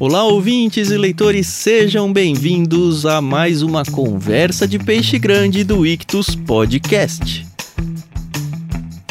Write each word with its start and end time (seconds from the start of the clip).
Olá, 0.00 0.24
ouvintes 0.24 0.90
e 0.90 0.96
leitores, 0.96 1.46
sejam 1.46 2.10
bem-vindos 2.10 3.04
a 3.04 3.20
mais 3.20 3.60
uma 3.60 3.84
conversa 3.84 4.66
de 4.66 4.78
peixe 4.78 5.18
grande 5.18 5.62
do 5.62 5.86
Ictus 5.86 6.34
Podcast. 6.34 7.46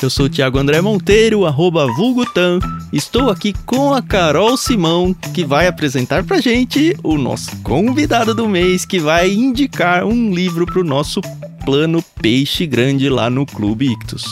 Eu 0.02 0.10
sou 0.10 0.26
o 0.26 0.30
Thiago 0.30 0.58
André 0.58 0.82
Monteiro, 0.82 1.46
arroba 1.46 1.86
Vulgutan. 1.86 2.58
Estou 2.92 3.30
aqui 3.30 3.54
com 3.68 3.94
a 3.94 4.02
Carol 4.02 4.58
Simão, 4.58 5.14
que 5.32 5.46
vai 5.46 5.68
apresentar 5.68 6.24
pra 6.24 6.42
gente 6.42 6.98
o 7.04 7.20
nosso 7.20 7.56
convidado 7.58 8.34
do 8.34 8.50
mês, 8.50 8.84
que 8.84 8.98
vai 8.98 9.32
indicar 9.32 10.04
um 10.06 10.34
livro 10.34 10.66
pro 10.66 10.84
nosso 10.84 11.22
plano 11.64 12.04
Peixe 12.20 12.66
Grande 12.66 13.10
lá 13.10 13.30
no 13.30 13.46
Clube 13.46 13.92
Ictus. 13.92 14.26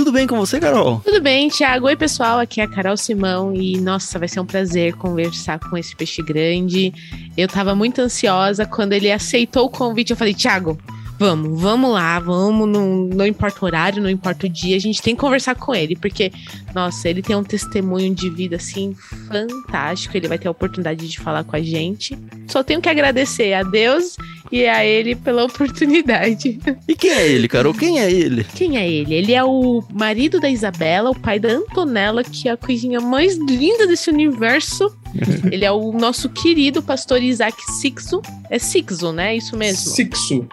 Tudo 0.00 0.12
bem 0.12 0.26
com 0.26 0.38
você, 0.38 0.58
Carol? 0.58 1.02
Tudo 1.04 1.20
bem, 1.20 1.50
Thiago. 1.50 1.84
Oi, 1.84 1.94
pessoal. 1.94 2.38
Aqui 2.38 2.62
é 2.62 2.64
a 2.64 2.66
Carol 2.66 2.96
Simão 2.96 3.54
e, 3.54 3.78
nossa, 3.78 4.18
vai 4.18 4.28
ser 4.28 4.40
um 4.40 4.46
prazer 4.46 4.94
conversar 4.94 5.58
com 5.58 5.76
esse 5.76 5.94
peixe 5.94 6.22
grande. 6.22 6.90
Eu 7.36 7.46
tava 7.46 7.74
muito 7.74 8.00
ansiosa 8.00 8.64
quando 8.64 8.94
ele 8.94 9.12
aceitou 9.12 9.66
o 9.66 9.68
convite. 9.68 10.12
Eu 10.12 10.16
falei, 10.16 10.32
Thiago, 10.32 10.78
vamos, 11.20 11.60
vamos 11.60 11.92
lá, 11.92 12.18
vamos, 12.18 12.66
não, 12.66 13.04
não 13.04 13.26
importa 13.26 13.58
o 13.60 13.66
horário, 13.66 14.02
não 14.02 14.08
importa 14.08 14.46
o 14.46 14.48
dia, 14.48 14.74
a 14.74 14.80
gente 14.80 15.02
tem 15.02 15.14
que 15.14 15.20
conversar 15.20 15.54
com 15.54 15.74
ele, 15.74 15.94
porque, 15.94 16.32
nossa, 16.74 17.10
ele 17.10 17.20
tem 17.20 17.36
um 17.36 17.44
testemunho 17.44 18.14
de 18.14 18.30
vida, 18.30 18.56
assim, 18.56 18.96
fantástico, 19.28 20.16
ele 20.16 20.26
vai 20.26 20.38
ter 20.38 20.48
a 20.48 20.50
oportunidade 20.50 21.06
de 21.06 21.20
falar 21.20 21.44
com 21.44 21.54
a 21.54 21.60
gente. 21.60 22.16
Só 22.48 22.62
tenho 22.62 22.80
que 22.80 22.88
agradecer 22.88 23.52
a 23.52 23.62
Deus 23.62 24.16
e 24.50 24.66
a 24.66 24.82
ele 24.82 25.14
pela 25.14 25.44
oportunidade. 25.44 26.58
E 26.88 26.94
quem 26.94 27.10
é 27.10 27.28
ele, 27.28 27.48
Carol? 27.48 27.74
Quem 27.74 28.00
é 28.00 28.10
ele? 28.10 28.42
Quem 28.54 28.78
é 28.78 28.90
ele? 28.90 29.12
Ele 29.12 29.34
é 29.34 29.44
o 29.44 29.84
marido 29.92 30.40
da 30.40 30.48
Isabela, 30.48 31.10
o 31.10 31.14
pai 31.14 31.38
da 31.38 31.50
Antonella, 31.50 32.24
que 32.24 32.48
é 32.48 32.52
a 32.52 32.56
coisinha 32.56 32.98
mais 32.98 33.36
linda 33.36 33.86
desse 33.86 34.08
universo. 34.08 34.90
ele 35.52 35.66
é 35.66 35.70
o 35.70 35.92
nosso 35.92 36.30
querido 36.30 36.82
pastor 36.82 37.22
Isaac 37.22 37.60
Sixo. 37.78 38.22
É 38.48 38.58
Sixo, 38.58 39.12
né? 39.12 39.36
Isso 39.36 39.54
mesmo? 39.54 39.92
Sixo. 39.92 40.48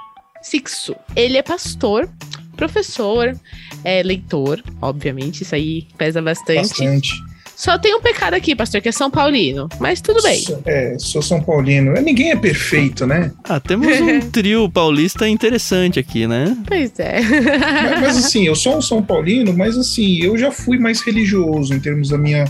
Sixo. 0.50 0.95
Ele 1.14 1.38
é 1.38 1.44
pastor, 1.44 2.09
professor, 2.56 3.38
é 3.84 4.02
leitor, 4.02 4.64
obviamente, 4.81 5.42
isso 5.42 5.54
aí 5.54 5.86
pesa 5.98 6.22
bastante. 6.22 6.70
Bastante. 6.70 7.14
Só 7.58 7.75
tem 7.77 7.95
um 7.95 8.02
pecado 8.02 8.36
aqui, 8.36 8.55
pastor, 8.55 8.80
que 8.81 8.89
é 8.89 8.91
São 8.91 9.09
Paulino. 9.09 9.67
Mas 9.80 10.00
tudo 10.00 10.22
bem. 10.22 10.39
Sou- 10.41 10.61
É, 10.63 10.95
sou 11.00 11.22
São 11.23 11.41
Paulino. 11.41 11.91
Ninguém 11.94 12.30
é 12.31 12.36
perfeito, 12.36 13.08
né? 13.08 13.31
Ah, 13.44 13.59
temos 13.59 13.88
um 13.99 14.19
trio 14.30 14.69
paulista 14.69 15.27
interessante 15.27 15.97
aqui, 15.99 16.27
né? 16.27 16.55
Pois 16.67 16.91
é. 16.99 17.19
Mas, 17.22 18.02
mas, 18.02 18.17
assim, 18.17 18.45
eu 18.45 18.55
sou 18.55 18.77
um 18.77 18.81
São 18.81 19.02
Paulino, 19.02 19.52
mas 19.58 19.75
assim, 19.75 20.22
eu 20.22 20.38
já 20.38 20.52
fui 20.52 20.77
mais 20.77 21.02
religioso 21.02 21.73
em 21.73 21.80
termos 21.80 22.09
da 22.09 22.17
minha 22.17 22.45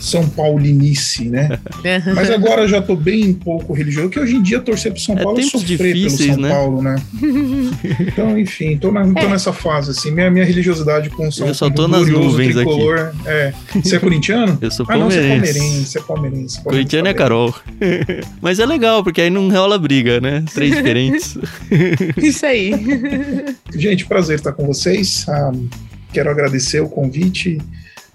São 0.00 0.28
Paulinice, 0.28 1.26
né? 1.28 1.48
Mas 2.14 2.30
agora 2.30 2.62
eu 2.62 2.68
já 2.68 2.82
tô 2.82 2.96
bem 2.96 3.32
pouco 3.32 3.72
religioso, 3.72 4.08
que 4.10 4.18
hoje 4.18 4.34
em 4.36 4.42
dia 4.42 4.58
torcer 4.60 4.90
pro 4.92 5.00
São 5.00 5.16
É 5.16 5.22
Paulo 5.22 5.38
é 5.38 5.42
sofrer 5.42 5.78
pelo 5.78 6.10
São 6.10 6.36
né? 6.36 6.48
Paulo, 6.48 6.82
né? 6.82 6.96
Então, 8.00 8.38
enfim, 8.38 8.76
tô, 8.76 8.90
na- 8.90 9.04
tô 9.12 9.20
É. 9.20 9.28
nessa 9.28 9.52
fase, 9.52 9.90
assim. 9.92 10.10
Minha, 10.10 10.30
minha 10.30 10.44
religiosidade 10.44 11.10
com 11.10 11.28
o 11.28 11.32
São 11.32 11.46
Eu 11.46 11.54
só 11.54 11.70
tô 11.70 11.86
nas 11.86 12.08
nuvens 12.08 12.56
aqui. 12.56 12.64
tricolor. 12.66 13.12
É. 13.26 13.52
Você 13.82 13.96
é 13.96 13.98
corintiano? 13.98 14.47
Eu 14.60 14.70
sou 14.70 14.86
Ah, 14.88 14.96
não, 14.96 15.10
você 15.10 15.18
é 15.18 15.28
palmeirense. 15.28 15.58
palmeirense, 15.58 15.86
você 15.90 15.98
é 15.98 16.02
palmeirense. 16.02 16.62
Corintiano 16.62 17.08
é 17.08 17.14
palmeirense. 17.14 17.60
Carol. 17.60 18.28
Mas 18.40 18.58
é 18.58 18.66
legal, 18.66 19.02
porque 19.04 19.20
aí 19.20 19.30
não 19.30 19.50
rola 19.50 19.78
briga, 19.78 20.20
né? 20.20 20.44
Três 20.52 20.74
diferentes. 20.74 21.36
Isso 22.16 22.44
aí. 22.46 22.72
Gente, 23.74 24.06
prazer 24.06 24.36
estar 24.36 24.52
com 24.52 24.66
vocês. 24.66 25.24
Ah, 25.28 25.52
quero 26.12 26.30
agradecer 26.30 26.80
o 26.80 26.88
convite. 26.88 27.58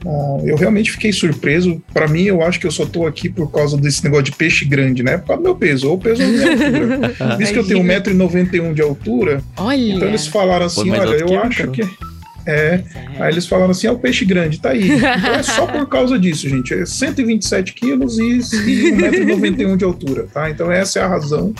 Ah, 0.06 0.38
eu 0.44 0.56
realmente 0.58 0.92
fiquei 0.92 1.14
surpreso. 1.14 1.82
Para 1.94 2.08
mim, 2.08 2.24
eu 2.24 2.42
acho 2.44 2.60
que 2.60 2.68
eu 2.68 2.72
só 2.72 2.86
tô 2.86 3.06
aqui 3.08 3.30
por 3.30 3.50
causa 3.52 3.78
desse 3.78 4.04
negócio 4.04 4.26
de 4.26 4.32
peixe 4.34 4.66
grande, 4.66 5.02
né? 5.04 5.18
Por 5.18 5.28
causa 5.28 5.42
do 5.42 5.46
meu 5.46 5.56
peso, 5.56 5.88
ou 5.90 5.96
o 5.96 5.98
peso 5.98 6.22
da 6.22 6.28
minha 6.28 6.52
altura. 6.52 7.38
Visto 7.38 7.54
que 7.54 7.60
eu 7.60 7.68
tenho 7.68 7.80
1,91m 7.84 8.74
de 8.74 8.82
altura, 8.82 9.42
Olha. 9.58 9.94
então 9.94 10.08
eles 10.08 10.28
falaram 10.28 10.66
assim: 10.66 10.92
olha, 10.92 11.10
eu 11.12 11.26
que 11.26 11.34
eu, 11.34 11.40
acho 11.42 11.68
que. 11.72 12.13
É, 12.46 12.84
aí 13.20 13.32
eles 13.32 13.48
falaram 13.48 13.72
assim: 13.72 13.88
é 13.88 13.92
o 13.92 13.98
peixe 13.98 14.26
grande, 14.26 14.60
tá 14.60 14.70
aí. 14.70 14.92
Então 14.92 15.34
é 15.34 15.44
só 15.44 15.66
por 15.66 15.88
causa 15.90 16.18
disso, 16.20 16.50
gente. 16.50 16.74
É 16.74 16.86
127 16.86 17.74
quilos 17.74 18.20
e, 18.20 18.24
e 18.24 18.92
1,91m 18.92 19.78
de 19.78 19.86
altura, 19.86 20.28
tá? 20.34 20.50
Então 20.50 20.72
essa 20.72 21.00
é 21.00 21.04
a 21.04 21.08
razão 21.08 21.54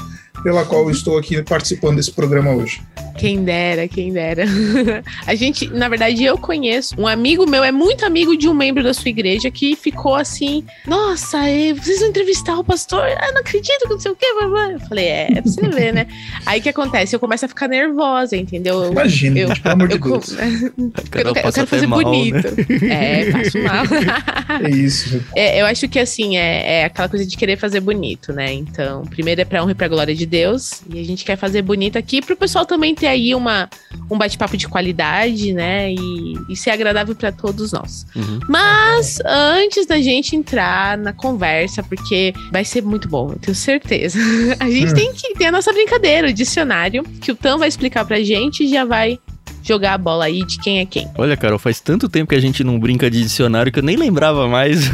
pela 0.44 0.66
qual 0.66 0.84
eu 0.84 0.92
estou 0.92 1.18
aqui 1.18 1.42
participando 1.42 1.98
desse 1.98 2.12
programa 2.12 2.52
hoje. 2.52 2.82
Quem 3.24 3.42
dera, 3.42 3.88
quem 3.88 4.12
dera. 4.12 4.44
A 5.26 5.34
gente, 5.34 5.70
na 5.70 5.88
verdade, 5.88 6.22
eu 6.26 6.38
conheço 6.38 6.94
um 7.00 7.08
amigo 7.08 7.50
meu, 7.50 7.64
é 7.64 7.72
muito 7.72 8.06
amigo 8.06 8.36
de 8.36 8.50
um 8.50 8.54
membro 8.54 8.84
da 8.84 8.94
sua 8.94 9.08
igreja 9.08 9.50
que 9.50 9.78
ficou 9.78 10.14
assim: 10.16 10.66
Nossa, 10.86 11.38
eh, 11.50 11.74
vocês 11.74 12.02
vão 12.02 12.10
entrevistar 12.10 12.60
o 12.60 12.66
pastor? 12.66 13.00
Ah, 13.18 13.32
não 13.32 13.40
acredito 13.40 13.80
que 13.84 13.88
não 13.88 13.98
sei 13.98 14.12
o 14.12 14.16
quê. 14.18 14.26
blá, 14.38 14.50
blá." 14.50 14.72
Eu 14.74 14.80
falei: 14.82 15.06
É, 15.06 15.28
é 15.38 15.42
pra 15.42 15.44
você 15.44 15.70
ver, 15.70 15.94
né? 15.94 16.06
Aí 16.46 16.60
o 16.60 16.64
que 16.64 16.68
acontece? 16.68 17.16
Eu 17.16 17.20
começo 17.22 17.46
a 17.46 17.48
ficar 17.48 17.70
nervosa, 17.70 18.36
entendeu? 18.36 18.84
Eu- 18.84 18.92
Imagina, 18.92 19.40
eu- 19.40 19.48
pelo 19.48 19.74
amor 19.74 19.88
de 19.88 20.00
Deus. 20.00 20.38
A 20.38 20.44
eu, 21.24 21.28
eu 21.28 21.34
quero 21.34 21.66
fazer 21.66 21.88
mal, 21.88 22.02
bonito. 22.04 22.36
né? 22.36 22.90
É, 22.90 23.32
faço 23.32 23.58
mal. 23.64 23.86
É 24.66 24.70
isso. 24.70 25.24
É, 25.34 25.62
eu 25.62 25.66
acho 25.66 25.88
que 25.88 25.98
assim, 25.98 26.36
é, 26.36 26.82
é 26.82 26.84
aquela 26.84 27.08
coisa 27.08 27.26
de 27.26 27.38
querer 27.38 27.56
fazer 27.56 27.80
bonito, 27.80 28.34
né? 28.34 28.52
Então, 28.52 29.04
primeiro 29.06 29.40
é 29.40 29.46
pra 29.46 29.64
honra 29.64 29.72
e 29.72 29.76
pra 29.76 29.88
glória 29.88 30.14
de 30.14 30.26
Deus. 30.26 30.82
E 30.94 31.00
a 31.00 31.06
gente 31.06 31.24
quer 31.24 31.38
fazer 31.38 31.62
bonito 31.62 31.98
aqui 31.98 32.22
pro 32.22 32.36
pessoal 32.36 32.66
também 32.66 32.94
ter 32.94 33.13
aí 33.14 33.34
uma, 33.36 33.70
um 34.12 34.18
bate-papo 34.18 34.58
de 34.58 34.68
qualidade, 34.68 35.54
né? 35.54 35.92
E, 35.92 35.98
e 36.50 36.56
ser 36.56 36.72
agradável 36.72 37.16
pra 37.16 37.32
todos 37.32 37.72
nós. 37.72 38.06
Uhum. 38.16 38.40
Mas 38.50 39.20
antes 39.26 39.86
da 39.86 40.00
gente 40.02 40.36
entrar 40.36 40.98
na 40.98 41.14
conversa, 41.14 41.82
porque 41.84 42.34
vai 42.52 42.66
ser 42.66 42.82
muito 42.84 43.08
bom, 43.08 43.32
eu 43.32 43.40
tenho 43.40 43.56
certeza. 43.56 44.20
A 44.60 44.70
gente 44.70 44.92
Hum. 44.92 44.96
tem 44.96 45.14
que 45.14 45.34
ter 45.36 45.46
a 45.46 45.52
nossa 45.52 45.72
brincadeira, 45.74 46.28
o 46.30 46.34
dicionário, 46.34 47.04
que 47.22 47.32
o 47.32 47.36
Tam 47.36 47.58
vai 47.58 47.68
explicar 47.68 48.06
pra 48.06 48.22
gente 48.22 48.64
e 48.64 48.68
já 48.68 48.84
vai 48.86 49.18
jogar 49.64 49.94
a 49.94 49.98
bola 49.98 50.26
aí 50.26 50.46
de 50.46 50.60
quem 50.60 50.80
é 50.80 50.86
quem. 50.86 51.08
Olha, 51.18 51.38
Carol, 51.38 51.58
faz 51.58 51.80
tanto 51.80 52.10
tempo 52.10 52.30
que 52.30 52.36
a 52.36 52.42
gente 52.42 52.64
não 52.64 52.78
brinca 52.78 53.10
de 53.10 53.24
dicionário 53.24 53.72
que 53.72 53.80
eu 53.80 53.84
nem 53.84 53.96
lembrava 53.96 54.48
mais. 54.48 54.92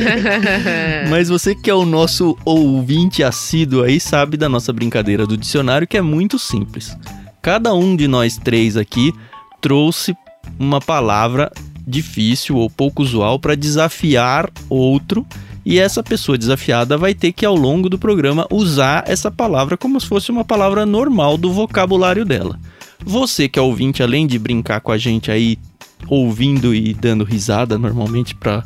Mas 1.10 1.28
você 1.28 1.54
que 1.54 1.70
é 1.70 1.74
o 1.74 1.86
nosso 1.86 2.36
ouvinte 2.44 3.24
assíduo 3.24 3.82
aí 3.82 3.98
sabe 3.98 4.36
da 4.36 4.48
nossa 4.48 4.72
brincadeira 4.72 5.26
do 5.26 5.36
dicionário 5.36 5.88
que 5.88 5.96
é 5.96 6.02
muito 6.02 6.38
simples. 6.38 6.96
Cada 7.40 7.74
um 7.74 7.96
de 7.96 8.06
nós 8.06 8.36
três 8.36 8.76
aqui 8.76 9.12
trouxe 9.60 10.14
uma 10.58 10.80
palavra 10.80 11.50
difícil 11.86 12.56
ou 12.56 12.70
pouco 12.70 13.02
usual 13.02 13.38
para 13.38 13.56
desafiar 13.56 14.48
outro 14.68 15.26
e 15.64 15.78
essa 15.78 16.02
pessoa 16.02 16.36
desafiada 16.36 16.98
vai 16.98 17.14
ter 17.14 17.32
que 17.32 17.46
ao 17.46 17.54
longo 17.54 17.88
do 17.88 17.98
programa 17.98 18.46
usar 18.50 19.04
essa 19.06 19.30
palavra 19.30 19.76
como 19.76 20.00
se 20.00 20.06
fosse 20.06 20.30
uma 20.30 20.44
palavra 20.44 20.84
normal 20.84 21.36
do 21.36 21.52
vocabulário 21.52 22.24
dela. 22.24 22.58
Você 23.04 23.48
que 23.48 23.58
é 23.58 23.62
ouvinte, 23.62 24.02
além 24.02 24.26
de 24.26 24.38
brincar 24.38 24.80
com 24.80 24.92
a 24.92 24.98
gente 24.98 25.30
aí 25.30 25.58
ouvindo 26.08 26.74
e 26.74 26.92
dando 26.92 27.24
risada 27.24 27.78
normalmente 27.78 28.34
para 28.34 28.64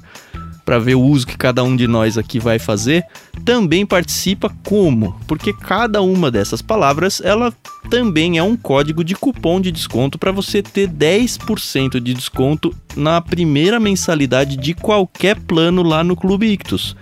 para 0.66 0.80
ver 0.80 0.96
o 0.96 1.00
uso 1.00 1.24
que 1.24 1.38
cada 1.38 1.62
um 1.62 1.76
de 1.76 1.86
nós 1.86 2.18
aqui 2.18 2.40
vai 2.40 2.58
fazer, 2.58 3.04
também 3.44 3.86
participa 3.86 4.52
como? 4.64 5.14
Porque 5.28 5.52
cada 5.52 6.02
uma 6.02 6.28
dessas 6.28 6.60
palavras, 6.60 7.22
ela 7.24 7.54
também 7.88 8.36
é 8.36 8.42
um 8.42 8.56
código 8.56 9.04
de 9.04 9.14
cupom 9.14 9.60
de 9.60 9.70
desconto 9.70 10.18
para 10.18 10.32
você 10.32 10.60
ter 10.60 10.88
10% 10.88 12.00
de 12.00 12.12
desconto 12.12 12.74
na 12.96 13.20
primeira 13.20 13.78
mensalidade 13.78 14.56
de 14.56 14.74
qualquer 14.74 15.38
plano 15.38 15.84
lá 15.84 16.02
no 16.02 16.16
Clube 16.16 16.48
Ictus. 16.48 16.96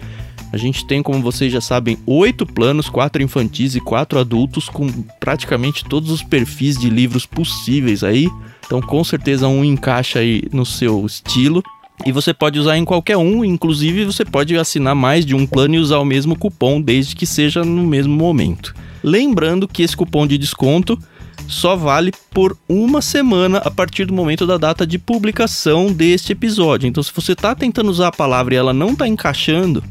A 0.54 0.56
gente 0.56 0.86
tem, 0.86 1.02
como 1.02 1.20
vocês 1.20 1.52
já 1.52 1.60
sabem, 1.60 1.98
oito 2.06 2.46
planos, 2.46 2.88
quatro 2.88 3.20
infantis 3.20 3.74
e 3.74 3.80
quatro 3.80 4.20
adultos, 4.20 4.68
com 4.68 4.88
praticamente 5.18 5.84
todos 5.84 6.12
os 6.12 6.22
perfis 6.22 6.78
de 6.78 6.88
livros 6.88 7.26
possíveis 7.26 8.04
aí. 8.04 8.30
Então, 8.64 8.80
com 8.80 9.02
certeza, 9.02 9.48
um 9.48 9.64
encaixa 9.64 10.20
aí 10.20 10.44
no 10.52 10.64
seu 10.64 11.04
estilo. 11.04 11.60
E 12.06 12.12
você 12.12 12.32
pode 12.32 12.56
usar 12.60 12.78
em 12.78 12.84
qualquer 12.84 13.16
um, 13.16 13.44
inclusive 13.44 14.04
você 14.04 14.24
pode 14.24 14.56
assinar 14.56 14.94
mais 14.94 15.26
de 15.26 15.34
um 15.34 15.44
plano 15.44 15.74
e 15.74 15.78
usar 15.78 15.98
o 15.98 16.04
mesmo 16.04 16.38
cupom, 16.38 16.80
desde 16.80 17.16
que 17.16 17.26
seja 17.26 17.64
no 17.64 17.82
mesmo 17.82 18.14
momento. 18.14 18.76
Lembrando 19.02 19.66
que 19.66 19.82
esse 19.82 19.96
cupom 19.96 20.24
de 20.24 20.38
desconto 20.38 20.96
só 21.48 21.74
vale 21.74 22.12
por 22.30 22.56
uma 22.68 23.02
semana 23.02 23.58
a 23.58 23.72
partir 23.72 24.04
do 24.04 24.14
momento 24.14 24.46
da 24.46 24.56
data 24.56 24.86
de 24.86 25.00
publicação 25.00 25.92
deste 25.92 26.30
episódio. 26.30 26.86
Então, 26.86 27.02
se 27.02 27.10
você 27.12 27.32
está 27.32 27.56
tentando 27.56 27.90
usar 27.90 28.06
a 28.06 28.12
palavra 28.12 28.54
e 28.54 28.56
ela 28.56 28.72
não 28.72 28.90
está 28.90 29.08
encaixando, 29.08 29.82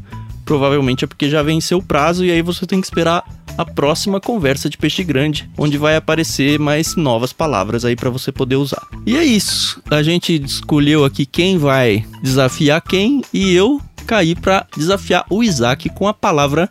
provavelmente 0.44 1.04
é 1.04 1.06
porque 1.06 1.28
já 1.28 1.42
venceu 1.42 1.78
o 1.78 1.82
prazo 1.82 2.24
e 2.24 2.30
aí 2.30 2.42
você 2.42 2.66
tem 2.66 2.80
que 2.80 2.86
esperar 2.86 3.24
a 3.56 3.64
próxima 3.64 4.20
conversa 4.20 4.68
de 4.68 4.76
peixe 4.76 5.04
grande, 5.04 5.48
onde 5.56 5.78
vai 5.78 5.96
aparecer 5.96 6.58
mais 6.58 6.96
novas 6.96 7.32
palavras 7.32 7.84
aí 7.84 7.94
para 7.96 8.10
você 8.10 8.32
poder 8.32 8.56
usar. 8.56 8.82
E 9.06 9.16
é 9.16 9.24
isso. 9.24 9.80
A 9.90 10.02
gente 10.02 10.34
escolheu 10.42 11.04
aqui 11.04 11.24
quem 11.24 11.56
vai 11.56 12.04
desafiar 12.22 12.80
quem 12.80 13.22
e 13.32 13.52
eu 13.54 13.80
caí 14.06 14.34
para 14.34 14.66
desafiar 14.76 15.24
o 15.30 15.42
Isaac 15.42 15.88
com 15.90 16.06
a 16.06 16.14
palavra 16.14 16.68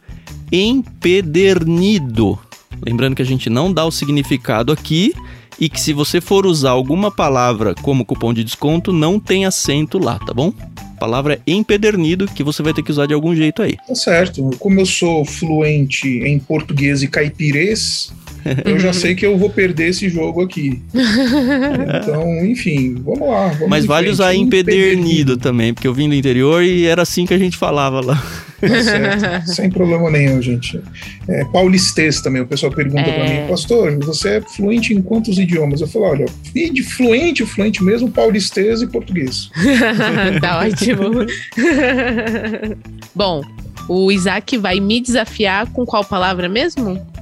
empedernido. 0.52 2.38
Lembrando 2.86 3.16
que 3.16 3.22
a 3.22 3.26
gente 3.26 3.50
não 3.50 3.72
dá 3.72 3.86
o 3.86 3.92
significado 3.92 4.72
aqui 4.72 5.14
e 5.60 5.70
que 5.70 5.80
se 5.80 5.94
você 5.94 6.20
for 6.20 6.46
usar 6.46 6.72
alguma 6.72 7.10
palavra 7.10 7.74
como 7.76 8.06
cupom 8.06 8.34
de 8.34 8.44
desconto, 8.44 8.92
não 8.92 9.20
tem 9.20 9.46
acento 9.46 9.98
lá, 9.98 10.20
tá 10.20 10.34
bom? 10.34 10.54
Palavra 11.04 11.42
é 11.46 11.52
empedernido, 11.52 12.28
que 12.28 12.46
você 12.46 12.64
vai 12.64 12.74
ter 12.74 12.82
que 12.82 12.90
usar 12.90 13.06
de 13.06 13.14
algum 13.14 13.36
jeito 13.36 13.62
aí. 13.62 13.76
Tá 13.86 13.94
certo. 13.94 14.52
Como 14.58 14.80
eu 14.80 14.86
sou 14.86 15.26
fluente 15.26 16.08
em 16.08 16.40
português 16.40 17.04
e 17.04 17.10
caipirês, 17.10 18.14
eu 18.66 18.80
já 18.80 18.94
sei 18.94 19.16
que 19.16 19.26
eu 19.26 19.38
vou 19.38 19.50
perder 19.50 19.90
esse 19.90 20.10
jogo 20.10 20.42
aqui. 20.42 20.82
então, 20.94 22.46
enfim, 22.46 22.96
vamos 22.96 23.28
lá. 23.28 23.48
Vamos 23.50 23.70
Mas 23.70 23.86
vale 23.86 24.08
frente. 24.08 24.14
usar 24.14 24.36
empedernido 24.36 25.38
também, 25.38 25.74
porque 25.74 25.88
eu 25.88 25.94
vim 25.94 26.10
do 26.10 26.16
interior 26.16 26.64
e 26.64 26.86
era 26.86 27.02
assim 27.02 27.26
que 27.26 27.34
a 27.34 27.38
gente 27.38 27.58
falava 27.58 28.02
lá. 28.02 28.22
Tá 28.60 28.84
certo. 28.84 29.48
Sem 29.54 29.70
problema 29.70 30.10
nenhum, 30.10 30.42
gente. 30.42 30.82
É, 31.28 31.44
paulistês 31.46 32.22
também, 32.22 32.42
o 32.42 32.48
pessoal 32.48 32.72
pergunta 32.72 33.02
é. 33.02 33.14
pra 33.14 33.30
mim, 33.30 33.48
pastor, 33.48 33.98
você 34.00 34.38
é 34.38 34.42
fluente 34.42 34.94
em 34.94 35.02
quantos 35.02 35.38
idiomas? 35.38 35.82
Eu 35.82 35.88
falo, 35.88 36.06
olha, 36.06 36.26
de 36.54 36.84
fluente, 36.84 37.46
fluente 37.46 37.84
mesmo, 37.84 38.10
paulistês 38.10 38.82
e 38.82 38.88
português. 38.88 39.50
tá 40.42 40.60
ótimo. 40.60 41.26
Bom, 43.14 43.42
o 43.88 44.12
Isaac 44.12 44.58
vai 44.58 44.80
me 44.80 45.02
desafiar 45.02 45.68
com 45.72 45.86
qual 45.86 46.04
palavra 46.04 46.48
mesmo? 46.48 47.13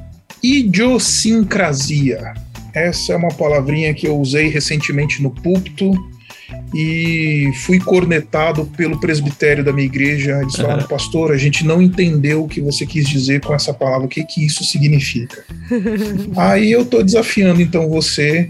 Idiosincrasia. 0.43 2.33
Essa 2.73 3.13
é 3.13 3.15
uma 3.15 3.29
palavrinha 3.29 3.93
que 3.93 4.07
eu 4.07 4.17
usei 4.17 4.47
recentemente 4.47 5.21
no 5.21 5.29
púlpito 5.29 5.93
e 6.73 7.51
fui 7.65 7.79
cornetado 7.79 8.65
pelo 8.77 8.99
presbitério 8.99 9.63
da 9.63 9.73
minha 9.73 9.85
igreja. 9.85 10.39
Eles 10.41 10.55
falaram, 10.55 10.87
pastor, 10.87 11.31
a 11.31 11.37
gente 11.37 11.65
não 11.65 11.81
entendeu 11.81 12.43
o 12.43 12.47
que 12.47 12.61
você 12.61 12.85
quis 12.85 13.07
dizer 13.07 13.41
com 13.41 13.53
essa 13.53 13.73
palavra, 13.73 14.05
o 14.05 14.09
que, 14.09 14.23
que 14.23 14.45
isso 14.45 14.63
significa. 14.63 15.43
Aí 16.37 16.71
eu 16.71 16.83
estou 16.83 17.03
desafiando 17.03 17.61
então 17.61 17.89
você, 17.89 18.47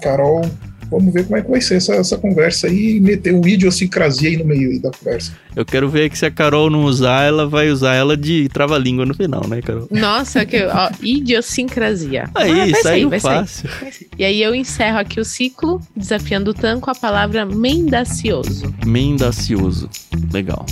Carol, 0.00 0.42
Vamos 0.90 1.12
ver 1.12 1.24
como 1.24 1.36
é 1.36 1.42
que 1.42 1.50
vai 1.50 1.60
ser 1.60 1.76
essa, 1.76 1.94
essa 1.94 2.18
conversa 2.18 2.66
aí 2.66 2.96
e 2.96 3.00
meter 3.00 3.34
um 3.34 3.46
idiosincrasia 3.46 4.30
aí 4.30 4.36
no 4.36 4.44
meio 4.44 4.70
aí 4.70 4.78
da 4.78 4.90
conversa. 4.90 5.32
Eu 5.54 5.64
quero 5.64 5.88
ver 5.88 6.10
que 6.10 6.18
se 6.18 6.26
a 6.26 6.30
Carol 6.30 6.68
não 6.68 6.84
usar, 6.84 7.24
ela 7.24 7.46
vai 7.46 7.70
usar 7.70 7.94
ela 7.94 8.16
de 8.16 8.48
trava-língua 8.48 9.06
no 9.06 9.14
final, 9.14 9.46
né, 9.48 9.60
Carol? 9.62 9.86
Nossa, 9.90 10.44
que 10.44 10.62
ó, 10.64 10.90
idiosincrasia. 11.00 12.28
Aí, 12.34 12.72
ah, 12.72 12.82
saiu 12.82 13.10
sair, 13.10 13.20
fácil. 13.20 13.68
Sair. 13.68 14.08
E 14.18 14.24
aí 14.24 14.42
eu 14.42 14.54
encerro 14.54 14.98
aqui 14.98 15.20
o 15.20 15.24
ciclo, 15.24 15.80
desafiando 15.96 16.50
o 16.50 16.54
Tan 16.54 16.80
com 16.80 16.90
a 16.90 16.94
palavra 16.94 17.44
mendacioso. 17.44 18.74
Mendacioso. 18.84 19.88
Legal. 20.32 20.66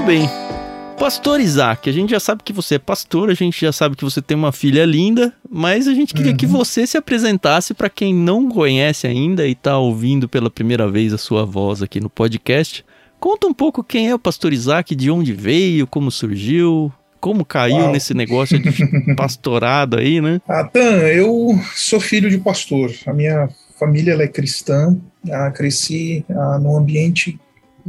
Muito 0.00 0.06
bem. 0.06 0.30
Pastor 0.98 1.40
Isaac, 1.40 1.88
a 1.88 1.92
gente 1.92 2.10
já 2.10 2.20
sabe 2.20 2.42
que 2.42 2.54
você 2.54 2.76
é 2.76 2.78
pastor, 2.78 3.28
a 3.28 3.34
gente 3.34 3.60
já 3.60 3.70
sabe 3.70 3.96
que 3.96 4.04
você 4.04 4.22
tem 4.22 4.34
uma 4.34 4.50
filha 4.50 4.82
linda, 4.86 5.30
mas 5.46 5.86
a 5.86 5.92
gente 5.92 6.14
queria 6.14 6.30
uhum. 6.30 6.38
que 6.38 6.46
você 6.46 6.86
se 6.86 6.96
apresentasse 6.96 7.74
para 7.74 7.90
quem 7.90 8.14
não 8.14 8.48
conhece 8.48 9.06
ainda 9.06 9.46
e 9.46 9.52
está 9.52 9.76
ouvindo 9.76 10.26
pela 10.26 10.48
primeira 10.48 10.90
vez 10.90 11.12
a 11.12 11.18
sua 11.18 11.44
voz 11.44 11.82
aqui 11.82 12.00
no 12.00 12.08
podcast. 12.08 12.82
Conta 13.18 13.46
um 13.46 13.52
pouco 13.52 13.84
quem 13.84 14.08
é 14.08 14.14
o 14.14 14.18
pastor 14.18 14.54
Isaac, 14.54 14.96
de 14.96 15.10
onde 15.10 15.34
veio, 15.34 15.86
como 15.86 16.10
surgiu, 16.10 16.90
como 17.20 17.44
caiu 17.44 17.76
Uau. 17.76 17.92
nesse 17.92 18.14
negócio 18.14 18.58
de 18.58 18.72
pastorado 19.16 19.98
aí, 19.98 20.18
né? 20.22 20.40
Atan, 20.48 21.02
eu 21.08 21.60
sou 21.74 22.00
filho 22.00 22.30
de 22.30 22.38
pastor. 22.38 22.90
A 23.06 23.12
minha 23.12 23.50
família 23.78 24.14
é 24.14 24.26
cristã. 24.26 24.96
Ah, 25.30 25.50
cresci 25.50 26.24
ah, 26.30 26.58
num 26.58 26.74
ambiente 26.74 27.38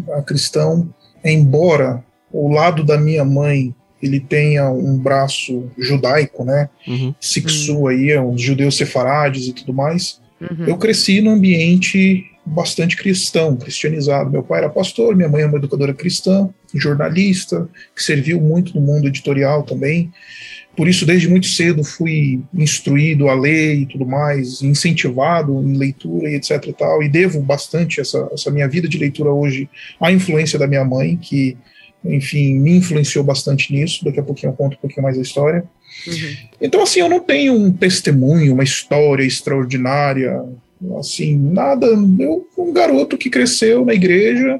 ah, 0.10 0.22
cristão 0.22 0.94
embora 1.24 2.04
o 2.32 2.50
lado 2.50 2.84
da 2.84 2.98
minha 2.98 3.26
mãe 3.26 3.74
ele 4.02 4.20
tenha 4.20 4.70
um 4.70 4.98
braço 4.98 5.70
judaico, 5.78 6.44
né? 6.44 6.70
Uhum. 6.88 7.14
Sixu 7.20 7.88
aí, 7.88 8.10
é 8.10 8.22
os 8.22 8.42
judeus 8.42 8.76
sefarades 8.76 9.48
e 9.48 9.54
tudo 9.54 9.74
mais. 9.74 10.20
Uhum. 10.42 10.66
Eu 10.66 10.78
cresci 10.78 11.22
num 11.22 11.32
ambiente 11.32 12.26
bastante 12.44 12.98
cristão, 12.98 13.56
cristianizado. 13.56 14.32
Meu 14.32 14.42
pai 14.42 14.60
era 14.60 14.70
pastor, 14.70 15.16
minha 15.16 15.30
mãe 15.30 15.44
é 15.44 15.46
uma 15.46 15.58
educadora 15.58 15.94
cristã, 15.94 16.50
jornalista, 16.74 17.70
que 17.96 18.04
serviu 18.04 18.42
muito 18.42 18.74
no 18.74 18.82
mundo 18.82 19.08
editorial 19.08 19.64
também. 19.64 20.12
Por 20.76 20.88
isso, 20.88 21.06
desde 21.06 21.28
muito 21.28 21.48
cedo, 21.48 21.84
fui 21.84 22.42
instruído 22.54 23.28
a 23.28 23.34
ler 23.34 23.76
e 23.76 23.86
tudo 23.86 24.06
mais, 24.06 24.62
incentivado 24.62 25.62
em 25.62 25.78
leitura 25.78 26.30
e 26.30 26.36
etc 26.36 26.66
e 26.68 26.74
tal, 26.74 27.04
e 27.04 27.10
devo 27.10 27.42
bastante 27.42 28.00
essa, 28.00 28.30
essa 28.32 28.50
minha 28.50 28.68
vida 28.68 28.88
de 28.88 28.98
leitura 28.98 29.32
hoje 29.32 29.70
à 30.00 30.12
influência 30.12 30.58
da 30.58 30.68
minha 30.68 30.86
mãe, 30.86 31.18
que, 31.18 31.58
enfim, 32.06 32.54
me 32.58 32.78
influenciou 32.78 33.24
bastante 33.24 33.74
nisso. 33.74 34.06
Daqui 34.06 34.20
a 34.20 34.24
pouquinho 34.24 34.52
eu 34.52 34.56
conto 34.56 34.76
um 34.76 34.82
pouquinho 34.82 35.04
mais 35.04 35.18
a 35.18 35.22
história. 35.22 35.66
Uhum. 36.08 36.36
Então, 36.62 36.82
assim, 36.82 37.02
eu 37.02 37.10
não 37.10 37.20
tenho 37.20 37.54
um 37.54 37.72
testemunho, 37.72 38.54
uma 38.54 38.64
história 38.64 39.24
extraordinária, 39.24 40.42
assim, 40.98 41.36
nada. 41.36 41.86
Eu, 41.86 42.48
um 42.58 42.72
garoto 42.72 43.18
que 43.18 43.30
cresceu 43.30 43.86
na 43.86 43.94
igreja, 43.94 44.60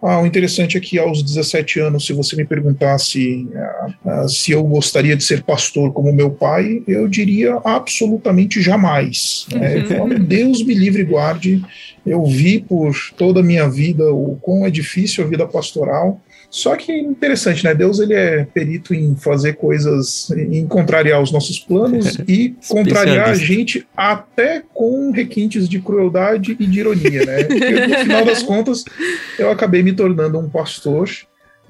ah, 0.00 0.20
o 0.20 0.26
interessante 0.26 0.76
é 0.76 0.80
que 0.80 0.98
aos 0.98 1.22
17 1.22 1.80
anos, 1.80 2.06
se 2.06 2.12
você 2.12 2.36
me 2.36 2.44
perguntasse 2.44 3.48
ah, 3.54 3.86
ah, 4.04 4.28
se 4.28 4.52
eu 4.52 4.62
gostaria 4.62 5.16
de 5.16 5.24
ser 5.24 5.42
pastor 5.42 5.92
como 5.92 6.12
meu 6.12 6.30
pai, 6.30 6.82
eu 6.86 7.08
diria 7.08 7.58
absolutamente 7.64 8.62
jamais. 8.62 9.46
Né? 9.52 9.76
Uhum. 9.76 10.24
Deus 10.24 10.62
me 10.62 10.74
livre 10.74 11.02
e 11.02 11.04
guarde. 11.04 11.62
Eu 12.06 12.24
vi 12.24 12.60
por 12.60 12.94
toda 13.16 13.40
a 13.40 13.42
minha 13.42 13.68
vida 13.68 14.12
o 14.12 14.38
quão 14.40 14.64
é 14.64 14.70
difícil 14.70 15.24
a 15.24 15.26
vida 15.26 15.46
pastoral. 15.46 16.20
Só 16.50 16.76
que 16.76 16.92
interessante, 16.92 17.62
né? 17.62 17.74
Deus 17.74 17.98
ele 17.98 18.14
é 18.14 18.44
perito 18.44 18.94
em 18.94 19.14
fazer 19.14 19.54
coisas, 19.54 20.30
em 20.30 20.66
contrariar 20.66 21.20
os 21.20 21.30
nossos 21.30 21.58
planos 21.58 22.18
e 22.26 22.56
contrariar 22.66 23.28
a 23.28 23.34
gente 23.34 23.86
até 23.94 24.62
com 24.72 25.10
requintes 25.10 25.68
de 25.68 25.78
crueldade 25.78 26.56
e 26.58 26.66
de 26.66 26.80
ironia, 26.80 27.26
né? 27.26 27.44
Porque 27.44 27.86
no 27.86 27.98
final 27.98 28.24
das 28.24 28.42
contas 28.42 28.84
eu 29.38 29.50
acabei 29.50 29.82
me 29.82 29.92
tornando 29.92 30.38
um 30.38 30.48
pastor. 30.48 31.10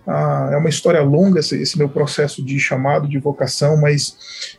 Ah, 0.07 0.51
é 0.55 0.57
uma 0.57 0.71
história 0.71 1.03
longa 1.03 1.41
esse, 1.41 1.61
esse, 1.61 1.77
meu 1.77 1.89
processo 1.89 2.43
de 2.43 2.59
chamado, 2.59 3.07
de 3.07 3.19
vocação, 3.19 3.77
mas 3.79 4.17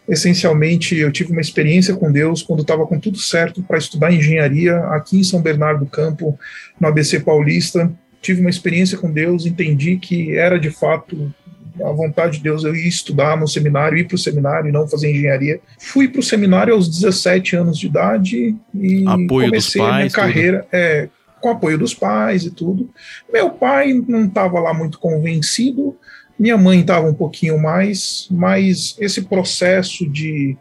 essencialmente 0.08 0.96
eu 0.96 1.12
tive 1.12 1.32
uma 1.32 1.42
experiência 1.42 1.96
com 1.96 2.12
Deus 2.12 2.44
quando 2.44 2.62
estava 2.62 2.86
com 2.86 3.00
tudo 3.00 3.18
certo 3.18 3.64
para 3.64 3.80
estudar 3.80 4.14
engenharia 4.14 4.78
aqui 4.92 5.18
em 5.18 5.24
São 5.24 5.42
Bernardo 5.42 5.86
do 5.86 5.90
Campo, 5.90 6.38
no 6.80 6.88
ABC 6.88 7.22
Paulista 7.22 7.92
tive 8.22 8.42
uma 8.42 8.50
experiência 8.50 8.98
com 8.98 9.12
Deus, 9.12 9.46
entendi 9.46 9.98
que 9.98 10.36
era 10.36 10.60
de 10.60 10.70
fato 10.70 11.34
a 11.82 11.92
vontade 11.92 12.38
de 12.38 12.44
Deus 12.44 12.64
eu 12.64 12.76
ir 12.76 12.88
estudar 12.88 13.38
no 13.38 13.48
seminário, 13.48 13.98
ir 13.98 14.06
para 14.06 14.16
o 14.16 14.20
seminário 14.20 14.70
e 14.70 14.72
não 14.72 14.88
fazer 14.88 15.12
engenharia. 15.12 15.62
Fui 15.80 16.08
para 16.08 16.20
o 16.20 16.24
seminário 16.24 16.74
aos 16.74 16.90
17 16.90 17.56
anos 17.56 17.78
de 17.78 17.88
idade 17.88 18.56
e 18.74 19.06
apoio 19.08 19.48
comecei 19.48 19.82
pais, 19.82 19.94
a 19.94 19.98
minha 19.98 20.10
carreira 20.10 20.68
é, 20.72 21.10
com 21.40 21.50
apoio 21.50 21.78
dos 21.78 21.94
pais 21.94 22.44
e 22.44 22.52
tudo. 22.52 22.90
Meu 23.32 23.50
pai 23.50 23.94
não 24.08 24.26
estava 24.26 24.60
lá 24.60 24.74
muito 24.74 25.00
convencido, 25.00 25.96
minha 26.38 26.58
mãe 26.58 26.82
estava 26.82 27.08
um 27.08 27.14
pouquinho 27.14 27.58
mais, 27.60 28.28
mas 28.32 28.96
esse 29.00 29.22
processo 29.24 30.08
de 30.08 30.58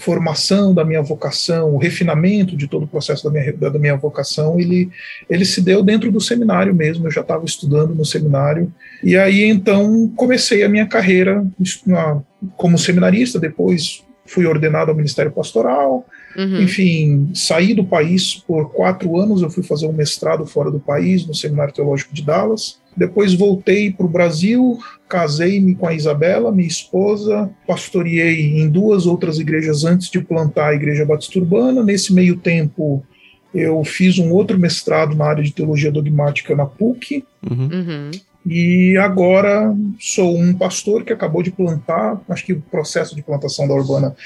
formação 0.00 0.72
da 0.72 0.82
minha 0.82 1.02
vocação, 1.02 1.74
o 1.74 1.78
refinamento 1.78 2.56
de 2.56 2.66
todo 2.66 2.84
o 2.84 2.88
processo 2.88 3.22
da 3.22 3.30
minha, 3.30 3.52
da 3.52 3.78
minha 3.78 3.96
vocação, 3.96 4.58
ele, 4.58 4.90
ele 5.28 5.44
se 5.44 5.60
deu 5.60 5.82
dentro 5.82 6.10
do 6.10 6.20
seminário 6.20 6.74
mesmo. 6.74 7.06
Eu 7.06 7.10
já 7.10 7.20
estava 7.20 7.44
estudando 7.44 7.94
no 7.94 8.04
seminário. 8.04 8.72
E 9.04 9.16
aí 9.16 9.44
então 9.44 10.10
comecei 10.16 10.64
a 10.64 10.68
minha 10.68 10.86
carreira 10.86 11.46
como 12.56 12.78
seminarista, 12.78 13.38
depois 13.38 14.02
fui 14.24 14.46
ordenado 14.46 14.90
ao 14.90 14.96
Ministério 14.96 15.30
Pastoral. 15.30 16.06
Uhum. 16.34 16.62
Enfim, 16.62 17.30
saí 17.34 17.74
do 17.74 17.84
país 17.84 18.34
por 18.34 18.72
quatro 18.72 19.18
anos. 19.18 19.42
Eu 19.42 19.50
fui 19.50 19.62
fazer 19.62 19.86
um 19.86 19.92
mestrado 19.92 20.46
fora 20.46 20.70
do 20.70 20.80
país, 20.80 21.26
no 21.26 21.34
Seminário 21.34 21.74
Teológico 21.74 22.14
de 22.14 22.22
Dallas. 22.22 22.79
Depois 22.96 23.34
voltei 23.34 23.92
para 23.92 24.06
o 24.06 24.08
Brasil, 24.08 24.78
casei-me 25.08 25.74
com 25.74 25.86
a 25.86 25.94
Isabela, 25.94 26.52
minha 26.52 26.68
esposa, 26.68 27.50
pastoreei 27.66 28.60
em 28.60 28.68
duas 28.68 29.06
outras 29.06 29.38
igrejas 29.38 29.84
antes 29.84 30.10
de 30.10 30.20
plantar 30.20 30.68
a 30.68 30.74
Igreja 30.74 31.04
Batista 31.04 31.38
Urbana. 31.38 31.82
Nesse 31.82 32.12
meio 32.12 32.36
tempo, 32.36 33.04
eu 33.54 33.82
fiz 33.84 34.18
um 34.18 34.32
outro 34.32 34.58
mestrado 34.58 35.16
na 35.16 35.26
área 35.26 35.42
de 35.42 35.52
teologia 35.52 35.90
dogmática 35.90 36.54
na 36.54 36.66
PUC. 36.66 37.24
Uhum. 37.48 37.68
Uhum. 37.72 38.10
E 38.46 38.96
agora 38.96 39.74
sou 39.98 40.36
um 40.36 40.54
pastor 40.54 41.04
que 41.04 41.12
acabou 41.12 41.42
de 41.42 41.50
plantar, 41.50 42.20
acho 42.28 42.44
que 42.44 42.54
o 42.54 42.62
processo 42.70 43.14
de 43.14 43.22
plantação 43.22 43.68
da 43.68 43.74
Urbana 43.74 44.16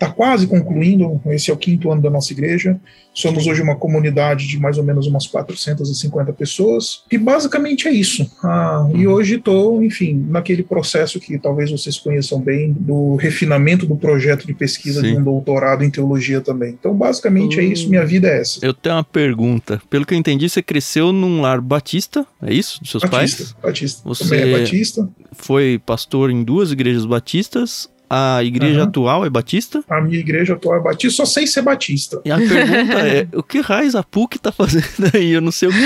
está 0.00 0.10
quase 0.10 0.46
concluindo, 0.46 1.20
esse 1.26 1.50
é 1.50 1.54
o 1.54 1.58
quinto 1.58 1.92
ano 1.92 2.00
da 2.00 2.08
nossa 2.08 2.32
igreja. 2.32 2.80
Somos 3.12 3.46
hoje 3.46 3.60
uma 3.60 3.76
comunidade 3.76 4.46
de 4.46 4.58
mais 4.58 4.78
ou 4.78 4.84
menos 4.84 5.06
umas 5.06 5.26
450 5.26 6.32
pessoas, 6.32 7.02
e 7.10 7.18
basicamente 7.18 7.86
é 7.86 7.90
isso. 7.90 8.30
Ah, 8.42 8.88
e 8.94 9.06
uhum. 9.06 9.12
hoje 9.12 9.34
estou, 9.34 9.84
enfim, 9.84 10.24
naquele 10.28 10.62
processo 10.62 11.20
que 11.20 11.38
talvez 11.38 11.70
vocês 11.70 11.98
conheçam 11.98 12.40
bem, 12.40 12.72
do 12.72 13.16
refinamento 13.16 13.84
do 13.84 13.94
projeto 13.94 14.46
de 14.46 14.54
pesquisa 14.54 15.02
Sim. 15.02 15.08
de 15.08 15.18
um 15.18 15.24
doutorado 15.24 15.84
em 15.84 15.90
teologia 15.90 16.40
também. 16.40 16.70
Então, 16.78 16.94
basicamente 16.94 17.60
é 17.60 17.64
isso, 17.64 17.90
minha 17.90 18.06
vida 18.06 18.28
é 18.28 18.40
essa. 18.40 18.64
Eu 18.64 18.72
tenho 18.72 18.94
uma 18.94 19.04
pergunta. 19.04 19.82
Pelo 19.90 20.06
que 20.06 20.14
eu 20.14 20.18
entendi, 20.18 20.48
você 20.48 20.62
cresceu 20.62 21.12
num 21.12 21.42
lar 21.42 21.60
batista, 21.60 22.24
é 22.40 22.54
isso? 22.54 22.80
Dos 22.80 22.90
seus 22.90 23.02
batista, 23.02 23.42
pais? 23.42 23.56
Batista. 23.62 24.02
Você 24.04 24.36
é 24.36 24.58
batista. 24.58 25.08
foi 25.32 25.78
pastor 25.84 26.30
em 26.30 26.42
duas 26.42 26.72
igrejas 26.72 27.04
batistas 27.04 27.90
a 28.12 28.42
igreja 28.42 28.80
uhum. 28.80 28.88
atual 28.88 29.24
é 29.24 29.30
batista? 29.30 29.84
A 29.88 30.00
minha 30.00 30.18
igreja 30.18 30.54
atual 30.54 30.76
é 30.76 30.80
batista, 30.80 31.24
só 31.24 31.24
sei 31.24 31.46
ser 31.46 31.62
batista. 31.62 32.20
E 32.24 32.30
a 32.32 32.36
pergunta 32.36 32.98
é, 33.06 33.28
o 33.32 33.42
que 33.42 33.60
raiz 33.60 33.94
a 33.94 34.02
PUC 34.02 34.36
tá 34.40 34.50
fazendo 34.50 34.84
aí? 35.14 35.30
Eu 35.30 35.40
não 35.40 35.52
sei 35.52 35.68
o 35.68 35.72
que... 35.72 35.78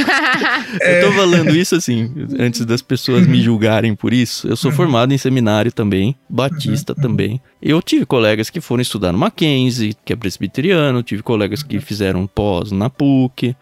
é... 0.80 1.02
Eu 1.04 1.08
tô 1.08 1.12
falando 1.12 1.54
isso 1.54 1.74
assim, 1.74 2.10
antes 2.38 2.64
das 2.64 2.80
pessoas 2.80 3.26
me 3.26 3.42
julgarem 3.42 3.94
por 3.94 4.14
isso. 4.14 4.48
Eu 4.48 4.56
sou 4.56 4.70
uhum. 4.70 4.76
formado 4.76 5.12
em 5.12 5.18
seminário 5.18 5.70
também, 5.70 6.16
batista 6.26 6.94
uhum. 6.96 7.02
também. 7.02 7.40
Eu 7.60 7.82
tive 7.82 8.06
colegas 8.06 8.48
que 8.48 8.60
foram 8.60 8.80
estudar 8.80 9.12
no 9.12 9.18
Mackenzie, 9.18 9.94
que 10.02 10.12
é 10.12 10.16
presbiteriano, 10.16 11.02
tive 11.02 11.22
colegas 11.22 11.62
que 11.62 11.78
fizeram 11.78 12.26
pós 12.26 12.72
na 12.72 12.88
PUC, 12.88 13.54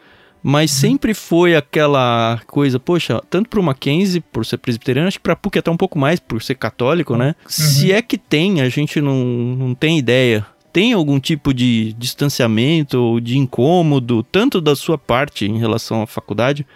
mas 0.42 0.70
sempre 0.70 1.14
foi 1.14 1.54
aquela 1.54 2.40
coisa, 2.46 2.80
poxa, 2.80 3.22
tanto 3.30 3.49
pro 3.49 3.62
Mackenzie, 3.62 4.20
por 4.20 4.44
ser 4.44 4.58
presbiteriano, 4.58 5.08
acho 5.08 5.18
que 5.18 5.22
pra 5.22 5.37
PUC 5.37 5.58
até 5.58 5.70
um 5.70 5.76
pouco 5.76 5.99
mais, 5.99 6.18
por 6.18 6.42
ser 6.42 6.56
católico, 6.56 7.16
né? 7.16 7.28
Uhum. 7.44 7.50
Se 7.50 7.92
é 7.92 8.02
que 8.02 8.18
tem, 8.18 8.61
a 8.61 8.68
gente 8.68 9.00
não, 9.00 9.25
não 9.25 9.75
tem 9.75 9.99
ideia. 9.99 10.44
Tem 10.72 10.94
algum 10.94 11.20
tipo 11.20 11.52
de 11.52 11.92
distanciamento 11.92 12.99
ou 12.99 13.20
de 13.20 13.37
incômodo, 13.38 14.22
tanto 14.22 14.61
da 14.61 14.75
sua 14.75 14.96
parte 14.96 15.44
em 15.44 15.58
relação 15.58 16.02
à 16.02 16.06
faculdade, 16.06 16.66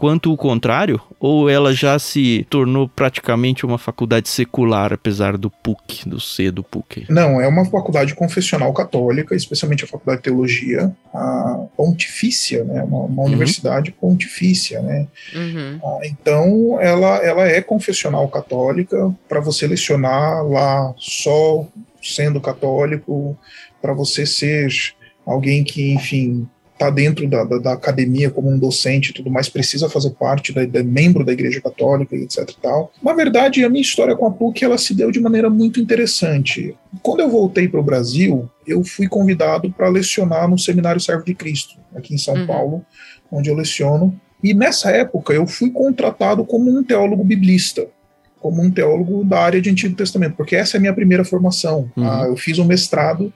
quanto 0.00 0.32
o 0.32 0.36
contrário? 0.36 0.98
Ou 1.20 1.50
ela 1.50 1.74
já 1.74 1.98
se 1.98 2.46
tornou 2.48 2.88
praticamente 2.88 3.66
uma 3.66 3.76
faculdade 3.76 4.30
secular, 4.30 4.94
apesar 4.94 5.36
do 5.36 5.50
PUC, 5.50 6.08
do 6.08 6.18
C 6.18 6.50
do 6.50 6.62
PUC? 6.62 7.04
Não, 7.10 7.38
é 7.38 7.46
uma 7.46 7.66
faculdade 7.66 8.14
confessional 8.14 8.72
católica, 8.72 9.34
especialmente 9.34 9.84
a 9.84 9.86
faculdade 9.86 10.20
de 10.20 10.24
teologia, 10.24 10.90
a 11.12 11.66
pontifícia, 11.76 12.64
né? 12.64 12.82
Uma, 12.82 13.00
uma 13.00 13.22
uhum. 13.24 13.28
universidade 13.28 13.92
pontifícia, 13.92 14.80
né? 14.80 15.06
Uhum. 15.34 15.78
Ah, 15.84 15.98
então, 16.04 16.80
ela, 16.80 17.18
ela 17.18 17.46
é 17.46 17.60
confessional 17.60 18.26
católica, 18.28 19.14
para 19.28 19.40
você 19.40 19.66
lecionar 19.66 20.42
lá 20.46 20.94
só 20.96 21.66
sendo 22.02 22.40
católico, 22.40 23.36
para 23.82 23.92
você 23.92 24.24
ser 24.24 24.70
alguém 25.26 25.62
que, 25.62 25.92
enfim, 25.92 26.48
está 26.80 26.88
dentro 26.88 27.28
da, 27.28 27.44
da, 27.44 27.58
da, 27.58 27.72
academia 27.74 28.30
como 28.30 28.50
um 28.50 28.58
docente 28.58 29.10
e 29.10 29.12
tudo 29.12 29.30
mais, 29.30 29.50
precisa 29.50 29.90
fazer 29.90 30.10
parte, 30.10 30.50
da, 30.50 30.64
da, 30.64 30.82
membro 30.82 31.22
da 31.22 31.32
Igreja 31.32 31.60
Católica 31.60 32.16
e 32.16 32.22
etc 32.22 32.50
tal. 32.62 32.90
Na 33.02 33.12
verdade, 33.12 33.62
a 33.62 33.68
minha 33.68 33.82
história 33.82 34.16
com 34.16 34.26
a 34.26 34.30
PUC, 34.30 34.64
ela 34.64 34.78
se 34.78 34.94
deu 34.94 35.10
de 35.10 35.20
maneira 35.20 35.50
muito 35.50 35.78
interessante. 35.78 36.74
Quando 37.02 37.20
eu 37.20 37.28
voltei 37.28 37.68
para 37.68 37.80
o 37.80 37.84
Brasil, 37.84 38.48
eu 38.66 38.82
fui 38.82 39.06
convidado 39.06 39.70
para 39.70 39.90
lecionar 39.90 40.48
no 40.48 40.58
Seminário 40.58 41.00
Servo 41.00 41.24
de 41.24 41.34
Cristo, 41.34 41.76
aqui 41.94 42.14
em 42.14 42.18
São 42.18 42.34
uhum. 42.34 42.46
Paulo, 42.46 42.86
onde 43.30 43.50
eu 43.50 43.54
leciono. 43.54 44.18
E 44.42 44.54
nessa 44.54 44.90
época 44.90 45.34
eu 45.34 45.46
fui 45.46 45.70
contratado 45.70 46.46
como 46.46 46.70
um 46.70 46.82
teólogo 46.82 47.22
biblista 47.22 47.86
como 48.40 48.62
um 48.62 48.70
teólogo 48.70 49.22
da 49.22 49.38
área 49.38 49.60
de 49.60 49.70
Antigo 49.70 49.94
Testamento, 49.94 50.34
porque 50.34 50.56
essa 50.56 50.76
é 50.76 50.78
a 50.78 50.80
minha 50.80 50.94
primeira 50.94 51.24
formação. 51.24 51.90
Uhum. 51.96 52.08
Ah, 52.08 52.24
eu 52.26 52.36
fiz 52.36 52.58
um 52.58 52.64
mestrado 52.64 53.32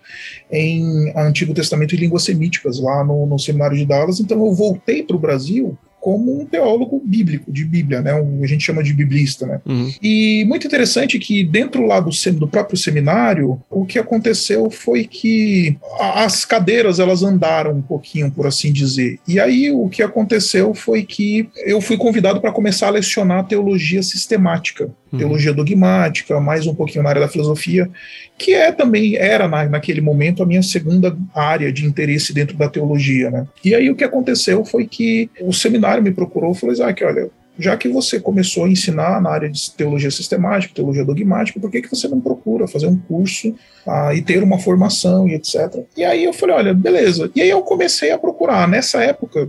em 0.50 1.12
Antigo 1.16 1.52
Testamento 1.52 1.94
e 1.94 1.98
Línguas 1.98 2.24
Semíticas 2.24 2.80
lá 2.80 3.04
no, 3.04 3.26
no 3.26 3.38
Seminário 3.38 3.76
de 3.76 3.84
Dallas, 3.84 4.18
então 4.18 4.44
eu 4.44 4.52
voltei 4.52 5.02
para 5.02 5.16
o 5.16 5.20
Brasil 5.20 5.78
como 6.04 6.38
um 6.38 6.44
teólogo 6.44 7.00
bíblico, 7.02 7.50
de 7.50 7.64
Bíblia, 7.64 8.02
né? 8.02 8.12
Um, 8.12 8.44
a 8.44 8.46
gente 8.46 8.62
chama 8.62 8.82
de 8.82 8.92
biblista, 8.92 9.46
né? 9.46 9.58
Uhum. 9.64 9.90
E 10.02 10.44
muito 10.44 10.66
interessante 10.66 11.18
que 11.18 11.42
dentro 11.42 11.86
lá 11.86 11.98
do, 11.98 12.10
do 12.34 12.46
próprio 12.46 12.76
seminário, 12.76 13.58
o 13.70 13.86
que 13.86 13.98
aconteceu 13.98 14.68
foi 14.68 15.04
que 15.04 15.78
as 15.98 16.44
cadeiras 16.44 17.00
elas 17.00 17.22
andaram 17.22 17.72
um 17.72 17.80
pouquinho, 17.80 18.30
por 18.30 18.46
assim 18.46 18.70
dizer. 18.70 19.18
E 19.26 19.40
aí 19.40 19.70
o 19.70 19.88
que 19.88 20.02
aconteceu 20.02 20.74
foi 20.74 21.04
que 21.04 21.48
eu 21.64 21.80
fui 21.80 21.96
convidado 21.96 22.38
para 22.38 22.52
começar 22.52 22.88
a 22.88 22.90
lecionar 22.90 23.46
teologia 23.46 24.02
sistemática, 24.02 24.90
uhum. 25.10 25.18
teologia 25.18 25.54
dogmática, 25.54 26.38
mais 26.38 26.66
um 26.66 26.74
pouquinho 26.74 27.02
na 27.02 27.08
área 27.08 27.22
da 27.22 27.28
filosofia 27.28 27.90
que 28.36 28.52
é 28.52 28.72
também 28.72 29.16
era 29.16 29.46
na, 29.46 29.64
naquele 29.68 30.00
momento 30.00 30.42
a 30.42 30.46
minha 30.46 30.62
segunda 30.62 31.16
área 31.34 31.72
de 31.72 31.86
interesse 31.86 32.32
dentro 32.32 32.56
da 32.56 32.68
teologia, 32.68 33.30
né? 33.30 33.46
E 33.64 33.74
aí 33.74 33.88
o 33.90 33.94
que 33.94 34.04
aconteceu 34.04 34.64
foi 34.64 34.86
que 34.86 35.30
o 35.40 35.52
seminário 35.52 35.93
me 36.02 36.12
procurou 36.12 36.52
e 36.52 36.54
falou, 36.54 36.72
Isaac, 36.72 37.02
olha, 37.04 37.30
já 37.58 37.76
que 37.76 37.88
você 37.88 38.18
começou 38.18 38.64
a 38.64 38.68
ensinar 38.68 39.20
na 39.20 39.30
área 39.30 39.48
de 39.48 39.70
teologia 39.70 40.10
sistemática, 40.10 40.74
teologia 40.74 41.04
dogmática, 41.04 41.60
por 41.60 41.70
que, 41.70 41.82
que 41.82 41.90
você 41.90 42.08
não 42.08 42.20
procura 42.20 42.66
fazer 42.66 42.86
um 42.86 42.96
curso 42.96 43.54
ah, 43.86 44.12
e 44.14 44.20
ter 44.20 44.42
uma 44.42 44.58
formação 44.58 45.28
e 45.28 45.34
etc? 45.34 45.84
E 45.96 46.04
aí 46.04 46.24
eu 46.24 46.32
falei, 46.32 46.56
olha, 46.56 46.74
beleza. 46.74 47.30
E 47.34 47.40
aí 47.40 47.50
eu 47.50 47.62
comecei 47.62 48.10
a 48.10 48.18
procurar. 48.18 48.66
Nessa 48.66 49.02
época, 49.02 49.48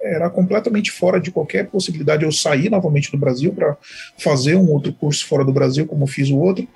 era 0.00 0.28
completamente 0.30 0.90
fora 0.90 1.20
de 1.20 1.30
qualquer 1.30 1.66
possibilidade 1.68 2.20
de 2.20 2.26
eu 2.26 2.32
sair 2.32 2.70
novamente 2.70 3.10
do 3.12 3.18
Brasil 3.18 3.52
para 3.52 3.76
fazer 4.18 4.56
um 4.56 4.70
outro 4.70 4.92
curso 4.92 5.26
fora 5.26 5.44
do 5.44 5.52
Brasil, 5.52 5.86
como 5.86 6.06
fiz 6.06 6.30
o 6.30 6.38
outro. 6.38 6.66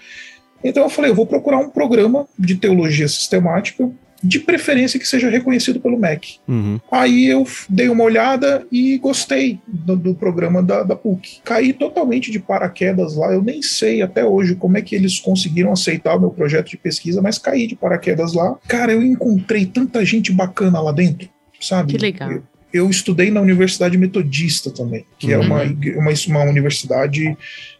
Então 0.63 0.83
eu 0.83 0.91
falei, 0.91 1.11
eu 1.11 1.15
vou 1.15 1.27
procurar 1.27 1.59
um 1.59 1.69
programa 1.69 2.27
de 2.39 2.55
teologia 2.55 3.09
sistemática, 3.09 3.91
de 4.27 4.41
preferência 4.41 4.99
que 4.99 5.07
seja 5.07 5.31
reconhecido 5.31 5.81
pelo 5.81 5.99
MEC. 5.99 6.39
Uhum. 6.49 6.81
Aí 6.91 7.27
eu 7.27 7.47
dei 7.69 7.89
uma 7.89 8.05
olhada 8.05 8.67
e 8.71 8.99
gostei 8.99 9.61
do, 9.67 9.97
do 9.97 10.15
programa 10.15 10.63
da, 10.63 10.83
da, 10.83 10.97
PUC. 10.97 11.41
Caí 11.45 11.73
totalmente 11.73 12.31
de 12.31 12.41
paraquedas 12.41 13.15
lá, 13.17 13.33
eu 13.33 13.43
nem 13.43 13.63
sei 13.63 14.03
até 14.03 14.25
hoje 14.25 14.55
como 14.55 14.77
é 14.77 14.83
que 14.83 14.95
eles 14.95 15.21
conseguiram 15.21 15.73
aceitar 15.73 16.17
o 16.17 16.21
meu 16.21 16.31
projeto 16.31 16.71
de 16.71 16.77
pesquisa, 16.77 17.23
mas 17.23 17.39
caí 17.39 17.67
de 17.67 17.77
paraquedas 17.77 18.33
lá. 18.33 18.57
Cara, 18.67 18.93
eu 18.93 19.03
encontrei 19.03 19.65
tanta 19.67 20.05
gente 20.05 20.33
bacana 20.33 20.81
lá 20.81 20.93
dentro, 20.93 21.29
sabe? 21.61 21.93
Que 21.93 21.99
legal. 21.99 22.33
Eu, 22.33 22.43
eu 22.73 22.91
estudei 22.91 23.31
na 23.31 23.41
Universidade 23.41 23.97
Metodista 23.97 24.71
também, 24.71 25.05
que 25.19 25.33
é 25.33 25.39
uhum. 25.39 25.45
é 25.45 25.47
uma, 25.47 25.63
uma, 26.01 26.13
uma 26.29 26.51
universidade 26.51 27.37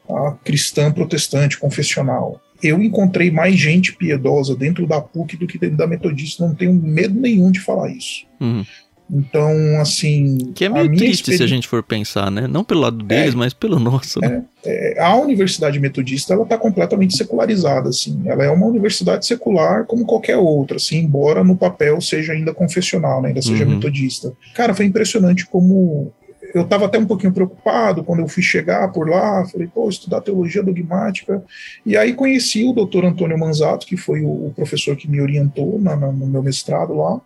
uh, 0.09 0.33
cristã 0.45 0.93
protestante, 0.93 1.59
confessional 1.59 2.41
eu 2.63 2.83
encontrei 2.83 3.31
mais 3.31 3.57
gente 3.57 3.93
piedosa 3.93 4.57
dentro 4.57 4.87
da 4.87 5.01
PUC 5.01 5.37
do 5.37 5.47
que 5.47 5.59
dentro 5.59 5.77
da 5.77 5.87
Metodista, 5.87 6.47
não 6.47 6.55
tenho 6.55 6.73
medo 6.73 7.19
nenhum 7.19 7.51
de 7.51 7.61
falar 7.61 7.91
isso. 7.91 8.27
Uhum. 8.41 8.65
Então, 9.09 9.81
assim. 9.81 10.53
Que 10.53 10.65
é 10.65 10.69
meio 10.69 10.95
triste 10.97 11.37
se 11.37 11.43
a 11.43 11.47
gente 11.47 11.69
for 11.69 11.83
pensar, 11.83 12.31
né? 12.31 12.49
Não 12.49 12.65
pelo 12.65 12.81
lado 12.81 13.05
deles, 13.05 13.35
é, 13.35 13.37
mas 13.37 13.55
pelo 13.55 13.79
nosso. 13.79 14.21
Né? 14.21 14.43
É, 14.65 14.99
é, 14.99 15.03
a 15.03 15.15
Universidade 15.15 15.79
Metodista 15.79 16.35
ela 16.35 16.43
está 16.43 16.59
completamente 16.59 17.17
secularizada, 17.17 17.89
assim. 17.89 18.23
Ela 18.27 18.45
é 18.45 18.51
uma 18.51 18.67
universidade 18.67 19.25
secular 19.25 19.85
como 19.85 20.05
qualquer 20.05 20.37
outra, 20.37 20.77
assim, 20.77 20.99
embora 20.99 21.45
no 21.45 21.57
papel 21.57 22.01
seja 22.01 22.33
ainda 22.33 22.53
confessional, 22.53 23.23
né? 23.23 23.29
Ainda 23.29 23.43
seja 23.43 23.65
uhum. 23.65 23.77
metodista. 23.77 24.33
Cara, 24.55 24.75
foi 24.75 24.87
impressionante 24.87 25.47
como 25.47 26.13
eu 26.57 26.63
estava 26.63 26.87
até 26.87 26.99
um 26.99 27.05
pouquinho 27.05 27.35
preocupado 27.35 28.03
quando 28.03 28.21
eu 28.21 28.29
fui 28.29 28.43
chegar 28.43 28.91
por 28.91 29.07
lá, 29.07 29.45
falei, 29.45 29.67
pô, 29.67 29.91
estudar 29.91 30.23
teologia 30.23 30.63
dogmática. 30.63 31.45
E 31.85 31.99
aí 31.99 32.15
conheci 32.15 32.65
o 32.65 32.73
doutor 32.73 33.05
Antônio 33.05 33.39
Manzato, 33.39 33.87
que 33.87 33.97
foi 33.97 34.23
o, 34.23 34.51
professor 34.57 34.97
que 34.97 35.07
me 35.07 35.21
orientou 35.21 35.79
na, 35.79 35.95
na, 35.95 36.11
no 36.11 36.27
meu 36.27 36.43
mestrado 36.43 36.95
lá. 36.95 37.21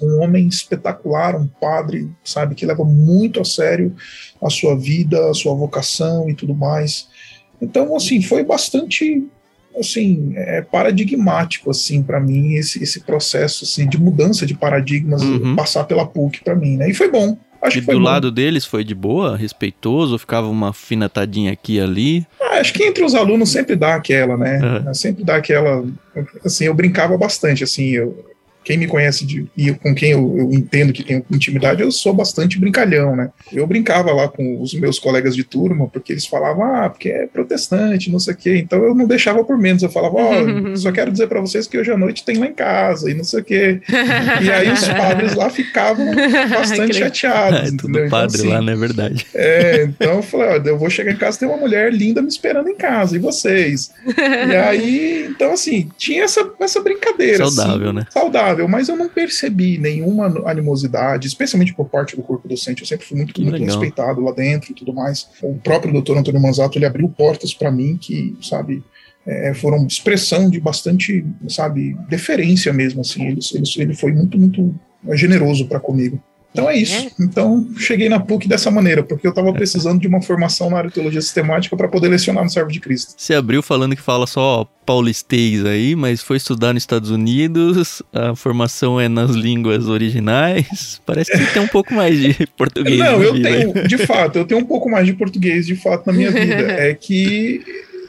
Um 0.00 0.22
homem 0.22 0.46
espetacular, 0.46 1.34
um 1.34 1.48
padre, 1.48 2.08
sabe, 2.22 2.54
que 2.54 2.64
leva 2.64 2.84
muito 2.84 3.40
a 3.40 3.44
sério 3.44 3.92
a 4.40 4.48
sua 4.48 4.78
vida, 4.78 5.30
a 5.30 5.34
sua 5.34 5.54
vocação 5.54 6.30
e 6.30 6.34
tudo 6.34 6.54
mais. 6.54 7.08
Então, 7.60 7.96
assim, 7.96 8.22
foi 8.22 8.44
bastante 8.44 9.26
assim 9.76 10.32
é 10.36 10.62
paradigmático 10.62 11.68
assim 11.68 12.00
para 12.00 12.20
mim 12.20 12.54
esse, 12.54 12.80
esse 12.80 13.00
processo 13.00 13.64
assim 13.64 13.88
de 13.88 13.98
mudança 13.98 14.46
de 14.46 14.54
paradigmas 14.54 15.20
uhum. 15.20 15.56
passar 15.56 15.82
pela 15.82 16.06
PUC 16.06 16.44
para 16.44 16.54
mim 16.54 16.76
né 16.76 16.88
e 16.88 16.94
foi 16.94 17.10
bom 17.10 17.36
Acho 17.64 17.78
e 17.78 17.80
do 17.80 17.92
bom. 17.92 17.98
lado 17.98 18.30
deles 18.30 18.66
foi 18.66 18.84
de 18.84 18.94
boa, 18.94 19.38
respeitoso, 19.38 20.18
ficava 20.18 20.46
uma 20.48 20.74
finatadinha 20.74 21.50
aqui 21.50 21.76
e 21.76 21.80
ali? 21.80 22.26
Ah, 22.38 22.58
acho 22.58 22.74
que 22.74 22.84
entre 22.84 23.02
os 23.02 23.14
alunos 23.14 23.48
sempre 23.48 23.74
dá 23.74 23.94
aquela, 23.94 24.36
né? 24.36 24.60
Uhum. 24.86 24.92
Sempre 24.92 25.24
dá 25.24 25.36
aquela. 25.36 25.82
Assim, 26.44 26.66
eu 26.66 26.74
brincava 26.74 27.16
bastante, 27.16 27.64
assim, 27.64 27.88
eu, 27.88 28.33
quem 28.64 28.78
me 28.78 28.86
conhece 28.86 29.26
de, 29.26 29.46
e 29.56 29.72
com 29.72 29.94
quem 29.94 30.12
eu, 30.12 30.34
eu, 30.38 30.52
entendo 30.52 30.92
que 30.92 31.04
tenho 31.04 31.24
intimidade, 31.30 31.82
eu 31.82 31.92
sou 31.92 32.14
bastante 32.14 32.58
brincalhão, 32.58 33.14
né? 33.14 33.30
Eu 33.52 33.66
brincava 33.66 34.10
lá 34.12 34.26
com 34.26 34.60
os 34.60 34.72
meus 34.74 34.98
colegas 34.98 35.36
de 35.36 35.44
turma, 35.44 35.86
porque 35.86 36.12
eles 36.12 36.26
falavam, 36.26 36.64
ah, 36.64 36.88
porque 36.88 37.10
é 37.10 37.26
protestante, 37.26 38.10
não 38.10 38.18
sei 38.18 38.32
o 38.32 38.36
quê. 38.36 38.56
Então 38.56 38.82
eu 38.82 38.94
não 38.94 39.06
deixava 39.06 39.44
por 39.44 39.58
menos. 39.58 39.82
Eu 39.82 39.90
falava, 39.90 40.16
ó, 40.16 40.32
oh, 40.40 40.76
só 40.76 40.90
quero 40.90 41.12
dizer 41.12 41.28
para 41.28 41.40
vocês 41.40 41.66
que 41.66 41.76
hoje 41.76 41.92
à 41.92 41.96
noite 41.96 42.24
tem 42.24 42.38
lá 42.38 42.46
em 42.46 42.54
casa 42.54 43.10
e 43.10 43.14
não 43.14 43.24
sei 43.24 43.40
o 43.40 43.44
quê. 43.44 43.80
e 44.42 44.50
aí 44.50 44.72
os 44.72 44.88
padres 44.88 45.34
lá 45.34 45.50
ficavam 45.50 46.06
bastante 46.48 46.94
chateados. 46.94 47.44
É, 47.54 47.70
tudo 47.76 47.98
então, 47.98 48.10
padre 48.10 48.38
assim, 48.38 48.48
lá, 48.48 48.60
não 48.60 48.72
é 48.72 48.76
verdade. 48.76 49.26
É, 49.34 49.84
então 49.84 50.16
eu 50.16 50.22
falei, 50.22 50.60
ó, 50.60 50.62
eu 50.64 50.78
vou 50.78 50.88
chegar 50.88 51.12
em 51.12 51.16
casa 51.16 51.38
tem 51.38 51.48
uma 51.48 51.56
mulher 51.56 51.92
linda 51.92 52.22
me 52.22 52.28
esperando 52.28 52.68
em 52.68 52.76
casa, 52.76 53.16
e 53.16 53.18
vocês? 53.18 53.90
e 54.06 54.56
aí, 54.56 55.26
então 55.28 55.52
assim, 55.52 55.90
tinha 55.96 56.24
essa, 56.24 56.48
essa 56.60 56.80
brincadeira. 56.80 57.48
Saudável, 57.48 57.88
assim, 57.88 57.96
né? 57.96 58.06
Saudável 58.10 58.53
mas 58.68 58.88
eu 58.88 58.96
não 58.96 59.08
percebi 59.08 59.78
nenhuma 59.78 60.26
animosidade, 60.48 61.26
especialmente 61.26 61.74
por 61.74 61.88
parte 61.88 62.16
do 62.16 62.22
corpo 62.22 62.48
docente. 62.48 62.82
Eu 62.82 62.88
sempre 62.88 63.06
fui 63.06 63.16
muito, 63.16 63.40
muito 63.40 63.62
respeitado 63.62 64.20
lá 64.20 64.32
dentro 64.32 64.72
e 64.72 64.74
tudo 64.74 64.92
mais. 64.92 65.28
O 65.42 65.54
próprio 65.54 65.92
doutor 65.92 66.16
Antônio 66.16 66.40
Manzato, 66.40 66.78
ele 66.78 66.86
abriu 66.86 67.08
portas 67.08 67.52
para 67.52 67.70
mim 67.70 67.96
que, 67.96 68.36
sabe, 68.40 68.82
é, 69.26 69.54
foram 69.54 69.86
expressão 69.86 70.50
de 70.50 70.60
bastante, 70.60 71.24
sabe, 71.48 71.96
deferência 72.08 72.72
mesmo, 72.72 73.00
assim. 73.00 73.26
Ele, 73.26 73.40
ele, 73.54 73.64
ele 73.78 73.94
foi 73.94 74.12
muito, 74.12 74.38
muito 74.38 74.74
generoso 75.12 75.66
para 75.66 75.80
comigo. 75.80 76.22
Então 76.54 76.70
é 76.70 76.76
isso. 76.76 77.10
Então 77.20 77.66
cheguei 77.76 78.08
na 78.08 78.20
PUC 78.20 78.46
dessa 78.46 78.70
maneira, 78.70 79.02
porque 79.02 79.26
eu 79.26 79.30
estava 79.30 79.52
precisando 79.52 80.00
de 80.00 80.06
uma 80.06 80.22
formação 80.22 80.70
na 80.70 80.78
área 80.78 80.88
de 80.88 80.94
teologia 80.94 81.20
sistemática 81.20 81.76
para 81.76 81.88
poder 81.88 82.08
lecionar 82.08 82.44
no 82.44 82.50
Servo 82.50 82.70
de 82.70 82.78
Cristo. 82.78 83.14
Você 83.16 83.34
abriu 83.34 83.60
falando 83.60 83.96
que 83.96 84.00
fala 84.00 84.24
só 84.24 84.64
paulistês 84.86 85.64
aí, 85.64 85.96
mas 85.96 86.22
foi 86.22 86.36
estudar 86.36 86.72
nos 86.72 86.84
Estados 86.84 87.10
Unidos, 87.10 88.02
a 88.12 88.36
formação 88.36 89.00
é 89.00 89.08
nas 89.08 89.32
línguas 89.32 89.88
originais. 89.88 91.00
Parece 91.04 91.32
que 91.32 91.52
tem 91.52 91.62
um 91.62 91.68
pouco 91.68 91.92
mais 91.92 92.20
de 92.20 92.46
português. 92.56 92.98
Não, 92.98 93.20
eu 93.20 93.32
vida. 93.32 93.48
tenho, 93.48 93.88
de 93.88 93.98
fato, 93.98 94.38
eu 94.38 94.44
tenho 94.44 94.60
um 94.60 94.64
pouco 94.64 94.88
mais 94.88 95.06
de 95.06 95.14
português, 95.14 95.66
de 95.66 95.74
fato, 95.74 96.06
na 96.06 96.12
minha 96.12 96.30
vida. 96.30 96.44
É 96.84 96.94
que 96.94 97.62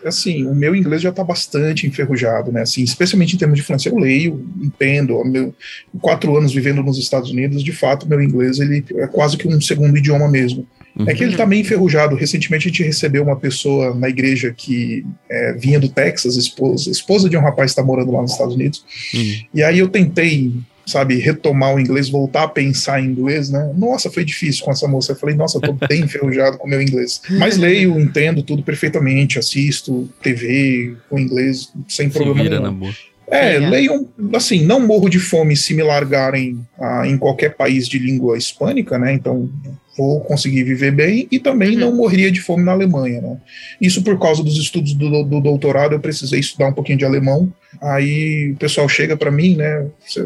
assim, 0.07 0.45
o 0.45 0.53
meu 0.53 0.75
inglês 0.75 1.01
já 1.01 1.09
está 1.09 1.23
bastante 1.23 1.87
enferrujado, 1.87 2.51
né? 2.51 2.61
Assim, 2.61 2.83
especialmente 2.83 3.35
em 3.35 3.39
termos 3.39 3.57
de 3.57 3.63
francês, 3.63 3.93
eu 3.93 3.99
leio, 3.99 4.45
entendo. 4.61 5.23
Meu, 5.25 5.53
quatro 6.01 6.35
anos 6.37 6.53
vivendo 6.53 6.83
nos 6.83 6.97
Estados 6.97 7.31
Unidos, 7.31 7.63
de 7.63 7.71
fato, 7.71 8.07
meu 8.07 8.21
inglês 8.21 8.59
ele 8.59 8.83
é 8.95 9.07
quase 9.07 9.37
que 9.37 9.47
um 9.47 9.59
segundo 9.59 9.97
idioma 9.97 10.27
mesmo. 10.27 10.67
Uhum. 10.97 11.09
É 11.09 11.13
que 11.13 11.23
ele 11.23 11.31
está 11.33 11.45
meio 11.45 11.61
enferrujado. 11.61 12.15
Recentemente 12.15 12.67
a 12.67 12.71
gente 12.71 12.83
recebeu 12.83 13.23
uma 13.23 13.35
pessoa 13.35 13.93
na 13.93 14.07
igreja 14.07 14.53
que 14.55 15.05
é, 15.29 15.53
vinha 15.53 15.79
do 15.79 15.89
Texas, 15.89 16.37
esposa, 16.37 16.89
esposa 16.89 17.29
de 17.29 17.35
um 17.35 17.41
rapaz 17.41 17.71
que 17.71 17.79
está 17.79 17.83
morando 17.83 18.11
lá 18.11 18.21
nos 18.21 18.31
Estados 18.31 18.55
Unidos. 18.55 18.85
Uhum. 19.13 19.33
E 19.53 19.63
aí 19.63 19.79
eu 19.79 19.89
tentei 19.89 20.53
sabe, 20.85 21.17
retomar 21.17 21.73
o 21.73 21.79
inglês, 21.79 22.09
voltar 22.09 22.43
a 22.43 22.47
pensar 22.47 23.01
em 23.01 23.05
inglês, 23.05 23.49
né? 23.49 23.71
Nossa, 23.75 24.11
foi 24.11 24.23
difícil 24.23 24.63
com 24.63 24.71
essa 24.71 24.87
moça. 24.87 25.11
Eu 25.11 25.15
falei, 25.15 25.35
nossa, 25.35 25.57
eu 25.57 25.61
tô 25.61 25.73
bem 25.87 26.01
enferrujado 26.05 26.57
com 26.57 26.67
o 26.67 26.69
meu 26.69 26.81
inglês. 26.81 27.21
Mas 27.31 27.57
leio, 27.57 27.99
entendo 27.99 28.43
tudo 28.43 28.61
perfeitamente, 28.61 29.39
assisto 29.39 30.07
TV 30.21 30.95
com 31.09 31.17
inglês 31.17 31.71
sem 31.87 32.09
Se 32.09 32.13
problema 32.13 32.43
vira 32.43 32.59
nenhum. 32.59 32.71
Na 32.71 32.77
boa. 32.77 32.93
É, 33.27 33.57
leio, 33.57 34.07
assim, 34.35 34.63
não 34.63 34.79
morro 34.79 35.09
de 35.09 35.19
fome 35.19 35.55
se 35.55 35.73
me 35.73 35.81
largarem 35.81 36.59
ah, 36.79 37.07
em 37.07 37.17
qualquer 37.17 37.55
país 37.55 37.87
de 37.87 37.97
língua 37.97 38.37
hispânica, 38.37 38.99
né? 38.99 39.13
Então 39.13 39.49
vou 39.97 40.19
conseguir 40.21 40.63
viver 40.63 40.91
bem 40.91 41.27
e 41.31 41.39
também 41.39 41.73
uhum. 41.73 41.79
não 41.79 41.95
morreria 41.95 42.31
de 42.31 42.41
fome 42.41 42.63
na 42.63 42.73
Alemanha, 42.73 43.21
né? 43.21 43.37
Isso 43.81 44.03
por 44.03 44.19
causa 44.19 44.43
dos 44.43 44.57
estudos 44.57 44.93
do, 44.93 45.23
do 45.23 45.41
doutorado, 45.41 45.93
eu 45.93 45.99
precisei 45.99 46.39
estudar 46.39 46.67
um 46.67 46.73
pouquinho 46.73 46.99
de 46.99 47.05
alemão. 47.05 47.51
Aí 47.81 48.51
o 48.51 48.57
pessoal 48.57 48.87
chega 48.87 49.17
para 49.17 49.31
mim, 49.31 49.55
né? 49.55 49.87
Você 50.05 50.21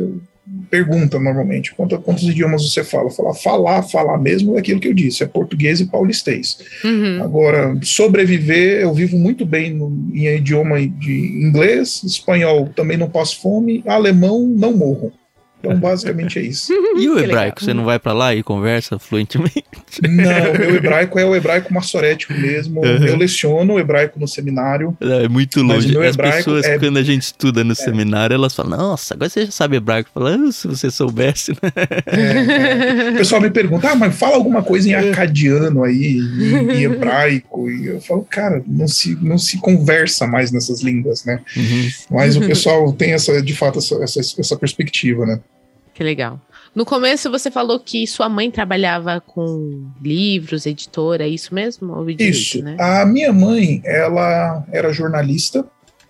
pergunta 0.69 1.19
normalmente 1.19 1.73
quantos, 1.73 1.99
quantos 1.99 2.23
idiomas 2.23 2.69
você 2.69 2.83
fala. 2.83 3.09
Falar, 3.09 3.33
falar, 3.33 3.83
falar 3.83 4.17
mesmo 4.17 4.55
é 4.55 4.59
aquilo 4.59 4.79
que 4.79 4.87
eu 4.87 4.93
disse, 4.93 5.23
é 5.23 5.27
português 5.27 5.79
e 5.79 5.85
paulistês. 5.85 6.57
Uhum. 6.83 7.23
Agora, 7.23 7.77
sobreviver, 7.81 8.81
eu 8.81 8.93
vivo 8.93 9.17
muito 9.17 9.45
bem 9.45 9.73
no, 9.73 9.89
em 10.13 10.27
idioma 10.35 10.79
de 10.79 11.11
inglês, 11.11 12.03
espanhol 12.03 12.69
também 12.75 12.97
não 12.97 13.09
passo 13.09 13.41
fome, 13.41 13.83
alemão 13.85 14.45
não 14.45 14.75
morro. 14.75 15.11
Então, 15.59 15.77
basicamente 15.77 16.39
é 16.39 16.41
isso. 16.41 16.71
E 16.97 17.09
o 17.09 17.19
hebraico? 17.19 17.61
Você 17.61 17.73
não 17.73 17.83
vai 17.83 17.99
para 17.99 18.13
lá 18.13 18.33
e 18.33 18.41
conversa 18.41 18.97
fluentemente? 18.97 19.65
Não, 20.01 20.53
meu 20.57 20.75
hebraico 20.75 21.19
é 21.19 21.25
o 21.25 21.35
hebraico 21.35 21.73
massorético 21.73 22.33
mesmo. 22.33 22.81
Uhum. 22.81 23.05
Eu 23.05 23.17
leciono 23.17 23.73
o 23.73 23.79
hebraico 23.79 24.19
no 24.19 24.27
seminário. 24.27 24.97
É 25.01 25.27
muito 25.27 25.61
longe. 25.61 25.97
As 25.99 26.15
pessoas, 26.15 26.65
é... 26.65 26.79
quando 26.79 26.97
a 26.97 27.03
gente 27.03 27.23
estuda 27.23 27.63
no 27.63 27.73
é. 27.73 27.75
seminário, 27.75 28.33
elas 28.33 28.55
falam: 28.55 28.77
Nossa, 28.77 29.13
agora 29.13 29.29
você 29.29 29.45
já 29.45 29.51
sabe 29.51 29.75
hebraico. 29.75 30.09
Fala, 30.13 30.35
ah, 30.35 30.51
se 30.51 30.67
você 30.67 30.89
soubesse, 30.89 31.51
né? 31.51 31.71
É, 32.05 33.09
o 33.09 33.17
pessoal 33.17 33.41
me 33.41 33.49
pergunta: 33.49 33.89
Ah, 33.89 33.95
mas 33.95 34.15
fala 34.15 34.35
alguma 34.35 34.63
coisa 34.63 34.87
em 34.87 34.93
acadiano 34.93 35.83
aí, 35.83 36.19
em, 36.19 36.71
em 36.71 36.83
hebraico. 36.83 37.69
E 37.69 37.87
eu 37.87 38.01
falo: 38.01 38.25
Cara, 38.29 38.63
não 38.65 38.87
se, 38.87 39.17
não 39.21 39.37
se 39.37 39.57
conversa 39.57 40.25
mais 40.25 40.51
nessas 40.51 40.81
línguas, 40.81 41.25
né? 41.25 41.41
Uhum. 41.55 41.89
Mas 42.11 42.37
o 42.37 42.41
pessoal 42.41 42.91
tem 42.93 43.11
essa, 43.11 43.41
de 43.41 43.53
fato, 43.53 43.79
essa, 43.79 43.95
essa, 44.01 44.19
essa 44.39 44.55
perspectiva, 44.55 45.25
né? 45.25 45.39
Que 45.99 46.03
legal. 46.05 46.39
No 46.73 46.85
começo 46.85 47.29
você 47.29 47.51
falou 47.51 47.77
que 47.77 48.07
sua 48.07 48.29
mãe 48.29 48.49
trabalhava 48.49 49.19
com 49.19 49.91
livros, 50.01 50.65
editora, 50.65 51.25
é 51.25 51.27
isso 51.27 51.53
mesmo? 51.53 52.09
isso. 52.17 52.63
né? 52.63 52.77
A 52.79 53.05
minha 53.05 53.33
mãe, 53.33 53.81
ela 53.83 54.63
era 54.71 54.93
jornalista. 54.93 55.65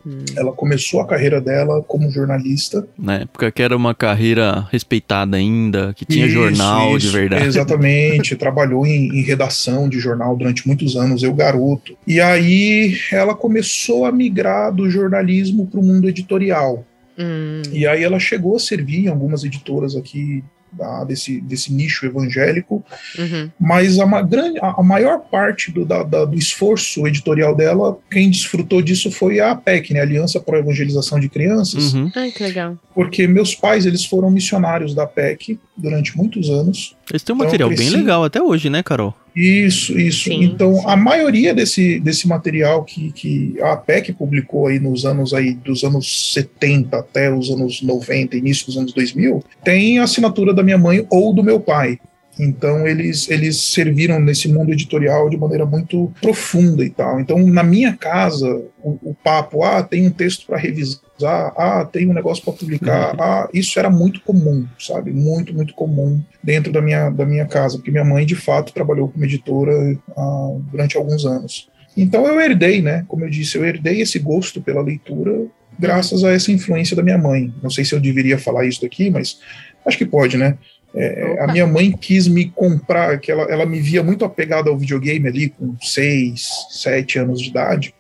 Hum. 0.05 0.23
Ela 0.35 0.51
começou 0.51 1.01
a 1.01 1.07
carreira 1.07 1.41
dela 1.41 1.81
como 1.81 2.11
jornalista. 2.11 2.87
Na 2.99 3.15
época 3.15 3.51
que 3.51 3.63
era 3.63 3.75
uma 3.75 3.95
carreira 3.95 4.67
respeitada 4.71 5.35
ainda, 5.35 5.91
que 5.95 6.05
tinha 6.05 6.27
isso, 6.27 6.35
jornal 6.35 6.95
isso, 6.95 7.07
de 7.07 7.11
verdade. 7.11 7.45
Exatamente, 7.47 8.35
trabalhou 8.37 8.85
em, 8.85 9.07
em, 9.07 9.23
redação 9.23 9.89
de 9.89 9.99
jornal 9.99 10.37
durante 10.37 10.67
muitos 10.67 10.95
anos, 10.95 11.23
eu 11.23 11.33
garoto. 11.33 11.97
E 12.05 12.21
aí 12.21 12.95
ela 13.11 13.33
começou 13.33 14.05
a 14.05 14.11
migrar 14.11 14.71
do 14.71 14.87
jornalismo 14.87 15.65
para 15.65 15.79
o 15.79 15.83
mundo 15.83 16.07
editorial. 16.07 16.85
Hum. 17.19 17.61
E 17.71 17.85
aí 17.85 18.03
ela 18.03 18.19
chegou 18.19 18.55
a 18.55 18.59
servir 18.59 19.05
em 19.05 19.07
algumas 19.09 19.43
editoras 19.43 19.95
aqui 19.95 20.43
da, 20.71 21.03
desse, 21.03 21.41
desse 21.41 21.73
nicho 21.73 22.05
evangélico, 22.05 22.83
uhum. 23.17 23.49
mas 23.59 23.99
a, 23.99 24.21
grande, 24.21 24.59
a, 24.61 24.83
maior 24.83 25.19
parte 25.19 25.71
do, 25.71 25.83
da, 25.83 26.03
da, 26.03 26.25
do 26.25 26.37
esforço 26.37 27.07
editorial 27.07 27.55
dela, 27.55 27.97
quem 28.09 28.29
desfrutou 28.29 28.81
disso 28.81 29.11
foi 29.11 29.39
a 29.39 29.51
APEC, 29.51 29.93
né, 29.93 30.01
Aliança 30.01 30.39
para 30.39 30.57
a 30.57 30.59
Evangelização 30.59 31.19
de 31.19 31.29
Crianças. 31.29 31.93
Uhum. 31.93 32.11
Ai, 32.15 32.31
que 32.31 32.43
legal. 32.43 32.77
Porque 32.93 33.27
meus 33.27 33.55
pais, 33.55 33.85
eles 33.85 34.05
foram 34.05 34.29
missionários 34.29 34.93
da 34.93 35.03
APEC 35.03 35.59
durante 35.79 36.15
muitos 36.17 36.49
anos. 36.49 36.95
Eles 37.09 37.23
têm 37.23 37.33
um 37.33 37.37
então, 37.37 37.45
material 37.45 37.69
bem 37.69 37.89
legal 37.89 38.23
até 38.23 38.41
hoje, 38.41 38.69
né, 38.69 38.83
Carol? 38.83 39.13
Isso, 39.35 39.97
isso. 39.97 40.25
Sim, 40.25 40.43
então, 40.43 40.75
sim. 40.75 40.83
a 40.85 40.95
maioria 40.95 41.53
desse, 41.53 41.99
desse 41.99 42.27
material 42.27 42.83
que, 42.83 43.11
que 43.11 43.55
a 43.61 43.73
APEC 43.73 44.13
publicou 44.13 44.67
aí 44.67 44.79
nos 44.79 45.05
anos 45.05 45.33
aí, 45.33 45.53
dos 45.53 45.83
anos 45.83 46.33
70 46.33 46.97
até 46.97 47.33
os 47.33 47.49
anos 47.49 47.81
90, 47.81 48.35
início 48.35 48.65
dos 48.65 48.77
anos 48.77 48.93
2000, 48.93 49.43
tem 49.63 49.99
assinatura 49.99 50.53
da 50.53 50.63
minha 50.63 50.77
mãe 50.77 51.05
ou 51.09 51.33
do 51.33 51.43
meu 51.43 51.59
pai. 51.59 51.99
Então 52.39 52.87
eles, 52.87 53.29
eles 53.29 53.61
serviram 53.61 54.19
nesse 54.19 54.47
mundo 54.47 54.71
editorial 54.71 55.29
de 55.29 55.37
maneira 55.37 55.65
muito 55.65 56.11
profunda 56.21 56.85
e 56.85 56.89
tal. 56.89 57.19
Então 57.19 57.37
na 57.45 57.63
minha 57.63 57.93
casa 57.93 58.47
o, 58.81 58.97
o 59.11 59.13
papo, 59.13 59.63
ah, 59.63 59.83
tem 59.83 60.07
um 60.07 60.11
texto 60.11 60.47
para 60.47 60.57
revisar, 60.57 61.01
ah, 61.27 61.85
tem 61.85 62.09
um 62.09 62.13
negócio 62.13 62.43
para 62.43 62.53
publicar, 62.53 63.13
uhum. 63.13 63.21
ah, 63.21 63.49
isso 63.53 63.77
era 63.77 63.89
muito 63.89 64.21
comum, 64.21 64.65
sabe? 64.79 65.11
Muito, 65.11 65.53
muito 65.53 65.73
comum 65.73 66.21
dentro 66.43 66.71
da 66.71 66.81
minha, 66.81 67.09
da 67.09 67.25
minha 67.25 67.45
casa, 67.45 67.77
porque 67.77 67.91
minha 67.91 68.05
mãe 68.05 68.25
de 68.25 68.35
fato 68.35 68.73
trabalhou 68.73 69.09
como 69.09 69.25
editora 69.25 69.97
ah, 70.15 70.57
durante 70.71 70.97
alguns 70.97 71.25
anos. 71.25 71.69
Então 71.97 72.25
eu 72.25 72.39
herdei, 72.39 72.81
né? 72.81 73.03
Como 73.07 73.25
eu 73.25 73.29
disse, 73.29 73.57
eu 73.57 73.65
herdei 73.65 74.01
esse 74.01 74.19
gosto 74.19 74.61
pela 74.61 74.81
leitura 74.81 75.47
graças 75.77 76.23
a 76.23 76.31
essa 76.31 76.51
influência 76.51 76.95
da 76.95 77.01
minha 77.01 77.17
mãe. 77.17 77.53
Não 77.63 77.69
sei 77.69 77.85
se 77.85 77.95
eu 77.95 77.99
deveria 77.99 78.37
falar 78.37 78.65
isso 78.65 78.85
aqui, 78.85 79.09
mas 79.09 79.39
acho 79.85 79.97
que 79.97 80.05
pode, 80.05 80.37
né? 80.37 80.57
É, 80.93 81.37
a 81.41 81.47
minha 81.47 81.67
mãe 81.67 81.91
quis 81.91 82.27
me 82.27 82.49
comprar, 82.49 83.19
que 83.19 83.31
ela, 83.31 83.43
ela 83.43 83.65
me 83.65 83.79
via 83.79 84.03
muito 84.03 84.25
apegada 84.25 84.69
ao 84.69 84.77
videogame 84.77 85.27
ali, 85.27 85.49
com 85.49 85.75
6, 85.79 86.47
7 86.71 87.19
anos 87.19 87.41
de 87.41 87.49
idade. 87.49 87.93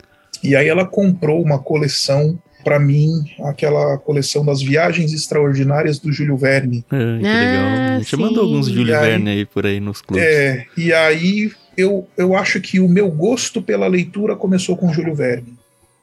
E 0.43 0.55
aí 0.55 0.67
ela 0.67 0.85
comprou 0.85 1.41
uma 1.41 1.59
coleção 1.59 2.39
para 2.63 2.79
mim, 2.79 3.23
aquela 3.43 3.97
coleção 3.97 4.45
das 4.45 4.61
viagens 4.61 5.13
extraordinárias 5.13 5.99
do 5.99 6.11
Júlio 6.11 6.37
Verne. 6.37 6.85
É, 6.91 6.97
que 6.97 7.23
legal. 7.23 7.65
Ah, 7.65 7.99
Você 8.03 8.17
mandou 8.17 8.43
alguns 8.43 8.67
Júlio 8.67 8.97
aí, 8.97 9.09
Verne 9.09 9.29
aí 9.29 9.45
por 9.45 9.65
aí 9.65 9.79
nos 9.79 10.01
clubes. 10.01 10.25
É, 10.25 10.65
e 10.77 10.93
aí 10.93 11.51
eu, 11.77 12.07
eu 12.17 12.35
acho 12.35 12.59
que 12.59 12.79
o 12.79 12.87
meu 12.87 13.09
gosto 13.09 13.61
pela 13.61 13.87
leitura 13.87 14.35
começou 14.35 14.75
com 14.75 14.93
Júlio 14.93 15.15
Verne. 15.15 15.57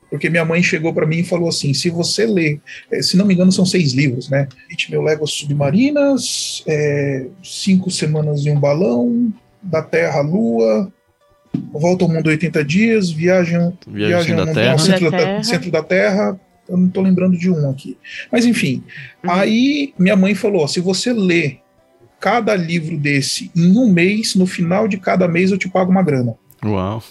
Porque 0.09 0.31
minha 0.31 0.45
mãe 0.45 0.63
chegou 0.63 0.95
para 0.95 1.07
mim 1.07 1.19
e 1.19 1.25
falou 1.25 1.49
assim: 1.49 1.75
se 1.75 1.91
você 1.91 2.27
ler, 2.27 2.61
eh, 2.93 3.03
se 3.03 3.17
não 3.17 3.27
me 3.27 3.35
engano, 3.35 3.51
são 3.51 3.67
seis 3.67 3.93
livros, 3.93 4.31
né? 4.31 4.47
Meu 4.89 5.03
Léguas 5.03 5.33
Submarinas, 5.33 6.63
é, 6.67 7.27
Cinco 7.43 7.91
Semanas 7.91 8.47
em 8.47 8.53
um 8.53 8.61
Balão, 8.61 9.33
Da 9.61 9.83
Terra 9.83 10.21
à 10.21 10.23
Lua, 10.23 10.93
Volta 11.73 12.05
ao 12.05 12.11
Mundo 12.11 12.29
80 12.29 12.65
Dias, 12.65 13.11
Viagem, 13.11 13.73
Viagem, 13.87 14.37
da 14.37 14.47
terra. 14.47 14.79
Centro, 14.79 15.11
da, 15.11 15.19
terra. 15.19 15.43
centro 15.43 15.71
da 15.71 15.83
Terra. 15.83 16.41
Eu 16.69 16.77
não 16.77 16.87
estou 16.87 17.03
lembrando 17.03 17.37
de 17.37 17.51
um 17.51 17.71
aqui. 17.71 17.97
Mas 18.31 18.45
enfim, 18.45 18.83
uhum. 19.25 19.31
aí 19.31 19.95
minha 19.99 20.17
mãe 20.17 20.35
falou: 20.35 20.67
se 20.67 20.81
você 20.81 21.13
ler 21.13 21.61
cada 22.19 22.55
livro 22.55 22.97
desse 22.97 23.51
em 23.55 23.77
um 23.77 23.91
mês, 23.91 24.35
no 24.35 24.47
final 24.47 24.89
de 24.89 24.97
cada 24.97 25.29
mês 25.29 25.51
eu 25.51 25.59
te 25.59 25.69
pago 25.69 25.91
uma 25.91 26.03
grana. 26.03 26.35
Uau! 26.65 27.03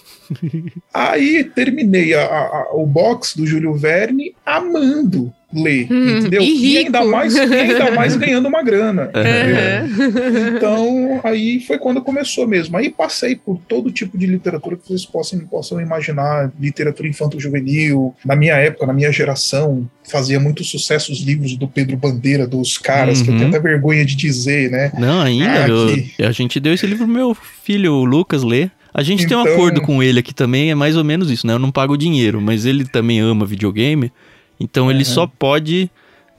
Aí 0.92 1.44
terminei 1.44 2.14
a, 2.14 2.24
a, 2.24 2.70
o 2.74 2.84
box 2.84 3.36
do 3.36 3.46
Júlio 3.46 3.74
Verne 3.74 4.34
amando 4.44 5.32
ler, 5.52 5.86
hum, 5.90 6.18
entendeu? 6.18 6.42
E, 6.42 6.74
e, 6.74 6.78
ainda 6.78 7.04
mais, 7.04 7.34
e 7.34 7.40
ainda 7.40 7.90
mais 7.92 8.16
ganhando 8.16 8.48
uma 8.48 8.62
grana. 8.62 9.10
Uhum. 9.26 10.56
Então, 10.56 11.20
aí 11.24 11.60
foi 11.60 11.78
quando 11.78 12.00
começou 12.00 12.46
mesmo. 12.46 12.76
Aí 12.76 12.90
passei 12.90 13.36
por 13.36 13.58
todo 13.68 13.90
tipo 13.90 14.16
de 14.16 14.26
literatura 14.26 14.76
que 14.76 14.86
vocês 14.86 15.04
possam, 15.04 15.38
possam 15.40 15.80
imaginar, 15.80 16.52
literatura 16.58 17.08
infanto-juvenil. 17.08 18.14
Na 18.24 18.36
minha 18.36 18.54
época, 18.54 18.86
na 18.86 18.92
minha 18.92 19.10
geração, 19.12 19.88
fazia 20.04 20.38
muito 20.38 20.64
sucesso 20.64 21.12
os 21.12 21.20
livros 21.20 21.56
do 21.56 21.66
Pedro 21.68 21.96
Bandeira, 21.96 22.46
dos 22.46 22.78
caras, 22.78 23.18
uhum. 23.18 23.24
que 23.24 23.30
eu 23.30 23.34
tenho 23.34 23.50
uhum. 23.50 23.56
até 23.56 23.60
vergonha 23.60 24.04
de 24.04 24.16
dizer, 24.16 24.70
né? 24.70 24.92
Não, 24.98 25.20
ainda. 25.20 25.64
Ah, 25.64 25.68
eu, 25.68 25.94
que... 25.94 26.22
A 26.22 26.32
gente 26.32 26.60
deu 26.60 26.72
esse 26.72 26.86
livro 26.86 27.04
pro 27.04 27.14
meu 27.14 27.34
filho, 27.34 27.94
o 27.94 28.04
Lucas, 28.04 28.42
ler. 28.42 28.70
A 28.92 29.02
gente 29.02 29.24
então... 29.24 29.42
tem 29.44 29.52
um 29.52 29.54
então- 29.54 29.54
acordo 29.54 29.82
com 29.82 30.02
ele 30.02 30.20
aqui 30.20 30.34
também, 30.34 30.70
é 30.70 30.74
mais 30.74 30.96
ou 30.96 31.04
menos 31.04 31.30
isso, 31.30 31.46
né? 31.46 31.52
Eu 31.52 31.58
não 31.58 31.70
pago 31.70 31.96
dinheiro, 31.96 32.40
mas 32.40 32.64
ele 32.64 32.84
também 32.84 33.20
ama 33.20 33.44
videogame. 33.44 34.10
Então 34.58 34.90
ele 34.90 35.00
uhum. 35.00 35.04
só 35.04 35.26
pode, 35.26 35.90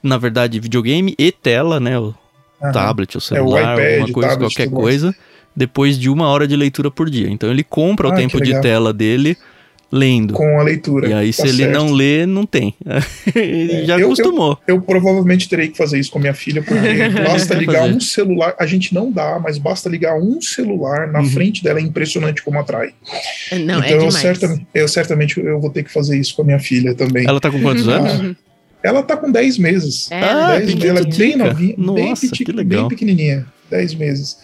na 0.02 0.18
verdade, 0.18 0.60
videogame 0.60 1.16
e 1.18 1.32
tela, 1.32 1.80
né? 1.80 1.98
uhum. 2.00 2.14
tablet 2.72 3.16
ou 3.16 3.22
celular, 3.22 3.80
é, 3.80 4.00
alguma 4.00 4.14
coisa, 4.14 4.30
tablet, 4.30 4.56
qualquer 4.56 4.70
coisa, 4.70 5.16
depois 5.56 5.98
de 5.98 6.10
uma 6.10 6.28
hora 6.28 6.48
de 6.48 6.56
leitura 6.56 6.92
por 6.92 7.10
dia. 7.10 7.30
Então 7.30 7.50
ele 7.50 7.64
compra 7.64 8.10
ah, 8.10 8.12
o 8.12 8.16
tempo 8.16 8.42
de 8.42 8.60
tela 8.62 8.94
dele 8.94 9.38
lendo. 9.92 10.34
Com 10.34 10.60
a 10.60 10.64
leitura. 10.64 11.08
E 11.08 11.14
aí, 11.14 11.34
tá 11.34 11.44
se 11.44 11.50
ele 11.50 11.68
não 11.68 11.92
lê, 11.92 12.26
não 12.26 12.46
tem. 12.46 12.74
ele 13.36 13.74
é, 13.74 13.86
já 13.86 14.00
eu, 14.00 14.08
acostumou. 14.08 14.58
Eu, 14.68 14.76
eu, 14.76 14.82
provavelmente 14.82 15.48
terei 15.48 15.70
que 15.70 15.78
fazer 15.78 16.00
isso 16.00 16.12
com 16.12 16.20
a 16.20 16.22
minha 16.22 16.34
filha, 16.34 16.62
porque 16.62 17.10
basta 17.24 17.54
ligar 17.54 17.84
um 17.84 18.00
celular. 18.00 18.56
A 18.60 18.66
gente 18.66 18.94
não 18.94 19.12
dá, 19.12 19.40
mas 19.40 19.58
basta 19.58 19.90
ligar 19.90 20.16
um 20.16 20.42
celular 20.42 21.12
na 21.12 21.20
uhum. 21.20 21.30
frente 21.30 21.64
dela, 21.64 21.80
é 21.80 21.82
impressionante 21.82 22.42
como 22.44 22.60
atrai. 22.60 22.94
Não, 23.66 23.82
é 23.82 23.88
então, 23.88 24.02
é 24.02 24.06
eu, 24.06 24.12
certamente, 24.12 24.68
eu 24.74 24.88
certamente 24.88 25.40
eu 25.40 25.60
vou 25.60 25.70
ter 25.70 25.84
que 25.84 25.92
fazer 25.92 26.18
isso 26.18 26.36
com 26.36 26.42
a 26.42 26.46
minha 26.46 26.60
filha 26.60 26.94
também. 26.94 27.26
Ela 27.28 27.40
tá 27.40 27.50
com 27.50 27.62
quantos 27.62 27.88
anos? 27.88 28.36
Ela 28.84 29.04
tá 29.04 29.18
com 29.18 29.32
10 29.32 29.58
meses. 29.58 30.10
É, 30.12 30.22
ah, 30.22 30.60
10, 30.60 30.84
ela 30.84 31.00
é 31.00 31.04
bem 31.04 31.36
novinha, 31.36 31.76
Nossa, 31.78 32.28
bem, 32.54 32.66
bem 32.66 32.88
pequenininha. 32.88 33.46
10 33.70 33.96
meses. 33.96 34.38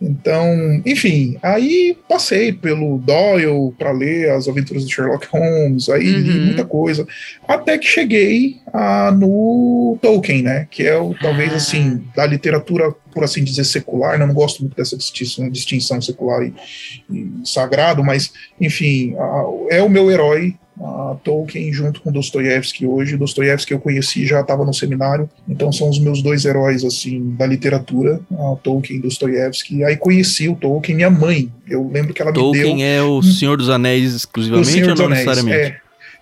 Então, 0.00 0.82
enfim, 0.84 1.38
aí 1.42 1.96
passei 2.08 2.52
pelo 2.52 2.98
Doyle 2.98 3.72
para 3.78 3.92
ler 3.92 4.30
as 4.30 4.48
aventuras 4.48 4.86
de 4.86 4.94
Sherlock 4.94 5.26
Holmes, 5.28 5.88
aí 5.88 6.14
uhum. 6.14 6.20
li 6.20 6.40
muita 6.40 6.64
coisa, 6.64 7.06
até 7.46 7.78
que 7.78 7.86
cheguei 7.86 8.56
a, 8.72 9.10
no 9.10 9.98
Tolkien, 10.02 10.42
né? 10.42 10.66
Que 10.70 10.84
é 10.84 10.96
o, 10.96 11.14
talvez 11.14 11.52
ah. 11.52 11.56
assim, 11.56 12.04
da 12.14 12.26
literatura, 12.26 12.92
por 13.12 13.24
assim 13.24 13.42
dizer, 13.42 13.64
secular, 13.64 14.18
né? 14.18 14.26
Não 14.26 14.34
gosto 14.34 14.60
muito 14.60 14.76
dessa 14.76 14.96
distinção, 14.96 15.48
distinção 15.48 16.00
secular 16.02 16.42
e, 16.42 16.54
e 17.10 17.32
sagrado, 17.44 18.02
mas, 18.04 18.32
enfim, 18.60 19.14
a, 19.16 19.44
é 19.70 19.82
o 19.82 19.88
meu 19.88 20.10
herói 20.10 20.54
a 20.80 21.16
Tolkien 21.22 21.72
junto 21.72 22.00
com 22.00 22.10
Dostoiévski 22.10 22.86
hoje. 22.86 23.16
Dostoiévski 23.16 23.72
eu 23.72 23.78
conheci 23.78 24.26
já 24.26 24.40
estava 24.40 24.64
no 24.64 24.74
seminário, 24.74 25.28
então 25.48 25.70
são 25.70 25.88
os 25.88 25.98
meus 25.98 26.20
dois 26.20 26.44
heróis 26.44 26.84
assim 26.84 27.34
da 27.36 27.46
literatura, 27.46 28.20
a 28.32 28.56
Tolkien 28.62 28.98
e 28.98 29.02
Dostoiévski. 29.02 29.84
Aí 29.84 29.96
conheci 29.96 30.48
o 30.48 30.56
Tolkien, 30.56 30.96
minha 30.96 31.10
mãe. 31.10 31.50
Eu 31.68 31.88
lembro 31.88 32.12
que 32.12 32.20
ela 32.20 32.32
Tolkien 32.32 32.52
me 32.52 32.58
deu. 32.58 32.68
Tolkien 32.70 32.88
é 32.88 33.02
o 33.02 33.22
Senhor 33.22 33.56
dos 33.56 33.70
Anéis 33.70 34.14
exclusivamente 34.14 34.70
Senhor 34.70 34.90
ou 34.90 34.96
não 34.96 35.04
Anéis, 35.06 35.26
necessariamente? 35.26 35.76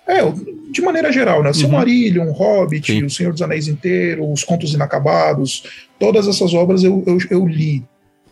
É, 0.07 0.19
é, 0.19 0.33
de 0.71 0.83
maneira 0.83 1.13
geral, 1.13 1.43
né? 1.43 1.49
Uhum. 1.49 1.55
Silmarillion, 1.55 2.31
Hobbit, 2.33 2.93
Sim. 2.93 3.05
O 3.05 3.11
Senhor 3.11 3.33
dos 3.33 3.43
Anéis 3.43 3.69
inteiro, 3.69 4.31
Os 4.31 4.45
Contos 4.45 4.75
Inacabados, 4.75 5.65
todas 5.99 6.27
essas 6.29 6.53
obras 6.53 6.83
eu, 6.83 7.03
eu, 7.07 7.19
eu 7.31 7.47
li. 7.47 7.83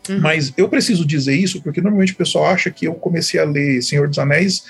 Uhum. 0.09 0.19
Mas 0.19 0.53
eu 0.57 0.67
preciso 0.67 1.05
dizer 1.05 1.35
isso 1.35 1.61
porque 1.61 1.81
normalmente 1.81 2.13
o 2.13 2.17
pessoal 2.17 2.45
acha 2.47 2.69
que 2.69 2.85
eu 2.85 2.93
comecei 2.93 3.39
a 3.39 3.45
ler 3.45 3.81
Senhor 3.81 4.07
dos 4.07 4.19
Anéis 4.19 4.63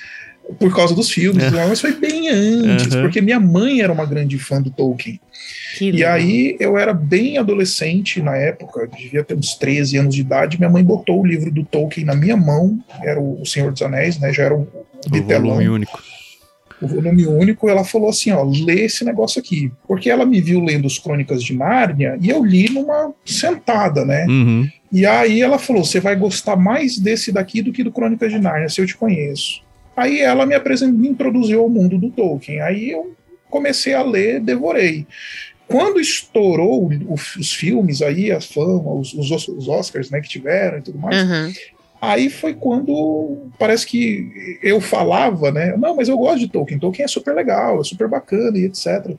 por 0.59 0.75
causa 0.75 0.93
dos 0.93 1.09
filmes, 1.09 1.43
é. 1.43 1.49
mas 1.49 1.81
foi 1.81 1.93
bem 1.93 2.29
antes, 2.29 2.93
uhum. 2.93 3.01
porque 3.01 3.21
minha 3.21 3.39
mãe 3.39 3.81
era 3.81 3.91
uma 3.91 4.05
grande 4.05 4.37
fã 4.37 4.61
do 4.61 4.69
Tolkien. 4.69 5.19
Que 5.77 5.91
e 5.91 6.03
aí 6.03 6.57
eu 6.59 6.77
era 6.77 6.93
bem 6.93 7.37
adolescente 7.37 8.21
na 8.21 8.35
época, 8.35 8.87
devia 8.87 9.23
ter 9.23 9.35
uns 9.35 9.55
13 9.55 9.97
anos 9.97 10.15
de 10.15 10.21
idade, 10.21 10.57
minha 10.57 10.69
mãe 10.69 10.83
botou 10.83 11.21
o 11.21 11.25
livro 11.25 11.51
do 11.51 11.63
Tolkien 11.63 12.05
na 12.05 12.15
minha 12.15 12.35
mão, 12.35 12.79
era 13.03 13.19
o 13.19 13.45
Senhor 13.45 13.71
dos 13.71 13.81
Anéis, 13.81 14.19
né, 14.19 14.33
já 14.33 14.43
era 14.43 14.55
o, 14.55 14.67
o 15.11 15.23
volume 15.23 15.69
único. 15.69 15.99
O 16.81 16.87
volume 16.87 17.27
único, 17.27 17.69
ela 17.69 17.83
falou 17.83 18.09
assim, 18.09 18.31
ó, 18.31 18.43
lê 18.43 18.85
esse 18.85 19.05
negócio 19.05 19.39
aqui. 19.39 19.71
Porque 19.87 20.09
ela 20.09 20.25
me 20.25 20.41
viu 20.41 20.59
lendo 20.59 20.87
as 20.87 20.97
Crônicas 20.97 21.43
de 21.43 21.55
Nárnia 21.55 22.17
e 22.19 22.29
eu 22.29 22.43
li 22.43 22.69
numa 22.71 23.13
sentada, 23.23 24.03
né? 24.03 24.25
Uhum. 24.27 24.67
E 24.91 25.05
aí 25.05 25.41
ela 25.41 25.59
falou, 25.59 25.85
você 25.85 25.99
vai 25.99 26.15
gostar 26.15 26.55
mais 26.55 26.97
desse 26.97 27.31
daqui 27.31 27.61
do 27.61 27.71
que 27.71 27.83
do 27.83 27.91
Crônicas 27.91 28.31
de 28.31 28.39
Nárnia, 28.39 28.67
se 28.67 28.81
eu 28.81 28.87
te 28.87 28.97
conheço. 28.97 29.61
Aí 29.95 30.19
ela 30.21 30.45
me, 30.45 30.55
apresentou, 30.55 30.97
me 30.97 31.09
introduziu 31.09 31.61
ao 31.61 31.69
mundo 31.69 31.97
do 31.97 32.09
Tolkien. 32.09 32.61
Aí 32.61 32.91
eu 32.91 33.15
comecei 33.49 33.93
a 33.93 34.01
ler, 34.01 34.39
devorei. 34.39 35.05
Quando 35.67 35.99
estourou 35.99 36.91
o, 36.91 37.13
os 37.13 37.53
filmes 37.53 38.01
aí, 38.01 38.31
a 38.31 38.41
fama, 38.41 38.93
os, 38.93 39.13
os, 39.13 39.67
Oscars 39.67 40.09
né, 40.09 40.19
que 40.19 40.27
tiveram 40.27 40.79
e 40.79 40.81
tudo 40.81 40.99
mais, 40.99 41.23
uhum. 41.23 41.53
aí 42.01 42.29
foi 42.29 42.53
quando 42.53 43.49
parece 43.57 43.85
que 43.85 44.59
eu 44.61 44.81
falava, 44.81 45.51
né? 45.51 45.75
Não, 45.77 45.95
mas 45.95 46.09
eu 46.09 46.17
gosto 46.17 46.39
de 46.39 46.49
Tolkien, 46.49 46.79
Tolkien 46.79 47.05
é 47.05 47.07
super 47.07 47.33
legal, 47.33 47.79
é 47.79 47.83
super 47.83 48.09
bacana 48.09 48.57
e 48.57 48.65
etc. 48.65 49.15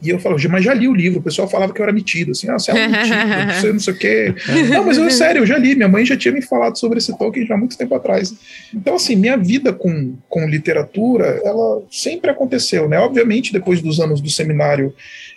E 0.00 0.10
eu 0.10 0.18
falava, 0.20 0.40
mas 0.48 0.64
já 0.64 0.72
li 0.72 0.86
o 0.86 0.94
livro. 0.94 1.18
O 1.18 1.22
pessoal 1.22 1.48
falava 1.48 1.72
que 1.72 1.80
eu 1.80 1.82
era 1.82 1.92
metido, 1.92 2.30
assim, 2.30 2.48
ah, 2.48 2.58
você 2.58 2.70
é 2.70 2.86
metido, 2.86 3.54
você 3.60 3.72
não 3.72 3.80
sei 3.80 3.94
o 3.94 3.98
quê. 3.98 4.34
não, 4.70 4.84
mas 4.84 4.96
eu, 4.96 5.10
sério, 5.10 5.40
eu 5.40 5.46
já 5.46 5.58
li. 5.58 5.74
Minha 5.74 5.88
mãe 5.88 6.04
já 6.04 6.16
tinha 6.16 6.32
me 6.32 6.40
falado 6.40 6.78
sobre 6.78 6.98
esse 6.98 7.16
Tolkien 7.18 7.46
já 7.46 7.54
há 7.54 7.58
muito 7.58 7.76
tempo 7.76 7.94
atrás. 7.94 8.32
Então, 8.72 8.94
assim, 8.94 9.16
minha 9.16 9.36
vida 9.36 9.72
com, 9.72 10.14
com 10.28 10.48
literatura, 10.48 11.40
ela 11.44 11.82
sempre 11.90 12.30
aconteceu, 12.30 12.88
né? 12.88 12.98
Obviamente, 12.98 13.52
depois 13.52 13.82
dos 13.82 13.98
anos 13.98 14.20
do 14.20 14.30
seminário, 14.30 14.94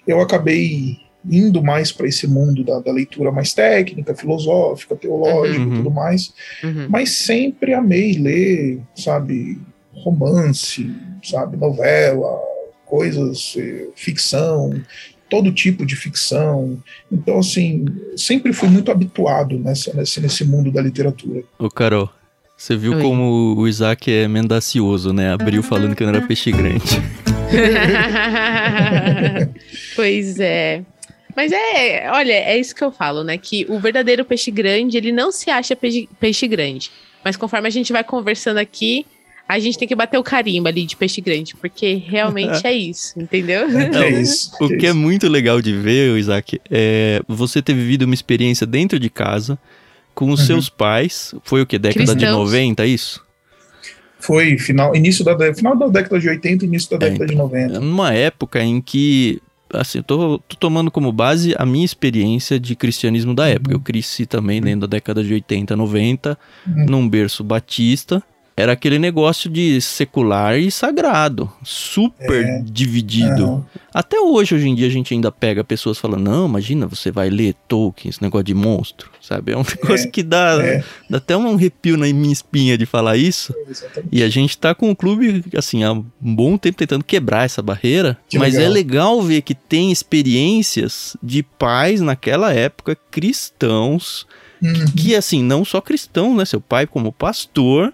eu 0.08 0.22
acabei 0.22 0.98
indo 1.30 1.64
mais 1.64 1.92
para 1.92 2.08
esse 2.08 2.28
mundo 2.28 2.64
da, 2.64 2.80
da, 2.80 2.92
leitura 2.92 3.32
mais 3.32 3.54
técnica, 3.54 4.16
filosófica, 4.16 4.96
teológica 4.96 5.60
uhum. 5.60 5.74
e 5.74 5.78
tudo 5.78 5.92
mais. 5.92 6.34
Uhum. 6.64 6.88
Mas 6.90 7.18
sempre 7.18 7.74
amei 7.74 8.14
ler, 8.14 8.80
sabe, 8.96 9.60
romance, 9.94 10.92
sabe, 11.24 11.58
novela 11.58 12.51
coisas, 12.92 13.56
eh, 13.58 13.88
ficção, 13.96 14.76
todo 15.30 15.54
tipo 15.54 15.86
de 15.86 15.96
ficção. 15.96 16.78
Então, 17.10 17.40
assim, 17.40 17.86
sempre 18.18 18.52
fui 18.52 18.68
muito 18.68 18.92
habituado 18.92 19.58
nessa, 19.58 19.94
nesse, 19.94 20.20
nesse 20.20 20.44
mundo 20.44 20.70
da 20.70 20.82
literatura. 20.82 21.42
Ô, 21.58 21.70
Carol, 21.70 22.10
você 22.58 22.76
viu 22.76 22.94
Oi. 22.94 23.02
como 23.02 23.56
o 23.58 23.66
Isaac 23.66 24.12
é 24.12 24.28
mendacioso, 24.28 25.14
né? 25.14 25.32
Abriu 25.32 25.64
falando 25.64 25.96
que 25.96 26.04
não 26.04 26.10
era 26.10 26.28
peixe 26.28 26.52
grande. 26.52 27.02
pois 29.96 30.38
é. 30.38 30.84
Mas 31.34 31.54
é, 31.54 32.12
olha, 32.12 32.34
é 32.34 32.60
isso 32.60 32.76
que 32.76 32.84
eu 32.84 32.92
falo, 32.92 33.24
né? 33.24 33.38
Que 33.38 33.66
o 33.70 33.80
verdadeiro 33.80 34.26
peixe 34.26 34.52
grande, 34.52 34.98
ele 34.98 35.14
não 35.14 35.32
se 35.32 35.50
acha 35.50 35.78
peixe, 35.78 36.10
peixe 36.20 36.46
grande. 36.46 36.92
Mas 37.24 37.38
conforme 37.38 37.70
a 37.70 37.72
gente 37.72 37.94
vai 37.94 38.04
conversando 38.04 38.58
aqui, 38.58 39.06
a 39.52 39.60
gente 39.60 39.78
tem 39.78 39.86
que 39.86 39.94
bater 39.94 40.18
o 40.18 40.24
carimbo 40.24 40.70
ali 40.70 40.86
de 40.86 40.96
peixe 40.96 41.20
grande, 41.20 41.56
porque 41.58 41.96
realmente 41.96 42.64
é 42.66 42.72
isso, 42.72 43.20
entendeu? 43.20 43.68
É, 43.70 44.06
é 44.06 44.22
isso. 44.22 44.52
O 44.62 44.78
que 44.78 44.88
é 44.88 44.94
muito 44.94 45.28
legal 45.28 45.62
de 45.62 45.74
ver, 45.74 46.18
Isaac, 46.18 46.62
é 46.70 47.22
você 47.28 47.62
ter 47.62 47.74
vivido 47.74 48.04
uma 48.04 48.14
experiência 48.14 48.66
dentro 48.66 48.98
de 48.98 49.10
casa 49.10 49.60
com 50.16 50.32
os 50.32 50.40
uhum. 50.40 50.46
seus 50.46 50.70
pais. 50.70 51.36
Foi 51.44 51.62
o 51.62 51.66
que? 51.66 51.78
Década 51.78 52.16
Cristãos. 52.16 52.18
de 52.18 52.32
90, 52.32 52.84
é 52.84 52.88
isso? 52.88 53.22
Foi 54.22 54.58
final, 54.58 54.96
início 54.96 55.26
da, 55.26 55.54
final 55.54 55.78
da 55.78 55.88
década 55.88 56.18
de 56.18 56.30
80 56.30 56.64
início 56.64 56.98
da 56.98 57.06
é, 57.06 57.10
década 57.10 57.26
de 57.26 57.36
90. 57.36 57.80
Numa 57.82 58.14
época 58.14 58.64
em 58.64 58.80
que 58.80 59.42
assim, 59.74 59.98
eu 59.98 60.04
tô, 60.04 60.40
tô, 60.40 60.56
tomando 60.56 60.90
como 60.90 61.12
base 61.12 61.54
a 61.58 61.66
minha 61.66 61.84
experiência 61.84 62.58
de 62.58 62.74
cristianismo 62.74 63.34
da 63.34 63.50
época. 63.50 63.72
Uhum. 63.72 63.80
Eu 63.80 63.82
cresci 63.82 64.26
também 64.26 64.62
dentro 64.62 64.82
da 64.82 64.88
década 64.88 65.22
de 65.22 65.34
80, 65.34 65.76
90, 65.76 66.38
uhum. 66.66 66.86
num 66.86 67.10
berço 67.10 67.44
batista 67.44 68.24
era 68.56 68.74
aquele 68.74 69.00
negócio 69.00 69.50
de 69.50 69.80
secular 69.80 70.58
e 70.60 70.70
sagrado, 70.70 71.52
super 71.64 72.46
é. 72.46 72.62
dividido. 72.64 73.46
Uhum. 73.46 73.64
Até 73.94 74.20
hoje, 74.20 74.54
hoje 74.56 74.68
em 74.68 74.76
dia, 74.76 74.88
a 74.88 74.92
gente 74.92 75.14
ainda 75.14 75.32
pega 75.32 75.64
pessoas 75.64 75.98
falando: 75.98 76.24
não, 76.24 76.48
imagina, 76.48 76.86
você 76.86 77.12
vai 77.12 77.30
ler 77.30 77.56
Tolkien, 77.68 78.10
esse 78.10 78.22
negócio 78.22 78.44
de 78.44 78.54
monstro, 78.54 79.10
sabe? 79.22 79.54
É 79.54 79.58
um 79.58 79.64
negócio 79.82 80.08
é. 80.08 80.12
que 80.12 80.22
dá, 80.22 80.60
é. 80.62 80.84
dá 81.10 81.18
até 81.18 81.36
um 81.36 81.56
arrepio 81.56 81.98
na 81.98 82.06
minha 82.08 82.34
espinha 82.34 82.78
de 82.78 82.86
falar 82.86 83.16
isso. 83.18 83.54
E 84.12 84.22
a 84.22 84.30
gente 84.30 84.58
tá 84.58 84.76
com 84.76 84.92
o 84.92 84.96
clube, 84.96 85.44
assim, 85.58 85.84
há 85.84 85.94
um 85.94 86.06
bom 86.20 86.58
tempo 86.58 86.78
tentando 86.78 87.04
quebrar 87.04 87.46
essa 87.46 87.62
barreira, 87.62 88.18
que 88.30 88.38
mas 88.38 88.54
legal. 88.54 88.68
é 88.68 88.70
legal 88.70 89.22
ver 89.22 89.42
que 89.42 89.56
tem 89.56 89.92
experiências 89.92 91.16
de 91.24 91.42
pais 91.42 92.02
naquela 92.02 92.54
época 92.54 92.98
cristãos. 93.10 94.28
Uhum. 94.62 94.86
Que, 94.96 95.16
assim, 95.16 95.42
não 95.42 95.66
só 95.66 95.82
cristão, 95.82 96.36
né? 96.36 96.46
Seu 96.46 96.62
pai 96.62 96.86
como 96.86 97.12
pastor, 97.12 97.92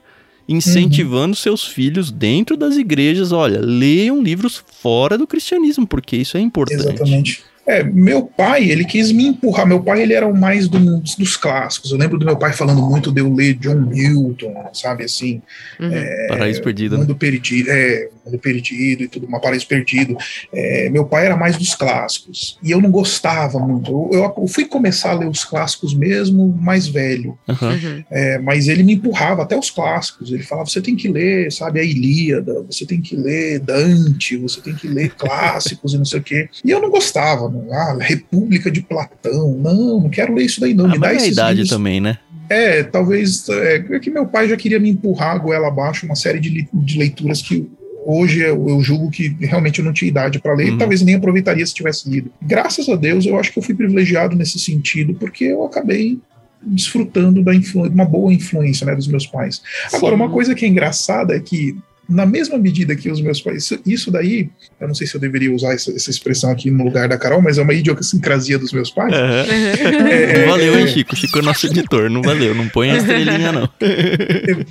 incentivando 0.47 1.29
uhum. 1.29 1.35
seus 1.35 1.65
filhos 1.65 2.11
dentro 2.11 2.55
das 2.55 2.77
igrejas, 2.77 3.31
olha, 3.31 3.59
leiam 3.59 4.21
livros 4.21 4.63
fora 4.81 5.17
do 5.17 5.27
cristianismo, 5.27 5.85
porque 5.85 6.15
isso 6.15 6.37
é 6.37 6.39
importante. 6.39 6.83
Exatamente. 6.83 7.43
É, 7.67 7.83
meu 7.83 8.23
pai, 8.23 8.71
ele 8.71 8.85
quis 8.85 9.11
me 9.11 9.27
empurrar. 9.27 9.67
Meu 9.67 9.83
pai, 9.83 10.01
ele 10.01 10.13
era 10.13 10.25
o 10.25 10.35
mais 10.35 10.69
do, 10.69 10.79
dos 11.01 11.35
clássicos. 11.35 11.91
Eu 11.91 11.97
lembro 11.97 12.17
do 12.17 12.25
meu 12.25 12.37
pai 12.37 12.53
falando 12.53 12.81
muito 12.81 13.11
de 13.11 13.19
eu 13.19 13.33
ler 13.33 13.55
John 13.55 13.81
Milton, 13.81 14.69
sabe 14.71 15.03
assim? 15.03 15.41
Uhum. 15.77 15.91
É, 15.91 16.27
Paraíso 16.29 16.61
Perdido. 16.61 16.97
Mundo 16.97 17.09
né? 17.09 17.19
Perdido, 17.19 17.69
é, 17.69 18.09
Mundo 18.25 18.39
Perdido 18.39 19.03
e 19.03 19.07
tudo, 19.09 19.27
uma 19.27 19.41
Paraíso 19.41 19.67
Perdido. 19.67 20.15
É, 20.53 20.89
meu 20.89 21.03
pai 21.03 21.25
era 21.25 21.35
mais 21.35 21.57
dos 21.57 21.75
clássicos. 21.75 22.57
E 22.63 22.71
eu 22.71 22.79
não 22.79 22.89
gostava 22.89 23.59
muito. 23.59 24.09
Eu, 24.13 24.33
eu 24.37 24.47
fui 24.47 24.63
começar 24.63 25.11
a 25.11 25.15
ler 25.15 25.27
os 25.27 25.43
clássicos 25.43 25.93
mesmo 25.93 26.47
mais 26.61 26.87
velho. 26.87 27.37
Uhum. 27.49 28.03
É, 28.09 28.37
mas 28.39 28.69
ele 28.69 28.83
me 28.83 28.93
empurrava 28.93 29.43
até 29.43 29.57
os 29.57 29.69
clássicos. 29.69 30.31
Ele 30.31 30.43
falava: 30.43 30.69
você 30.69 30.79
tem 30.79 30.95
que 30.95 31.09
ler, 31.09 31.51
sabe, 31.51 31.81
a 31.81 31.83
Ilíada, 31.83 32.63
você 32.63 32.85
tem 32.85 33.01
que 33.01 33.15
ler 33.15 33.59
Dante, 33.59 34.37
você 34.37 34.61
tem 34.61 34.73
que 34.73 34.87
ler 34.87 35.09
clássicos 35.09 35.93
e 35.93 35.97
não 35.97 36.05
sei 36.05 36.19
o 36.19 36.23
quê. 36.23 36.49
E 36.63 36.71
eu 36.71 36.81
não 36.81 36.89
gostava 36.89 37.56
ah, 37.71 37.97
República 37.99 38.69
de 38.71 38.81
Platão. 38.81 39.57
Não, 39.57 40.01
não 40.01 40.09
quero 40.09 40.33
ler 40.33 40.45
isso 40.45 40.59
daí, 40.59 40.73
não. 40.73 40.85
Ah, 40.85 40.89
me 40.89 40.99
dá 40.99 41.13
é 41.13 41.27
idade 41.27 41.61
livros. 41.61 41.69
também, 41.69 41.99
né? 41.99 42.17
É, 42.49 42.83
talvez. 42.83 43.47
É, 43.49 43.85
é, 43.91 43.99
que 43.99 44.09
meu 44.09 44.25
pai 44.25 44.47
já 44.49 44.55
queria 44.55 44.79
me 44.79 44.89
empurrar 44.89 45.35
a 45.35 45.37
goela 45.37 45.67
abaixo 45.67 46.05
uma 46.05 46.15
série 46.15 46.39
de, 46.39 46.67
de 46.73 46.97
leituras 46.97 47.41
que 47.41 47.69
hoje 48.05 48.39
eu, 48.39 48.69
eu, 48.69 48.81
julgo 48.81 49.11
que 49.11 49.35
realmente 49.41 49.79
eu 49.79 49.85
não 49.85 49.91
tinha 49.91 50.07
idade 50.07 50.39
para 50.39 50.53
ler, 50.53 50.71
uhum. 50.71 50.77
talvez 50.77 51.01
nem 51.01 51.15
aproveitaria 51.15 51.65
se 51.65 51.73
tivesse 51.73 52.09
lido. 52.09 52.31
Graças 52.41 52.87
a 52.87 52.95
Deus, 52.95 53.25
eu 53.25 53.37
acho 53.37 53.51
que 53.51 53.59
eu 53.59 53.63
fui 53.63 53.75
privilegiado 53.75 54.33
nesse 54.33 54.57
sentido, 54.59 55.13
porque 55.15 55.43
eu 55.43 55.65
acabei 55.65 56.17
desfrutando 56.61 57.43
da 57.43 57.51
uma 57.93 58.05
boa 58.05 58.33
influência 58.33 58.85
né, 58.85 58.95
dos 58.95 59.07
meus 59.07 59.27
pais. 59.27 59.61
Agora, 59.93 60.15
uma 60.15 60.29
coisa 60.29 60.55
que 60.55 60.65
é 60.65 60.67
engraçada 60.67 61.35
é 61.35 61.39
que 61.39 61.77
na 62.07 62.25
mesma 62.25 62.57
medida 62.57 62.95
que 62.95 63.09
os 63.09 63.21
meus 63.21 63.41
pais. 63.41 63.63
Isso, 63.63 63.79
isso 63.85 64.11
daí, 64.11 64.49
eu 64.79 64.87
não 64.87 64.95
sei 64.95 65.05
se 65.05 65.15
eu 65.15 65.19
deveria 65.19 65.53
usar 65.53 65.73
essa, 65.73 65.91
essa, 65.91 66.09
expressão 66.09 66.51
aqui 66.51 66.71
no 66.71 66.83
lugar 66.83 67.09
da 67.09 67.17
Carol, 67.17 67.41
mas 67.41 67.57
é 67.57 67.61
uma 67.61 67.73
idiosincrasia 67.73 68.57
dos 68.57 68.71
meus 68.71 68.89
pais. 68.89 69.13
Uhum. 69.13 70.07
É, 70.07 70.39
não 70.45 70.51
valeu, 70.51 70.79
hein, 70.79 70.87
Chico? 70.87 71.15
Chico 71.15 71.39
é 71.39 71.41
nosso 71.41 71.67
editor, 71.67 72.09
não 72.09 72.21
valeu, 72.21 72.55
não 72.55 72.67
põe 72.69 72.91
a 72.91 72.97
estrelinha, 72.97 73.51
não. 73.51 73.69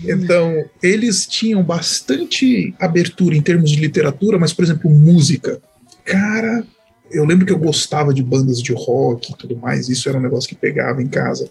então, 0.04 0.64
eles 0.82 1.26
tinham 1.26 1.62
bastante 1.62 2.74
abertura 2.80 3.36
em 3.36 3.42
termos 3.42 3.70
de 3.70 3.80
literatura, 3.80 4.38
mas, 4.38 4.52
por 4.52 4.64
exemplo, 4.64 4.90
música. 4.90 5.60
Cara, 6.04 6.64
eu 7.10 7.24
lembro 7.24 7.46
que 7.46 7.52
eu 7.52 7.58
gostava 7.58 8.12
de 8.12 8.22
bandas 8.22 8.60
de 8.60 8.72
rock 8.72 9.32
e 9.32 9.36
tudo 9.36 9.56
mais, 9.56 9.88
isso 9.88 10.08
era 10.08 10.18
um 10.18 10.22
negócio 10.22 10.48
que 10.48 10.54
pegava 10.54 11.02
em 11.02 11.06
casa. 11.06 11.48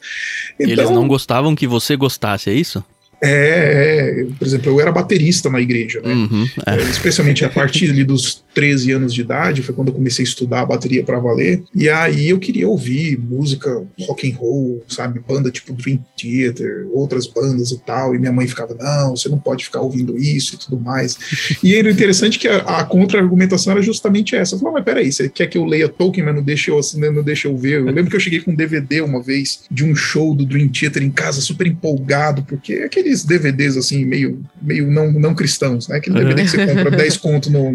Então, 0.59 0.71
Eles 0.71 0.89
não 0.89 1.07
gostavam 1.07 1.55
que 1.55 1.67
você 1.67 1.95
gostasse, 1.95 2.49
é 2.49 2.53
isso? 2.53 2.83
É, 3.21 4.21
é, 4.21 4.25
por 4.37 4.45
exemplo, 4.45 4.71
eu 4.71 4.79
era 4.79 4.91
baterista 4.91 5.49
na 5.49 5.59
igreja, 5.59 6.01
né? 6.01 6.13
Uhum, 6.13 6.47
é. 6.65 6.75
é 6.75 6.89
especialmente 6.89 7.43
a 7.45 7.49
partir 7.49 7.89
ali 7.89 8.03
dos 8.03 8.43
13 8.53 8.91
anos 8.93 9.13
de 9.13 9.21
idade, 9.21 9.61
foi 9.61 9.75
quando 9.75 9.89
eu 9.89 9.93
comecei 9.93 10.23
a 10.23 10.27
estudar 10.27 10.61
a 10.61 10.65
bateria 10.65 11.03
para 11.03 11.19
valer. 11.19 11.63
E 11.73 11.89
aí 11.89 12.29
eu 12.29 12.39
queria 12.39 12.67
ouvir 12.67 13.19
música 13.19 13.83
rock 14.01 14.31
and 14.31 14.35
roll, 14.35 14.83
sabe, 14.87 15.19
banda 15.19 15.51
tipo 15.51 15.73
Dream 15.73 15.99
Theater, 16.17 16.87
outras 16.91 17.27
bandas 17.27 17.71
e 17.71 17.79
tal. 17.79 18.15
E 18.15 18.19
minha 18.19 18.31
mãe 18.31 18.47
ficava: 18.47 18.73
"Não, 18.73 19.15
você 19.15 19.29
não 19.29 19.37
pode 19.37 19.65
ficar 19.65 19.81
ouvindo 19.81 20.17
isso 20.17 20.55
e 20.55 20.57
tudo 20.57 20.79
mais". 20.79 21.17
e 21.61 21.75
era 21.75 21.91
interessante 21.91 22.39
que 22.39 22.47
a, 22.47 22.57
a 22.57 22.83
contra-argumentação 22.83 23.73
era 23.73 23.81
justamente 23.81 24.35
essa. 24.35 24.55
Eu 24.55 24.59
falei: 24.59 24.75
"Mas 24.75 24.83
peraí, 24.83 25.11
você 25.11 25.29
quer 25.29 25.47
que 25.47 25.57
eu 25.57 25.65
leia 25.65 25.89
Tolkien, 25.89 26.25
mas 26.25 26.35
não 26.35 26.43
deixa 26.43 26.71
eu 26.71 26.79
assim, 26.79 26.99
não 26.99 27.23
deixa 27.23 27.47
eu 27.47 27.57
ver". 27.57 27.79
Eu 27.79 27.85
lembro 27.85 28.09
que 28.09 28.15
eu 28.15 28.21
cheguei 28.21 28.39
com 28.39 28.51
um 28.51 28.55
DVD 28.55 29.01
uma 29.01 29.21
vez 29.21 29.63
de 29.69 29.83
um 29.83 29.95
show 29.95 30.33
do 30.33 30.45
Dream 30.45 30.69
Theater 30.69 31.03
em 31.03 31.11
casa, 31.11 31.41
super 31.41 31.67
empolgado, 31.67 32.43
porque 32.43 32.73
aqueles 33.05 33.23
DVDs 33.23 33.77
assim 33.77 34.03
meio 34.03 34.41
meio 34.59 34.89
não 34.89 35.11
não 35.11 35.35
cristãos, 35.35 35.87
né? 35.87 35.97
Aquele 35.97 36.17
DVD 36.17 36.41
que 36.43 36.49
você 36.49 36.65
compra 36.65 36.89
10 36.91 37.17
conto 37.17 37.51
no 37.51 37.71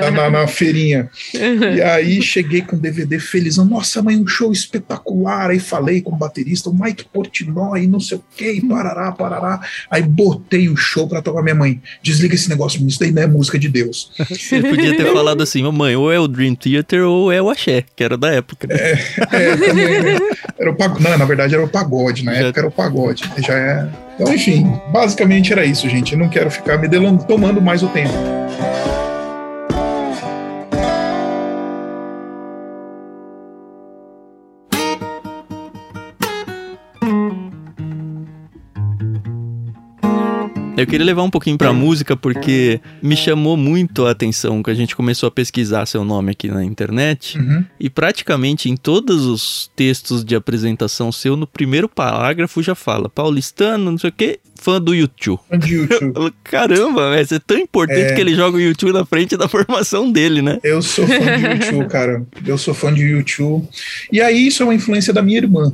na, 0.00 0.10
na, 0.10 0.30
na 0.30 0.46
feirinha. 0.46 1.10
E 1.34 1.82
aí 1.82 2.22
cheguei 2.22 2.62
com 2.62 2.76
o 2.76 2.78
DVD 2.78 3.18
felizão. 3.18 3.64
Nossa, 3.64 4.02
mãe, 4.02 4.16
um 4.16 4.26
show 4.26 4.50
espetacular. 4.50 5.50
Aí 5.50 5.58
falei 5.58 6.00
com 6.00 6.12
o 6.12 6.16
baterista, 6.16 6.70
o 6.70 6.74
Mike 6.74 7.04
Portnoy, 7.12 7.86
não 7.86 8.00
sei 8.00 8.18
o 8.18 8.24
que, 8.36 8.60
parará, 8.66 9.12
parará. 9.12 9.60
Aí 9.90 10.02
botei 10.02 10.68
o 10.68 10.76
show 10.76 11.06
pra 11.06 11.20
tocar 11.20 11.42
minha 11.42 11.54
mãe. 11.54 11.80
Desliga 12.02 12.34
esse 12.34 12.48
negócio, 12.48 12.84
isso 12.86 12.98
daí 12.98 13.12
não 13.12 13.22
é 13.22 13.26
música 13.26 13.58
de 13.58 13.68
Deus. 13.68 14.10
Você 14.30 14.62
podia 14.62 14.96
ter 14.96 15.12
falado 15.12 15.42
assim, 15.42 15.62
mãe, 15.70 15.94
ou 15.96 16.10
é 16.10 16.18
o 16.18 16.26
Dream 16.26 16.54
Theater 16.54 17.04
ou 17.04 17.30
é 17.30 17.42
o 17.42 17.50
Axé, 17.50 17.84
que 17.94 18.02
era 18.02 18.16
da 18.16 18.30
época. 18.30 18.68
É, 18.70 18.92
é 19.32 19.56
também, 19.56 20.18
era 20.58 20.70
o 20.70 20.74
pagode. 20.74 21.02
Não, 21.02 21.18
na 21.18 21.24
verdade 21.24 21.54
era 21.54 21.64
o 21.64 21.68
pagode, 21.68 22.24
na 22.24 22.32
Já... 22.32 22.40
época 22.40 22.60
era 22.60 22.68
o 22.68 22.72
pagode. 22.72 23.30
Já 23.38 23.54
é. 23.54 24.09
Então, 24.20 24.34
enfim, 24.34 24.78
basicamente 24.88 25.50
era 25.50 25.64
isso, 25.64 25.88
gente. 25.88 26.12
Eu 26.12 26.18
não 26.18 26.28
quero 26.28 26.50
ficar 26.50 26.76
me 26.76 26.86
delongando, 26.86 27.24
tomando 27.24 27.60
mais 27.60 27.82
o 27.82 27.88
tempo. 27.88 28.12
Eu 40.80 40.86
queria 40.86 41.04
levar 41.04 41.22
um 41.22 41.30
pouquinho 41.30 41.58
pra 41.58 41.72
música 41.72 42.16
porque 42.16 42.80
me 43.02 43.16
chamou 43.16 43.56
muito 43.56 44.06
a 44.06 44.12
atenção 44.12 44.62
que 44.62 44.70
a 44.70 44.74
gente 44.74 44.96
começou 44.96 45.26
a 45.26 45.30
pesquisar 45.30 45.84
seu 45.86 46.04
nome 46.04 46.32
aqui 46.32 46.48
na 46.48 46.64
internet 46.64 47.38
uhum. 47.38 47.64
e 47.78 47.90
praticamente 47.90 48.70
em 48.70 48.76
todos 48.76 49.26
os 49.26 49.70
textos 49.76 50.24
de 50.24 50.34
apresentação 50.34 51.12
seu, 51.12 51.36
no 51.36 51.46
primeiro 51.46 51.88
parágrafo 51.88 52.62
já 52.62 52.74
fala 52.74 53.08
paulistano, 53.08 53.90
não 53.90 53.98
sei 53.98 54.10
o 54.10 54.12
que, 54.12 54.40
fã 54.54 54.80
do 54.80 54.94
YouTube. 54.94 55.40
Fã 55.48 55.58
de 55.58 55.74
YouTube. 55.76 56.34
Caramba, 56.44 57.10
véio, 57.10 57.26
é 57.30 57.38
tão 57.38 57.58
importante 57.58 58.12
é... 58.12 58.14
que 58.14 58.20
ele 58.20 58.34
joga 58.34 58.56
o 58.56 58.60
YouTube 58.60 58.92
na 58.92 59.04
frente 59.04 59.36
da 59.36 59.48
formação 59.48 60.10
dele, 60.10 60.40
né? 60.40 60.58
Eu 60.62 60.80
sou 60.80 61.06
fã 61.06 61.18
de 61.18 61.64
YouTube, 61.64 61.88
cara. 61.88 62.26
Eu 62.46 62.56
sou 62.56 62.72
fã 62.72 62.92
de 62.92 63.02
YouTube. 63.02 63.68
E 64.10 64.20
aí 64.20 64.46
isso 64.46 64.62
é 64.62 64.66
uma 64.66 64.74
influência 64.74 65.12
da 65.12 65.22
minha 65.22 65.38
irmã 65.38 65.72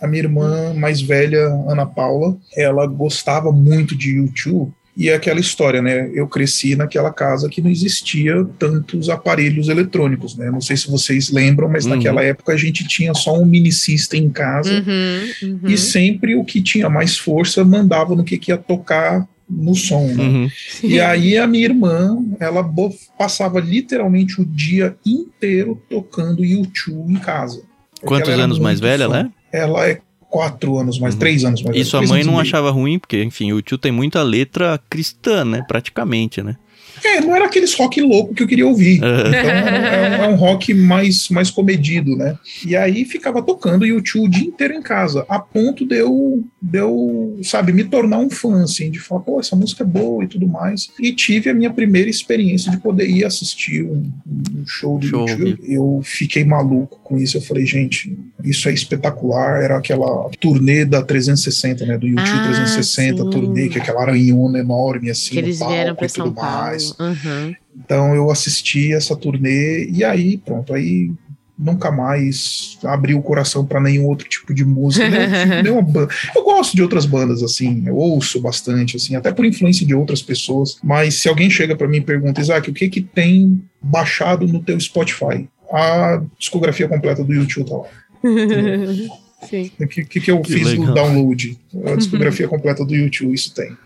a 0.00 0.06
minha 0.06 0.22
irmã 0.22 0.74
mais 0.74 1.00
velha, 1.00 1.46
Ana 1.68 1.86
Paula, 1.86 2.36
ela 2.56 2.86
gostava 2.86 3.50
muito 3.52 3.96
de 3.96 4.16
YouTube. 4.16 4.72
E 4.96 5.08
é 5.08 5.14
aquela 5.14 5.38
história, 5.38 5.80
né? 5.80 6.10
Eu 6.12 6.26
cresci 6.26 6.74
naquela 6.74 7.12
casa 7.12 7.48
que 7.48 7.62
não 7.62 7.70
existia 7.70 8.44
tantos 8.58 9.08
aparelhos 9.08 9.68
eletrônicos, 9.68 10.36
né? 10.36 10.50
Não 10.50 10.60
sei 10.60 10.76
se 10.76 10.90
vocês 10.90 11.30
lembram, 11.30 11.68
mas 11.68 11.84
uhum. 11.84 11.94
naquela 11.94 12.20
época 12.20 12.52
a 12.52 12.56
gente 12.56 12.86
tinha 12.88 13.14
só 13.14 13.40
um 13.40 13.44
mini 13.44 13.70
system 13.70 14.24
em 14.24 14.30
casa 14.30 14.72
uhum, 14.72 15.50
uhum. 15.62 15.68
e 15.68 15.78
sempre 15.78 16.34
o 16.34 16.44
que 16.44 16.60
tinha 16.60 16.90
mais 16.90 17.16
força 17.16 17.64
mandava 17.64 18.16
no 18.16 18.24
que, 18.24 18.36
que 18.38 18.50
ia 18.50 18.58
tocar 18.58 19.24
no 19.48 19.72
som, 19.76 20.04
né? 20.08 20.24
Uhum. 20.24 20.50
E 20.82 21.00
aí 21.00 21.38
a 21.38 21.46
minha 21.46 21.66
irmã, 21.66 22.18
ela 22.40 22.68
passava 23.16 23.60
literalmente 23.60 24.40
o 24.40 24.44
dia 24.44 24.96
inteiro 25.06 25.80
tocando 25.88 26.44
YouTube 26.44 27.12
em 27.12 27.18
casa. 27.18 27.62
Quantos 28.02 28.36
anos 28.36 28.58
mais 28.58 28.80
velha 28.80 29.04
ela 29.04 29.20
é? 29.20 29.37
Ela 29.52 29.88
é 29.88 30.00
quatro 30.28 30.78
anos 30.78 30.98
mais, 30.98 31.14
uhum. 31.14 31.20
três 31.20 31.44
anos 31.44 31.62
mais. 31.62 31.76
E 31.76 31.84
sua 31.84 32.02
mãe 32.02 32.22
não 32.22 32.38
achava 32.38 32.70
ruim, 32.70 32.98
porque, 32.98 33.22
enfim, 33.22 33.52
o 33.52 33.62
tio 33.62 33.78
tem 33.78 33.90
muita 33.90 34.22
letra 34.22 34.78
cristã, 34.90 35.44
né? 35.44 35.64
Praticamente, 35.66 36.42
né? 36.42 36.56
É, 37.04 37.20
não 37.20 37.34
era 37.34 37.46
aqueles 37.46 37.74
rock 37.74 38.00
louco 38.00 38.34
que 38.34 38.42
eu 38.42 38.46
queria 38.46 38.66
ouvir. 38.66 38.96
Então 38.96 39.50
é, 39.50 40.24
é, 40.24 40.28
um 40.28 40.36
rock 40.36 40.72
mais, 40.74 41.28
mais 41.28 41.50
comedido, 41.50 42.16
né? 42.16 42.36
E 42.66 42.76
aí 42.76 43.04
ficava 43.04 43.42
tocando 43.42 43.86
YouTube 43.86 44.18
o 44.18 44.28
dia 44.28 44.46
inteiro 44.46 44.74
em 44.74 44.82
casa, 44.82 45.24
a 45.28 45.38
ponto 45.38 45.86
de 45.86 45.96
eu, 45.96 46.44
de 46.60 46.78
eu, 46.78 47.38
sabe, 47.42 47.72
me 47.72 47.84
tornar 47.84 48.18
um 48.18 48.30
fã, 48.30 48.62
assim, 48.62 48.90
de 48.90 48.98
falar, 48.98 49.22
pô, 49.22 49.40
essa 49.40 49.56
música 49.56 49.82
é 49.82 49.86
boa 49.86 50.24
e 50.24 50.26
tudo 50.26 50.46
mais. 50.46 50.88
E 51.00 51.12
tive 51.12 51.50
a 51.50 51.54
minha 51.54 51.70
primeira 51.70 52.10
experiência 52.10 52.70
de 52.70 52.78
poder 52.78 53.08
ir 53.08 53.24
assistir 53.24 53.82
um, 53.82 54.10
um 54.26 54.66
show 54.66 54.98
do 54.98 55.06
show, 55.06 55.28
YouTube. 55.28 55.58
Eu 55.62 56.00
fiquei 56.04 56.44
maluco 56.44 57.00
com 57.02 57.18
isso. 57.18 57.36
Eu 57.36 57.42
falei, 57.42 57.64
gente, 57.66 58.16
isso 58.44 58.68
é 58.68 58.72
espetacular. 58.72 59.62
Era 59.62 59.78
aquela 59.78 60.28
turnê 60.40 60.84
da 60.84 61.02
360, 61.02 61.86
né? 61.86 61.98
Do 61.98 62.06
YouTube 62.06 62.28
ah, 62.28 62.48
360, 62.48 63.22
sim. 63.22 63.30
turnê, 63.30 63.68
que 63.68 63.78
é 63.78 63.82
aquela 63.82 64.02
aranhona 64.02 64.58
enorme, 64.58 65.10
assim, 65.10 65.30
que 65.30 65.38
eles 65.38 65.58
vieram 65.58 65.94
para 65.94 66.08
São 66.08 66.32
Paulo. 66.32 66.50
Mais. 66.50 66.87
Uhum. 66.98 67.54
Então 67.76 68.14
eu 68.14 68.30
assisti 68.30 68.92
essa 68.92 69.16
turnê 69.16 69.88
e 69.88 70.04
aí, 70.04 70.38
pronto, 70.38 70.72
aí 70.74 71.10
nunca 71.58 71.90
mais 71.90 72.78
abri 72.84 73.14
o 73.14 73.22
coração 73.22 73.66
para 73.66 73.80
nenhum 73.80 74.06
outro 74.06 74.28
tipo 74.28 74.54
de 74.54 74.64
música, 74.64 75.08
né? 75.08 75.62
nenhuma 75.62 75.82
banda. 75.82 76.14
Eu 76.34 76.44
gosto 76.44 76.76
de 76.76 76.82
outras 76.82 77.04
bandas 77.04 77.42
assim, 77.42 77.82
eu 77.86 77.96
ouço 77.96 78.40
bastante 78.40 78.96
assim, 78.96 79.16
até 79.16 79.32
por 79.32 79.44
influência 79.44 79.84
de 79.84 79.94
outras 79.94 80.22
pessoas, 80.22 80.78
mas 80.82 81.14
se 81.14 81.28
alguém 81.28 81.50
chega 81.50 81.74
para 81.74 81.88
mim 81.88 81.98
e 81.98 82.02
pergunta, 82.02 82.40
Isaac, 82.40 82.70
o 82.70 82.74
que 82.74 82.88
que 82.88 83.00
tem 83.00 83.60
baixado 83.82 84.46
no 84.46 84.62
teu 84.62 84.78
Spotify? 84.78 85.48
A 85.72 86.22
discografia 86.38 86.88
completa 86.88 87.24
do 87.24 87.34
YouTube 87.34 87.68
tá 87.68 87.76
lá. 87.76 87.88
Sim. 89.48 89.70
O 89.78 89.86
que, 89.86 90.04
que, 90.04 90.20
que 90.20 90.30
eu 90.30 90.40
que 90.40 90.52
fiz 90.52 90.66
legal. 90.66 90.86
no 90.86 90.94
download? 90.94 91.58
A 91.86 91.94
discografia 91.96 92.48
completa 92.48 92.84
do 92.84 92.94
YouTube, 92.94 93.32
isso 93.32 93.54
tem. 93.54 93.76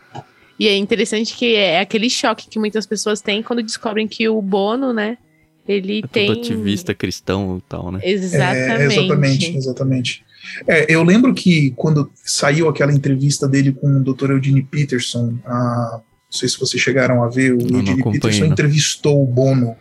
E 0.62 0.68
é 0.68 0.77
interessante 0.77 1.35
que 1.35 1.57
é 1.57 1.81
aquele 1.81 2.09
choque 2.09 2.48
que 2.48 2.57
muitas 2.57 2.87
pessoas 2.87 3.20
têm 3.20 3.42
quando 3.42 3.64
descobrem 3.64 4.07
que 4.07 4.29
o 4.29 4.40
Bono, 4.40 4.92
né? 4.92 5.18
Ele 5.66 5.98
é 6.05 6.07
tem. 6.07 6.31
ativista 6.31 6.94
cristão 6.94 7.59
e 7.59 7.68
tal, 7.68 7.90
né? 7.90 7.98
Exatamente. 8.01 8.70
É, 8.70 8.85
exatamente, 8.85 9.57
exatamente. 9.57 10.25
É, 10.68 10.94
eu 10.94 11.03
lembro 11.03 11.35
que 11.35 11.72
quando 11.72 12.09
saiu 12.14 12.68
aquela 12.68 12.92
entrevista 12.92 13.48
dele 13.48 13.72
com 13.72 13.88
o 13.88 14.05
Dr. 14.05 14.31
Eugene 14.31 14.62
Peterson, 14.62 15.37
a, 15.44 15.94
não 15.94 16.03
sei 16.31 16.48
se 16.48 16.61
vocês 16.61 16.81
chegaram 16.81 17.25
a 17.25 17.29
ver, 17.29 17.55
o 17.55 17.59
não, 17.59 17.81
Eugene 17.81 18.01
não 18.01 18.12
Peterson 18.12 18.44
entrevistou 18.44 19.20
o 19.20 19.27
Bono. 19.27 19.75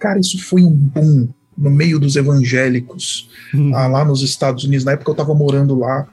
Cara, 0.00 0.18
isso 0.18 0.42
foi 0.42 0.64
um 0.64 0.74
boom 0.74 1.28
no 1.56 1.70
meio 1.70 2.00
dos 2.00 2.16
evangélicos 2.16 3.30
hum. 3.54 3.70
ah, 3.76 3.86
lá 3.86 4.04
nos 4.04 4.22
Estados 4.22 4.64
Unidos. 4.64 4.84
Na 4.84 4.90
época 4.90 5.08
eu 5.08 5.14
estava 5.14 5.34
morando 5.34 5.78
lá 5.78 6.08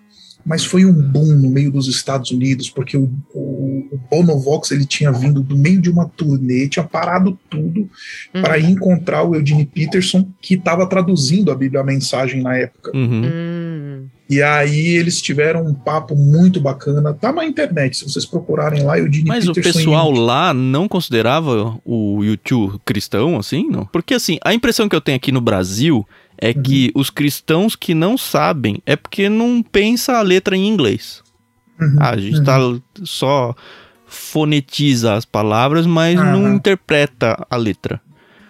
mas 0.48 0.64
foi 0.64 0.86
um 0.86 0.94
boom 0.94 1.36
no 1.36 1.50
meio 1.50 1.70
dos 1.70 1.90
Estados 1.90 2.32
Unidos, 2.32 2.70
porque 2.70 2.96
o, 2.96 3.12
o, 3.34 3.77
o 3.92 3.98
Bonovox 3.98 4.72
ele 4.72 4.86
tinha 4.86 5.12
vindo 5.12 5.42
do 5.42 5.58
meio 5.58 5.82
de 5.82 5.90
uma 5.90 6.08
turnê, 6.08 6.68
tinha 6.68 6.84
parado 6.84 7.38
tudo 7.50 7.90
uhum. 8.34 8.42
para 8.42 8.58
ir 8.58 8.70
encontrar 8.70 9.24
o 9.24 9.36
Eugene 9.36 9.66
Peterson, 9.66 10.28
que 10.42 10.56
estava 10.56 10.88
traduzindo 10.88 11.52
a 11.52 11.56
Bíblia 11.56 11.82
a 11.82 11.84
mensagem 11.84 12.42
na 12.42 12.56
época. 12.56 12.92
Uhum. 12.96 13.24
Uhum. 13.24 14.08
E 14.30 14.42
aí 14.44 14.90
eles 14.90 15.22
tiveram 15.22 15.66
um 15.66 15.74
papo 15.74 16.16
muito 16.16 16.60
bacana. 16.60 17.14
Tá 17.14 17.32
na 17.32 17.46
internet, 17.46 17.98
se 17.98 18.04
vocês 18.04 18.26
procurarem 18.26 18.84
lá, 18.84 19.00
Eugene 19.00 19.28
Mas 19.28 19.46
Peterson. 19.46 19.70
Mas 19.70 19.76
o 19.76 19.80
pessoal 19.80 20.12
lá 20.12 20.54
não 20.54 20.88
considerava 20.88 21.80
o 21.86 22.24
YouTube 22.24 22.80
cristão, 22.84 23.38
assim, 23.38 23.70
não? 23.70 23.86
Porque 23.86 24.14
assim, 24.14 24.38
a 24.44 24.54
impressão 24.54 24.90
que 24.90 24.96
eu 24.96 25.02
tenho 25.02 25.16
aqui 25.16 25.32
no 25.32 25.40
Brasil 25.40 26.06
é 26.38 26.50
uhum. 26.50 26.62
que 26.62 26.92
os 26.94 27.10
cristãos 27.10 27.76
que 27.76 27.94
não 27.94 28.18
sabem 28.18 28.82
é 28.86 28.96
porque 28.96 29.30
não 29.30 29.64
pensa 29.64 30.18
a 30.18 30.22
letra 30.22 30.56
em 30.56 30.68
inglês. 30.68 31.24
Uhum. 31.80 31.96
Ah, 32.00 32.10
a 32.12 32.18
gente 32.18 32.44
tá 32.44 32.60
uhum. 32.60 32.82
só 33.04 33.56
fonetiza 34.06 35.14
as 35.14 35.26
palavras, 35.26 35.86
mas 35.86 36.16
não 36.16 36.46
Aham. 36.46 36.56
interpreta 36.56 37.46
a 37.50 37.56
letra. 37.56 38.02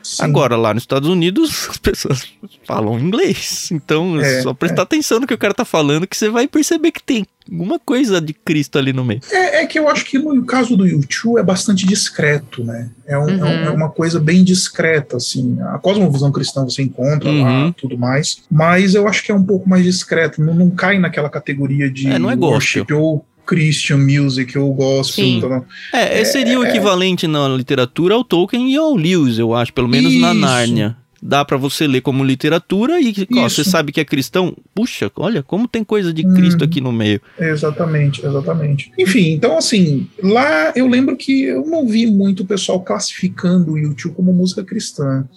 Sim. 0.03 0.23
Agora, 0.23 0.55
lá 0.55 0.73
nos 0.73 0.83
Estados 0.83 1.09
Unidos, 1.09 1.67
as 1.69 1.77
pessoas 1.77 2.23
falam 2.65 2.97
inglês. 2.99 3.69
Então, 3.71 4.21
é 4.21 4.39
É, 4.39 4.41
só 4.41 4.53
prestar 4.53 4.83
atenção 4.83 5.19
no 5.19 5.27
que 5.27 5.33
o 5.33 5.37
cara 5.37 5.53
tá 5.53 5.65
falando 5.65 6.07
que 6.07 6.15
você 6.15 6.29
vai 6.29 6.47
perceber 6.47 6.91
que 6.91 7.03
tem 7.03 7.25
alguma 7.51 7.79
coisa 7.79 8.19
de 8.21 8.33
Cristo 8.33 8.77
ali 8.77 8.91
no 8.93 9.03
meio. 9.05 9.21
É, 9.31 9.63
é 9.63 9.65
que 9.65 9.77
eu 9.79 9.88
acho 9.89 10.05
que 10.05 10.17
no 10.17 10.45
caso 10.45 10.75
do 10.77 10.86
YouTube 10.88 11.39
é 11.39 11.43
bastante 11.43 11.86
discreto, 11.86 12.63
né? 12.63 12.89
É, 13.05 13.17
um- 13.17 13.29
é 13.29 13.33
um- 13.33 13.38
Uhum. 13.39 13.63
é 13.65 13.69
uma 13.71 13.89
coisa 13.89 14.19
bem 14.19 14.43
discreta, 14.43 15.17
assim. 15.17 15.57
A 15.73 15.77
cosmovisão 15.79 16.31
cristã 16.31 16.63
você 16.63 16.81
encontra 16.83 17.31
lá, 17.31 17.65
Uhum. 17.65 17.71
tudo 17.71 17.97
mais. 17.97 18.38
Mas 18.51 18.95
eu 18.95 19.07
acho 19.07 19.23
que 19.23 19.31
é 19.31 19.36
um 19.36 19.43
pouco 19.43 19.67
mais 19.69 19.83
discreto. 19.83 20.41
Não, 20.41 20.53
não 20.53 20.69
cai 20.69 20.99
naquela 20.99 21.29
categoria 21.29 21.89
de 21.89 22.07
É, 22.10 22.19
não 22.19 22.29
é 22.31 22.36
worship 22.36 22.86
ou 22.93 23.25
Christian 23.45 23.97
music 23.99 24.57
ou 24.57 24.73
gospel. 24.73 25.23
Sim. 25.23 25.38
Então. 25.38 25.65
É, 25.93 26.23
seria 26.25 26.60
o 26.60 26.65
equivalente 26.65 27.27
na 27.27 27.47
literatura 27.47 28.13
ao 28.15 28.23
Tolkien 28.23 28.69
e 28.73 28.75
ao 28.75 28.93
Lewis, 28.93 29.39
eu 29.39 29.53
acho, 29.53 29.71
pelo 29.73 29.88
menos 29.88 30.13
na 30.19 30.31
Isso. 30.31 30.39
Nárnia. 30.41 30.97
Dá 31.21 31.43
pra 31.43 31.58
você 31.58 31.88
ler 31.88 32.01
como 32.01 32.23
literatura 32.23 32.99
e 32.99 33.13
ó, 33.36 33.49
você 33.49 33.63
sabe 33.63 33.91
que 33.91 33.99
é 33.99 34.06
cristão. 34.06 34.56
Puxa, 34.73 35.12
olha 35.15 35.41
como 35.41 35.67
tem 35.67 35.84
coisa 35.84 36.13
de 36.13 36.23
Cristo 36.23 36.62
Uhum. 36.62 36.65
aqui 36.67 36.82
no 36.82 36.91
meio. 36.91 37.21
Exatamente, 37.39 38.25
exatamente. 38.25 38.91
Enfim, 38.97 39.32
então 39.32 39.58
assim, 39.58 40.08
lá 40.21 40.71
eu 40.75 40.88
lembro 40.88 41.17
que 41.17 41.43
eu 41.43 41.65
não 41.65 41.88
vi 41.88 42.06
muito 42.06 42.43
o 42.43 42.45
pessoal 42.45 42.82
classificando 42.82 43.71
o 43.73 43.77
YouTube 43.77 44.13
como 44.15 44.32
música 44.34 44.63
cristã. 44.63 45.27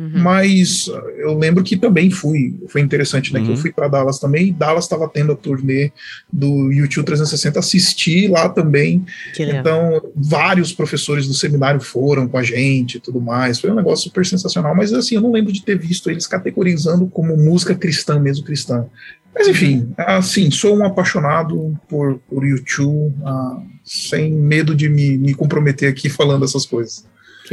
Uhum. 0.00 0.22
Mas 0.22 0.88
uh, 0.88 0.96
eu 1.18 1.36
lembro 1.36 1.62
que 1.62 1.76
também 1.76 2.10
fui, 2.10 2.58
foi 2.68 2.80
interessante, 2.80 3.34
né? 3.34 3.40
Que 3.40 3.48
Uhum. 3.48 3.52
eu 3.52 3.56
fui 3.58 3.70
para 3.70 3.86
Dallas 3.86 4.18
também, 4.18 4.46
e 4.46 4.52
Dallas 4.52 4.84
estava 4.84 5.06
tendo 5.06 5.32
a 5.32 5.36
turnê 5.36 5.92
do 6.32 6.72
YouTube 6.72 7.04
360, 7.04 7.58
assisti 7.58 8.26
lá 8.26 8.48
também. 8.48 9.04
Que 9.34 9.44
legal. 9.44 9.60
Então, 9.60 10.10
vários 10.16 10.72
professores 10.72 11.28
do 11.28 11.34
seminário 11.34 11.82
foram 11.82 12.26
com 12.26 12.38
a 12.38 12.42
gente 12.42 12.96
e 12.96 13.00
tudo 13.00 13.20
mais. 13.20 13.60
Foi 13.60 13.70
um 13.70 13.74
negócio 13.74 14.04
super 14.04 14.24
sensacional, 14.24 14.74
mas 14.74 14.90
assim, 14.94 15.16
eu 15.16 15.20
não 15.20 15.32
lembro 15.32 15.52
de 15.52 15.62
ter 15.62 15.78
visto 15.78 16.10
eles 16.10 16.26
categorizando 16.26 17.06
como 17.06 17.36
música 17.36 17.74
cristã, 17.74 18.18
mesmo 18.18 18.42
cristã. 18.46 18.86
Mas 19.34 19.48
enfim, 19.48 19.92
assim, 19.98 20.50
sou 20.50 20.76
um 20.78 20.84
apaixonado 20.84 21.78
por, 21.88 22.18
por 22.28 22.44
YouTube, 22.44 23.14
ah, 23.22 23.62
sem 23.84 24.32
medo 24.32 24.74
de 24.74 24.88
me, 24.88 25.18
me 25.18 25.34
comprometer 25.34 25.90
aqui 25.90 26.08
falando 26.08 26.44
essas 26.44 26.64
coisas. 26.64 27.04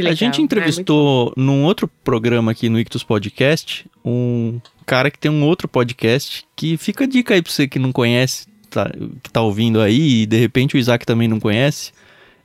A 0.06 0.14
gente 0.14 0.40
Ah, 0.40 0.44
entrevistou 0.44 1.32
num 1.36 1.64
outro 1.64 1.88
programa 2.04 2.52
aqui 2.52 2.68
no 2.68 2.78
Ictus 2.78 3.02
Podcast 3.02 3.86
um 4.04 4.60
cara 4.86 5.10
que 5.10 5.18
tem 5.18 5.30
um 5.30 5.42
outro 5.44 5.68
podcast 5.68 6.44
que 6.56 6.76
fica 6.76 7.04
a 7.04 7.06
dica 7.06 7.34
aí 7.34 7.42
pra 7.42 7.52
você 7.52 7.66
que 7.68 7.78
não 7.78 7.92
conhece, 7.92 8.46
tá- 8.70 8.90
que 9.22 9.30
tá 9.30 9.42
ouvindo 9.42 9.80
aí, 9.80 10.22
e 10.22 10.26
de 10.26 10.38
repente 10.38 10.76
o 10.76 10.78
Isaac 10.78 11.04
também 11.04 11.28
não 11.28 11.38
conhece. 11.40 11.92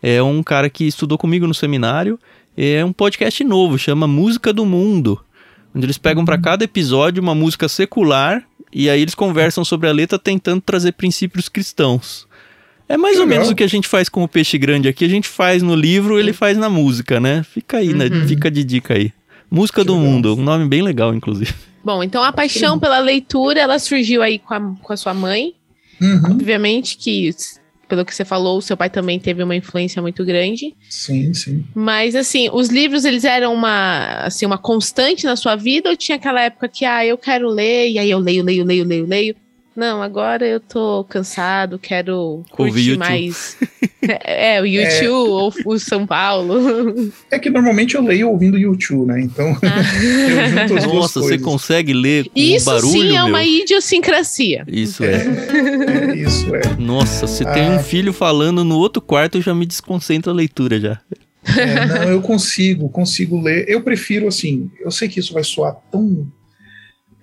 É 0.01 0.21
um 0.21 0.43
cara 0.43 0.69
que 0.69 0.85
estudou 0.85 1.17
comigo 1.17 1.47
no 1.47 1.53
seminário. 1.53 2.19
É 2.57 2.83
um 2.83 2.91
podcast 2.91 3.43
novo, 3.43 3.77
chama 3.79 4.05
Música 4.07 4.51
do 4.51 4.65
Mundo. 4.65 5.19
Onde 5.73 5.85
eles 5.85 5.97
pegam 5.97 6.25
pra 6.25 6.37
cada 6.37 6.63
episódio 6.65 7.23
uma 7.23 7.33
música 7.33 7.67
secular 7.69 8.43
e 8.71 8.89
aí 8.89 9.01
eles 9.01 9.15
conversam 9.15 9.63
sobre 9.63 9.87
a 9.87 9.93
letra 9.93 10.19
tentando 10.19 10.61
trazer 10.61 10.91
princípios 10.93 11.47
cristãos. 11.47 12.27
É 12.87 12.97
mais 12.97 13.15
ou 13.17 13.23
Legal. 13.23 13.39
menos 13.39 13.49
o 13.51 13.55
que 13.55 13.63
a 13.63 13.67
gente 13.67 13.87
faz 13.87 14.09
com 14.09 14.23
o 14.23 14.27
Peixe 14.27 14.57
Grande 14.57 14.87
aqui. 14.87 15.05
A 15.05 15.09
gente 15.09 15.27
faz 15.27 15.63
no 15.63 15.73
livro, 15.75 16.19
ele 16.19 16.33
faz 16.33 16.57
na 16.57 16.69
música, 16.69 17.19
né? 17.19 17.43
Fica 17.43 17.77
aí, 17.77 17.93
né? 17.93 18.05
Uhum. 18.07 18.27
Fica 18.27 18.51
de 18.51 18.63
dica 18.63 18.93
aí. 18.93 19.11
Música 19.49 19.81
Que 19.81 19.87
do 19.87 19.93
legal. 19.95 20.11
Mundo, 20.11 20.35
um 20.35 20.43
nome 20.43 20.67
bem 20.67 20.81
legal, 20.81 21.13
inclusive. 21.13 21.53
Bom, 21.83 22.03
então 22.03 22.23
a 22.23 22.31
paixão 22.31 22.79
pela 22.79 22.99
leitura, 22.99 23.59
ela 23.59 23.77
surgiu 23.79 24.21
aí 24.21 24.39
com 24.39 24.53
a, 24.53 24.59
com 24.81 24.93
a 24.93 24.97
sua 24.97 25.13
mãe. 25.13 25.53
Uhum, 26.01 26.31
Obviamente 26.31 26.97
que, 26.97 27.29
pelo 27.87 28.03
que 28.05 28.13
você 28.15 28.25
falou, 28.25 28.57
o 28.57 28.61
seu 28.61 28.75
pai 28.75 28.89
também 28.89 29.19
teve 29.19 29.43
uma 29.43 29.55
influência 29.55 30.01
muito 30.01 30.23
grande. 30.25 30.73
sim, 30.89 31.33
sim. 31.33 31.63
Mas, 31.75 32.15
assim, 32.15 32.49
os 32.51 32.69
livros, 32.69 33.05
eles 33.05 33.23
eram 33.23 33.53
uma, 33.53 34.23
assim, 34.25 34.45
uma 34.45 34.57
constante 34.57 35.25
na 35.25 35.35
sua 35.35 35.55
vida? 35.55 35.89
Ou 35.89 35.95
tinha 35.95 36.15
aquela 36.17 36.41
época 36.41 36.67
que, 36.67 36.83
ah, 36.85 37.05
eu 37.05 37.17
quero 37.17 37.47
ler, 37.49 37.91
e 37.91 37.99
aí 37.99 38.09
eu 38.09 38.19
leio, 38.19 38.43
leio, 38.43 38.63
leio, 38.65 38.83
leio, 38.85 39.05
leio? 39.05 39.35
Não, 39.75 40.01
agora 40.03 40.45
eu 40.47 40.59
tô 40.59 41.03
cansado, 41.09 41.79
quero 41.79 42.43
Ouvir 42.57 42.95
curtir 42.95 42.97
mais... 42.97 43.57
é, 44.23 44.61
o 44.61 44.65
YouTube 44.65 45.07
ou 45.09 45.53
o 45.65 45.79
São 45.79 46.05
Paulo. 46.05 47.11
É 47.31 47.39
que 47.39 47.49
normalmente 47.49 47.95
eu 47.95 48.03
leio 48.03 48.29
ouvindo 48.29 48.57
YouTube, 48.57 49.07
né? 49.07 49.21
Então 49.21 49.47
eu 49.63 50.49
junto 50.49 50.75
as 50.77 50.83
duas 50.83 50.93
Nossa, 50.95 51.19
você 51.21 51.37
consegue 51.39 51.93
ler 51.93 52.25
com 52.25 52.31
Isso 52.35 52.65
barulho, 52.65 52.91
sim 52.91 53.09
é 53.09 53.13
meu? 53.13 53.25
uma 53.25 53.43
idiosincrasia. 53.43 54.63
Isso 54.67 55.03
é. 55.03 55.15
É, 55.15 56.15
isso 56.15 56.53
é. 56.55 56.61
Nossa, 56.77 57.25
você 57.27 57.43
tem 57.45 57.67
Ah. 57.67 57.71
um 57.71 57.79
filho 57.79 58.13
falando 58.13 58.63
no 58.63 58.77
outro 58.77 59.01
quarto, 59.01 59.37
eu 59.37 59.41
já 59.41 59.55
me 59.55 59.65
desconcentro 59.65 60.31
a 60.31 60.35
leitura 60.35 60.79
já. 60.79 60.99
É, 61.57 61.85
não, 61.85 62.03
eu 62.09 62.21
consigo, 62.21 62.87
consigo 62.89 63.41
ler. 63.41 63.65
Eu 63.67 63.81
prefiro, 63.81 64.27
assim, 64.27 64.71
eu 64.79 64.89
sei 64.91 65.09
que 65.09 65.19
isso 65.19 65.33
vai 65.33 65.43
soar 65.43 65.75
tão, 65.91 66.25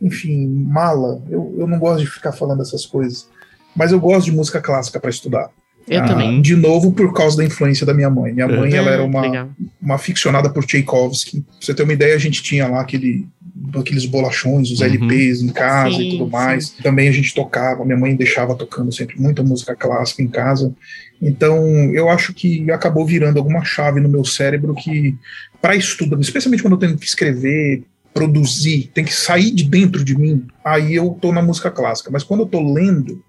enfim, 0.00 0.46
mala. 0.48 1.22
Eu, 1.28 1.54
eu 1.58 1.66
não 1.66 1.78
gosto 1.78 2.00
de 2.04 2.10
ficar 2.10 2.32
falando 2.32 2.62
essas 2.62 2.86
coisas. 2.86 3.28
Mas 3.76 3.92
eu 3.92 4.00
gosto 4.00 4.26
de 4.26 4.32
música 4.32 4.60
clássica 4.60 4.98
para 4.98 5.10
estudar. 5.10 5.50
Eu 5.88 6.00
Ah, 6.02 6.06
também. 6.06 6.40
De 6.42 6.54
novo, 6.56 6.92
por 6.92 7.12
causa 7.12 7.36
da 7.36 7.44
influência 7.44 7.84
da 7.86 7.94
minha 7.94 8.10
mãe. 8.10 8.32
Minha 8.32 8.46
mãe, 8.48 8.72
ela 8.74 8.90
era 8.90 9.02
uma, 9.04 9.20
legal. 9.22 9.48
uma 9.80 9.94
aficionada 9.96 10.50
por 10.50 10.64
Tchaikovsky. 10.64 11.40
Pra 11.40 11.54
você 11.60 11.74
ter 11.74 11.82
uma 11.82 11.92
ideia, 11.92 12.14
a 12.14 12.18
gente 12.18 12.42
tinha 12.42 12.66
lá 12.68 12.80
aquele, 12.80 13.26
aqueles 13.74 14.06
bolachões, 14.06 14.70
os 14.70 14.80
Uhum. 14.80 14.86
LPs 14.86 15.40
em 15.42 15.48
casa 15.48 15.96
Sim, 15.96 16.02
e 16.02 16.10
tudo 16.12 16.24
sim. 16.26 16.30
mais. 16.30 16.70
Também 16.70 17.08
a 17.08 17.12
gente 17.12 17.34
tocava, 17.34 17.84
minha 17.84 17.98
mãe 17.98 18.14
deixava 18.14 18.54
tocando 18.54 18.92
sempre 18.92 19.20
muita 19.20 19.42
música 19.42 19.74
clássica 19.74 20.22
em 20.22 20.28
casa. 20.28 20.72
Então, 21.20 21.66
eu 21.92 22.08
acho 22.08 22.32
que 22.32 22.70
acabou 22.70 23.04
virando 23.04 23.38
alguma 23.38 23.64
chave 23.64 24.00
no 24.00 24.08
meu 24.08 24.24
cérebro 24.24 24.74
que, 24.74 25.16
para 25.60 25.76
estudo, 25.76 26.18
especialmente 26.20 26.62
quando 26.62 26.74
eu 26.74 26.78
tenho 26.78 26.96
que 26.96 27.06
escrever, 27.06 27.82
produzir, 28.12 28.90
tem 28.92 29.04
que 29.04 29.14
sair 29.14 29.50
de 29.50 29.64
dentro 29.64 30.04
de 30.04 30.18
mim, 30.18 30.46
aí 30.64 30.94
eu 30.94 31.16
tô 31.20 31.32
na 31.32 31.42
música 31.42 31.70
clássica. 31.70 32.10
Mas 32.10 32.24
quando 32.24 32.40
eu 32.40 32.46
tô 32.46 32.60
lendo, 32.60 33.22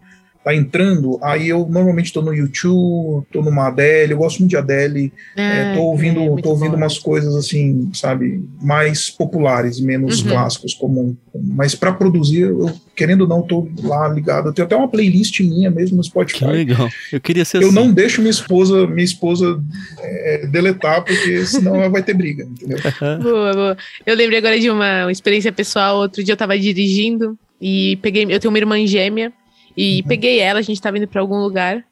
tá 0.44 0.56
entrando, 0.56 1.20
aí 1.22 1.50
eu 1.50 1.68
normalmente 1.70 2.12
tô 2.12 2.22
no 2.22 2.34
YouTube, 2.34 3.26
tô 3.32 3.42
numa 3.44 3.68
Adele, 3.68 4.14
eu 4.14 4.18
gosto 4.18 4.40
muito 4.40 4.50
de 4.50 4.58
Adele, 4.58 5.14
é, 5.38 5.74
tô 5.74 5.82
ouvindo, 5.82 6.20
é, 6.38 6.42
tô 6.42 6.50
ouvindo 6.50 6.72
bom. 6.72 6.78
umas 6.78 6.98
coisas 6.98 7.36
assim, 7.36 7.90
sabe, 7.94 8.44
mais 8.62 9.10
populares, 9.10 9.80
menos 9.80 10.22
Uhum. 10.24 10.30
clássicos 10.30 10.74
comum. 10.74 11.16
Mas 11.36 11.76
para 11.76 11.94
produzir, 11.94 12.42
eu 12.42 12.74
querendo 12.96 13.22
ou 13.22 13.28
não, 13.28 13.42
tô 13.42 13.68
lá 13.84 14.08
ligado. 14.10 14.50
Eu 14.50 14.54
tenho 14.54 14.66
até 14.66 14.76
uma 14.76 14.88
playlist 14.88 15.40
minha 15.42 15.72
mesmo 15.72 15.98
no 15.98 16.04
Que 16.04 16.10
Spotify. 16.10 16.46
legal. 16.46 16.90
Eu 17.12 17.22
queria 17.22 17.46
ser 17.46 17.58
Eu 17.58 17.68
assim. 17.68 17.76
não 17.76 17.92
deixo 17.92 18.22
minha 18.22 18.32
esposa, 18.32 18.86
minha 18.88 19.06
esposa 19.06 19.60
é, 20.00 20.48
deletar, 20.48 21.04
porque 21.04 21.46
senão 21.46 21.76
ela 21.76 21.90
vai 21.90 22.04
ter 22.04 22.14
briga, 22.14 22.44
entendeu? 22.44 22.78
Boa, 23.22 23.54
boa. 23.54 23.78
Eu 24.06 24.16
lembrei 24.16 24.38
agora 24.40 24.60
de 24.60 24.70
uma, 24.70 25.04
uma 25.06 25.12
experiência 25.12 25.52
pessoal. 25.52 25.98
Outro 25.98 26.24
dia 26.24 26.34
eu 26.34 26.38
tava 26.38 26.58
dirigindo 26.58 27.38
e 27.62 27.98
peguei. 28.02 28.24
Eu 28.30 28.40
tenho 28.40 28.52
uma 28.52 28.58
irmã 28.58 28.86
gêmea 28.86 29.32
e 29.76 30.02
Uhum. 30.02 30.08
peguei 30.08 30.40
ela, 30.40 30.60
a 30.60 30.64
gente 30.64 30.82
tava 30.82 30.98
indo 30.98 31.08
pra 31.08 31.22
algum 31.22 31.38
lugar. 31.40 31.84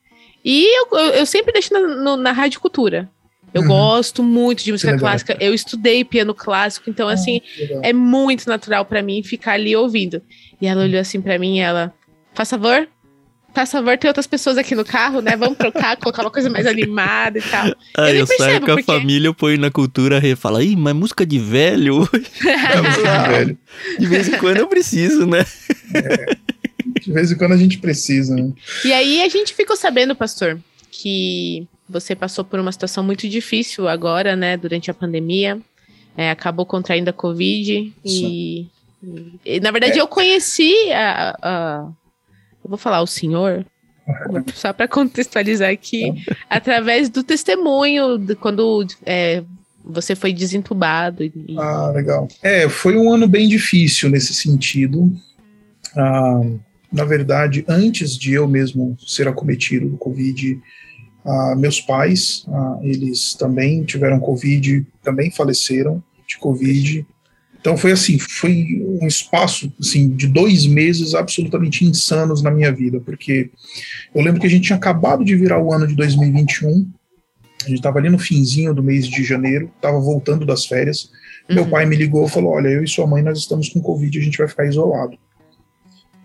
E 0.44 0.66
eu, 0.80 0.88
eu, 0.98 1.06
eu 1.16 1.26
sempre 1.26 1.52
deixo 1.52 1.74
na, 1.74 1.80
no- 1.80 2.18
na 2.18 2.32
Rádio 2.32 2.60
Cultura. 2.60 3.10
Eu 3.54 3.62
Uhum. 3.64 3.68
gosto 3.68 4.22
muito 4.24 4.64
de 4.64 4.72
música 4.72 4.98
clássica. 4.98 5.36
Eu 5.40 5.54
estudei 5.54 6.04
piano 6.06 6.34
clássico, 6.36 6.90
então, 6.90 7.08
assim, 7.10 7.42
Legal. 7.58 7.82
é 7.84 7.92
muito 7.92 8.48
natural 8.48 8.86
pra 8.86 9.02
mim 9.02 9.24
ficar 9.24 9.54
ali 9.54 9.76
ouvindo. 9.76 10.22
E 10.62 10.68
ela 10.68 10.84
olhou 10.84 11.02
assim 11.02 11.20
pra 11.20 11.40
mim 11.40 11.58
e 11.58 11.60
ela, 11.60 11.92
faz 12.36 12.48
favor, 12.50 12.88
faz 13.56 13.72
favor, 13.72 13.98
tem 13.98 14.08
outras 14.08 14.28
pessoas 14.28 14.56
aqui 14.58 14.76
no 14.76 14.86
carro, 14.86 15.20
né? 15.20 15.36
Vamos 15.36 15.58
trocar, 15.58 15.98
colocar 15.98 16.22
uma 16.22 16.30
coisa 16.30 16.48
mais 16.50 16.68
animada 16.68 17.40
e 17.40 17.42
tal. 17.42 17.66
Aí 17.98 18.12
nem 18.12 18.18
eu 18.20 18.28
saio 18.28 18.60
com 18.60 18.66
a 18.72 18.76
porque- 18.76 18.84
família, 18.84 19.28
eu 19.28 19.34
ponho 19.34 19.58
na 19.60 19.72
cultura 19.72 20.22
e 20.24 20.36
fala, 20.36 20.64
ih, 20.64 20.76
mas 20.76 20.94
música 20.94 21.26
de 21.26 21.40
velho, 21.40 22.08
É, 22.46 22.82
música 22.82 23.18
de 23.24 23.30
velho. 23.34 23.58
de 23.98 24.06
vez 24.06 24.28
em 24.30 24.38
quando 24.38 24.58
eu 24.58 24.68
preciso, 24.68 25.26
né? 25.26 25.44
De 27.02 27.12
vez 27.12 27.32
em 27.32 27.38
quando 27.38 27.54
a 27.54 27.58
gente 27.58 27.78
precisa, 27.80 28.36
né? 28.36 28.52
E 28.86 28.92
aí 28.94 29.22
a 29.22 29.30
gente 29.30 29.54
ficou 29.54 29.76
sabendo, 29.76 30.16
pastor, 30.16 30.60
que 30.92 31.68
você 31.88 32.16
passou 32.16 32.44
por 32.46 32.60
uma 32.60 32.72
situação 32.72 33.04
muito 33.04 33.28
difícil 33.28 33.88
agora, 33.88 34.36
né, 34.36 34.56
durante 34.58 34.90
a 34.92 34.94
pandemia. 34.94 35.60
É, 36.18 36.30
acabou 36.32 36.66
contraindo 36.66 37.10
a 37.10 37.14
Covid 37.14 37.94
e, 38.04 38.68
e, 39.46 39.60
na 39.62 39.72
verdade 39.72 39.98
eu 39.98 40.08
conheci 40.08 40.74
a, 40.92 41.38
a- 41.42 41.88
eu 42.64 42.70
vou 42.70 42.78
falar 42.78 43.02
o 43.02 43.08
senhor 43.08 43.66
só 44.54 44.74
para 44.74 44.88
contextualizar 44.88 45.70
aqui 45.72 46.12
através 46.50 47.10
do 47.10 47.24
testemunho 47.24 48.18
de 48.18 48.36
quando 48.36 48.86
é, 49.06 49.44
você 49.86 50.14
foi 50.16 50.34
desentubado 50.34 51.24
e- 51.24 51.56
Ah, 51.58 51.92
legal. 51.96 52.28
É, 52.44 52.68
foi 52.68 52.98
um 52.98 53.14
ano 53.14 53.28
bem 53.28 53.48
difícil 53.48 54.10
nesse 54.10 54.34
sentido. 54.34 55.14
Ah, 55.96 56.42
na 56.92 57.06
verdade, 57.06 57.64
antes 57.68 58.18
de 58.18 58.34
eu 58.34 58.48
mesmo 58.48 58.98
ser 59.06 59.28
acometido 59.28 59.88
do 59.90 59.98
Covid, 59.98 60.60
ah, 61.24 61.56
meus 61.56 61.80
pais, 61.80 62.46
ah, 62.48 62.80
eles 62.82 63.36
também 63.36 63.84
tiveram 63.84 64.20
Covid, 64.20 64.86
também 65.04 65.30
faleceram 65.30 66.04
de 66.28 66.38
Covid. 66.38 67.06
Então 67.60 67.78
foi 67.78 67.92
assim, 67.92 68.18
foi 68.18 68.82
um 69.02 69.06
espaço 69.06 69.72
assim 69.80 70.10
de 70.16 70.28
dois 70.28 70.66
meses 70.66 71.14
absolutamente 71.14 71.84
insanos 71.86 72.42
na 72.42 72.50
minha 72.50 72.72
vida, 72.72 73.00
porque 73.02 73.52
eu 74.16 74.24
lembro 74.24 74.40
que 74.40 74.48
a 74.48 74.50
gente 74.50 74.64
tinha 74.64 74.78
acabado 74.78 75.24
de 75.26 75.36
virar 75.36 75.62
o 75.62 75.74
ano 75.74 75.86
de 75.86 75.96
2021 75.96 76.90
A 77.62 77.68
gente 77.68 77.80
estava 77.80 78.00
ali 78.00 78.10
no 78.10 78.18
finzinho 78.18 78.74
do 78.74 78.82
mês 78.82 79.08
de 79.08 79.24
janeiro, 79.24 79.70
estava 79.76 80.00
voltando 80.00 80.46
das 80.46 80.66
férias. 80.66 81.12
Uhum. 81.50 81.56
Meu 81.56 81.68
pai 81.68 81.86
me 81.86 81.98
ligou 81.98 82.26
e 82.26 82.30
falou: 82.30 82.54
Olha, 82.54 82.70
eu 82.70 82.84
e 82.84 82.88
sua 82.88 83.06
mãe 83.06 83.22
nós 83.22 83.38
estamos 83.38 83.68
com 83.68 83.82
Covid, 83.82 84.18
a 84.18 84.22
gente 84.22 84.38
vai 84.38 84.48
ficar 84.48 84.66
isolado. 84.66 85.18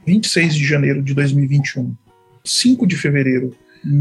26 0.07 0.55
de 0.55 0.64
janeiro 0.64 1.02
de 1.02 1.14
2021. 1.14 1.94
5 2.44 2.86
de 2.86 2.96
fevereiro, 2.96 3.55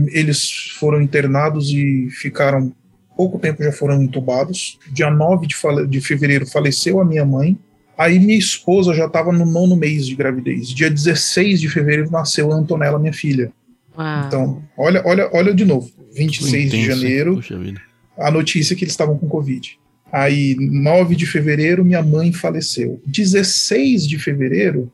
eles 0.08 0.72
foram 0.78 1.01
internados 1.01 1.70
e 1.70 2.10
ficaram 2.12 2.74
pouco 3.16 3.39
tempo 3.39 3.64
já 3.64 3.72
foram 3.72 4.01
entubados. 4.01 4.80
Dia 4.91 5.10
9 5.10 5.47
de, 5.47 5.56
de 5.88 6.01
fevereiro 6.01 6.45
faleceu 6.45 6.99
a 6.99 7.06
minha 7.06 7.26
mãe. 7.26 7.58
Aí 7.97 8.20
minha 8.20 8.38
esposa 8.38 8.93
já 8.93 9.06
estava 9.06 9.32
no 9.32 9.45
nono 9.45 9.76
mês 9.76 10.08
de 10.08 10.16
gravidez. 10.16 10.70
Dia 10.70 10.89
16 10.89 11.62
de 11.62 11.70
fevereiro 11.70 12.12
nasceu 12.12 12.51
a 12.51 12.56
Antonella, 12.56 12.97
minha 12.97 13.14
filha. 13.14 13.51
Uau. 13.97 14.28
Então, 14.28 14.64
olha, 14.78 15.01
olha, 15.06 15.30
olha 15.32 15.54
de 15.54 15.64
novo. 15.64 15.91
26 16.16 16.54
intenso, 16.54 16.76
de 16.76 16.86
janeiro, 16.86 17.41
a 18.18 18.30
notícia 18.32 18.76
que 18.76 18.84
eles 18.84 18.93
estavam 18.93 19.18
com 19.18 19.28
Covid. 19.28 19.80
Aí, 20.12 20.56
9 20.60 21.16
de 21.16 21.26
fevereiro, 21.26 21.84
minha 21.84 22.04
mãe 22.04 22.32
faleceu. 22.32 23.01
16 23.06 24.08
de 24.08 24.20
fevereiro, 24.20 24.91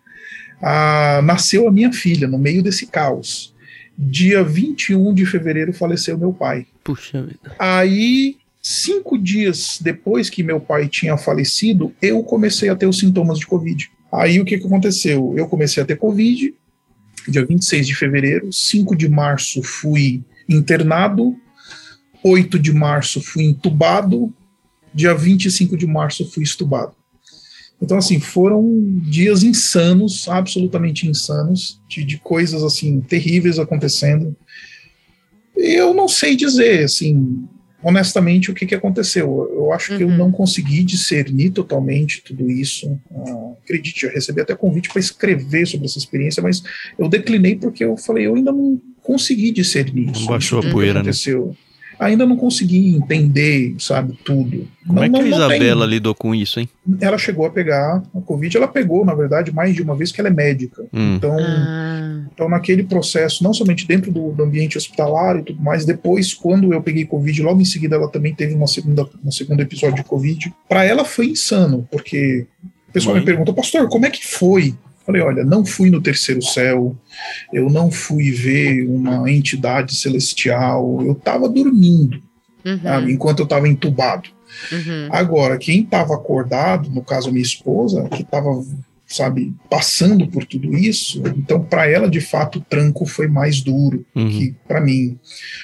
a, 0.62 1.22
nasceu 1.24 1.68
a 1.68 1.72
minha 1.72 1.92
filha, 1.92 2.28
no 2.28 2.38
meio 2.38 2.62
desse 2.62 2.88
caos. 2.88 3.54
Dia 3.98 4.44
21 4.44 5.14
de 5.14 5.26
fevereiro 5.26 5.74
faleceu 5.74 6.18
meu 6.18 6.32
pai. 6.32 6.66
Puxa 6.84 7.22
vida. 7.22 7.56
Aí, 7.60 8.38
cinco 8.62 9.18
dias 9.18 9.78
depois 9.82 10.30
que 10.30 10.44
meu 10.44 10.60
pai 10.60 10.88
tinha 10.88 11.18
falecido, 11.18 11.94
eu 12.02 12.24
comecei 12.24 12.70
a 12.70 12.76
ter 12.76 12.88
os 12.88 13.00
sintomas 13.00 13.40
de 13.40 13.48
Covid. 13.48 13.92
Aí 14.12 14.40
o 14.40 14.46
que, 14.46 14.58
que 14.58 14.66
aconteceu? 14.66 15.34
Eu 15.38 15.48
comecei 15.48 15.84
a 15.84 15.86
ter 15.86 15.98
Covid, 15.98 16.54
dia 17.28 17.46
26 17.46 17.88
de 17.88 17.96
fevereiro, 17.96 18.52
5 18.52 18.96
de 18.96 19.08
março 19.08 19.62
fui 19.62 20.24
internado, 20.48 21.36
8 22.24 22.58
de 22.58 22.74
março 22.74 23.22
fui 23.22 23.44
entubado, 23.44 24.34
dia 24.94 25.14
25 25.14 25.78
de 25.78 25.86
março 25.86 26.30
fui 26.32 26.44
estubado. 26.44 26.94
Então, 27.82 27.98
assim, 27.98 28.20
foram 28.20 29.00
dias 29.04 29.42
insanos, 29.44 30.28
absolutamente 30.28 31.08
insanos, 31.08 31.80
de, 31.88 32.04
de 32.04 32.18
coisas, 32.18 32.62
assim, 32.64 33.00
terríveis 33.00 33.58
acontecendo. 33.58 34.36
Eu 35.56 35.94
não 35.94 36.08
sei 36.08 36.36
dizer, 36.36 36.84
assim, 36.84 37.48
honestamente, 37.82 38.52
o 38.52 38.54
que, 38.54 38.66
que 38.66 38.76
aconteceu. 38.76 39.50
Eu 39.54 39.72
acho 39.72 39.92
uhum. 39.92 39.98
que 39.98 40.04
eu 40.04 40.08
uhum. 40.10 40.18
não 40.18 40.32
consegui 40.32 40.84
discernir 40.84 41.52
totalmente 41.52 42.22
tudo 42.22 42.50
isso. 42.50 42.88
Uh, 43.10 43.56
acredite, 43.64 44.06
eu 44.06 44.12
recebi 44.12 44.42
até 44.42 44.56
convite 44.56 44.90
para 44.90 45.00
escrever 45.00 45.66
sobre 45.66 45.86
essa 45.88 45.98
experiência, 45.98 46.44
mas 46.44 46.62
eu 46.98 47.08
declinei 47.08 47.56
porque 47.56 47.84
eu 47.84 47.96
falei, 47.96 48.28
eu 48.28 48.36
ainda 48.36 48.52
não 48.52 48.80
consegui 49.02 49.52
discernir 49.52 50.12
isso. 50.12 50.26
Baixou 50.26 50.60
a 50.60 50.70
poeira, 50.70 51.02
né? 51.02 51.12
Ainda 52.00 52.26
não 52.26 52.38
consegui 52.38 52.96
entender, 52.96 53.76
sabe, 53.78 54.18
tudo. 54.24 54.66
Como 54.88 55.00
não, 55.00 55.04
é 55.04 55.10
que 55.10 55.20
a 55.20 55.28
Isabela 55.28 55.82
tem... 55.82 55.90
lidou 55.90 56.16
com 56.16 56.34
isso, 56.34 56.60
hein? 56.60 56.70
Ela 57.02 57.18
chegou 57.18 57.46
a 57.46 57.50
pegar 57.50 58.02
a 58.16 58.22
Covid, 58.22 58.56
ela 58.56 58.68
pegou, 58.68 59.06
na 59.06 59.14
verdade, 59.14 59.52
mais 59.52 59.76
de 59.76 59.82
uma 59.82 59.96
vez 59.96 60.12
que 60.12 60.22
ela 60.22 60.30
é 60.30 60.34
médica. 60.34 60.84
Hum. 60.94 61.16
Então, 61.16 61.38
ah. 61.38 62.22
então, 62.34 62.50
naquele 62.50 62.84
processo, 62.84 63.44
não 63.44 63.54
somente 63.54 63.86
dentro 63.86 64.12
do, 64.12 64.32
do, 64.32 64.44
ambiente 64.44 64.78
hospitalar 64.78 65.38
e 65.38 65.44
tudo 65.44 65.62
mais, 65.62 65.86
depois, 65.86 66.34
quando 66.34 66.74
eu 66.74 66.82
peguei 66.82 67.06
Covid, 67.06 67.44
logo 67.44 67.62
em 67.62 67.66
seguida 67.66 67.98
ela 67.98 68.10
também 68.10 68.34
teve 68.34 68.56
uma 68.56 68.68
segunda, 68.68 69.08
um 69.24 69.32
segundo 69.32 69.60
episódio 69.60 69.98
de 69.98 70.04
Covid. 70.04 70.54
Para 70.70 70.86
ela 70.86 71.04
foi 71.04 71.28
insano, 71.28 71.86
porque 71.92 72.48
o 72.88 72.92
pessoal 72.94 73.14
Mãe. 73.16 73.22
me 73.22 73.26
perguntou, 73.26 73.54
pastor, 73.54 73.90
como 73.90 74.06
é 74.06 74.10
que 74.10 74.26
foi? 74.26 74.74
Falei, 75.10 75.24
olha, 75.24 75.44
não 75.44 75.66
fui 75.66 75.90
no 75.90 76.00
terceiro 76.00 76.40
céu, 76.40 76.96
eu 77.52 77.68
não 77.68 77.90
fui 77.90 78.30
ver 78.30 78.88
uma 78.88 79.32
entidade 79.32 79.96
celestial, 79.96 81.02
eu 81.02 81.14
estava 81.14 81.50
dormindo, 81.50 82.22
uhum. 82.64 82.80
sabe, 82.80 83.12
enquanto 83.12 83.40
eu 83.40 83.46
estava 83.46 83.68
entubado. 83.68 84.30
Uhum. 84.72 85.08
Agora, 85.10 85.58
quem 85.58 85.82
estava 85.82 86.14
acordado, 86.14 86.92
no 86.92 87.02
caso 87.02 87.32
minha 87.32 87.42
esposa, 87.42 88.08
que 88.10 88.22
estava 88.22 88.64
sabe, 89.10 89.56
passando 89.68 90.28
por 90.28 90.46
tudo 90.46 90.78
isso. 90.78 91.24
Então, 91.36 91.64
para 91.64 91.90
ela, 91.90 92.08
de 92.08 92.22
fato, 92.22 92.60
o 92.60 92.62
tranco 92.62 93.08
foi 93.08 93.28
mais 93.28 93.60
duro 93.60 94.06
uhum. 94.16 94.30
que 94.30 94.56
para 94.68 94.80
mim. 94.80 95.18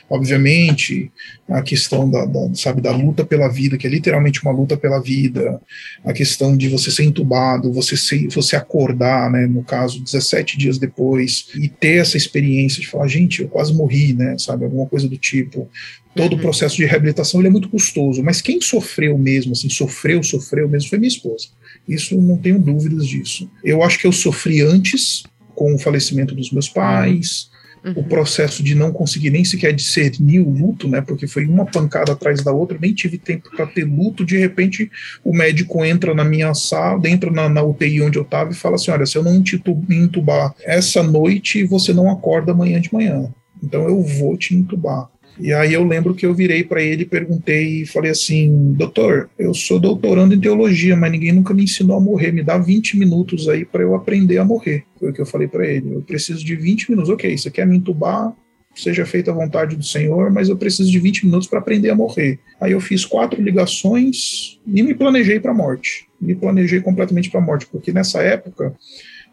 Obviamente, 0.10 1.12
a 1.48 1.62
questão 1.62 2.10
da, 2.10 2.26
da, 2.26 2.56
sabe, 2.56 2.82
da 2.82 2.92
luta 2.92 3.24
pela 3.24 3.48
vida, 3.48 3.78
que 3.78 3.86
é 3.86 3.90
literalmente 3.90 4.42
uma 4.42 4.52
luta 4.52 4.76
pela 4.76 5.00
vida, 5.00 5.62
a 6.04 6.12
questão 6.12 6.58
de 6.58 6.68
você 6.68 6.90
ser 6.90 7.04
entubado, 7.04 7.72
você, 7.72 7.96
ser, 7.96 8.28
você 8.30 8.56
acordar, 8.56 9.30
né, 9.32 9.46
no 9.46 9.64
caso, 9.64 10.04
17 10.04 10.58
dias 10.58 10.80
depois, 10.80 11.50
e 11.56 11.70
ter 11.70 12.02
essa 12.02 12.18
experiência 12.18 12.82
de 12.82 12.88
falar, 12.88 13.08
gente, 13.08 13.44
eu 13.44 13.48
quase 13.48 13.74
morri, 13.74 14.14
né, 14.14 14.36
sabe, 14.40 14.66
alguma 14.66 14.88
coisa 14.88 15.08
do 15.08 15.18
tipo. 15.18 15.70
Todo 16.16 16.34
uhum. 16.34 16.40
o 16.40 16.42
processo 16.42 16.78
de 16.78 16.86
reabilitação 16.86 17.42
ele 17.42 17.50
é 17.50 17.52
muito 17.52 17.70
custoso, 17.70 18.24
mas 18.24 18.42
quem 18.42 18.60
sofreu 18.60 19.18
mesmo, 19.20 19.52
assim, 19.52 19.70
sofreu, 19.70 20.24
sofreu 20.24 20.68
mesmo, 20.68 20.90
foi 20.90 20.98
minha 20.98 21.10
esposa. 21.10 21.50
Isso 21.88 22.20
não 22.20 22.38
tenho 22.38 22.60
dúvidas 22.60 23.08
disso. 23.08 23.50
Eu 23.64 23.84
acho 23.84 24.00
que 24.00 24.08
eu 24.08 24.12
sofri 24.12 24.62
antes 24.62 25.24
com 25.54 25.74
o 25.74 25.80
falecimento 25.80 26.36
dos 26.36 26.52
meus 26.52 26.68
pais, 26.68 27.50
uhum. 27.84 27.94
o 27.98 28.04
processo 28.04 28.64
de 28.64 28.76
não 28.76 28.92
conseguir 28.92 29.30
nem 29.30 29.46
sequer 29.46 29.74
discernir 29.74 30.40
o 30.40 30.50
luto, 30.50 30.88
né? 30.88 31.02
Porque 31.02 31.28
foi 31.28 31.46
uma 31.46 31.66
pancada 31.66 32.12
atrás 32.12 32.44
da 32.44 32.52
outra, 32.52 32.78
nem 32.80 32.94
tive 32.94 33.18
tempo 33.18 33.50
para 33.56 33.68
ter 33.68 33.86
luto. 33.86 34.26
De 34.26 34.38
repente, 34.38 34.92
o 35.24 35.34
médico 35.34 35.86
entra 35.86 36.14
na 36.14 36.26
minha 36.26 36.54
sala, 36.54 37.08
entra 37.08 37.32
na, 37.32 37.48
na 37.48 37.64
UTI 37.64 38.02
onde 38.02 38.18
eu 38.18 38.24
estava 38.24 38.52
e 38.52 38.56
fala 38.56 38.76
assim: 38.76 38.92
olha, 38.92 39.06
se 39.06 39.18
eu 39.18 39.24
não 39.24 39.42
te 39.42 39.62
entubar 39.90 40.54
essa 40.64 41.04
noite, 41.04 41.64
você 41.64 41.94
não 41.94 42.12
acorda 42.12 42.52
amanhã 42.52 42.82
de 42.82 42.94
manhã. 42.94 43.32
Então 43.64 43.88
eu 43.88 44.02
vou 44.02 44.36
te 44.38 44.54
entubar. 44.54 45.10
E 45.40 45.54
aí 45.54 45.74
eu 45.74 45.84
lembro 45.84 46.14
que 46.14 46.26
eu 46.26 46.34
virei 46.34 46.64
para 46.64 46.82
ele 46.82 47.04
e 47.04 47.06
perguntei 47.06 47.82
e 47.82 47.86
falei 47.86 48.12
assim: 48.12 48.74
"Doutor, 48.74 49.30
eu 49.38 49.54
sou 49.54 49.80
doutorando 49.80 50.34
em 50.34 50.40
teologia, 50.40 50.96
mas 50.96 51.12
ninguém 51.12 51.32
nunca 51.32 51.54
me 51.54 51.64
ensinou 51.64 51.98
a 51.98 52.02
morrer. 52.02 52.32
Me 52.32 52.44
dá 52.44 52.58
20 52.58 52.98
minutos 52.98 53.50
aí 53.50 53.66
para 53.66 53.84
eu 53.84 53.96
aprender 53.96 54.38
a 54.38 54.46
morrer". 54.46 54.84
Foi 55.00 55.10
o 55.10 55.14
que 55.14 55.22
eu 55.22 55.26
falei 55.26 55.48
para 55.48 55.68
ele. 55.68 55.94
Eu 55.94 56.02
preciso 56.02 56.44
de 56.44 56.56
20 56.56 56.90
minutos. 56.90 57.10
OK, 57.10 57.38
você 57.38 57.52
quer 57.52 57.68
me 57.68 57.78
entubar? 57.78 58.34
Seja 58.74 59.06
feita 59.06 59.32
a 59.32 59.34
vontade 59.34 59.76
do 59.78 59.84
Senhor, 59.84 60.30
mas 60.32 60.50
eu 60.50 60.58
preciso 60.58 60.92
de 60.92 61.00
20 61.00 61.26
minutos 61.26 61.48
para 61.48 61.60
aprender 61.60 61.90
a 61.90 61.96
morrer. 61.96 62.40
Aí 62.60 62.74
eu 62.74 62.82
fiz 62.82 63.06
quatro 63.06 63.42
ligações 63.42 64.60
e 64.68 64.84
me 64.84 64.94
planejei 64.94 65.40
para 65.40 65.52
a 65.52 65.54
morte. 65.54 66.08
Me 66.20 66.36
planejei 66.36 66.82
completamente 66.82 67.30
para 67.30 67.40
a 67.40 67.44
morte, 67.44 67.68
porque 67.68 67.94
nessa 67.94 68.22
época 68.22 68.76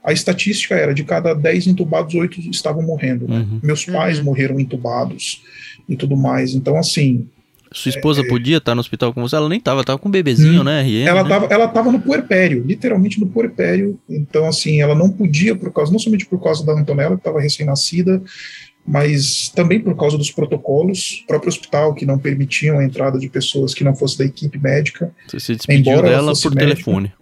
a 0.05 0.13
estatística 0.13 0.75
era 0.75 0.93
de 0.93 1.05
cada 1.05 1.33
10 1.35 1.69
entubados, 1.69 2.15
8 2.15 2.41
estavam 2.51 2.83
morrendo. 2.83 3.27
Uhum. 3.27 3.61
Meus 3.63 3.85
pais 3.85 4.19
uhum. 4.19 4.25
morreram 4.25 4.59
entubados 4.59 5.43
e 5.89 5.97
tudo 5.97 6.17
mais. 6.17 6.55
Então, 6.55 6.77
assim. 6.77 7.27
Sua 7.73 7.89
esposa 7.89 8.21
é, 8.21 8.29
podia 8.29 8.59
estar 8.59 8.75
no 8.75 8.81
hospital 8.81 9.15
com 9.15 9.23
você? 9.23 9.35
Ela 9.35 9.49
nem 9.49 9.59
estava, 9.59 9.81
estava 9.81 9.99
com 9.99 10.09
um 10.09 10.13
bebezinho, 10.13 10.61
hum, 10.61 10.65
né? 10.65 10.83
RM, 10.83 11.07
ela, 11.07 11.23
estava 11.23 11.47
né? 11.47 11.55
ela 11.55 11.69
tava 11.69 11.91
no 11.91 12.01
puerpério, 12.01 12.63
literalmente 12.67 13.19
no 13.19 13.27
puerpério. 13.27 13.99
Então, 14.09 14.47
assim, 14.47 14.83
ela 14.83 14.95
não 14.95 15.09
podia, 15.11 15.57
por 15.57 15.73
causa, 15.73 15.91
não 15.91 15.99
somente 15.99 16.27
por 16.27 16.43
causa 16.43 16.65
da 16.67 16.73
Antonella, 16.75 17.15
que 17.15 17.21
estava 17.21 17.41
recém-nascida, 17.41 18.23
mas 18.87 19.51
também 19.55 19.81
por 19.81 19.97
causa 19.97 20.19
dos 20.19 20.31
protocolos, 20.31 21.23
o 21.25 21.27
próprio 21.29 21.49
hospital 21.49 21.95
que 21.95 22.05
não 22.05 22.19
permitiam 22.19 22.79
a 22.79 22.85
entrada 22.85 23.19
de 23.19 23.29
pessoas 23.29 23.73
que 23.73 23.85
não 23.85 23.97
fossem 23.97 24.19
da 24.19 24.25
equipe 24.27 24.59
médica. 24.59 25.11
Você 25.27 25.41
se 25.41 25.57
despediu 25.57 26.03
dela 26.03 26.35
por 26.35 26.55
médica, 26.55 26.75
telefone? 26.75 27.13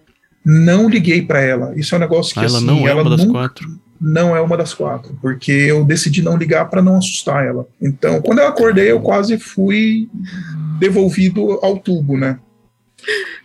Não 0.43 0.89
liguei 0.89 1.21
para 1.21 1.39
ela. 1.39 1.73
Isso 1.77 1.95
é 1.95 1.97
um 1.97 2.01
negócio 2.01 2.33
que 2.33 2.39
ah, 2.39 2.43
ela 2.43 2.57
assim, 2.57 2.65
não 2.65 2.85
é 2.85 2.91
ela 2.91 3.03
uma 3.03 3.11
das 3.11 3.25
nunca, 3.25 3.39
quatro 3.39 3.79
não 4.01 4.35
é 4.35 4.41
uma 4.41 4.57
das 4.57 4.73
quatro, 4.73 5.15
porque 5.21 5.51
eu 5.51 5.85
decidi 5.85 6.23
não 6.23 6.35
ligar 6.35 6.67
para 6.69 6.81
não 6.81 6.97
assustar 6.97 7.45
ela. 7.45 7.67
Então, 7.79 8.19
quando 8.19 8.39
eu 8.39 8.47
acordei, 8.47 8.89
eu 8.89 8.99
quase 8.99 9.37
fui 9.37 10.09
devolvido 10.79 11.59
ao 11.61 11.77
tubo, 11.77 12.17
né? 12.17 12.39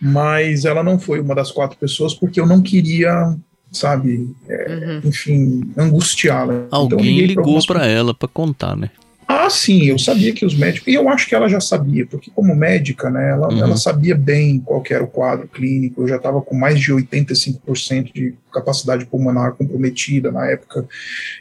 Mas 0.01 0.65
ela 0.65 0.83
não 0.83 0.97
foi 0.97 1.19
uma 1.19 1.35
das 1.35 1.51
quatro 1.51 1.77
pessoas 1.77 2.15
porque 2.15 2.39
eu 2.39 2.47
não 2.47 2.61
queria, 2.61 3.35
sabe, 3.71 4.33
é, 4.49 4.73
uhum. 4.73 5.09
enfim, 5.09 5.61
angustiá-la. 5.77 6.65
Então, 6.65 6.79
Alguém 6.79 7.19
então, 7.19 7.43
ligou 7.43 7.65
para 7.65 7.85
ela 7.85 8.13
para 8.13 8.27
contar, 8.27 8.75
né? 8.75 8.89
Ah, 9.27 9.49
sim, 9.49 9.83
eu 9.83 9.99
sabia 9.99 10.31
que 10.31 10.45
os 10.45 10.55
médicos, 10.55 10.87
e 10.87 10.93
eu 10.93 11.09
acho 11.09 11.27
que 11.27 11.35
ela 11.35 11.49
já 11.49 11.59
sabia, 11.59 12.07
porque 12.07 12.31
como 12.33 12.55
médica, 12.55 13.09
né, 13.09 13.31
ela, 13.31 13.51
uhum. 13.51 13.59
ela 13.59 13.75
sabia 13.75 14.15
bem 14.15 14.57
qual 14.59 14.81
era 14.89 15.03
o 15.03 15.07
quadro 15.07 15.49
clínico, 15.49 16.01
eu 16.01 16.07
já 16.07 16.15
estava 16.15 16.41
com 16.41 16.55
mais 16.55 16.79
de 16.79 16.93
85% 16.93 18.13
de 18.13 18.35
capacidade 18.53 19.05
pulmonar 19.05 19.51
comprometida 19.55 20.31
na 20.31 20.49
época, 20.49 20.87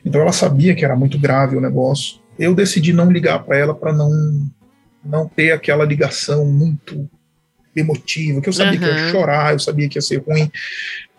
então 0.04 0.20
ela 0.20 0.32
sabia 0.32 0.74
que 0.74 0.84
era 0.84 0.96
muito 0.96 1.16
grave 1.16 1.56
o 1.56 1.60
negócio. 1.60 2.18
Eu 2.36 2.56
decidi 2.56 2.92
não 2.92 3.10
ligar 3.10 3.44
para 3.44 3.56
ela 3.56 3.72
para 3.72 3.92
não, 3.92 4.10
não 5.04 5.28
ter 5.28 5.52
aquela 5.52 5.84
ligação 5.84 6.44
muito 6.44 7.08
emotiva, 7.74 8.40
que 8.40 8.48
eu 8.48 8.52
sabia 8.52 8.80
uhum. 8.80 8.84
que 8.84 9.00
ia 9.00 9.10
chorar, 9.10 9.52
eu 9.52 9.60
sabia 9.60 9.88
que 9.88 9.96
ia 9.96 10.02
ser 10.02 10.24
ruim 10.26 10.50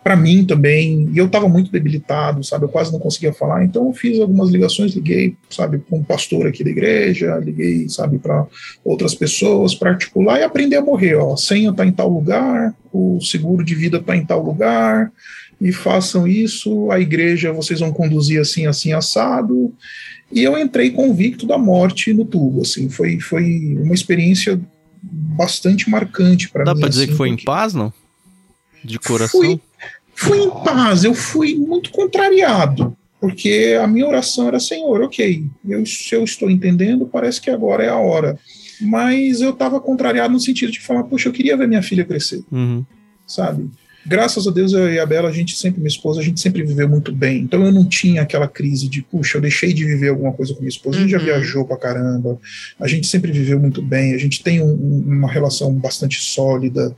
para 0.08 0.16
mim 0.16 0.42
também, 0.42 1.10
e 1.12 1.18
eu 1.18 1.26
estava 1.26 1.46
muito 1.50 1.70
debilitado, 1.70 2.42
sabe, 2.42 2.64
eu 2.64 2.70
quase 2.70 2.90
não 2.90 2.98
conseguia 2.98 3.30
falar, 3.30 3.62
então 3.62 3.88
eu 3.88 3.92
fiz 3.92 4.18
algumas 4.18 4.48
ligações, 4.48 4.94
liguei, 4.94 5.36
sabe, 5.50 5.80
com 5.80 5.98
um 5.98 6.02
pastor 6.02 6.46
aqui 6.46 6.64
da 6.64 6.70
igreja, 6.70 7.36
liguei, 7.36 7.86
sabe, 7.90 8.18
para 8.18 8.46
outras 8.82 9.14
pessoas, 9.14 9.74
para 9.74 9.90
articular 9.90 10.38
e 10.38 10.44
aprender 10.44 10.76
a 10.76 10.80
morrer, 10.80 11.16
ó, 11.16 11.34
a 11.34 11.36
senha 11.36 11.68
está 11.68 11.84
em 11.84 11.92
tal 11.92 12.08
lugar, 12.08 12.74
o 12.90 13.20
seguro 13.20 13.62
de 13.62 13.74
vida 13.74 13.98
está 13.98 14.16
em 14.16 14.24
tal 14.24 14.42
lugar, 14.42 15.12
e 15.60 15.72
façam 15.72 16.26
isso, 16.26 16.90
a 16.90 16.98
igreja 16.98 17.52
vocês 17.52 17.80
vão 17.80 17.92
conduzir 17.92 18.40
assim, 18.40 18.64
assim, 18.64 18.94
assado. 18.94 19.74
E 20.32 20.42
eu 20.42 20.58
entrei 20.58 20.90
convicto 20.90 21.46
da 21.46 21.58
morte 21.58 22.14
no 22.14 22.24
tubo, 22.24 22.62
assim, 22.62 22.88
foi, 22.88 23.20
foi 23.20 23.76
uma 23.78 23.92
experiência 23.92 24.58
bastante 25.02 25.90
marcante 25.90 26.48
para 26.48 26.62
mim. 26.62 26.72
Dá 26.72 26.74
para 26.74 26.88
dizer 26.88 27.02
assim, 27.02 27.12
que 27.12 27.18
foi 27.18 27.28
em 27.28 27.36
paz, 27.36 27.74
não? 27.74 27.92
De 28.82 28.98
coração? 28.98 29.38
Fui, 29.38 29.60
fui 30.18 30.38
em 30.38 30.50
paz, 30.50 31.04
eu 31.04 31.14
fui 31.14 31.54
muito 31.54 31.90
contrariado, 31.90 32.96
porque 33.20 33.76
a 33.80 33.86
minha 33.86 34.06
oração 34.06 34.48
era, 34.48 34.58
Senhor, 34.60 35.02
ok, 35.02 35.44
eu, 35.68 35.84
se 35.86 36.14
eu 36.14 36.24
estou 36.24 36.50
entendendo, 36.50 37.06
parece 37.06 37.40
que 37.40 37.50
agora 37.50 37.84
é 37.84 37.88
a 37.88 37.96
hora. 37.96 38.38
Mas 38.80 39.40
eu 39.40 39.50
estava 39.50 39.80
contrariado 39.80 40.32
no 40.32 40.40
sentido 40.40 40.70
de 40.72 40.80
falar, 40.80 41.02
poxa, 41.04 41.28
eu 41.28 41.32
queria 41.32 41.56
ver 41.56 41.66
minha 41.68 41.82
filha 41.82 42.04
crescer, 42.04 42.42
Uhum. 42.50 42.84
sabe? 43.26 43.68
Graças 44.06 44.46
a 44.46 44.50
Deus, 44.50 44.72
eu 44.72 44.90
e 44.90 44.98
a 44.98 45.04
Bela, 45.04 45.28
a 45.28 45.32
gente 45.32 45.54
sempre, 45.56 45.80
minha 45.80 45.88
esposa, 45.88 46.20
a 46.20 46.24
gente 46.24 46.40
sempre 46.40 46.62
viveu 46.62 46.88
muito 46.88 47.12
bem. 47.12 47.40
Então 47.42 47.62
eu 47.66 47.72
não 47.72 47.84
tinha 47.86 48.22
aquela 48.22 48.48
crise 48.48 48.88
de, 48.88 49.02
puxa, 49.02 49.36
eu 49.36 49.42
deixei 49.42 49.72
de 49.74 49.84
viver 49.84 50.08
alguma 50.08 50.32
coisa 50.32 50.54
com 50.54 50.60
minha 50.60 50.68
esposa. 50.70 50.96
A 50.96 51.00
gente 51.02 51.10
já 51.10 51.18
Uhum. 51.18 51.24
viajou 51.24 51.64
pra 51.66 51.76
caramba, 51.76 52.40
a 52.80 52.88
gente 52.88 53.06
sempre 53.06 53.30
viveu 53.32 53.58
muito 53.60 53.82
bem, 53.82 54.14
a 54.14 54.18
gente 54.18 54.42
tem 54.42 54.62
um- 54.62 54.66
um- 54.72 55.04
uma 55.18 55.30
relação 55.30 55.74
bastante 55.74 56.20
sólida. 56.22 56.96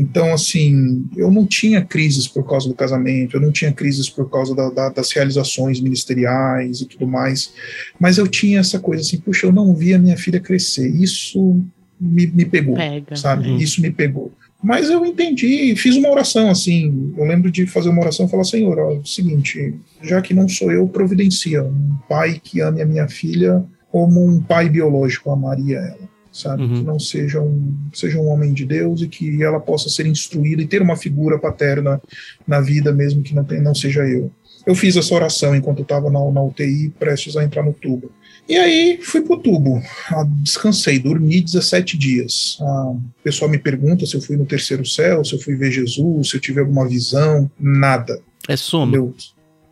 Então, 0.00 0.32
assim, 0.32 1.04
eu 1.16 1.28
não 1.30 1.44
tinha 1.44 1.84
crises 1.84 2.28
por 2.28 2.48
causa 2.48 2.68
do 2.68 2.74
casamento, 2.74 3.36
eu 3.36 3.40
não 3.40 3.50
tinha 3.50 3.72
crises 3.72 4.08
por 4.08 4.30
causa 4.30 4.54
da- 4.54 4.70
da- 4.70 4.88
das 4.90 5.10
realizações 5.10 5.80
ministeriais 5.80 6.80
e 6.80 6.86
tudo 6.86 7.06
mais, 7.06 7.52
mas 7.98 8.16
eu 8.16 8.28
tinha 8.28 8.60
essa 8.60 8.78
coisa 8.78 9.02
assim, 9.02 9.18
puxa, 9.18 9.46
eu 9.46 9.52
não 9.52 9.74
vi 9.74 9.92
a 9.94 9.98
minha 9.98 10.16
filha 10.16 10.38
crescer. 10.38 10.88
Isso 10.88 11.60
me, 12.00 12.26
me 12.28 12.44
pegou 12.44 12.76
Pega. 12.76 13.16
sabe? 13.16 13.48
Uhum. 13.48 13.56
Isso 13.58 13.82
me 13.82 13.90
pegou. 13.90 14.30
Mas 14.62 14.88
eu 14.90 15.04
entendi, 15.04 15.74
fiz 15.76 15.96
uma 15.96 16.10
oração 16.10 16.50
assim. 16.50 17.12
Eu 17.16 17.24
lembro 17.24 17.50
de 17.50 17.64
fazer 17.66 17.88
uma 17.90 18.00
oração 18.02 18.26
e 18.26 18.28
falar: 18.28 18.44
Senhor, 18.44 18.78
ó, 18.78 18.92
é 18.92 18.98
o 18.98 19.04
seguinte, 19.06 19.74
já 20.02 20.20
que 20.20 20.34
não 20.34 20.48
sou 20.48 20.72
eu, 20.72 20.86
providencia 20.88 21.62
um 21.62 21.96
pai 22.08 22.40
que 22.42 22.60
ame 22.60 22.82
a 22.82 22.86
minha 22.86 23.08
filha 23.08 23.64
como 23.90 24.24
um 24.24 24.40
pai 24.40 24.68
biológico 24.68 25.30
amaria 25.30 25.78
ela, 25.78 26.08
sabe? 26.40 26.62
Uhum. 26.62 26.74
Que 26.78 26.82
não 26.82 26.98
seja 26.98 27.40
um, 27.40 27.74
seja 27.92 28.18
um 28.18 28.28
homem 28.28 28.52
de 28.52 28.64
Deus 28.64 29.02
e 29.02 29.08
que 29.08 29.42
ela 29.42 29.60
possa 29.60 29.88
ser 29.88 30.06
instruída 30.06 30.62
e 30.62 30.66
ter 30.66 30.82
uma 30.82 30.96
figura 30.96 31.38
paterna 31.38 32.00
na 32.46 32.60
vida, 32.60 32.92
mesmo 32.92 33.22
que 33.22 33.34
não, 33.34 33.44
tenha, 33.44 33.62
não 33.62 33.74
seja 33.74 34.06
eu. 34.06 34.30
Eu 34.66 34.74
fiz 34.74 34.96
essa 34.96 35.14
oração 35.14 35.54
enquanto 35.54 35.78
eu 35.78 35.82
estava 35.82 36.10
na, 36.10 36.18
na 36.30 36.42
UTI, 36.42 36.92
prestes 36.98 37.36
a 37.36 37.44
entrar 37.44 37.62
no 37.62 37.72
tubo. 37.72 38.10
E 38.48 38.56
aí 38.56 38.98
fui 39.02 39.20
pro 39.20 39.36
tubo, 39.36 39.82
Ah, 40.10 40.24
descansei, 40.42 40.98
dormi 40.98 41.40
17 41.40 41.98
dias. 41.98 42.56
Ah, 42.60 42.90
o 42.90 43.02
pessoal 43.22 43.50
me 43.50 43.58
pergunta 43.58 44.06
se 44.06 44.14
eu 44.14 44.20
fui 44.20 44.36
no 44.36 44.46
terceiro 44.46 44.86
céu, 44.86 45.24
se 45.24 45.34
eu 45.34 45.38
fui 45.38 45.54
ver 45.54 45.70
Jesus, 45.70 46.30
se 46.30 46.36
eu 46.36 46.40
tive 46.40 46.60
alguma 46.60 46.88
visão, 46.88 47.50
nada. 47.58 48.20
É 48.48 48.56
sono. 48.56 49.14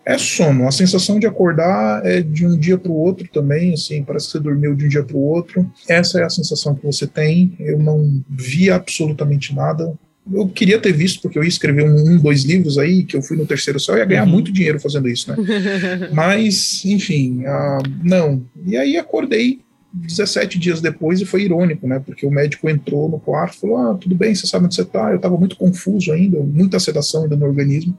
É 0.07 0.17
sono, 0.17 0.69
a 0.69 0.71
sensação 0.71 1.19
de 1.19 1.27
acordar 1.27 2.01
é 2.07 2.23
de 2.23 2.47
um 2.47 2.57
dia 2.57 2.79
para 2.79 2.93
o 2.93 2.95
outro 2.95 3.27
também, 3.33 3.75
assim, 3.75 4.05
parece 4.05 4.27
que 4.27 4.33
você 4.33 4.39
dormiu 4.39 4.73
de 4.77 4.85
um 4.87 4.89
dia 4.89 5.03
para 5.03 5.17
o 5.17 5.21
outro. 5.21 5.69
Essa 5.89 6.21
é 6.21 6.25
a 6.25 6.31
sensação 6.31 6.77
que 6.77 6.87
você 6.87 7.09
tem. 7.09 7.57
Eu 7.59 7.81
não 7.81 8.23
vi 8.31 8.71
absolutamente 8.71 9.53
nada. 9.53 9.93
Eu 10.33 10.49
queria 10.49 10.79
ter 10.81 10.93
visto, 10.93 11.21
porque 11.21 11.37
eu 11.37 11.43
ia 11.43 11.49
escrever 11.49 11.85
um, 11.89 12.13
um, 12.13 12.19
dois 12.19 12.45
livros 12.45 12.79
aí, 12.79 13.03
que 13.05 13.17
eu 13.17 13.23
fui 13.23 13.37
no 13.37 13.47
terceiro 13.47 13.81
céu, 13.81 13.97
eu 13.97 13.99
ia 13.99 14.05
ganhar 14.05 14.25
Uhum. 14.25 14.31
muito 14.31 14.53
dinheiro 14.53 14.79
fazendo 14.79 15.09
isso, 15.09 15.29
né? 15.31 15.37
Mas, 16.15 16.85
enfim, 16.85 17.45
ah, 17.45 17.79
não. 18.05 18.45
E 18.65 18.77
aí 18.77 18.97
acordei 18.97 19.61
17 19.93 20.59
dias 20.59 20.81
depois 20.81 21.21
e 21.21 21.25
foi 21.25 21.43
irônico, 21.43 21.87
né? 21.89 22.01
Porque 22.05 22.27
o 22.27 22.31
médico 22.31 22.69
entrou 22.69 23.09
no 23.09 23.19
quarto 23.19 23.57
e 23.57 23.61
falou: 23.61 23.77
Ah, 23.79 23.99
tudo 24.01 24.15
bem, 24.15 24.35
você 24.35 24.47
sabe 24.47 24.67
onde 24.67 24.75
você 24.75 24.85
tá? 24.85 25.11
Eu 25.11 25.19
tava 25.19 25.37
muito 25.37 25.57
confuso 25.57 26.13
ainda, 26.13 26.39
muita 26.41 26.79
sedação 26.79 27.23
ainda 27.25 27.37
no 27.37 27.47
organismo. 27.47 27.97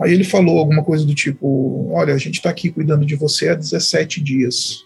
Aí 0.00 0.12
ele 0.12 0.24
falou 0.24 0.58
alguma 0.58 0.82
coisa 0.82 1.04
do 1.04 1.14
tipo: 1.14 1.88
Olha, 1.92 2.14
a 2.14 2.18
gente 2.18 2.42
tá 2.42 2.50
aqui 2.50 2.70
cuidando 2.70 3.06
de 3.06 3.14
você 3.14 3.48
há 3.48 3.54
17 3.54 4.20
dias. 4.20 4.84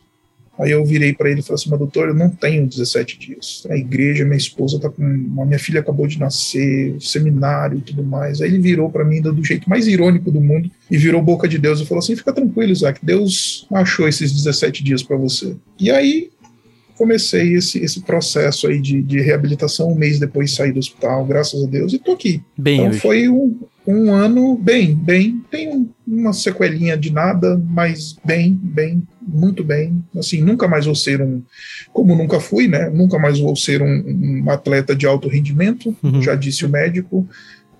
Aí 0.59 0.73
eu 0.73 0.85
virei 0.85 1.13
para 1.13 1.31
ele 1.31 1.41
e 1.41 1.43
falei 1.43 1.55
assim: 1.55 1.71
Mas 1.71 1.79
doutor, 1.79 2.09
eu 2.09 2.15
não 2.15 2.29
tenho 2.29 2.67
17 2.67 3.19
dias. 3.19 3.67
A 3.71 3.77
igreja, 3.77 4.25
minha 4.25 4.37
esposa 4.37 4.81
tá 4.81 4.91
com. 4.91 5.03
A 5.41 5.47
minha 5.47 5.59
filha 5.59 5.81
acabou 5.81 6.07
de 6.07 6.19
nascer, 6.19 6.97
seminário 7.01 7.79
e 7.79 7.81
tudo 7.81 8.03
mais. 8.03 8.41
Aí 8.41 8.49
ele 8.49 8.59
virou 8.59 8.91
para 8.91 9.05
mim 9.05 9.23
do 9.23 9.45
jeito 9.45 9.71
mais 9.71 9.87
irônico 9.87 10.31
do 10.31 10.41
mundo 10.41 10.71
e 10.91 10.97
virou 10.99 11.23
boca 11.23 11.47
de 11.47 11.59
Deus 11.59 11.81
e 11.81 11.87
falou 11.87 12.01
assim: 12.01 12.17
Fica 12.17 12.33
tranquilo, 12.33 12.73
Isaac, 12.73 12.99
Deus 13.05 13.67
achou 13.73 14.09
esses 14.09 14.33
17 14.33 14.83
dias 14.83 15.03
para 15.03 15.17
você. 15.17 15.55
E 15.79 15.91
aí 15.91 16.31
comecei 16.97 17.55
esse, 17.55 17.79
esse 17.79 18.01
processo 18.01 18.67
aí 18.67 18.81
de, 18.81 19.01
de 19.01 19.21
reabilitação 19.21 19.93
um 19.93 19.95
mês 19.95 20.19
depois 20.19 20.51
de 20.51 20.57
sair 20.57 20.73
do 20.73 20.81
hospital, 20.81 21.25
graças 21.25 21.63
a 21.63 21.67
Deus, 21.69 21.93
e 21.93 21.99
tô 22.01 22.11
aqui. 22.13 22.43
Bem, 22.59 22.79
Então 22.79 22.91
hoje. 22.91 22.99
foi 22.99 23.29
um, 23.29 23.57
um 23.91 24.12
ano 24.12 24.57
bem, 24.57 24.95
bem. 24.95 25.43
Tem 25.51 25.68
um- 25.68 25.89
uma 26.07 26.32
sequelinha 26.32 26.97
de 26.97 27.11
nada, 27.12 27.61
mas 27.70 28.16
bem, 28.24 28.53
bem, 28.62 29.03
muito 29.26 29.64
bem. 29.64 30.03
Assim, 30.16 30.43
nunca 30.43 30.68
mais 30.68 30.84
vou 30.86 30.95
ser 30.95 31.22
um, 31.22 31.43
como 31.93 32.14
nunca 32.14 32.39
fui, 32.39 32.68
né? 32.68 32.91
Nunca 32.91 33.18
mais 33.18 33.39
vou 33.39 33.57
ser 33.57 33.80
um, 33.82 33.86
um 34.45 34.51
atleta 34.51 34.95
de 34.95 35.07
alto 35.07 35.26
rendimento, 35.28 35.97
Uhum. 36.03 36.20
já 36.20 36.34
disse 36.34 36.64
o 36.66 36.68
médico. 36.68 37.26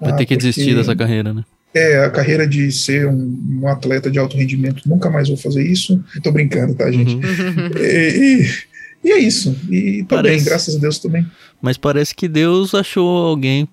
Vai 0.01 0.13
Ah, 0.13 0.17
ter 0.17 0.27
que 0.27 0.37
desistir 0.37 0.75
dessa 0.75 0.97
carreira, 0.97 1.35
né? 1.35 1.45
É, 1.75 2.03
a 2.05 2.09
carreira 2.11 2.47
de 2.47 2.73
ser 2.73 3.07
um, 3.07 3.61
um 3.61 3.69
atleta 3.69 4.11
de 4.11 4.19
alto 4.19 4.37
rendimento, 4.37 4.89
nunca 4.89 5.11
mais 5.11 5.29
vou 5.29 5.37
fazer 5.37 5.63
isso. 5.67 6.03
Tô 6.23 6.33
brincando, 6.33 6.75
tá, 6.75 6.91
gente? 6.91 7.15
Uhum. 7.17 7.21
E, 7.79 8.43
e- 8.45 8.69
e 9.05 9.13
é 9.13 9.19
isso. 9.19 9.55
E 9.71 10.03
tô 10.09 10.17
Parece- 10.17 10.37
bem, 10.37 10.45
graças 10.45 10.75
a 10.77 10.79
Deus 10.79 10.99
tô 10.99 11.09
bem. 11.09 11.27
Mas 11.61 11.77
parece 11.77 12.15
que 12.15 12.27
Deus 12.29 12.75
achou 12.75 13.27
alguém 13.27 13.69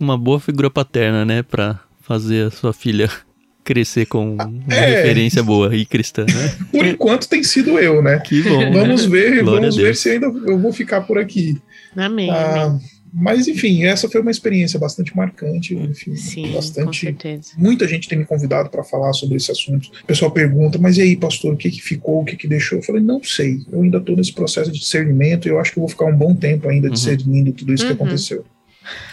uma 0.00 0.16
boa 0.18 0.40
figura 0.40 0.70
paterna, 0.70 1.24
né? 1.24 1.42
Pra 1.42 1.78
fazer 2.00 2.46
a 2.46 2.50
sua 2.50 2.72
filha 2.72 3.08
crescer 3.62 4.06
com 4.06 4.34
uma 4.36 4.74
É. 4.74 4.96
referência 4.96 5.42
boa 5.42 5.74
e 5.76 5.84
cristã, 5.84 6.24
né? 6.24 6.56
Por 6.72 6.84
enquanto 6.86 7.28
tem 7.28 7.42
sido 7.42 7.78
eu, 7.78 8.02
né? 8.02 8.18
Que 8.20 8.42
bom. 8.42 8.72
Vamos 8.72 9.04
ver, 9.04 9.42
Glória 9.44 9.60
vamos 9.60 9.76
ver 9.76 9.94
se 9.94 10.10
ainda 10.10 10.26
eu 10.26 10.58
vou 10.58 10.72
ficar 10.72 11.02
por 11.02 11.18
aqui. 11.18 11.60
Amém, 11.96 12.30
Ah, 12.30 12.76
mas 13.12 13.48
enfim, 13.48 13.82
essa 13.84 14.08
foi 14.08 14.20
uma 14.20 14.30
experiência 14.30 14.78
bastante 14.78 15.14
marcante, 15.16 15.74
enfim, 15.74 16.14
Sim, 16.16 16.42
com 16.48 16.52
bastante. 16.54 17.00
certeza. 17.00 17.50
Muita 17.58 17.86
gente 17.88 18.08
tem 18.08 18.16
me 18.18 18.24
convidado 18.24 18.70
para 18.70 18.84
falar 18.84 19.12
sobre 19.12 19.36
esse 19.36 19.50
assunto. 19.50 19.90
O 20.02 20.06
pessoal 20.06 20.30
pergunta, 20.30 20.78
mas 20.78 20.96
e 20.96 21.02
aí, 21.02 21.16
pastor, 21.16 21.54
o 21.54 21.56
que 21.56 21.70
que 21.70 21.82
ficou, 21.82 22.22
o 22.22 22.24
que 22.24 22.36
que 22.36 22.46
deixou? 22.48 22.78
Eu 22.78 22.82
falei, 22.84 23.02
não 23.02 23.22
sei. 23.22 23.58
Eu 23.70 23.82
ainda 23.82 23.98
estou 23.98 24.16
nesse 24.16 24.32
processo 24.32 24.70
de 24.70 24.78
discernimento 24.78 25.46
e 25.46 25.50
eu 25.50 25.58
acho 25.60 25.72
que 25.72 25.78
eu 25.78 25.82
vou 25.82 25.88
ficar 25.90 26.06
um 26.06 26.16
bom 26.16 26.34
tempo 26.34 26.68
ainda 26.68 26.86
Uhum. 26.86 26.92
discernindo 26.94 27.52
tudo 27.52 27.74
isso 27.74 27.84
que 27.84 27.90
Uhum. 27.92 27.96
aconteceu. 27.96 28.44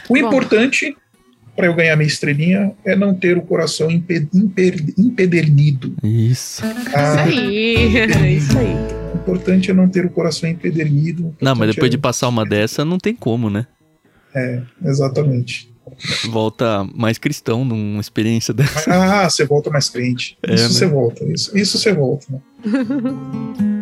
O 0.10 0.14
Bom. 0.14 0.18
importante 0.18 0.96
para 1.56 1.66
eu 1.68 1.74
ganhar 1.74 1.96
minha 1.96 2.08
estrelinha 2.08 2.72
é 2.86 2.96
não 2.96 3.14
ter 3.16 3.36
o 3.38 3.42
coração 3.42 3.90
impe- 3.90 4.28
imper- 4.34 4.94
empedernido. 4.98 5.96
Isso. 6.04 6.62
Ah, 6.94 7.28
Isso 7.28 7.40
aí, 7.40 7.98
é 7.98 8.32
isso 8.32 8.58
aí. 8.58 8.76
o 9.14 9.18
importante 9.18 9.72
é 9.72 9.74
não 9.74 9.90
ter 9.90 10.06
o 10.06 10.10
coração 10.10 10.48
empedernido. 10.50 11.28
O 11.28 11.36
Não, 11.42 11.56
mas 11.56 11.70
depois 11.74 11.90
é- 11.90 11.92
de 11.92 11.98
passar 11.98 12.28
uma 12.28 12.46
dessa, 12.46 12.86
não 12.86 12.98
tem 13.00 13.16
como, 13.16 13.50
né? 13.50 13.66
É, 14.36 14.62
exatamente. 14.86 15.74
Volta 16.30 16.84
mais 16.94 17.18
cristão 17.18 17.64
numa 17.66 18.02
experiência 18.02 18.54
dessa. 18.54 18.92
Ah, 18.94 19.28
você 19.30 19.46
volta 19.46 19.70
mais 19.72 19.90
crente. 19.90 20.38
É, 20.44 20.54
Isso 20.54 20.64
né? 20.66 20.70
você 20.70 20.86
volta. 20.86 21.24
Isso, 21.26 21.58
isso 21.58 21.78
você 21.80 21.92
volta. 21.94 22.26
Né? 22.30 22.40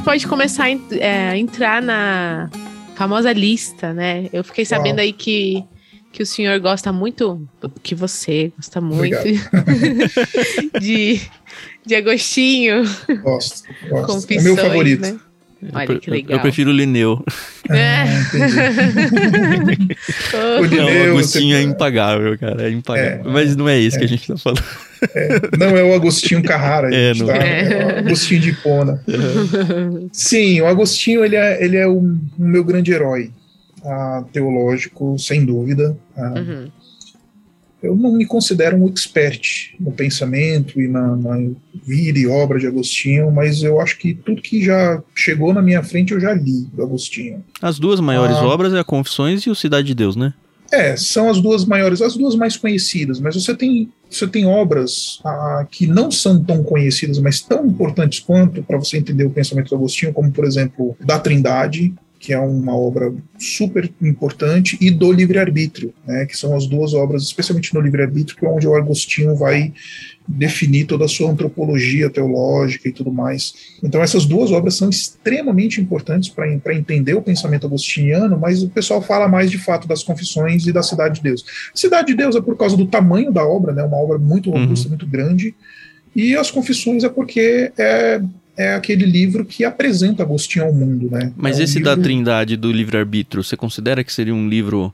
gente 0.00 0.04
pode 0.04 0.26
começar 0.26 0.64
a 0.64 0.70
é, 0.70 1.36
entrar 1.36 1.82
na 1.82 2.48
famosa 2.96 3.32
lista, 3.32 3.92
né? 3.92 4.28
Eu 4.32 4.42
fiquei 4.42 4.64
sabendo 4.64 4.96
Uau. 4.96 5.04
aí 5.04 5.12
que, 5.12 5.62
que 6.10 6.22
o 6.22 6.26
senhor 6.26 6.58
gosta 6.58 6.90
muito, 6.90 7.46
que 7.82 7.94
você 7.94 8.50
gosta 8.56 8.80
muito 8.80 9.18
de, 10.80 11.20
de 11.84 11.94
Agostinho, 11.94 12.82
Gosto. 13.22 13.68
gosto. 13.90 14.32
É 14.32 14.40
meu 14.40 14.56
favorito. 14.56 15.02
né? 15.02 15.20
Olha 15.72 15.92
Eu- 15.92 16.00
que 16.00 16.10
legal. 16.10 16.38
Eu 16.38 16.40
prefiro 16.40 16.70
o 16.70 16.72
Linneu. 16.72 17.22
É. 17.68 18.04
Ah, 20.34 20.58
O 20.60 20.62
Não, 20.62 20.68
Linneu, 20.68 21.14
o 21.14 21.18
Agostinho 21.18 21.56
você- 21.56 21.62
é 21.62 21.62
impagável, 21.62 22.38
cara. 22.38 22.62
É 22.68 22.70
impagável. 22.70 23.28
É. 23.28 23.32
Mas 23.32 23.56
não 23.56 23.68
é 23.68 23.78
esse 23.78 23.98
que 23.98 24.04
a 24.04 24.08
gente 24.08 24.26
tá 24.26 24.36
falando. 24.36 24.62
Não 25.58 25.76
é 25.76 25.82
o 25.82 25.94
Agostinho 25.94 26.42
Carrara, 26.42 26.94
É, 26.94 27.14
gente, 27.14 27.20
não 27.20 27.26
tá? 27.28 27.36
é. 27.36 27.72
É 27.72 27.94
o 27.94 27.98
Agostinho 28.00 28.40
de 28.40 28.50
Hipona. 28.50 29.02
Sim, 30.12 30.60
o 30.60 30.66
Agostinho 30.66 31.24
ele 31.24 31.36
é, 31.36 31.62
ele 31.64 31.76
é 31.76 31.86
o, 31.86 31.98
o 31.98 32.18
meu 32.38 32.64
grande 32.64 32.92
herói 32.92 33.30
ah, 33.84 34.22
teológico, 34.32 35.18
sem 35.18 35.44
dúvida. 35.44 35.96
Ah, 36.16 36.34
Uhum. 36.36 36.70
Eu 37.82 37.96
não 37.96 38.12
me 38.12 38.26
considero 38.26 38.76
um 38.76 38.88
expert 38.88 39.74
no 39.78 39.92
pensamento 39.92 40.80
e 40.80 40.86
na, 40.86 41.16
na, 41.16 41.50
vida 41.82 42.18
e 42.18 42.26
obra 42.26 42.58
de 42.58 42.66
Agostinho, 42.66 43.30
mas 43.30 43.62
eu 43.62 43.80
acho 43.80 43.98
que 43.98 44.14
tudo 44.14 44.42
que 44.42 44.62
já 44.62 45.02
chegou 45.14 45.52
na 45.54 45.62
minha 45.62 45.82
frente 45.82 46.12
eu 46.12 46.20
já 46.20 46.32
li 46.32 46.66
do 46.72 46.82
Agostinho. 46.82 47.42
As 47.60 47.78
duas 47.78 48.00
maiores 48.00 48.36
ah, 48.36 48.46
obras 48.46 48.72
é 48.74 48.78
a 48.78 48.84
Confissões 48.84 49.42
e 49.42 49.50
o 49.50 49.54
Cidade 49.54 49.86
de 49.88 49.94
Deus, 49.94 50.14
né? 50.14 50.34
É, 50.70 50.96
são 50.96 51.28
as 51.28 51.40
duas 51.40 51.64
maiores, 51.64 52.00
as 52.00 52.16
duas 52.16 52.36
mais 52.36 52.56
conhecidas, 52.56 53.18
mas 53.18 53.34
você 53.34 53.54
tem, 53.56 53.90
você 54.08 54.26
tem 54.26 54.46
obras 54.46 55.18
ah, 55.24 55.66
que 55.68 55.86
não 55.86 56.10
são 56.10 56.42
tão 56.44 56.62
conhecidas, 56.62 57.18
mas 57.18 57.40
tão 57.40 57.66
importantes 57.66 58.20
quanto 58.20 58.62
para 58.62 58.78
você 58.78 58.98
entender 58.98 59.24
o 59.24 59.30
pensamento 59.30 59.70
do 59.70 59.74
Agostinho, 59.74 60.12
como 60.12 60.30
por 60.30 60.44
exemplo, 60.44 60.96
da 61.00 61.18
Trindade, 61.18 61.92
que 62.20 62.34
é 62.34 62.38
uma 62.38 62.76
obra 62.76 63.14
super 63.38 63.90
importante, 64.02 64.76
e 64.78 64.90
do 64.90 65.10
livre-arbítrio, 65.10 65.94
né, 66.06 66.26
que 66.26 66.36
são 66.36 66.54
as 66.54 66.66
duas 66.66 66.92
obras, 66.92 67.22
especialmente 67.22 67.72
no 67.72 67.80
livre-arbítrio, 67.80 68.36
que 68.36 68.44
é 68.44 68.48
onde 68.48 68.68
o 68.68 68.74
Agostinho 68.74 69.34
vai 69.34 69.72
definir 70.28 70.84
toda 70.84 71.06
a 71.06 71.08
sua 71.08 71.30
antropologia 71.30 72.10
teológica 72.10 72.86
e 72.86 72.92
tudo 72.92 73.10
mais. 73.10 73.54
Então, 73.82 74.02
essas 74.02 74.26
duas 74.26 74.52
obras 74.52 74.76
são 74.76 74.90
extremamente 74.90 75.80
importantes 75.80 76.28
para 76.28 76.74
entender 76.74 77.14
o 77.14 77.22
pensamento 77.22 77.66
agostiniano, 77.66 78.38
mas 78.38 78.62
o 78.62 78.68
pessoal 78.68 79.00
fala 79.00 79.26
mais 79.26 79.50
de 79.50 79.56
fato 79.56 79.88
das 79.88 80.04
Confissões 80.04 80.66
e 80.66 80.72
da 80.72 80.82
Cidade 80.82 81.16
de 81.16 81.22
Deus. 81.22 81.42
Cidade 81.74 82.08
de 82.08 82.14
Deus 82.14 82.36
é 82.36 82.40
por 82.42 82.54
causa 82.54 82.76
do 82.76 82.86
tamanho 82.86 83.32
da 83.32 83.44
obra, 83.46 83.72
né, 83.72 83.82
uma 83.82 83.96
obra 83.96 84.18
muito 84.18 84.50
robusta, 84.50 84.86
uhum. 84.86 84.90
muito 84.90 85.06
grande, 85.06 85.54
e 86.14 86.36
as 86.36 86.50
Confissões 86.50 87.02
é 87.02 87.08
porque 87.08 87.72
é 87.78 88.20
é 88.60 88.74
aquele 88.74 89.06
livro 89.06 89.44
que 89.44 89.64
apresenta 89.64 90.22
Agostinho 90.22 90.66
ao 90.66 90.72
mundo, 90.72 91.10
né? 91.10 91.32
Mas 91.34 91.56
é 91.56 91.60
um 91.60 91.64
esse 91.64 91.78
livro... 91.78 91.96
da 91.96 92.02
Trindade 92.02 92.56
do 92.58 92.70
livre-arbítrio, 92.70 93.42
você 93.42 93.56
considera 93.56 94.04
que 94.04 94.12
seria 94.12 94.34
um 94.34 94.48
livro 94.48 94.92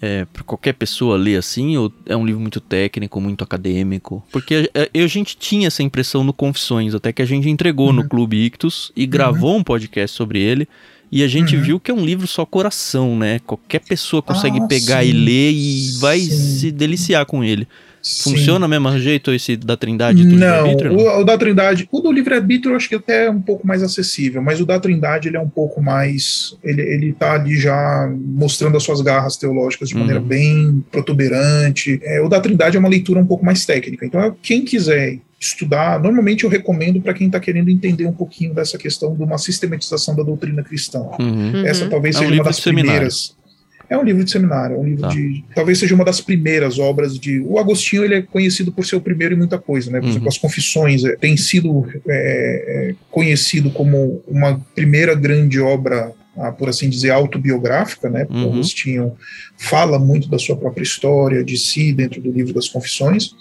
é, 0.00 0.24
para 0.24 0.42
qualquer 0.42 0.72
pessoa 0.72 1.16
ler 1.16 1.36
assim, 1.36 1.76
ou 1.76 1.92
é 2.06 2.16
um 2.16 2.24
livro 2.24 2.40
muito 2.40 2.58
técnico, 2.58 3.20
muito 3.20 3.44
acadêmico? 3.44 4.24
Porque 4.32 4.70
a, 4.74 4.80
a, 4.80 5.04
a 5.04 5.06
gente 5.06 5.36
tinha 5.36 5.66
essa 5.66 5.82
impressão 5.82 6.24
no 6.24 6.32
Confissões, 6.32 6.94
até 6.94 7.12
que 7.12 7.20
a 7.20 7.26
gente 7.26 7.50
entregou 7.50 7.88
uhum. 7.88 7.92
no 7.92 8.08
Clube 8.08 8.42
Ictus 8.46 8.90
e 8.96 9.06
gravou 9.06 9.52
uhum. 9.52 9.58
um 9.58 9.64
podcast 9.64 10.16
sobre 10.16 10.40
ele. 10.40 10.66
E 11.10 11.22
a 11.22 11.28
gente 11.28 11.54
uhum. 11.54 11.62
viu 11.62 11.80
que 11.80 11.90
é 11.90 11.94
um 11.94 12.02
livro 12.02 12.26
só 12.26 12.46
coração, 12.46 13.18
né? 13.18 13.38
Qualquer 13.40 13.80
pessoa 13.80 14.22
consegue 14.22 14.58
ah, 14.58 14.66
pegar 14.66 15.02
sim. 15.04 15.10
e 15.10 15.12
ler 15.12 15.52
e 15.52 15.92
vai 16.00 16.18
sim. 16.18 16.30
se 16.30 16.72
deliciar 16.72 17.26
com 17.26 17.44
ele. 17.44 17.68
Funciona 18.02 18.66
Sim. 18.66 18.70
mesmo 18.70 18.98
jeito 18.98 19.32
esse 19.32 19.56
da 19.56 19.76
Trindade 19.76 20.24
do 20.24 20.36
não, 20.36 20.74
o, 20.74 21.20
o, 21.20 21.24
da 21.24 21.38
Trindade, 21.38 21.88
o 21.90 22.00
do 22.00 22.10
livre-arbítrio 22.10 22.72
eu 22.72 22.76
acho 22.76 22.88
que 22.88 22.96
até 22.96 23.26
é 23.26 23.30
um 23.30 23.40
pouco 23.40 23.64
mais 23.64 23.80
acessível, 23.82 24.42
mas 24.42 24.60
o 24.60 24.66
da 24.66 24.78
Trindade 24.80 25.28
ele 25.28 25.36
é 25.36 25.40
um 25.40 25.48
pouco 25.48 25.80
mais, 25.80 26.56
ele, 26.64 26.82
ele 26.82 27.12
tá 27.12 27.34
ali 27.34 27.56
já 27.56 28.12
mostrando 28.12 28.76
as 28.76 28.82
suas 28.82 29.00
garras 29.00 29.36
teológicas 29.36 29.88
de 29.88 29.94
uhum. 29.94 30.00
maneira 30.00 30.20
bem 30.20 30.84
protuberante. 30.90 32.00
É, 32.02 32.20
o 32.20 32.28
da 32.28 32.40
Trindade 32.40 32.76
é 32.76 32.80
uma 32.80 32.88
leitura 32.88 33.20
um 33.20 33.26
pouco 33.26 33.44
mais 33.44 33.64
técnica, 33.64 34.04
então 34.04 34.36
quem 34.42 34.64
quiser 34.64 35.18
estudar, 35.38 36.00
normalmente 36.00 36.44
eu 36.44 36.50
recomendo 36.50 37.00
para 37.00 37.12
quem 37.12 37.26
está 37.26 37.38
querendo 37.40 37.68
entender 37.68 38.06
um 38.06 38.12
pouquinho 38.12 38.54
dessa 38.54 38.78
questão 38.78 39.14
de 39.14 39.22
uma 39.22 39.38
sistematização 39.38 40.14
da 40.14 40.22
doutrina 40.22 40.62
cristã. 40.62 41.00
Uhum. 41.18 41.66
Essa 41.66 41.88
talvez 41.88 42.16
é 42.16 42.18
seja 42.20 42.32
um 42.32 42.34
uma 42.34 42.44
das 42.44 42.60
primeiras. 42.60 43.34
É 43.92 43.98
um 43.98 44.02
livro 44.02 44.24
de 44.24 44.30
seminário, 44.30 44.76
é 44.76 44.78
um 44.78 44.84
livro 44.84 45.02
tá. 45.02 45.08
de. 45.08 45.44
Talvez 45.54 45.78
seja 45.78 45.94
uma 45.94 46.04
das 46.04 46.18
primeiras 46.18 46.78
obras 46.78 47.18
de. 47.18 47.40
O 47.40 47.58
Agostinho 47.58 48.02
ele 48.02 48.14
é 48.14 48.22
conhecido 48.22 48.72
por 48.72 48.86
ser 48.86 48.96
o 48.96 49.02
primeiro 49.02 49.34
em 49.34 49.38
muita 49.38 49.58
coisa, 49.58 49.90
né? 49.90 49.98
Por 49.98 50.06
uhum. 50.06 50.10
exemplo, 50.10 50.28
as 50.28 50.38
Confissões 50.38 51.04
é, 51.04 51.14
tem 51.16 51.36
sido 51.36 51.86
é, 52.08 52.90
é, 52.90 52.94
conhecido 53.10 53.70
como 53.70 54.22
uma 54.26 54.58
primeira 54.74 55.14
grande 55.14 55.60
obra 55.60 56.10
ah, 56.38 56.50
por 56.50 56.70
assim 56.70 56.88
dizer, 56.88 57.10
autobiográfica, 57.10 58.08
né? 58.08 58.24
Porque 58.24 58.40
uhum. 58.40 58.52
Agostinho 58.54 59.12
fala 59.58 59.98
muito 59.98 60.26
da 60.26 60.38
sua 60.38 60.56
própria 60.56 60.82
história, 60.82 61.44
de 61.44 61.58
si, 61.58 61.92
dentro 61.92 62.22
do 62.22 62.32
livro 62.32 62.54
das 62.54 62.70
Confissões, 62.70 63.34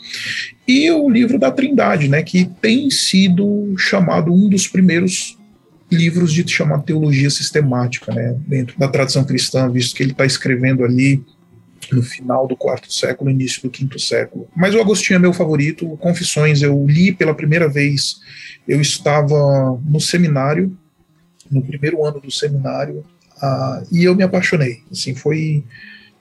e 0.68 0.92
o 0.92 1.10
livro 1.10 1.40
da 1.40 1.50
Trindade, 1.50 2.10
né? 2.10 2.22
Que 2.22 2.50
tem 2.62 2.90
sido 2.90 3.74
chamado 3.78 4.34
um 4.34 4.50
dos 4.50 4.68
primeiros 4.68 5.38
livros 5.92 6.32
de 6.34 6.48
chamar 6.48 6.80
teologia 6.84 7.30
sistemática, 7.30 8.14
né, 8.14 8.36
dentro 8.48 8.80
da 8.80 8.88
tradição 8.88 9.24
cristã, 9.24 9.70
visto 9.70 9.96
que 9.96 10.04
ele 10.04 10.12
está 10.12 10.26
escrevendo 10.26 10.84
ali 10.84 11.24
no 11.92 12.02
final 12.02 12.48
do 12.48 12.56
quarto 12.56 12.92
século, 12.92 13.30
início 13.30 13.62
do 13.62 13.70
quinto 13.70 14.00
século. 14.00 14.48
Mas 14.56 14.74
o 14.74 14.80
Agostinho 14.80 15.18
é 15.18 15.20
meu 15.20 15.34
favorito. 15.34 15.98
Confissões 15.98 16.62
eu 16.62 16.86
li 16.88 17.12
pela 17.12 17.34
primeira 17.34 17.68
vez. 17.68 18.22
Eu 18.68 18.80
estava 18.80 19.80
no 19.86 20.00
seminário, 20.00 20.78
no 21.50 21.62
primeiro 21.62 22.06
ano 22.06 22.22
do 22.22 22.32
seminário, 22.32 23.04
uh, 23.38 23.86
e 23.92 24.04
eu 24.04 24.16
me 24.16 24.24
apaixonei. 24.24 24.84
Assim, 24.90 25.14
foi 25.14 25.66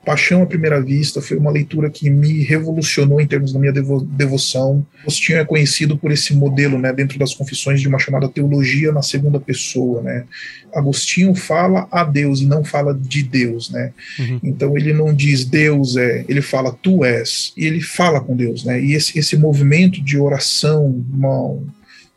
Paixão 0.05 0.41
à 0.41 0.45
Primeira 0.47 0.81
Vista 0.81 1.21
foi 1.21 1.37
uma 1.37 1.51
leitura 1.51 1.89
que 1.89 2.09
me 2.09 2.43
revolucionou 2.43 3.21
em 3.21 3.27
termos 3.27 3.53
da 3.53 3.59
minha 3.59 3.71
devo 3.71 4.01
devoção. 4.01 4.85
Agostinho 5.01 5.37
é 5.37 5.45
conhecido 5.45 5.95
por 5.95 6.11
esse 6.11 6.33
modelo, 6.33 6.79
né, 6.79 6.91
dentro 6.91 7.19
das 7.19 7.35
confissões, 7.35 7.81
de 7.81 7.87
uma 7.87 7.99
chamada 7.99 8.27
teologia 8.27 8.91
na 8.91 9.03
segunda 9.03 9.39
pessoa, 9.39 10.01
né. 10.01 10.25
Agostinho 10.73 11.35
fala 11.35 11.87
a 11.91 12.03
Deus 12.03 12.41
e 12.41 12.45
não 12.45 12.63
fala 12.63 12.93
de 12.93 13.21
Deus, 13.21 13.69
né. 13.69 13.93
Uhum. 14.17 14.39
Então 14.43 14.75
ele 14.75 14.91
não 14.91 15.13
diz 15.13 15.45
Deus 15.45 15.95
é, 15.95 16.25
ele 16.27 16.41
fala 16.41 16.75
tu 16.81 17.05
és, 17.05 17.53
e 17.55 17.65
ele 17.65 17.81
fala 17.81 18.19
com 18.19 18.35
Deus, 18.35 18.65
né. 18.65 18.81
E 18.81 18.93
esse, 18.93 19.19
esse 19.19 19.37
movimento 19.37 20.01
de 20.01 20.17
oração, 20.17 21.03
uma, 21.13 21.59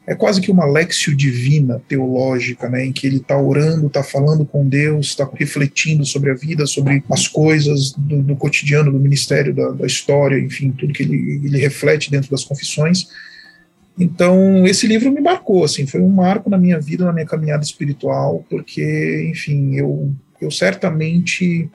é 0.06 0.14
quase 0.14 0.40
que 0.40 0.50
uma 0.50 0.66
lexio 0.66 1.16
divina 1.16 1.80
teológica, 1.88 2.68
né, 2.68 2.84
em 2.84 2.92
que 2.92 3.06
ele 3.06 3.16
está 3.16 3.40
orando, 3.40 3.86
está 3.86 4.02
falando 4.02 4.44
com 4.44 4.68
Deus, 4.68 5.06
está 5.06 5.28
refletindo 5.34 6.04
sobre 6.04 6.30
a 6.30 6.34
vida, 6.34 6.66
sobre 6.66 7.02
as 7.10 7.26
coisas 7.26 7.92
do, 7.92 8.22
do 8.22 8.36
cotidiano, 8.36 8.92
do 8.92 8.98
ministério, 8.98 9.54
da, 9.54 9.70
da, 9.70 9.86
história, 9.86 10.38
enfim, 10.38 10.70
tudo 10.72 10.92
que 10.92 11.02
ele, 11.02 11.40
ele 11.44 11.58
reflete 11.58 12.10
dentro 12.10 12.30
das 12.30 12.44
confissões. 12.44 13.08
Então, 13.98 14.66
esse 14.66 14.86
livro 14.86 15.10
me 15.10 15.20
marcou, 15.20 15.64
assim, 15.64 15.86
foi 15.86 16.02
um 16.02 16.10
marco 16.10 16.50
na 16.50 16.58
minha 16.58 16.78
vida, 16.78 17.04
na 17.04 17.12
minha 17.12 17.26
caminhada 17.26 17.64
espiritual, 17.64 18.44
porque, 18.50 19.30
enfim, 19.30 19.76
eu, 19.76 20.12
eu 20.38 20.50
certamente 20.50 21.70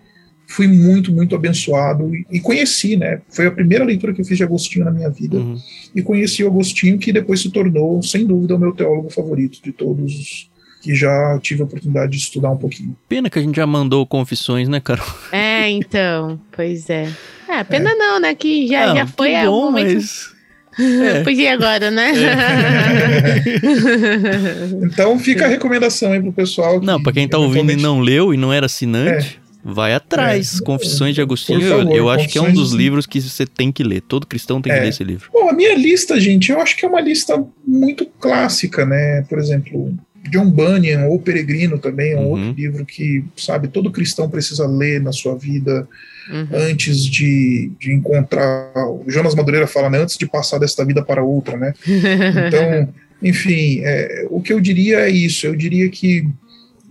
fui 0.49 0.67
muito, 0.67 1.11
muito 1.11 1.35
abençoado 1.35 2.13
e, 2.13 2.25
e, 2.31 2.39
conheci, 2.39 2.97
né? 2.97 3.21
Foi 3.29 3.45
a 3.45 3.51
primeira 3.51 3.85
leitura 3.85 4.13
que 4.13 4.21
eu 4.21 4.25
fiz 4.25 4.35
de 4.35 4.43
Agostinho 4.43 4.83
na 4.83 4.91
minha 4.91 5.09
vida. 5.09 5.37
Uhum. 5.37 5.55
E 5.95 6.01
conheci 6.01 6.43
o 6.43 6.47
Agostinho, 6.47 6.97
que 6.97 7.13
depois 7.13 7.39
se 7.39 7.51
tornou, 7.51 8.01
sem 8.01 8.25
dúvida, 8.25 8.55
o 8.55 8.59
meu 8.59 8.71
teólogo 8.71 9.11
favorito 9.11 9.61
de 9.63 9.71
todos 9.71 10.49
que 10.81 10.95
já 10.95 11.37
tive 11.41 11.61
a 11.61 11.65
oportunidade 11.65 12.13
de 12.13 12.17
estudar 12.17 12.51
um 12.51 12.57
pouquinho. 12.57 12.95
Pena 13.07 13.29
que 13.29 13.37
a 13.37 13.41
gente 13.41 13.55
já 13.55 13.67
mandou 13.67 14.07
confissões, 14.07 14.67
né, 14.69 14.79
Carol? 14.79 15.05
É, 15.31 15.69
então, 15.69 16.39
pois 16.51 16.89
é. 16.89 17.11
É, 17.47 17.63
pena 17.63 17.91
é. 17.91 17.95
não, 17.95 18.19
né? 18.19 18.33
Que 18.33 18.65
já, 18.65 18.87
não, 18.87 18.95
já 18.95 19.05
foi 19.05 19.33
é, 19.33 19.45
bom, 19.45 19.65
momento... 19.65 19.93
mas... 19.93 20.39
É. 20.79 21.23
Podia 21.25 21.53
agora, 21.55 21.91
né? 21.91 22.13
É. 22.15 23.43
então 24.85 25.19
fica 25.19 25.43
a 25.43 25.47
recomendação 25.49 26.13
aí 26.13 26.21
pro 26.21 26.31
pessoal. 26.31 26.79
Que 26.79 26.85
não, 26.85 27.03
para 27.03 27.11
quem 27.11 27.27
tá 27.27 27.37
ouvindo 27.37 27.69
e 27.73 27.75
não 27.75 27.99
leu 27.99 28.33
e 28.33 28.37
não 28.37 28.53
era 28.53 28.67
assinante, 28.67 29.41
é. 29.45 29.48
Vai 29.64 29.93
atrás. 29.93 30.60
É, 30.60 30.64
Confissões 30.64 31.16
de 31.16 31.22
Agostinho, 31.22 31.62
favor, 31.62 31.91
eu, 31.91 31.97
eu 31.97 32.10
acho 32.10 32.28
que 32.30 32.38
é 32.38 32.41
um 32.41 32.53
dos 32.53 32.72
livros 32.72 33.05
que 33.05 33.20
você 33.20 33.45
tem 33.45 33.72
que 33.72 33.84
ler. 33.84 34.01
Todo 34.01 34.26
cristão 34.26 34.62
tem 34.62 34.72
que 34.72 34.80
é. 34.80 34.84
ler 34.84 34.89
esse 34.89 35.03
livro. 35.03 35.30
Bom, 35.34 35.49
a 35.49 35.53
minha 35.53 35.76
lista, 35.76 36.20
gente, 36.20 36.51
eu 36.51 36.62
acho 36.62 36.78
que 36.78 36.86
é 36.86 36.89
uma 36.89 37.01
lista 37.01 37.43
muito 37.68 38.05
clássica, 38.20 38.86
né? 38.86 39.22
Por 39.24 39.38
exemplo, 39.38 39.93
John 40.30 40.49
Bunyan 40.49 41.05
ou 41.07 41.20
Peregrino 41.20 41.78
também 41.78 42.14
é 42.14 42.18
um 42.18 42.22
uhum. 42.22 42.30
outro 42.30 42.51
livro 42.51 42.86
que, 42.86 43.24
sabe, 43.36 43.68
todo 43.68 43.91
cristão 43.91 44.30
precisa 44.30 44.66
ler 44.66 45.01
na 45.01 45.12
sua 45.12 45.36
vida 45.36 45.88
uhum. 46.30 46.47
antes 46.53 47.03
de, 47.05 47.72
de 47.80 47.93
encontrar. 47.93 48.72
O 48.88 49.05
Jonas 49.07 49.36
Madureira 49.36 49.68
fala, 49.68 49.89
né? 49.89 49.99
Antes 49.99 50.18
de 50.18 50.26
passar 50.26 50.57
desta 50.57 50.86
vida 50.86 51.03
para 51.03 51.24
outra, 51.24 51.57
né? 51.57 51.74
Então, 52.47 52.93
enfim, 53.22 53.82
é, 53.84 54.26
o 54.30 54.41
que 54.41 54.53
eu 54.53 54.62
diria 54.62 55.01
é 55.01 55.10
isso. 55.10 55.45
Eu 55.45 55.55
diria 55.55 55.89
que 55.89 56.26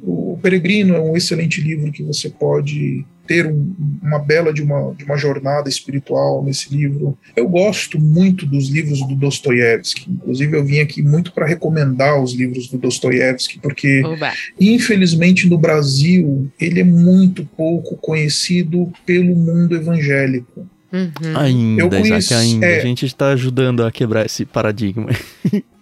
o 0.03 0.39
Peregrino 0.41 0.95
é 0.95 1.01
um 1.01 1.17
excelente 1.17 1.61
livro 1.61 1.91
que 1.91 2.03
você 2.03 2.31
pode 2.31 3.05
ter 3.27 3.47
um, 3.47 3.75
uma 4.03 4.19
bela 4.19 4.53
de 4.53 4.63
uma, 4.63 4.95
de 4.95 5.05
uma 5.05 5.17
jornada 5.17 5.69
espiritual 5.69 6.43
nesse 6.43 6.75
livro. 6.75 7.17
Eu 7.37 7.47
gosto 7.47 8.01
muito 8.01 8.47
dos 8.47 8.69
livros 8.69 9.07
do 9.07 9.15
Dostoiévski. 9.15 10.11
Inclusive, 10.11 10.57
eu 10.57 10.65
vim 10.65 10.81
aqui 10.81 11.03
muito 11.03 11.33
para 11.33 11.47
recomendar 11.47 12.21
os 12.21 12.33
livros 12.33 12.69
do 12.69 12.79
Dostoiévski, 12.79 13.59
porque, 13.59 14.03
Oba. 14.05 14.33
infelizmente, 14.59 15.47
no 15.47 15.59
Brasil, 15.59 16.51
ele 16.59 16.81
é 16.81 16.85
muito 16.85 17.45
pouco 17.45 17.97
conhecido 17.97 18.91
pelo 19.05 19.37
mundo 19.37 19.77
evangélico. 19.77 20.67
Uhum. 20.91 21.37
Ainda, 21.37 21.83
eu 21.83 21.91
conheço, 21.91 22.35
ainda. 22.35 22.65
É, 22.65 22.79
a 22.79 22.83
gente 22.83 23.05
está 23.05 23.29
ajudando 23.29 23.85
a 23.85 23.93
quebrar 23.93 24.25
esse 24.25 24.47
paradigma. 24.47 25.11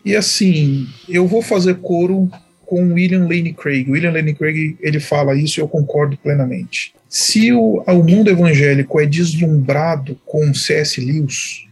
e 0.05 0.17
assim, 0.17 0.85
eu 1.09 1.29
vou 1.29 1.43
fazer 1.43 1.77
coro 1.77 2.29
com 2.67 2.93
William 2.93 3.23
Lane 3.23 3.55
Craig. 3.55 3.89
William 3.89 4.13
Lane 4.13 4.35
Craig 4.35 4.77
ele 4.81 5.01
fala 5.01 5.35
isso 5.35 5.59
e 5.59 5.63
eu 5.63 5.69
concordo 5.69 6.17
plenamente. 6.19 6.93
Se 7.09 7.53
o, 7.53 7.83
o 7.87 8.03
mundo 8.03 8.29
evangélico 8.29 9.01
é 9.01 9.07
deslumbrado 9.07 10.21
com 10.27 10.53
C.S. 10.53 11.01
Lewis, 11.01 11.67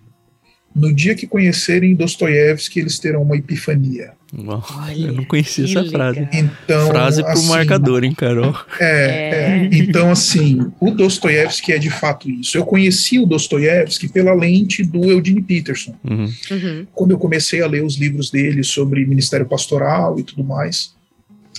no 0.74 0.92
dia 0.92 1.14
que 1.14 1.26
conhecerem 1.26 1.94
Dostoiévski, 1.94 2.80
eles 2.80 2.98
terão 2.98 3.22
uma 3.22 3.36
epifania. 3.36 4.12
Uau, 4.36 4.64
Olha, 4.78 5.06
eu 5.06 5.12
não 5.12 5.24
conhecia 5.24 5.64
essa 5.64 5.80
legal. 5.82 6.12
frase. 6.14 6.28
Então, 6.32 6.86
frase 6.88 7.22
pro 7.22 7.32
assim, 7.32 7.48
marcador, 7.48 8.04
hein, 8.04 8.12
Carol? 8.14 8.54
É, 8.80 8.84
É. 8.84 9.66
é. 9.66 9.70
Então, 9.72 10.10
assim, 10.10 10.70
o 10.80 10.90
Dostoiévski 10.90 11.72
é 11.72 11.78
de 11.78 11.90
fato 11.90 12.28
isso. 12.30 12.56
Eu 12.56 12.64
conheci 12.64 13.18
o 13.18 13.26
Dostoiévski 13.26 14.08
pela 14.08 14.34
lente 14.34 14.82
do 14.82 15.04
Eugene 15.04 15.42
Peterson. 15.42 15.94
Uhum. 16.04 16.32
Uhum. 16.50 16.86
quando 16.92 17.10
eu 17.12 17.18
comecei 17.18 17.62
a 17.62 17.66
ler 17.66 17.84
os 17.84 17.96
livros 17.96 18.30
dele 18.30 18.62
sobre 18.64 19.06
ministério 19.06 19.46
pastoral 19.46 20.18
e 20.18 20.22
tudo 20.22 20.42
mais. 20.42 20.92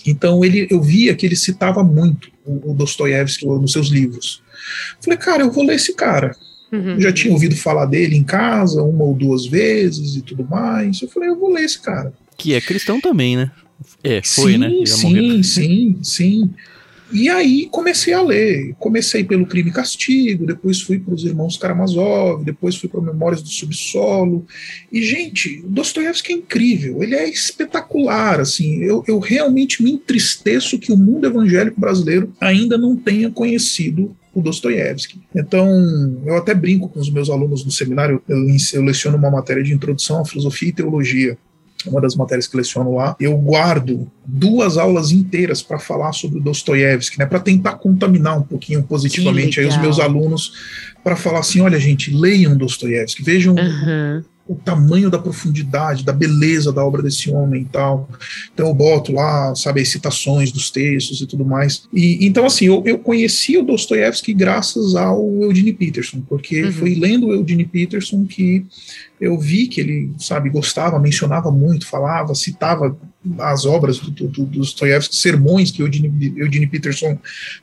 Então 0.05 0.43
ele, 0.43 0.67
eu 0.69 0.81
via 0.81 1.15
que 1.15 1.25
ele 1.25 1.35
citava 1.35 1.83
muito 1.83 2.29
o, 2.45 2.71
o 2.71 2.73
Dostoiévski 2.73 3.45
nos 3.45 3.71
seus 3.71 3.87
livros. 3.87 4.41
Falei, 5.01 5.17
cara, 5.17 5.43
eu 5.43 5.51
vou 5.51 5.65
ler 5.65 5.75
esse 5.75 5.93
cara. 5.95 6.35
Uhum. 6.71 6.93
Eu 6.95 7.01
já 7.01 7.13
tinha 7.13 7.33
ouvido 7.33 7.55
falar 7.55 7.85
dele 7.85 8.15
em 8.15 8.23
casa 8.23 8.81
uma 8.83 9.03
ou 9.03 9.13
duas 9.13 9.45
vezes 9.45 10.15
e 10.15 10.21
tudo 10.21 10.45
mais. 10.47 11.01
Eu 11.01 11.07
falei, 11.07 11.29
eu 11.29 11.39
vou 11.39 11.51
ler 11.51 11.63
esse 11.63 11.81
cara. 11.81 12.13
Que 12.37 12.53
é 12.53 12.61
cristão 12.61 12.99
também, 12.99 13.37
né? 13.37 13.51
É, 14.03 14.21
foi, 14.23 14.53
sim, 14.53 14.57
né? 14.57 14.71
Já 14.85 14.95
sim, 14.95 15.03
morreu. 15.03 15.43
sim, 15.43 15.99
sim. 16.01 16.49
E 17.11 17.29
aí 17.29 17.67
comecei 17.71 18.13
a 18.13 18.21
ler. 18.21 18.73
Comecei 18.79 19.23
pelo 19.23 19.45
Crime 19.45 19.69
e 19.69 19.73
Castigo, 19.73 20.45
depois 20.45 20.81
fui 20.81 20.99
para 20.99 21.13
os 21.13 21.23
Irmãos 21.23 21.57
Karamazov, 21.57 22.43
depois 22.43 22.75
fui 22.75 22.89
para 22.89 23.01
Memórias 23.01 23.41
do 23.41 23.49
Subsolo. 23.49 24.45
E, 24.91 25.01
gente, 25.03 25.61
o 25.63 25.69
Dostoiévski 25.69 26.33
é 26.33 26.35
incrível, 26.35 27.03
ele 27.03 27.15
é 27.15 27.29
espetacular. 27.29 28.39
Assim, 28.39 28.81
eu, 28.83 29.03
eu 29.07 29.19
realmente 29.19 29.83
me 29.83 29.91
entristeço 29.91 30.79
que 30.79 30.91
o 30.91 30.97
mundo 30.97 31.27
evangélico 31.27 31.79
brasileiro 31.79 32.33
ainda 32.41 32.77
não 32.77 32.95
tenha 32.95 33.29
conhecido 33.29 34.15
o 34.33 34.41
Dostoiévski. 34.41 35.21
Então, 35.33 36.21
eu 36.25 36.35
até 36.35 36.53
brinco 36.53 36.89
com 36.89 36.99
os 36.99 37.09
meus 37.09 37.29
alunos 37.29 37.63
no 37.63 37.71
seminário, 37.71 38.21
eu, 38.27 38.37
eu 38.73 38.83
leciono 38.83 39.17
uma 39.17 39.31
matéria 39.31 39.63
de 39.63 39.73
introdução 39.73 40.21
à 40.21 40.25
filosofia 40.25 40.69
e 40.69 40.73
teologia 40.73 41.37
uma 41.87 42.01
das 42.01 42.15
matérias 42.15 42.47
que 42.47 42.57
leciono 42.57 42.95
lá, 42.95 43.15
eu 43.19 43.35
guardo 43.37 44.09
duas 44.25 44.77
aulas 44.77 45.11
inteiras 45.11 45.61
para 45.61 45.79
falar 45.79 46.11
sobre 46.13 46.39
Dostoiévski, 46.39 47.19
né, 47.19 47.25
para 47.25 47.39
tentar 47.39 47.73
contaminar 47.73 48.37
um 48.37 48.43
pouquinho 48.43 48.83
positivamente 48.83 49.59
aí 49.59 49.65
os 49.65 49.77
meus 49.77 49.99
alunos, 49.99 50.53
para 51.03 51.15
falar 51.15 51.39
assim, 51.39 51.61
olha 51.61 51.79
gente, 51.79 52.11
leiam 52.11 52.57
Dostoiévski, 52.57 53.23
vejam 53.23 53.55
Uhum. 53.55 54.23
O 54.47 54.55
tamanho 54.55 55.09
da 55.09 55.17
profundidade, 55.17 56.03
da 56.03 56.13
beleza 56.13 56.71
da 56.71 56.85
obra 56.85 57.01
desse 57.01 57.31
homem 57.31 57.63
e 57.63 57.65
tal. 57.65 58.07
Então 58.53 58.67
eu 58.67 58.73
boto 58.73 59.11
lá, 59.11 59.55
sabe, 59.55 59.81
as 59.81 59.89
citações 59.89 60.51
dos 60.51 60.69
textos 60.69 61.19
e 61.21 61.25
tudo 61.25 61.43
mais. 61.43 61.87
E 61.91 62.25
então 62.25 62.45
assim, 62.45 62.65
eu, 62.65 62.83
eu 62.85 62.99
conheci 62.99 63.57
o 63.57 63.63
Dostoiévski 63.63 64.33
graças 64.33 64.95
ao 64.95 65.43
Eugene 65.43 65.73
Peterson, 65.73 66.21
porque 66.27 66.63
Uhum. 66.63 66.71
foi 66.71 66.95
lendo 66.95 67.27
o 67.27 67.33
Eugene 67.33 67.65
Peterson 67.65 68.25
que 68.25 68.65
eu 69.19 69.39
vi 69.39 69.67
que 69.67 69.79
ele, 69.79 70.11
sabe, 70.19 70.49
gostava, 70.49 70.99
mencionava 70.99 71.49
muito, 71.49 71.87
falava, 71.87 72.35
citava 72.35 72.97
as 73.39 73.65
obras 73.65 73.97
do, 73.97 74.11
do, 74.11 74.27
do 74.27 74.45
Dostoiévski, 74.45 75.15
sermões 75.15 75.71
que 75.71 75.81
o 75.81 75.87
Eugene, 75.87 76.33
Eugene 76.37 76.67
Peterson 76.67 77.17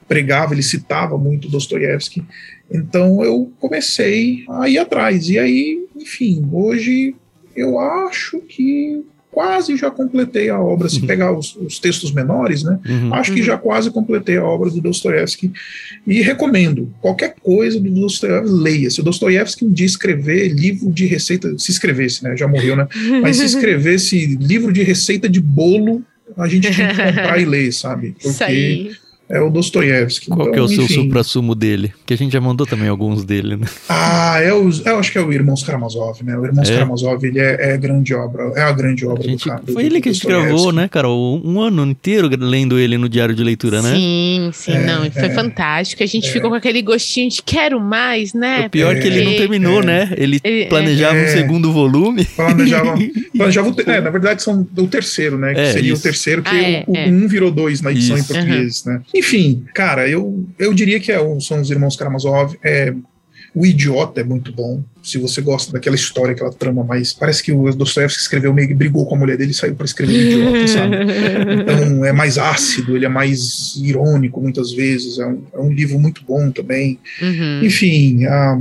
pregava, 0.09 0.55
ele 0.55 0.63
citava 0.63 1.17
muito 1.17 1.49
Dostoiévski. 1.49 2.25
Então 2.73 3.23
eu 3.25 3.53
comecei 3.61 4.45
a 4.49 4.69
ir 4.69 4.79
atrás. 4.79 5.29
E 5.29 5.39
aí, 5.39 5.85
enfim, 5.97 6.47
hoje 6.53 7.15
eu 7.55 7.79
acho 7.79 8.39
que 8.41 9.03
quase 9.31 9.77
já 9.77 9.91
completei 9.91 10.51
a 10.51 10.61
obra. 10.61 10.89
Se 10.91 11.01
Uhum. 11.01 11.07
pegar 11.07 11.33
os, 11.37 11.57
os 11.57 11.79
textos 11.79 12.13
menores, 12.13 12.63
né? 12.63 12.79
Uhum. 12.87 13.15
Acho 13.15 13.33
que 13.33 13.41
Uhum. 13.41 13.47
já 13.47 13.57
quase 13.57 13.91
completei 13.91 14.37
a 14.37 14.45
obra 14.45 14.69
do 14.71 14.81
Dostoiévski. 14.81 15.51
E 16.07 16.21
recomendo, 16.21 16.93
qualquer 17.01 17.35
coisa 17.43 17.81
do 17.81 17.91
Dostoiévski, 17.91 18.55
leia. 18.55 18.91
Se 18.91 19.01
o 19.01 19.05
Dostoiévski 19.05 19.65
um 19.65 19.73
dia 19.73 19.87
escrever 19.87 20.49
livro 20.49 20.91
de 20.93 21.07
receita, 21.07 21.59
se 21.59 21.71
escrevesse, 21.71 22.23
né? 22.25 22.37
Já 22.37 22.47
morreu, 22.47 22.77
né? 22.77 22.87
Mas 23.23 23.37
se 23.39 23.45
escrevesse 23.57 24.37
livro 24.37 24.71
de 24.73 24.83
receita 24.83 25.29
de 25.31 25.41
bolo, 25.41 26.03
a 26.37 26.47
gente 26.47 26.71
tinha 26.71 26.89
que 26.89 27.03
comprar 27.03 27.41
e 27.41 27.45
ler, 27.47 27.73
sabe? 27.73 28.15
Isso 28.23 28.43
aí. 28.45 28.93
É 29.33 29.41
o 29.41 29.51
Dostoiévski. 29.51 30.27
Qual 30.29 30.41
Então, 30.43 30.53
que 30.53 30.59
é 30.59 30.63
o 30.63 30.69
seu 30.69 30.85
enfim. 30.85 30.95
supra-sumo 30.95 31.55
dele? 31.55 31.93
Que 32.07 32.15
a 32.15 32.17
gente 32.17 32.33
já 32.33 32.41
mandou 32.41 32.67
também 32.67 32.89
alguns 32.89 33.25
dele, 33.25 33.57
né? 33.57 33.67
Ah, 33.89 34.39
é 34.41 34.53
o, 34.53 34.71
eu 34.85 34.99
acho 34.99 35.11
que 35.11 35.19
é 35.19 35.23
o 35.23 35.33
Irmãos 35.33 35.63
Karamazov, 35.63 36.23
né? 36.23 36.37
O 36.37 36.45
Irmãos 36.45 36.69
É? 36.69 36.75
Karamazov, 36.75 37.25
ele 37.27 37.41
é, 37.41 37.73
é 37.73 37.77
grande 37.77 38.15
obra, 38.15 38.53
é 38.55 38.63
a 38.63 38.73
grande 38.73 39.05
A 39.05 39.09
obra 39.09 39.23
gente, 39.25 39.45
do 39.45 39.51
cara. 39.51 39.63
do- 39.65 39.73
foi 39.73 39.85
ele 39.85 39.97
do 39.99 40.03
que 40.03 40.09
a 40.09 40.13
gente 40.13 40.27
gravou, 40.27 40.73
né, 40.73 40.87
Carol? 40.89 41.41
Um 41.45 41.61
ano 41.61 41.85
inteiro 41.87 42.29
lendo 42.39 42.79
ele 42.79 42.97
no 42.99 43.09
diário 43.09 43.35
de 43.35 43.43
leitura, 43.43 43.81
né? 43.83 43.95
Sim, 43.95 44.51
sim, 44.53 44.73
É, 44.73 44.85
não, 44.87 45.11
foi 45.11 45.23
é. 45.27 45.31
fantástico. 45.31 46.03
A 46.03 46.07
gente 46.07 46.31
ficou 46.31 46.51
com 46.51 46.57
aquele 46.57 46.83
gostinho 46.83 47.31
de 47.31 47.43
quero 47.43 47.81
mais, 47.81 48.35
né? 48.35 48.67
O 48.67 48.71
pior 48.71 48.95
é 48.97 49.01
que 49.01 49.07
ele 49.07 49.25
não 49.25 49.37
terminou, 49.37 49.83
É. 49.83 49.87
né? 49.87 50.15
Ele 50.17 50.41
Ele- 50.45 50.67
planejava 50.67 51.15
um 51.15 51.23
É. 51.23 51.27
segundo 51.29 51.73
volume. 51.73 52.25
Planejava, 52.25 52.95
planejava 53.37 53.69
o 53.71 53.91
é, 53.91 54.01
na 54.01 54.11
verdade 54.11 54.43
são 54.43 54.67
o 54.77 54.87
terceiro, 54.87 55.39
né? 55.39 55.55
Que 55.55 55.61
É, 55.61 55.73
seria 55.73 55.93
isso. 55.93 56.01
o 56.01 56.03
terceiro, 56.03 56.43
que 56.43 56.51
Ah, 56.51 56.63
é, 56.63 56.85
o, 56.87 56.93
o 56.93 56.97
é. 56.97 57.07
um 57.07 57.27
virou 57.29 57.51
dois 57.51 57.81
na 57.81 57.91
edição 57.91 58.17
Isso. 58.17 58.31
em 58.31 58.35
português, 58.35 58.85
né? 58.85 59.01
Enfim, 59.23 59.65
cara, 59.73 60.09
eu, 60.09 60.45
eu 60.59 60.75
diria 60.75 60.99
que 60.99 61.13
é, 61.13 61.19
são 61.41 61.61
os 61.61 61.71
irmãos 61.71 61.97
Karamazov. 61.97 62.59
É, 62.63 62.93
o 63.55 63.65
Idiota 63.65 64.21
é 64.21 64.25
muito 64.25 64.53
bom. 64.53 64.83
Se 65.01 65.17
você 65.17 65.41
gosta 65.41 65.71
daquela 65.73 65.95
história, 65.95 66.33
aquela 66.33 66.53
trama, 66.53 66.83
mas 66.83 67.13
parece 67.13 67.41
que 67.41 67.53
o 67.53 67.71
Dostoiévski 67.73 68.21
escreveu 68.21 68.53
meio 68.53 68.67
que 68.67 68.75
brigou 68.75 69.07
com 69.07 69.15
a 69.15 69.19
mulher 69.19 69.37
dele 69.37 69.53
e 69.53 69.55
saiu 69.55 69.77
para 69.77 69.85
escrever 69.85 70.13
o 70.13 70.17
Idiota, 70.17 70.69
sabe? 70.69 70.97
Então 71.63 72.05
é 72.05 72.13
mais 72.13 72.37
ácido, 72.37 72.97
ele 72.97 73.07
é 73.07 73.09
mais 73.09 73.77
irônico 73.77 74.41
muitas 74.41 74.73
vezes. 74.73 75.21
É 75.21 75.27
um, 75.27 75.43
é 75.55 75.61
um 75.61 75.73
livro 75.73 76.01
muito 76.01 76.25
bom 76.27 76.51
também. 76.51 76.99
Uhum. 77.21 77.63
Enfim, 77.63 78.25
a 78.25 78.59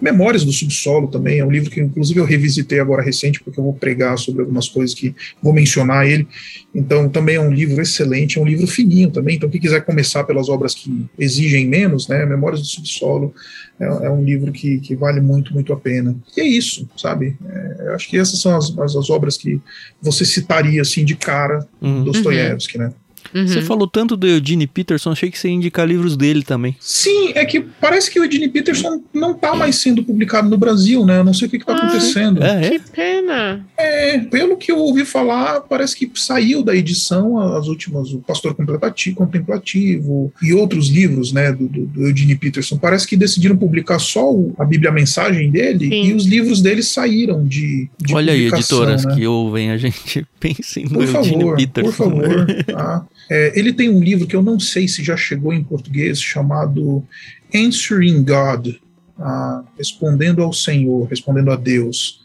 Memórias 0.00 0.44
do 0.44 0.52
Subsolo 0.52 1.08
também 1.08 1.38
é 1.38 1.44
um 1.44 1.50
livro 1.50 1.70
que, 1.70 1.80
inclusive, 1.80 2.20
eu 2.20 2.24
revisitei 2.24 2.80
agora 2.80 3.02
recente, 3.02 3.40
porque 3.40 3.58
eu 3.58 3.64
vou 3.64 3.74
pregar 3.74 4.18
sobre 4.18 4.42
algumas 4.42 4.68
coisas 4.68 4.94
que 4.94 5.14
vou 5.42 5.52
mencionar 5.52 6.06
ele. 6.06 6.26
Então, 6.74 7.08
também 7.08 7.36
é 7.36 7.40
um 7.40 7.52
livro 7.52 7.80
excelente, 7.80 8.38
é 8.38 8.40
um 8.40 8.44
livro 8.44 8.66
fininho 8.66 9.10
também. 9.10 9.36
Então, 9.36 9.48
quem 9.48 9.60
quiser 9.60 9.84
começar 9.84 10.24
pelas 10.24 10.48
obras 10.48 10.74
que 10.74 11.06
exigem 11.18 11.66
menos, 11.66 12.06
né? 12.08 12.24
Memórias 12.26 12.60
do 12.60 12.66
Subsolo 12.66 13.34
é, 13.80 13.84
é 13.84 14.10
um 14.10 14.22
livro 14.22 14.52
que, 14.52 14.78
que 14.80 14.94
vale 14.94 15.20
muito, 15.20 15.52
muito 15.52 15.72
a 15.72 15.76
pena. 15.76 16.16
E 16.36 16.40
é 16.40 16.46
isso, 16.46 16.88
sabe? 16.96 17.36
É, 17.48 17.76
eu 17.86 17.94
acho 17.94 18.08
que 18.08 18.18
essas 18.18 18.40
são 18.40 18.56
as, 18.56 18.76
as, 18.78 18.94
as 18.94 19.10
obras 19.10 19.36
que 19.36 19.60
você 20.00 20.24
citaria, 20.24 20.82
assim, 20.82 21.04
de 21.04 21.16
cara, 21.16 21.66
Uhum. 21.80 22.04
Dostoiévski, 22.04 22.78
né? 22.78 22.92
Uhum. 23.34 23.46
Você 23.46 23.62
falou 23.62 23.86
tanto 23.86 24.16
do 24.16 24.26
Eugene 24.26 24.66
Peterson, 24.66 25.10
achei 25.12 25.30
que 25.30 25.38
você 25.38 25.48
ia 25.48 25.54
indicar 25.54 25.86
livros 25.86 26.16
dele 26.16 26.42
também. 26.42 26.76
Sim, 26.80 27.32
é 27.34 27.44
que 27.44 27.60
parece 27.60 28.10
que 28.10 28.18
o 28.20 28.24
Edine 28.24 28.48
Peterson 28.48 29.02
não 29.12 29.32
está 29.32 29.54
mais 29.54 29.76
sendo 29.76 30.02
publicado 30.02 30.48
no 30.48 30.56
Brasil, 30.56 31.04
né? 31.04 31.18
Eu 31.18 31.24
não 31.24 31.34
sei 31.34 31.46
o 31.48 31.50
que 31.50 31.56
está 31.56 31.72
Ah, 31.72 31.76
acontecendo. 31.76 32.42
É, 32.42 32.68
Que 32.70 32.74
é? 32.76 32.78
pena. 32.78 33.66
É, 33.76 34.18
pelo 34.18 34.56
que 34.56 34.72
eu 34.72 34.78
ouvi 34.78 35.04
falar, 35.04 35.60
parece 35.62 35.96
que 35.96 36.10
saiu 36.14 36.62
da 36.62 36.74
edição 36.74 37.38
as 37.56 37.66
últimas, 37.68 38.12
o 38.12 38.18
Pastor 38.20 38.54
Contemplati- 38.54 39.12
Contemplativo 39.12 40.32
e 40.42 40.52
outros 40.52 40.88
livros, 40.88 41.32
né, 41.32 41.52
do, 41.52 41.68
do, 41.68 41.86
do 41.86 42.02
Eugene 42.08 42.34
Peterson. 42.36 42.76
Parece 42.76 43.06
que 43.06 43.16
decidiram 43.16 43.56
publicar 43.56 43.98
só 43.98 44.30
o- 44.32 44.54
a 44.58 44.64
Bíblia 44.64 44.90
a 44.90 44.94
Mensagem 44.94 45.50
dele 45.50 45.88
Sim. 45.88 46.04
e 46.08 46.14
os 46.14 46.24
livros 46.26 46.60
dele 46.62 46.82
saíram 46.82 47.46
de, 47.46 47.88
de 48.00 48.14
Olha 48.14 48.32
aí, 48.32 48.46
editoras 48.48 49.04
né? 49.04 49.14
que 49.14 49.26
ouvem 49.26 49.70
a 49.70 49.76
gente, 49.76 50.26
pensem 50.40 50.84
no 50.84 50.90
Por 50.90 51.02
Eugene 51.04 51.12
favor, 51.32 51.56
Peterson. 51.56 51.90
por 51.90 51.92
favor. 51.92 52.46
tá? 52.64 53.06
É, 53.30 53.58
ele 53.58 53.72
tem 53.72 53.90
um 53.90 54.00
livro 54.00 54.26
que 54.26 54.34
eu 54.34 54.42
não 54.42 54.58
sei 54.58 54.88
se 54.88 55.04
já 55.04 55.16
chegou 55.16 55.52
em 55.52 55.62
português, 55.62 56.20
chamado 56.20 57.06
Answering 57.54 58.24
God, 58.24 58.74
ah, 59.18 59.62
Respondendo 59.76 60.42
ao 60.42 60.52
Senhor, 60.52 61.06
Respondendo 61.08 61.50
a 61.50 61.56
Deus. 61.56 62.20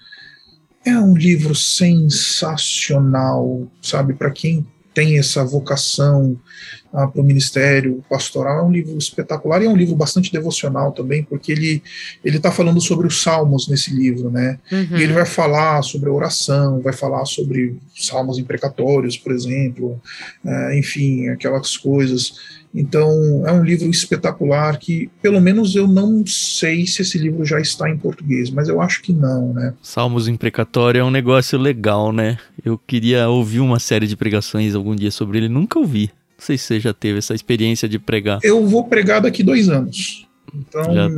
É 0.85 0.99
um 0.99 1.15
livro 1.15 1.55
sensacional, 1.55 3.71
sabe, 3.81 4.13
para 4.13 4.29
quem 4.31 4.65
tem 4.93 5.17
essa 5.17 5.43
vocação 5.43 6.37
ah, 6.93 7.07
para 7.07 7.21
o 7.21 7.23
ministério 7.23 8.03
pastoral. 8.07 8.59
É 8.59 8.63
um 8.63 8.71
livro 8.71 8.97
espetacular 8.97 9.61
e 9.61 9.65
é 9.65 9.69
um 9.69 9.75
livro 9.75 9.95
bastante 9.95 10.31
devocional 10.31 10.91
também, 10.91 11.23
porque 11.23 11.51
ele 11.51 11.81
ele 12.23 12.37
está 12.37 12.51
falando 12.51 12.79
sobre 12.79 13.07
os 13.07 13.21
salmos 13.21 13.67
nesse 13.67 13.93
livro, 13.93 14.29
né? 14.29 14.59
Uhum. 14.71 14.97
E 14.97 15.03
ele 15.03 15.13
vai 15.13 15.25
falar 15.25 15.81
sobre 15.81 16.09
a 16.09 16.13
oração, 16.13 16.81
vai 16.81 16.93
falar 16.93 17.25
sobre 17.25 17.75
salmos 17.95 18.37
imprecatórios, 18.37 19.17
por 19.17 19.31
exemplo, 19.31 19.99
eh, 20.45 20.77
enfim, 20.77 21.29
aquelas 21.29 21.75
coisas. 21.75 22.33
Então, 22.75 23.43
é 23.45 23.51
um 23.51 23.63
livro 23.63 23.87
espetacular 23.89 24.77
que, 24.79 25.09
pelo 25.21 25.39
menos, 25.39 25.75
eu 25.75 25.87
não 25.87 26.25
sei 26.25 26.87
se 26.87 27.03
esse 27.03 27.17
livro 27.19 27.45
já 27.45 27.59
está 27.59 27.89
em 27.89 27.97
português, 27.97 28.49
mas 28.49 28.67
eu 28.67 28.81
acho 28.81 29.01
que 29.03 29.13
não, 29.13 29.53
né? 29.53 29.73
Salmos 29.81 30.27
imprecatório 30.27 30.99
é 30.99 31.03
um 31.03 31.11
negócio 31.11 31.59
legal, 31.59 32.11
né? 32.11 32.37
Eu 32.65 32.77
queria 32.77 33.29
ouvir 33.29 33.59
uma 33.59 33.79
série 33.79 34.07
de 34.07 34.15
pregações 34.17 34.73
algum 34.73 34.95
dia 34.95 35.11
sobre 35.11 35.37
ele, 35.37 35.49
nunca 35.49 35.77
ouvi. 35.77 36.09
Não 36.37 36.45
sei 36.45 36.57
se 36.57 36.65
você 36.65 36.79
já 36.79 36.93
teve 36.93 37.19
essa 37.19 37.35
experiência 37.35 37.87
de 37.87 37.99
pregar. 37.99 38.39
Eu 38.43 38.65
vou 38.67 38.83
pregar 38.85 39.21
daqui 39.21 39.43
dois 39.43 39.69
anos. 39.69 40.27
Então, 40.55 40.83
Já- 40.93 41.09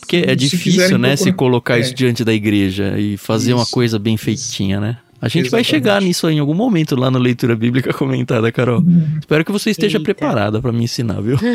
Porque 0.00 0.16
é 0.26 0.30
se 0.30 0.36
difícil, 0.36 0.98
né, 0.98 1.16
se 1.16 1.24
procurar- 1.24 1.36
colocar 1.38 1.78
É. 1.78 1.80
isso 1.80 1.94
diante 1.94 2.24
da 2.24 2.32
igreja 2.34 2.98
e 2.98 3.16
fazer 3.16 3.54
uma 3.54 3.62
Isso. 3.62 3.72
coisa 3.72 3.98
bem 3.98 4.16
feitinha, 4.16 4.80
né? 4.80 4.98
A 5.24 5.28
gente 5.28 5.48
vai 5.48 5.62
Exatamente. 5.62 5.70
chegar 5.70 6.02
nisso 6.02 6.26
aí 6.26 6.36
em 6.36 6.38
algum 6.38 6.52
momento 6.52 6.94
lá 6.94 7.10
na 7.10 7.18
leitura 7.18 7.56
bíblica 7.56 7.94
comentada, 7.94 8.52
Carol. 8.52 8.80
Hum. 8.80 9.16
Espero 9.18 9.42
que 9.42 9.50
você 9.50 9.70
esteja 9.70 9.96
Eita. 9.96 10.04
preparada 10.04 10.60
pra 10.60 10.70
me 10.70 10.84
ensinar, 10.84 11.22
viu? 11.22 11.38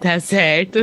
tá 0.00 0.18
certo. 0.18 0.80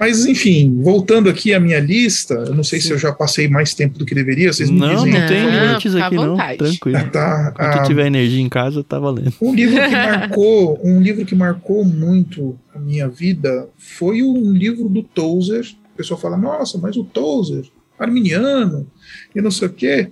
Mas, 0.00 0.24
enfim, 0.24 0.80
voltando 0.82 1.28
aqui 1.28 1.52
à 1.52 1.60
minha 1.60 1.78
lista, 1.78 2.32
eu 2.32 2.54
não 2.54 2.64
sei 2.64 2.80
Sim. 2.80 2.88
se 2.88 2.94
eu 2.94 2.98
já 2.98 3.12
passei 3.12 3.46
mais 3.46 3.74
tempo 3.74 3.98
do 3.98 4.06
que 4.06 4.14
deveria, 4.14 4.50
vocês 4.50 4.70
me 4.70 4.78
não, 4.78 4.94
dizem. 4.94 5.12
Não, 5.12 5.20
não 5.20 5.28
tem 5.28 5.44
limites 5.44 5.94
aqui 5.94 6.14
não, 6.14 6.36
tranquilo. 6.56 6.96
Ah, 6.96 7.04
tá, 7.12 7.52
Quando 7.54 7.80
ah, 7.80 7.82
tiver 7.82 8.06
energia 8.06 8.40
em 8.40 8.48
casa, 8.48 8.82
tá 8.82 8.98
valendo. 8.98 9.34
Um 9.42 9.54
livro 9.54 9.76
que 9.76 9.90
marcou, 9.92 10.80
um 10.82 11.02
livro 11.02 11.26
que 11.26 11.34
marcou 11.34 11.84
muito 11.84 12.58
a 12.74 12.78
minha 12.78 13.08
vida 13.08 13.68
foi 13.76 14.22
um 14.22 14.52
livro 14.52 14.88
do 14.88 15.02
Tozer. 15.02 15.66
O 15.92 15.96
pessoal 15.96 16.18
fala, 16.18 16.38
nossa, 16.38 16.78
mas 16.78 16.96
o 16.96 17.04
Tozer, 17.04 17.64
arminiano, 17.98 18.86
e 19.34 19.40
não 19.40 19.50
sei 19.50 19.68
o 19.68 19.72
quê. 19.72 20.10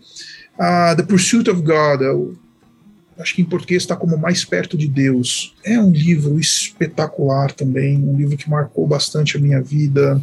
Uh, 0.54 0.96
The 0.96 1.02
Pursuit 1.02 1.50
of 1.50 1.62
God, 1.62 2.02
é 2.02 3.22
acho 3.22 3.34
que 3.34 3.42
em 3.42 3.44
português 3.44 3.82
está 3.82 3.96
como 3.96 4.16
Mais 4.18 4.44
Perto 4.44 4.76
de 4.76 4.88
Deus. 4.88 5.54
É 5.64 5.78
um 5.78 5.90
livro 5.90 6.38
espetacular 6.38 7.52
também, 7.52 7.96
um 7.98 8.16
livro 8.16 8.36
que 8.36 8.48
marcou 8.48 8.86
bastante 8.86 9.36
a 9.36 9.40
minha 9.40 9.60
vida. 9.62 10.20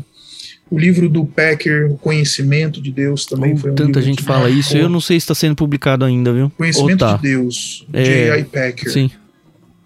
O 0.69 0.77
livro 0.77 1.09
do 1.09 1.25
Packer, 1.25 1.91
O 1.91 1.97
Conhecimento 1.97 2.79
de 2.79 2.91
Deus, 2.91 3.25
também 3.25 3.53
oh, 3.53 3.57
foi 3.57 3.71
um 3.71 3.75
Tanta 3.75 4.01
gente 4.01 4.21
fala 4.21 4.41
marcou. 4.41 4.59
isso, 4.59 4.77
eu 4.77 4.87
não 4.87 5.01
sei 5.01 5.19
se 5.19 5.23
está 5.23 5.33
sendo 5.33 5.55
publicado 5.55 6.05
ainda, 6.05 6.31
viu? 6.31 6.51
Conhecimento 6.51 6.99
tá. 6.99 7.15
de 7.15 7.23
Deus, 7.23 7.87
é... 7.91 8.03
J.I. 8.03 8.43
Packer. 8.43 8.91
Sim. 8.91 9.09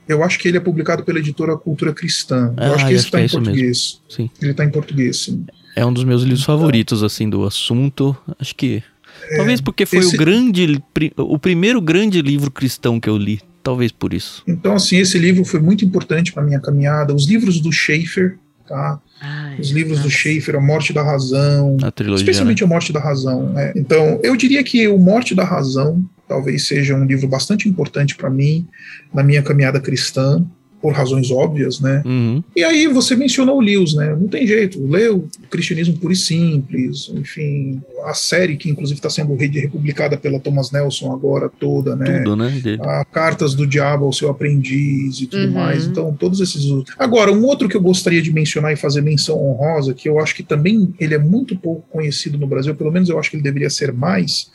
Eu 0.07 0.21
acho 0.21 0.37
que 0.37 0.49
ele 0.49 0.57
é 0.57 0.59
publicado 0.59 1.03
pela 1.03 1.19
editora 1.19 1.55
Cultura 1.55 1.93
Cristã. 1.93 2.53
Eu 2.57 2.63
ah, 2.63 2.75
acho 2.75 2.87
que 2.87 2.93
esse 2.93 3.05
está 3.05 3.21
em 3.21 3.25
é 3.25 3.29
português. 3.29 4.01
Sim. 4.09 4.29
Ele 4.41 4.51
está 4.51 4.65
em 4.65 4.69
português, 4.69 5.17
sim. 5.23 5.45
É 5.75 5.85
um 5.85 5.93
dos 5.93 6.03
meus 6.03 6.21
livros 6.21 6.43
então, 6.43 6.57
favoritos, 6.57 7.03
assim, 7.03 7.29
do 7.29 7.43
assunto. 7.45 8.15
Acho 8.39 8.55
que 8.55 8.83
é, 9.29 9.37
Talvez 9.37 9.61
porque 9.61 9.85
foi 9.85 9.99
esse... 9.99 10.15
o 10.15 10.17
grande, 10.17 10.81
o 11.17 11.39
primeiro 11.39 11.81
grande 11.81 12.21
livro 12.21 12.51
cristão 12.51 12.99
que 12.99 13.09
eu 13.09 13.17
li. 13.17 13.39
Talvez 13.61 13.91
por 13.91 14.13
isso. 14.13 14.43
Então, 14.45 14.73
assim, 14.75 14.97
esse 14.97 15.17
livro 15.17 15.45
foi 15.45 15.61
muito 15.61 15.85
importante 15.85 16.33
para 16.33 16.43
minha 16.43 16.59
caminhada. 16.59 17.13
Os 17.15 17.25
livros 17.25 17.61
do 17.61 17.71
Schaefer, 17.71 18.37
tá? 18.67 18.99
Ai, 19.21 19.57
Os 19.57 19.69
livros 19.69 19.99
nossa. 19.99 20.09
do 20.09 20.11
Schaefer, 20.11 20.55
A 20.55 20.59
Morte 20.59 20.91
da 20.91 21.01
Razão. 21.01 21.77
A 21.81 21.89
trilogia, 21.89 22.23
especialmente 22.23 22.61
né? 22.61 22.65
A 22.65 22.67
Morte 22.67 22.91
da 22.91 22.99
Razão. 22.99 23.49
Né? 23.53 23.71
Então, 23.75 24.19
eu 24.21 24.35
diria 24.35 24.61
que 24.63 24.85
O 24.89 24.97
Morte 24.97 25.33
da 25.33 25.45
Razão 25.45 26.03
talvez 26.27 26.67
seja 26.67 26.93
um 26.93 27.05
livro 27.05 27.27
bastante 27.27 27.69
importante 27.69 28.15
para 28.15 28.29
mim 28.29 28.67
na 29.13 29.23
minha 29.23 29.41
caminhada 29.41 29.79
cristã 29.79 30.45
por 30.83 30.91
razões 30.91 31.31
óbvias, 31.31 31.79
né? 31.79 32.03
Uhum. 32.05 32.43
E 32.53 32.61
aí 32.61 32.87
você 32.87 33.15
mencionou 33.15 33.55
o 33.55 33.61
Lewis, 33.61 33.93
né? 33.93 34.13
Não 34.19 34.27
tem 34.27 34.45
jeito. 34.45 34.85
Leu 34.85 35.29
o 35.41 35.47
Cristianismo 35.47 35.95
Puro 35.97 36.11
e 36.11 36.15
Simples, 36.17 37.09
enfim, 37.15 37.81
a 38.03 38.13
série 38.13 38.57
que 38.57 38.69
inclusive 38.69 38.99
está 38.99 39.09
sendo 39.09 39.33
republicada 39.33 40.17
pela 40.17 40.41
Thomas 40.41 40.71
Nelson 40.71 41.13
agora 41.13 41.47
toda, 41.47 41.95
né? 41.95 42.19
Tudo, 42.19 42.35
né? 42.35 42.51
A 42.81 43.05
Cartas 43.05 43.53
do 43.53 43.65
Diabo 43.65 44.03
ao 44.03 44.11
seu 44.11 44.29
aprendiz 44.29 45.21
e 45.21 45.25
tudo 45.25 45.45
uhum. 45.45 45.53
mais. 45.53 45.85
Então, 45.85 46.13
todos 46.19 46.41
esses 46.41 46.63
Agora, 46.99 47.31
um 47.31 47.45
outro 47.45 47.69
que 47.69 47.77
eu 47.77 47.81
gostaria 47.81 48.21
de 48.21 48.33
mencionar 48.33 48.73
e 48.73 48.75
fazer 48.75 48.99
menção 48.99 49.41
honrosa, 49.41 49.93
que 49.93 50.09
eu 50.09 50.19
acho 50.19 50.35
que 50.35 50.43
também 50.43 50.93
ele 50.99 51.13
é 51.13 51.17
muito 51.17 51.55
pouco 51.55 51.87
conhecido 51.89 52.37
no 52.37 52.45
Brasil, 52.45 52.75
pelo 52.75 52.91
menos 52.91 53.07
eu 53.07 53.17
acho 53.17 53.29
que 53.29 53.37
ele 53.37 53.43
deveria 53.43 53.69
ser 53.69 53.93
mais, 53.93 54.51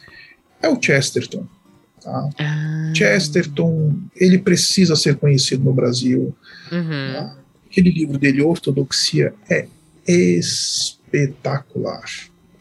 é 0.61 0.69
o 0.69 0.79
Chesterton. 0.79 1.47
Tá? 2.09 2.31
Ah. 2.39 2.93
Chesterton, 2.97 3.95
ele 4.17 4.39
precisa 4.39 4.97
ser 4.97 5.17
conhecido 5.17 5.63
no 5.63 5.75
Brasil. 5.75 6.35
Uhum. 6.73 7.13
Tá? 7.13 7.37
Aquele 7.71 7.91
livro 7.91 8.17
dele, 8.17 8.41
Ortodoxia, 8.41 9.35
é 9.51 9.67
espetacular. 10.07 12.03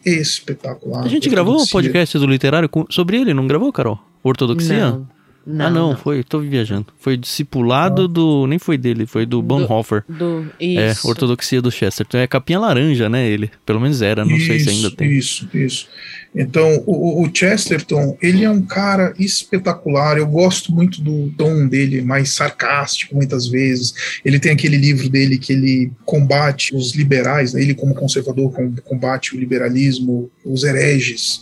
Espetacular. 0.04 1.02
A 1.02 1.08
gente 1.08 1.30
gravou 1.30 1.62
um 1.62 1.66
podcast 1.66 2.18
do 2.18 2.26
literário 2.26 2.68
sobre 2.90 3.16
ele, 3.16 3.32
não 3.32 3.46
gravou, 3.46 3.72
Carol? 3.72 3.98
Ortodoxia? 4.22 4.90
Não. 4.90 5.08
Não, 5.50 5.64
ah, 5.64 5.70
não, 5.70 5.90
não, 5.92 5.96
foi, 5.96 6.22
tô 6.22 6.40
viajando. 6.40 6.88
Foi 7.00 7.16
discipulado 7.16 8.06
do. 8.06 8.46
Nem 8.46 8.58
foi 8.58 8.76
dele, 8.76 9.06
foi 9.06 9.24
do 9.24 9.40
Bonhoeffer. 9.40 10.04
Do, 10.06 10.42
do, 10.42 10.52
é, 10.60 10.92
Ortodoxia 11.02 11.62
do 11.62 11.70
Chesterton. 11.70 12.18
É 12.18 12.26
capinha 12.26 12.58
laranja, 12.58 13.08
né? 13.08 13.26
Ele. 13.26 13.50
Pelo 13.64 13.80
menos 13.80 14.02
era, 14.02 14.26
não 14.26 14.36
isso, 14.36 14.46
sei 14.46 14.60
se 14.60 14.68
ainda 14.68 14.90
tem. 14.90 15.10
Isso, 15.10 15.48
isso. 15.54 15.88
Então, 16.34 16.84
o, 16.86 17.24
o, 17.24 17.30
Chesterton, 17.34 18.18
ele 18.20 18.44
é 18.44 18.50
um 18.50 18.60
cara 18.60 19.14
espetacular. 19.18 20.18
Eu 20.18 20.26
gosto 20.26 20.70
muito 20.70 21.00
do 21.00 21.30
tom 21.30 21.66
dele, 21.66 22.02
mais 22.02 22.34
sarcástico, 22.34 23.14
muitas 23.14 23.46
vezes. 23.46 24.20
Ele 24.22 24.38
tem 24.38 24.52
aquele 24.52 24.76
livro 24.76 25.08
dele 25.08 25.38
que 25.38 25.54
ele 25.54 25.90
combate 26.04 26.76
os 26.76 26.94
liberais, 26.94 27.54
né? 27.54 27.62
ele, 27.62 27.74
como 27.74 27.94
conservador, 27.94 28.52
combate 28.84 29.34
o 29.34 29.40
liberalismo, 29.40 30.30
os 30.44 30.62
hereges. 30.62 31.40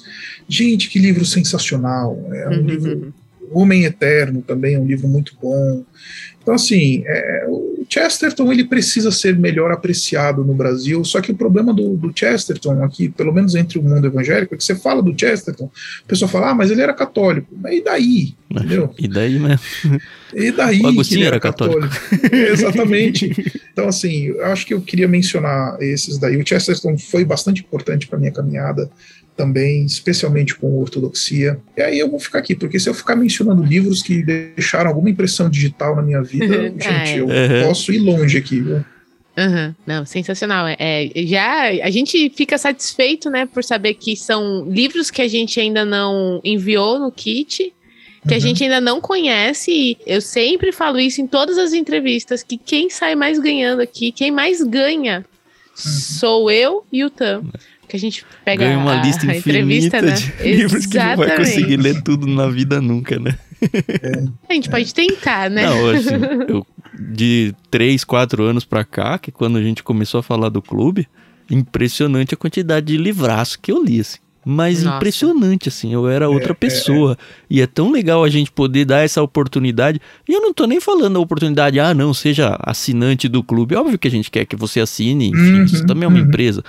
Gente, 0.49 0.89
que 0.89 1.01
livro 1.01 1.25
sensacional. 1.25 2.17
É 2.33 2.49
um 2.51 2.53
uhum. 2.53 2.67
livro 2.67 3.15
Homem 3.57 3.85
Eterno 3.85 4.43
também 4.43 4.75
é 4.75 4.79
um 4.79 4.87
livro 4.87 5.09
muito 5.09 5.33
bom. 5.41 5.85
Então, 6.47 6.55
assim, 6.55 7.03
é, 7.05 7.45
o 7.49 7.85
Chesterton 7.89 8.53
ele 8.53 8.65
precisa 8.65 9.11
ser 9.11 9.37
melhor 9.37 9.73
apreciado 9.73 10.45
no 10.45 10.55
Brasil, 10.55 11.05
só 11.05 11.21
que 11.21 11.33
o 11.33 11.35
problema 11.35 11.75
do, 11.75 11.97
do, 11.97 12.13
Chesterton 12.15 12.85
aqui, 12.85 13.09
pelo 13.09 13.33
menos 13.33 13.57
entre 13.57 13.81
o 13.81 13.83
mundo 13.83 14.07
evangélico, 14.07 14.55
é 14.55 14.57
que 14.57 14.63
você 14.63 14.77
fala 14.77 15.03
do 15.03 15.13
Chesterton, 15.19 15.69
a 16.05 16.07
pessoa 16.07 16.29
fala, 16.29 16.51
ah, 16.51 16.55
mas 16.55 16.71
ele 16.71 16.83
era 16.83 16.95
católico. 16.95 17.49
Mas 17.61 17.79
e 17.79 17.83
daí? 17.83 18.35
Entendeu? 18.49 18.95
E 18.97 19.09
daí, 19.09 19.39
né? 19.41 19.59
E 20.33 20.53
daí 20.53 20.81
o 20.83 20.87
Agostinho 20.87 21.27
era, 21.27 21.35
era 21.35 21.41
católico. 21.41 21.89
católico. 21.89 22.31
Exatamente. 22.37 23.61
Então, 23.73 23.89
assim, 23.89 24.27
eu 24.27 24.45
acho 24.47 24.65
que 24.67 24.75
eu 24.75 24.81
queria 24.81 25.09
mencionar 25.09 25.77
esses 25.83 26.17
daí. 26.17 26.37
O 26.37 26.47
Chesterton 26.47 26.97
foi 26.97 27.25
bastante 27.25 27.61
importante 27.61 28.07
para 28.07 28.21
minha 28.21 28.31
caminhada 28.31 28.89
também, 29.37 29.85
especialmente 29.85 30.55
com 30.55 30.79
ortodoxia. 30.79 31.61
E 31.77 31.83
aí 31.83 31.99
eu 31.99 32.11
vou 32.11 32.19
ficar 32.19 32.39
aqui, 32.39 32.55
porque 32.55 32.81
se 32.81 32.89
eu 32.89 32.95
ficar 32.95 33.15
mencionando 33.15 33.63
livros 33.63 34.03
que 34.03 34.23
deixaram 34.23 34.89
alguma 34.89 35.11
impressão 35.11 35.51
digital 35.51 35.95
na 35.95 36.03
minha 36.03 36.23
vida, 36.23 36.73
gente, 36.81 36.87
é. 36.89 37.21
eu 37.21 37.27
uhum. 37.27 37.69
posso 37.69 37.93
ir 37.93 37.99
longe 37.99 38.39
aqui, 38.39 38.61
viu? 38.61 38.77
Uhum. 38.77 39.75
Não, 39.87 40.07
sensacional. 40.07 40.67
É, 40.79 41.11
já 41.15 41.65
a 41.83 41.91
gente 41.91 42.31
fica 42.31 42.57
satisfeito, 42.57 43.29
né, 43.29 43.45
por 43.45 43.63
saber 43.63 43.95
que 43.95 44.17
são 44.17 44.65
livros 44.67 45.11
que 45.11 45.21
a 45.21 45.29
gente 45.29 45.61
ainda 45.61 45.85
não 45.85 46.41
enviou 46.43 46.99
no 46.99 47.13
kit, 47.13 47.75
que 48.27 48.31
uhum. 48.31 48.37
a 48.37 48.39
gente 48.39 48.65
ainda 48.65 48.81
não 48.81 48.99
conhece. 48.99 49.71
E 49.71 49.99
eu 50.07 50.23
sempre 50.23 50.73
falo 50.73 50.99
isso 50.99 51.21
em 51.21 51.27
todas 51.27 51.59
as 51.59 51.75
entrevistas 51.75 52.43
que 52.43 52.57
quem 52.57 52.89
sai 52.89 53.15
mais 53.15 53.39
ganhando 53.39 53.83
aqui, 53.83 54.11
quem 54.11 54.31
mais 54.31 54.63
ganha, 54.63 55.19
uhum. 55.19 55.77
sou 55.77 56.51
eu 56.51 56.87
e 56.91 57.05
o 57.05 57.11
Tam 57.11 57.45
que 57.87 57.97
a 57.97 57.99
gente 57.99 58.25
pega 58.45 58.65
Ganha 58.65 58.79
uma 58.79 58.97
lista 58.97 59.27
a, 59.31 59.37
infinita 59.37 60.03
né? 60.03 60.13
de 60.13 60.33
livros 60.43 60.87
que 60.87 60.99
não 60.99 61.17
vai 61.17 61.37
conseguir 61.37 61.77
ler 61.77 62.03
tudo 62.03 62.27
na 62.27 62.49
vida 62.49 62.81
nunca, 62.81 63.19
né? 63.19 63.39
É. 63.63 64.25
A 64.49 64.55
gente 64.55 64.69
pode 64.69 64.93
tentar, 64.93 65.49
né? 65.51 65.65
Não, 65.67 65.91
assim, 65.91 66.15
eu, 66.49 66.67
de 66.99 67.55
três, 67.71 68.05
quatro 68.05 68.43
anos 68.43 68.65
pra 68.65 68.85
cá, 68.85 69.19
que 69.19 69.31
quando 69.31 69.57
a 69.57 69.63
gente 69.63 69.83
começou 69.83 70.21
a 70.21 70.23
falar 70.23 70.49
do 70.49 70.61
clube, 70.61 71.09
impressionante 71.51 72.35
a 72.35 72.37
quantidade 72.37 72.87
de 72.87 72.97
livraços 72.97 73.57
que 73.57 73.73
eu 73.73 73.83
li, 73.83 74.01
assim. 74.01 74.19
Mas 74.49 74.85
Nossa. 74.85 74.99
impressionante, 74.99 75.69
assim, 75.69 75.93
eu 75.93 76.09
era 76.09 76.29
outra 76.29 76.53
é, 76.53 76.55
pessoa. 76.55 77.13
É, 77.13 77.15
é. 77.15 77.17
E 77.51 77.61
é 77.61 77.67
tão 77.67 77.91
legal 77.91 78.23
a 78.23 78.29
gente 78.29 78.53
poder 78.53 78.85
dar 78.85 79.01
essa 79.01 79.21
oportunidade. 79.21 80.01
E 80.29 80.33
eu 80.33 80.41
não 80.41 80.55
tô 80.55 80.67
nem 80.67 80.79
falando 80.79 81.17
a 81.17 81.21
oportunidade, 81.21 81.81
ah, 81.81 81.93
não, 81.93 82.15
seja 82.15 82.57
assinante 82.61 83.27
do 83.27 83.43
clube. 83.43 83.75
Óbvio 83.75 83.99
que 83.99 84.07
a 84.07 84.11
gente 84.11 84.31
quer 84.31 84.45
que 84.45 84.55
você 84.55 84.79
assine, 84.79 85.31
enfim, 85.31 85.59
uhum, 85.59 85.65
isso 85.65 85.85
também 85.85 86.05
é 86.05 86.07
uma 86.07 86.21
uhum. 86.21 86.27
empresa. 86.27 86.63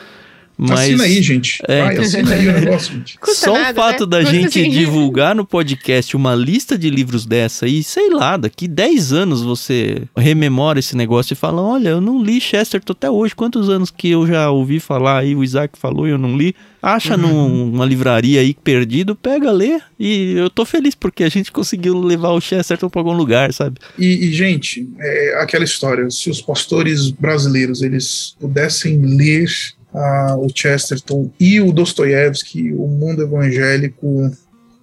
Mas, 0.57 0.79
assina 0.79 1.03
aí, 1.03 1.21
gente. 1.21 1.61
É, 1.67 1.83
Vai, 1.83 1.93
então... 1.93 2.05
assina 2.05 2.33
aí 2.33 2.47
o 2.47 2.51
negócio, 2.53 2.93
gente. 2.93 3.19
Só 3.25 3.53
nada, 3.53 3.71
o 3.71 3.75
fato 3.75 4.05
né? 4.05 4.09
da 4.09 4.19
Custa 4.21 4.35
gente 4.35 4.59
assim. 4.59 4.69
divulgar 4.71 5.35
no 5.35 5.45
podcast 5.45 6.15
uma 6.15 6.33
lista 6.33 6.75
de 6.75 6.89
livros 6.89 7.27
dessa 7.27 7.67
e, 7.67 7.83
sei 7.83 8.09
lá, 8.09 8.37
daqui 8.37 8.67
10 8.67 9.13
anos 9.13 9.41
você 9.43 10.01
rememora 10.17 10.79
esse 10.79 10.95
negócio 10.95 11.33
e 11.33 11.35
fala: 11.35 11.61
Olha, 11.61 11.89
eu 11.89 12.01
não 12.01 12.23
li 12.23 12.41
Chesterton 12.41 12.93
até 12.93 13.09
hoje. 13.09 13.35
Quantos 13.35 13.69
anos 13.69 13.91
que 13.91 14.09
eu 14.09 14.25
já 14.25 14.49
ouvi 14.49 14.79
falar 14.79 15.19
aí, 15.19 15.35
o 15.35 15.43
Isaac 15.43 15.77
falou 15.77 16.07
e 16.07 16.11
eu 16.11 16.17
não 16.17 16.35
li. 16.35 16.55
Acha 16.81 17.15
uhum. 17.15 17.71
numa 17.71 17.85
livraria 17.85 18.39
aí 18.39 18.53
perdido, 18.53 19.15
pega, 19.15 19.51
lê. 19.51 19.79
E 19.99 20.33
eu 20.37 20.49
tô 20.49 20.63
feliz 20.63 20.95
porque 20.95 21.23
a 21.23 21.29
gente 21.29 21.51
conseguiu 21.51 21.99
levar 21.99 22.31
o 22.31 22.41
Chesterton 22.41 22.89
pra 22.89 23.01
algum 23.01 23.13
lugar, 23.13 23.51
sabe? 23.53 23.79
E, 23.97 24.27
e 24.27 24.33
gente, 24.33 24.87
é 24.99 25.41
aquela 25.41 25.65
história: 25.65 26.09
se 26.09 26.29
os 26.29 26.41
pastores 26.41 27.11
brasileiros 27.11 27.81
eles 27.81 28.35
pudessem 28.39 28.99
ler 28.99 29.47
o 29.93 30.47
Chesterton 30.53 31.31
e 31.39 31.59
o 31.59 31.71
Dostoiévski, 31.71 32.71
o 32.73 32.87
mundo 32.87 33.23
evangélico 33.23 34.31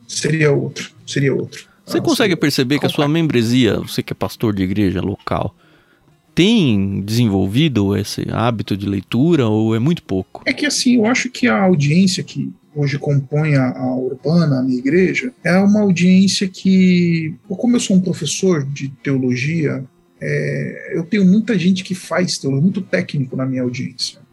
seria 0.06 0.52
outro, 0.52 0.90
seria 1.06 1.34
outro. 1.34 1.66
Você 1.86 1.98
ah, 1.98 2.02
consegue 2.02 2.36
perceber 2.36 2.78
que 2.78 2.86
a 2.86 2.90
sua 2.90 3.06
membresia, 3.06 3.78
você 3.78 4.02
que 4.02 4.12
é 4.12 4.16
pastor 4.16 4.54
de 4.54 4.62
igreja 4.62 5.00
local, 5.00 5.54
tem 6.34 7.00
desenvolvido 7.02 7.96
esse 7.96 8.26
hábito 8.30 8.76
de 8.76 8.86
leitura 8.86 9.46
ou 9.46 9.74
é 9.74 9.78
muito 9.78 10.02
pouco? 10.02 10.42
É 10.46 10.52
que 10.52 10.66
assim, 10.66 10.96
eu 10.96 11.06
acho 11.06 11.30
que 11.30 11.46
a 11.46 11.62
audiência 11.62 12.24
que 12.24 12.52
hoje 12.74 12.98
compõe 12.98 13.54
a, 13.54 13.70
a 13.70 13.94
Urbana, 13.94 14.58
a 14.58 14.62
minha 14.62 14.78
igreja, 14.78 15.32
é 15.44 15.56
uma 15.58 15.82
audiência 15.82 16.48
que, 16.48 17.34
como 17.46 17.76
eu 17.76 17.80
sou 17.80 17.96
um 17.96 18.00
professor 18.00 18.64
de 18.64 18.88
teologia, 19.02 19.84
é, 20.20 20.92
eu 20.94 21.04
tenho 21.04 21.24
muita 21.24 21.56
gente 21.56 21.84
que 21.84 21.94
faz 21.94 22.38
teologia, 22.38 22.62
muito 22.62 22.80
técnico 22.80 23.36
na 23.36 23.46
minha 23.46 23.62
audiência 23.62 24.23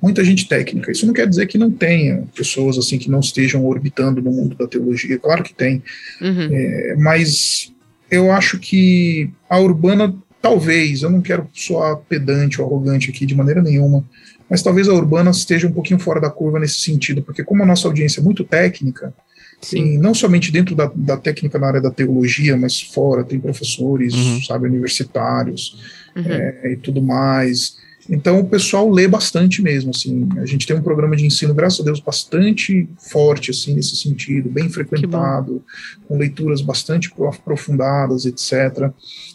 muita 0.00 0.24
gente 0.24 0.48
técnica. 0.48 0.92
Isso 0.92 1.06
não 1.06 1.14
quer 1.14 1.28
dizer 1.28 1.46
que 1.46 1.58
não 1.58 1.70
tenha 1.70 2.24
pessoas 2.34 2.78
assim 2.78 2.98
que 2.98 3.10
não 3.10 3.20
estejam 3.20 3.64
orbitando 3.66 4.22
no 4.22 4.30
mundo 4.30 4.56
da 4.56 4.66
teologia, 4.66 5.18
claro 5.18 5.42
que 5.42 5.54
tem, 5.54 5.82
uhum. 6.20 6.48
é, 6.50 6.96
mas 6.98 7.72
eu 8.10 8.30
acho 8.30 8.58
que 8.58 9.30
a 9.48 9.58
urbana 9.58 10.14
talvez, 10.42 11.02
eu 11.02 11.10
não 11.10 11.22
quero 11.22 11.48
soar 11.54 11.96
pedante 12.08 12.60
ou 12.60 12.66
arrogante 12.66 13.08
aqui 13.08 13.24
de 13.24 13.34
maneira 13.34 13.62
nenhuma, 13.62 14.04
mas 14.50 14.60
talvez 14.60 14.86
a 14.86 14.92
Urbana 14.92 15.30
esteja 15.30 15.66
um 15.66 15.72
pouquinho 15.72 15.98
fora 15.98 16.20
da 16.20 16.28
curva 16.28 16.58
nesse 16.58 16.80
sentido, 16.80 17.22
porque 17.22 17.42
como 17.42 17.62
a 17.62 17.66
nossa 17.66 17.88
audiência 17.88 18.20
é 18.20 18.22
muito 18.22 18.44
técnica, 18.44 19.14
Sim. 19.62 19.96
não 19.96 20.12
somente 20.12 20.52
dentro 20.52 20.74
da, 20.74 20.90
da, 20.94 21.16
técnica 21.16 21.58
na 21.58 21.68
área 21.68 21.80
da 21.80 21.90
teologia, 21.90 22.56
mas 22.56 22.78
fora, 22.78 23.24
tem 23.24 23.40
professores, 23.40 24.12
uhum. 24.12 24.42
sabe, 24.42 24.66
universitários 24.66 25.80
uhum. 26.14 26.24
é, 26.26 26.72
e 26.72 26.76
tudo 26.76 27.00
mais. 27.00 27.78
Então 28.08 28.40
o 28.40 28.44
pessoal 28.44 28.90
lê 28.90 29.06
bastante 29.06 29.62
mesmo, 29.62 29.90
assim. 29.90 30.28
A 30.38 30.46
gente 30.46 30.66
tem 30.66 30.76
um 30.76 30.82
programa 30.82 31.16
de 31.16 31.24
ensino, 31.24 31.54
graças 31.54 31.80
a 31.80 31.84
Deus, 31.84 32.00
bastante 32.00 32.88
forte, 32.98 33.50
assim, 33.50 33.74
nesse 33.74 33.96
sentido, 33.96 34.48
bem 34.48 34.68
frequentado, 34.68 35.62
com 36.08 36.18
leituras 36.18 36.60
bastante 36.60 37.12
aprofundadas, 37.28 38.26
etc. 38.26 38.90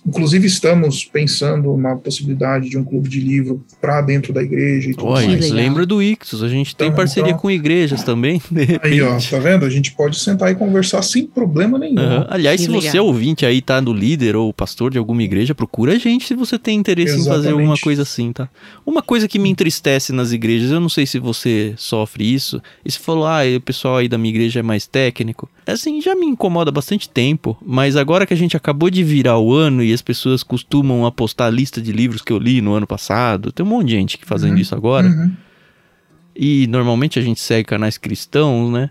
Inclusive 0.05 0.47
estamos 0.47 1.05
pensando 1.05 1.76
na 1.78 1.95
possibilidade 1.95 2.70
de 2.70 2.78
um 2.78 2.84
clube 2.84 3.09
de 3.09 3.20
livro 3.20 3.63
para 3.82 4.01
dentro 4.01 4.34
da 4.34 4.43
igreja 4.43 4.89
e 4.89 4.93
tudo 4.93 5.11
Oi, 5.11 5.28
mais. 5.28 5.49
Lembra 5.49 5.86
do 5.86 6.01
Ictus, 6.01 6.43
a 6.43 6.49
gente 6.49 6.76
tem 6.76 6.88
então, 6.88 6.97
parceria 6.97 7.30
então, 7.30 7.39
com 7.39 7.49
igrejas 7.49 8.03
também. 8.03 8.41
Aí, 8.82 9.01
ó, 9.01 9.18
tá 9.18 9.39
vendo? 9.39 9.65
A 9.65 9.70
gente 9.70 9.93
pode 9.93 10.20
sentar 10.20 10.51
e 10.51 10.55
conversar 10.55 11.01
sem 11.01 11.26
problema 11.26 11.80
nenhum. 11.80 12.01
Uhum. 12.01 12.26
Aliás, 12.30 12.59
que 12.59 12.65
se 12.65 12.72
legal. 12.72 12.91
você 12.91 12.99
ouvinte 12.99 13.45
aí 13.45 13.61
tá 13.61 13.82
no 13.82 13.93
líder 13.93 14.36
ou 14.36 14.53
pastor 14.53 14.91
de 14.91 14.97
alguma 14.97 15.24
igreja, 15.24 15.55
procura 15.55 15.93
a 15.93 15.97
gente 15.97 16.26
se 16.26 16.36
você 16.36 16.59
tem 16.59 16.78
interesse 16.78 17.15
Exatamente. 17.15 17.39
em 17.39 17.43
fazer 17.43 17.53
alguma 17.53 17.78
coisa 17.78 18.01
assim, 18.01 18.32
tá? 18.32 18.49
Uma 18.88 19.01
coisa 19.01 19.28
que 19.28 19.38
me 19.38 19.49
entristece 19.49 20.14
nas 20.14 20.32
igrejas, 20.32 20.72
eu 20.72 20.80
não 20.80 20.88
sei 20.88 21.05
se 21.05 21.20
você 21.20 21.74
sofre 21.76 22.34
isso, 22.34 22.62
e 22.86 22.89
se 22.89 22.97
falou, 22.97 23.26
ah, 23.26 23.41
o 23.58 23.60
pessoal 23.60 23.97
aí 23.97 24.08
da 24.08 24.18
minha 24.18 24.34
igreja 24.34 24.62
é 24.62 24.64
mais 24.64 24.88
técnico. 24.88 25.49
É 25.66 25.74
assim, 25.74 26.01
já 26.01 26.16
me 26.16 26.26
incomoda 26.26 26.72
bastante 26.72 27.10
tempo, 27.10 27.58
mas 27.62 27.97
agora 27.97 28.26
que 28.26 28.34
a 28.34 28.38
gente 28.38 28.55
acabou 28.55 28.89
de 28.89 29.03
virar 29.03 29.39
o 29.39 29.53
ano 29.53 29.84
e 29.84 29.91
as 29.91 30.01
pessoas 30.01 30.41
costumam 30.41 31.05
apostar 31.05 31.47
a 31.47 31.51
lista 31.51 31.82
de 31.82 31.91
livros 31.91 32.22
que 32.22 32.32
eu 32.32 32.39
li 32.39 32.62
no 32.62 32.74
ano 32.74 32.88
passado, 32.88 33.51
tem 33.51 33.66
um 33.66 33.70
monte 33.70 33.88
de 33.88 33.93
gente 33.95 34.18
que 34.18 34.26
fazendo 34.26 34.53
uhum. 34.53 34.62
isso 34.62 34.74
agora. 34.74 35.08
Uhum. 35.08 35.34
E 36.34 36.66
normalmente 36.68 37.20
a 37.20 37.22
gente 37.22 37.41
segue 37.41 37.66
canais 37.66 37.97
cristãos, 37.97 38.72
né? 38.72 38.89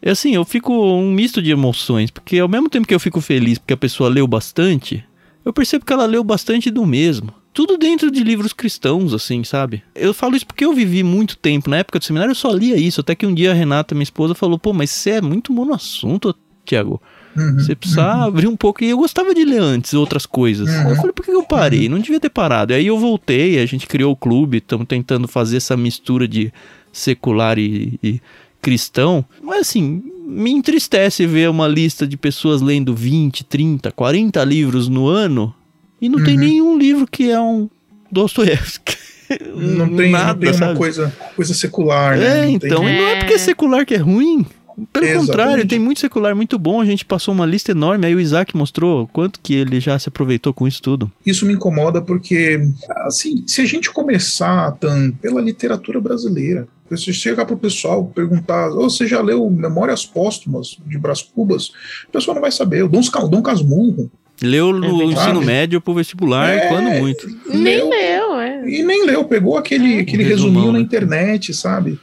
É 0.00 0.10
assim, 0.10 0.36
eu 0.36 0.44
fico 0.44 0.72
um 0.72 1.10
misto 1.10 1.42
de 1.42 1.50
emoções, 1.50 2.12
porque 2.12 2.38
ao 2.38 2.48
mesmo 2.48 2.68
tempo 2.68 2.86
que 2.86 2.94
eu 2.94 3.00
fico 3.00 3.20
feliz 3.20 3.58
porque 3.58 3.74
a 3.74 3.76
pessoa 3.76 4.08
leu 4.08 4.26
bastante, 4.28 5.04
eu 5.44 5.52
percebo 5.52 5.84
que 5.84 5.92
ela 5.92 6.06
leu 6.06 6.22
bastante 6.22 6.70
do 6.70 6.86
mesmo 6.86 7.39
tudo 7.52 7.76
dentro 7.76 8.10
de 8.10 8.22
livros 8.22 8.52
cristãos, 8.52 9.12
assim, 9.12 9.42
sabe? 9.42 9.82
Eu 9.94 10.14
falo 10.14 10.36
isso 10.36 10.46
porque 10.46 10.64
eu 10.64 10.72
vivi 10.72 11.02
muito 11.02 11.36
tempo. 11.36 11.68
Na 11.68 11.78
época 11.78 11.98
do 11.98 12.04
seminário 12.04 12.30
eu 12.30 12.36
só 12.36 12.50
lia 12.50 12.76
isso. 12.76 13.00
Até 13.00 13.14
que 13.14 13.26
um 13.26 13.34
dia 13.34 13.50
a 13.50 13.54
Renata, 13.54 13.94
minha 13.94 14.04
esposa, 14.04 14.34
falou: 14.34 14.58
pô, 14.58 14.72
mas 14.72 14.90
você 14.90 15.10
é 15.10 15.20
muito 15.20 15.52
monoassunto, 15.52 16.34
Tiago. 16.64 17.00
Uhum, 17.36 17.54
você 17.54 17.74
precisa 17.74 18.02
uhum. 18.02 18.22
abrir 18.22 18.46
um 18.46 18.56
pouco. 18.56 18.82
E 18.82 18.90
eu 18.90 18.96
gostava 18.96 19.34
de 19.34 19.44
ler 19.44 19.60
antes 19.60 19.94
outras 19.94 20.26
coisas. 20.26 20.68
Uhum. 20.68 20.90
Eu 20.90 20.96
falei, 20.96 21.12
por 21.12 21.24
que 21.24 21.30
eu 21.30 21.42
parei? 21.42 21.88
Não 21.88 21.98
devia 21.98 22.20
ter 22.20 22.30
parado. 22.30 22.72
E 22.72 22.76
aí 22.76 22.86
eu 22.86 22.98
voltei, 22.98 23.58
a 23.60 23.66
gente 23.66 23.86
criou 23.86 24.12
o 24.12 24.16
clube, 24.16 24.58
estamos 24.58 24.86
tentando 24.86 25.28
fazer 25.28 25.56
essa 25.56 25.76
mistura 25.76 26.26
de 26.26 26.52
secular 26.92 27.58
e, 27.58 27.98
e 28.02 28.20
cristão. 28.60 29.24
Mas 29.42 29.60
assim, 29.60 30.02
me 30.26 30.50
entristece 30.50 31.26
ver 31.26 31.48
uma 31.48 31.66
lista 31.66 32.06
de 32.06 32.16
pessoas 32.16 32.60
lendo 32.60 32.94
20, 32.94 33.44
30, 33.44 33.90
40 33.92 34.44
livros 34.44 34.88
no 34.88 35.06
ano 35.06 35.54
e 36.00 36.08
não 36.08 36.18
uhum. 36.18 36.24
tem 36.24 36.36
nenhum 36.36 36.78
livro 36.78 37.06
que 37.06 37.30
é 37.30 37.40
um 37.40 37.68
Dostoiévski. 38.10 38.98
Não 39.54 39.94
tem, 39.94 40.10
Nada, 40.10 40.44
não 40.44 40.58
tem 40.58 40.68
uma 40.68 40.74
coisa, 40.74 41.14
coisa 41.36 41.54
secular, 41.54 42.18
né? 42.18 42.40
É, 42.40 42.46
não 42.46 42.50
então, 42.50 42.82
tem... 42.82 42.98
não 42.98 43.08
é 43.10 43.18
porque 43.20 43.34
é 43.34 43.38
secular 43.38 43.86
que 43.86 43.94
é 43.94 43.96
ruim. 43.96 44.44
Pelo 44.92 45.04
Exatamente. 45.04 45.26
contrário, 45.26 45.68
tem 45.68 45.78
muito 45.78 46.00
secular 46.00 46.34
muito 46.34 46.58
bom. 46.58 46.80
A 46.80 46.84
gente 46.84 47.04
passou 47.04 47.32
uma 47.32 47.46
lista 47.46 47.70
enorme. 47.70 48.06
Aí 48.06 48.14
o 48.14 48.18
Isaac 48.18 48.56
mostrou 48.56 49.06
quanto 49.12 49.38
que 49.40 49.54
ele 49.54 49.78
já 49.78 49.96
se 50.00 50.08
aproveitou 50.08 50.52
com 50.52 50.66
isso 50.66 50.82
tudo. 50.82 51.10
Isso 51.24 51.46
me 51.46 51.52
incomoda 51.52 52.02
porque, 52.02 52.60
assim, 53.04 53.44
se 53.46 53.60
a 53.60 53.64
gente 53.64 53.90
começar, 53.92 54.72
Tan, 54.72 55.12
pela 55.12 55.40
literatura 55.40 56.00
brasileira, 56.00 56.66
você 56.88 57.12
chegar 57.12 57.44
para 57.44 57.54
o 57.54 57.58
pessoal 57.58 58.04
perguntar, 58.06 58.70
oh, 58.70 58.90
você 58.90 59.06
já 59.06 59.20
leu 59.20 59.48
Memórias 59.48 60.04
Póstumas 60.04 60.76
de 60.84 60.98
Brás 60.98 61.22
Cubas? 61.22 61.68
O 62.08 62.12
pessoal 62.12 62.34
não 62.34 62.42
vai 62.42 62.50
saber. 62.50 62.82
O 62.82 62.88
Dom, 62.88 63.00
Dom 63.28 63.42
Casmurro, 63.42 64.10
Leu 64.42 64.72
no 64.72 65.02
é 65.02 65.04
ensino 65.04 65.42
médio 65.42 65.80
pro 65.80 65.94
vestibular, 65.94 66.48
é, 66.48 66.68
quando 66.68 66.90
muito. 66.98 67.26
Nem 67.46 67.88
leu, 67.88 68.40
é. 68.40 68.68
E 68.68 68.82
nem 68.82 69.04
leu, 69.04 69.24
pegou 69.24 69.58
aquele, 69.58 69.98
é. 69.98 70.00
aquele 70.00 70.24
resuminho 70.24 70.72
na 70.72 70.78
né? 70.78 70.80
internet, 70.80 71.52
sabe? 71.52 71.98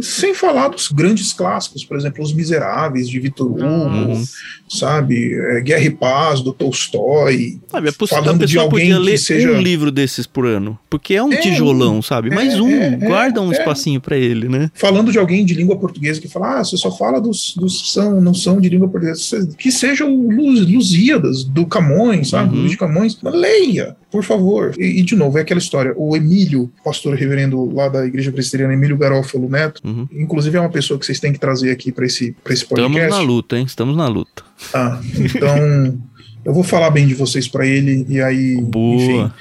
Sem 0.00 0.34
falar 0.34 0.68
dos 0.68 0.88
grandes 0.90 1.32
clássicos, 1.32 1.84
por 1.84 1.96
exemplo, 1.96 2.22
Os 2.22 2.32
Miseráveis, 2.32 3.08
de 3.08 3.18
Vitor 3.18 3.50
Hugo, 3.50 3.64
uhum. 3.64 4.24
sabe? 4.68 5.34
É, 5.34 5.60
Guerra 5.60 5.84
e 5.84 5.90
Paz, 5.90 6.40
do 6.40 6.52
Tolstói. 6.52 7.58
Sabe, 7.68 7.88
a 7.88 7.92
falando 8.06 8.46
de 8.46 8.58
alguém 8.58 8.88
podia 8.90 8.98
ler 8.98 9.18
seja... 9.18 9.50
um 9.50 9.60
livro 9.60 9.90
desses 9.90 10.26
por 10.26 10.46
ano, 10.46 10.78
porque 10.88 11.14
é 11.14 11.22
um 11.22 11.32
é, 11.32 11.36
tijolão, 11.36 12.00
sabe? 12.00 12.30
Mais 12.30 12.54
é, 12.54 12.62
um, 12.62 12.70
é, 12.70 12.96
guarda 12.96 13.42
um 13.42 13.52
é. 13.52 13.58
espacinho 13.58 14.00
para 14.00 14.16
ele, 14.16 14.48
né? 14.48 14.70
Falando 14.74 15.10
de 15.10 15.18
alguém 15.18 15.44
de 15.44 15.54
língua 15.54 15.76
portuguesa 15.76 16.20
que 16.20 16.28
fala, 16.28 16.60
ah, 16.60 16.64
você 16.64 16.76
só 16.76 16.90
fala 16.90 17.20
dos, 17.20 17.54
dos 17.56 17.92
são, 17.92 18.20
não 18.20 18.34
são 18.34 18.60
de 18.60 18.68
língua 18.68 18.88
portuguesa, 18.88 19.48
que 19.58 19.72
sejam 19.72 20.08
Lusíadas, 20.28 21.44
do 21.44 21.66
Camões, 21.66 22.30
sabe? 22.30 22.54
Uhum. 22.54 22.60
Luiz 22.60 22.72
de 22.72 22.76
Camões, 22.76 23.18
leia, 23.22 23.96
por 24.10 24.22
favor. 24.22 24.74
E, 24.78 25.00
e, 25.00 25.02
de 25.02 25.16
novo, 25.16 25.38
é 25.38 25.42
aquela 25.42 25.58
história, 25.58 25.92
o 25.96 26.16
Emílio, 26.16 26.70
pastor 26.84 27.14
reverendo 27.14 27.72
lá 27.74 27.88
da 27.88 28.06
Igreja 28.06 28.32
Presbiteriana, 28.32 28.74
Emílio 28.74 28.96
Garófalo 28.96 29.48
Neto, 29.48 29.80
Uhum. 29.88 30.08
Inclusive 30.12 30.56
é 30.56 30.60
uma 30.60 30.70
pessoa 30.70 30.98
que 30.98 31.06
vocês 31.06 31.18
têm 31.18 31.32
que 31.32 31.38
trazer 31.38 31.70
aqui 31.70 31.90
para 31.90 32.04
esse, 32.04 32.36
esse 32.50 32.64
podcast. 32.64 32.96
Estamos 32.96 33.10
na 33.10 33.20
luta, 33.20 33.58
hein? 33.58 33.64
Estamos 33.64 33.96
na 33.96 34.08
luta. 34.08 34.44
Ah, 34.74 35.00
então 35.16 35.98
eu 36.44 36.52
vou 36.52 36.62
falar 36.62 36.90
bem 36.90 37.06
de 37.06 37.14
vocês 37.14 37.48
para 37.48 37.66
ele 37.66 38.04
e 38.08 38.20
aí, 38.20 38.60
Boa. 38.60 38.96
enfim. 38.96 39.32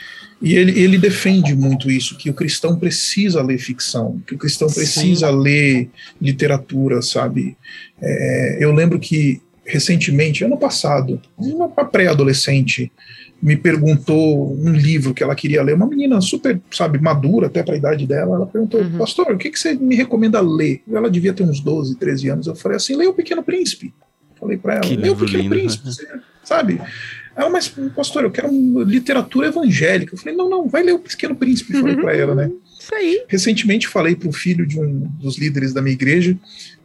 E 0.42 0.56
ele, 0.56 0.80
ele 0.80 0.98
defende 1.00 1.56
muito 1.56 1.90
isso, 1.90 2.16
que 2.16 2.30
o 2.30 2.34
cristão 2.34 2.78
precisa 2.78 3.42
ler 3.42 3.58
ficção, 3.58 4.22
que 4.28 4.36
o 4.36 4.38
cristão 4.38 4.68
precisa 4.68 5.32
Sim. 5.32 5.40
ler 5.40 5.90
literatura, 6.22 7.02
sabe? 7.02 7.58
É, 8.00 8.58
eu 8.60 8.72
lembro 8.72 9.00
que 9.00 9.42
recentemente, 9.66 10.46
ano 10.46 10.58
passado, 10.58 11.20
uma 11.38 11.68
pré-adolescente, 11.68 12.92
me 13.42 13.56
perguntou 13.56 14.54
um 14.54 14.72
livro 14.72 15.14
que 15.14 15.24
ela 15.24 15.36
queria 15.36 15.62
ler, 15.62 15.76
uma 15.76 15.88
menina 15.88 16.20
super, 16.22 16.60
sabe, 16.72 17.00
madura 17.00 17.48
até 17.48 17.62
para 17.62 17.76
a 17.76 17.78
idade 17.78 18.06
dela, 18.08 18.36
ela 18.36 18.46
perguntou, 18.46 18.82
uhum. 18.82 18.98
pastor, 18.98 19.32
o 19.34 19.38
que, 19.38 19.50
que 19.50 19.60
você 19.60 19.76
me 19.76 19.96
recomenda 19.96 20.42
ler? 20.42 20.82
Ela 20.92 21.10
devia 21.10 21.34
ter 21.34 21.44
uns 21.44 21.60
12, 21.60 21.96
13 21.96 22.30
anos, 22.30 22.48
eu 22.48 22.56
falei 22.56 22.78
assim, 22.78 22.96
leia 22.96 23.10
O 23.10 23.14
Pequeno 23.14 23.44
Príncipe. 23.44 23.94
Falei 24.40 24.58
para 24.58 24.76
ela, 24.76 24.86
leia 24.86 25.12
O 25.12 25.16
Pequeno 25.16 25.44
lindo, 25.44 25.56
Príncipe, 25.56 25.88
né? 25.88 26.22
sabe? 26.44 26.82
Ela, 27.36 27.50
mas 27.50 27.72
pastor, 27.96 28.24
eu 28.24 28.32
quero 28.32 28.50
literatura 28.84 29.48
evangélica. 29.48 30.16
Eu 30.16 30.18
falei, 30.18 30.36
não, 30.36 30.50
não, 30.50 30.68
vai 30.68 30.82
ler 30.82 30.94
O 30.94 31.00
Pequeno 31.00 31.36
Príncipe, 31.36 31.74
falei 31.80 31.96
para 31.96 32.16
ela, 32.16 32.34
né? 32.34 32.52
Isso 32.88 32.96
aí. 32.96 33.26
Recentemente 33.28 33.88
falei 33.88 34.16
para 34.16 34.30
o 34.30 34.32
filho 34.32 34.66
de 34.66 34.80
um 34.80 35.10
dos 35.20 35.38
líderes 35.38 35.74
da 35.74 35.82
minha 35.82 35.94
igreja, 35.94 36.38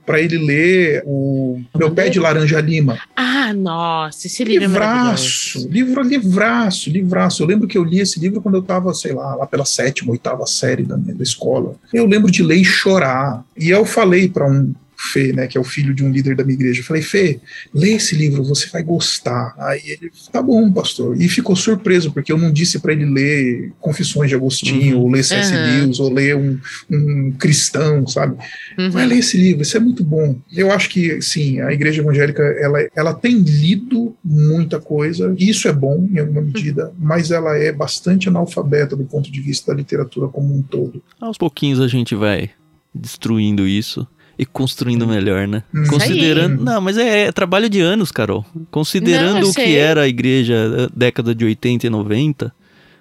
para 0.05 0.21
ele 0.21 0.37
ler 0.37 1.05
o 1.07 1.61
Meu 1.77 1.93
Pé 1.93 2.09
de 2.09 2.19
Laranja 2.19 2.61
Lima. 2.61 2.99
Ah, 3.15 3.53
nossa, 3.55 4.27
esse 4.27 4.43
livro 4.43 4.65
é 4.65 4.67
livraço, 4.67 5.59
é 5.59 5.71
livro, 5.71 6.03
livraço, 6.03 6.91
livraço. 6.91 7.43
Eu 7.43 7.47
lembro 7.47 7.69
que 7.69 7.79
eu 7.79 7.85
li 7.85 8.01
esse 8.01 8.19
livro 8.19 8.43
quando 8.43 8.57
eu 8.57 8.63
estava, 8.63 8.93
sei 8.95 9.13
lá, 9.13 9.37
lá 9.37 9.47
pela 9.47 9.65
sétima, 9.65 10.11
oitava 10.11 10.45
série 10.45 10.83
da, 10.83 10.97
da 10.97 11.23
escola. 11.23 11.77
Eu 11.93 12.05
lembro 12.05 12.33
de 12.33 12.43
ler 12.43 12.57
e 12.57 12.65
chorar. 12.65 13.45
E 13.57 13.71
eu 13.71 13.87
falei 13.87 14.29
para 14.29 14.51
um 14.51 14.75
Fê, 15.03 15.33
né, 15.33 15.49
que 15.49 15.59
é 15.59 15.61
o 15.61 15.65
filho 15.65 15.93
de 15.93 16.05
um 16.05 16.11
líder 16.11 16.37
da 16.37 16.45
minha 16.45 16.55
igreja. 16.55 16.81
Eu 16.81 16.85
falei, 16.85 17.03
Fê, 17.03 17.41
lê 17.75 17.95
esse 17.95 18.15
livro, 18.15 18.45
você 18.45 18.69
vai 18.69 18.83
gostar. 18.83 19.55
Aí 19.59 19.81
ele, 19.85 20.11
tá 20.31 20.41
bom, 20.41 20.71
pastor. 20.73 21.21
E 21.21 21.29
ficou 21.29 21.57
surpreso, 21.57 22.13
porque 22.13 22.33
eu 22.33 22.39
não 22.39 22.53
disse 22.53 22.79
para 22.79 22.93
ele 22.93 23.05
ler 23.05 23.73
Confissões 23.81 24.29
de 24.29 24.37
Agostinho, 24.37 24.99
uhum. 24.99 25.03
ou 25.03 25.11
ler 25.11 25.25
C.S. 25.25 25.53
Uhum. 25.53 25.81
Lewis, 25.81 25.99
ou 25.99 26.13
ler 26.13 26.37
um, 26.37 26.59
um 26.91 27.33
cristão, 27.33 28.07
sabe? 28.07 28.37
Uhum. 28.79 28.91
Vai 28.91 29.07
ler 29.07 29.19
esse 29.19 29.37
livro, 29.37 29.63
isso 29.63 29.77
é 29.77 29.81
muito 29.81 30.05
bom. 30.05 30.39
Eu 30.53 30.71
acho 30.71 30.89
que, 30.89 31.21
sim, 31.21 31.61
a 31.61 31.73
igreja 31.73 32.01
evangélica, 32.01 32.43
ela, 32.61 32.79
ela 32.95 33.15
tem 33.15 33.39
lido 33.39 34.15
muita 34.25 34.79
coisa, 34.79 35.35
e 35.37 35.51
isso 35.51 35.67
é 35.67 35.73
bom, 35.73 36.09
em 36.13 36.21
alguma 36.21 36.43
medida, 36.43 36.87
uhum. 36.87 36.95
mas 37.01 37.31
ela 37.31 37.57
é 37.57 37.73
bastante 37.73 38.29
analfabeta 38.29 38.95
do 38.95 39.05
ponto 39.05 39.31
de 39.31 39.41
vista 39.41 39.73
da 39.73 39.77
literatura 39.77 40.29
como 40.29 40.55
um 40.55 40.63
todo. 40.63 41.03
Aos 41.21 41.37
pouquinhos 41.37 41.81
a 41.81 41.89
gente 41.89 42.15
vai 42.15 42.51
destruindo 42.95 43.67
isso 43.67 44.07
e 44.39 44.47
construindo 44.47 45.07
melhor, 45.07 45.47
né? 45.47 45.63
Hum. 45.75 45.85
Considerando. 45.89 46.63
Não, 46.63 46.81
mas 46.81 46.97
é, 46.97 47.27
é, 47.27 47.33
trabalho 47.33 47.69
de 47.69 47.81
anos, 47.81 48.11
Carol. 48.11 48.45
Considerando 48.71 49.41
não, 49.41 49.51
o 49.51 49.55
que 49.55 49.77
era 49.77 50.03
a 50.03 50.09
igreja 50.09 50.55
eh, 50.55 50.89
década 50.95 51.35
de 51.35 51.45
80 51.45 51.87
e 51.87 51.91
90, 51.91 52.55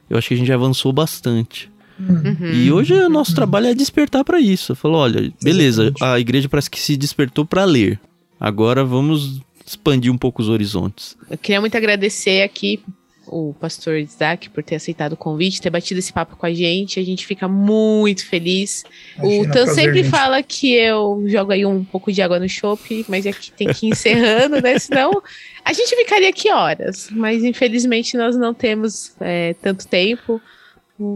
eu 0.10 0.18
acho 0.18 0.28
que 0.28 0.34
a 0.34 0.38
gente 0.38 0.52
avançou 0.52 0.92
bastante. 0.92 1.70
Uhum. 2.00 2.52
E 2.54 2.72
hoje 2.72 2.94
o 2.94 3.10
nosso 3.10 3.34
trabalho 3.36 3.68
é 3.68 3.74
despertar 3.74 4.24
para 4.24 4.40
isso. 4.40 4.76
Falou, 4.76 5.02
olha, 5.02 5.32
beleza, 5.42 5.94
a 6.02 6.20
igreja 6.20 6.50
parece 6.50 6.70
que 6.70 6.80
se 6.80 6.98
despertou 6.98 7.46
para 7.46 7.64
ler. 7.64 8.00
Agora 8.40 8.84
vamos 8.84 9.40
expandir 9.66 10.12
um 10.12 10.18
pouco 10.18 10.42
os 10.42 10.50
horizontes. 10.50 11.16
Eu 11.30 11.38
queria 11.38 11.62
muito 11.62 11.78
agradecer 11.78 12.42
aqui 12.42 12.82
o 13.28 13.53
pastor 13.59 13.97
Isaac 13.97 14.49
por 14.49 14.63
ter 14.63 14.76
aceitado 14.76 15.13
o 15.13 15.17
convite, 15.17 15.61
ter 15.61 15.69
batido 15.69 15.99
esse 15.99 16.11
papo 16.11 16.36
com 16.36 16.45
a 16.45 16.53
gente. 16.53 16.99
A 16.99 17.03
gente 17.03 17.26
fica 17.26 17.47
muito 17.47 18.26
feliz. 18.26 18.84
Imagina, 19.17 19.41
o 19.41 19.45
Tan 19.45 19.51
prazer, 19.51 19.76
sempre 19.76 20.03
gente. 20.03 20.09
fala 20.11 20.41
que 20.43 20.74
eu 20.74 21.24
jogo 21.28 21.51
aí 21.51 21.65
um 21.65 21.84
pouco 21.84 22.11
de 22.11 22.22
água 22.22 22.39
no 22.39 22.49
chopp, 22.49 23.05
mas 23.07 23.26
é 23.26 23.32
que 23.32 23.51
tem 23.51 23.67
que 23.72 23.88
ir 23.88 23.91
encerrando, 23.91 24.61
né? 24.61 24.78
Senão 24.80 25.11
a 25.63 25.72
gente 25.74 25.95
ficaria 25.95 26.30
aqui 26.30 26.51
horas. 26.51 27.09
Mas 27.11 27.43
infelizmente 27.43 28.17
nós 28.17 28.36
não 28.36 28.53
temos 28.53 29.13
é, 29.22 29.53
tanto 29.61 29.88
tempo. 29.88 30.41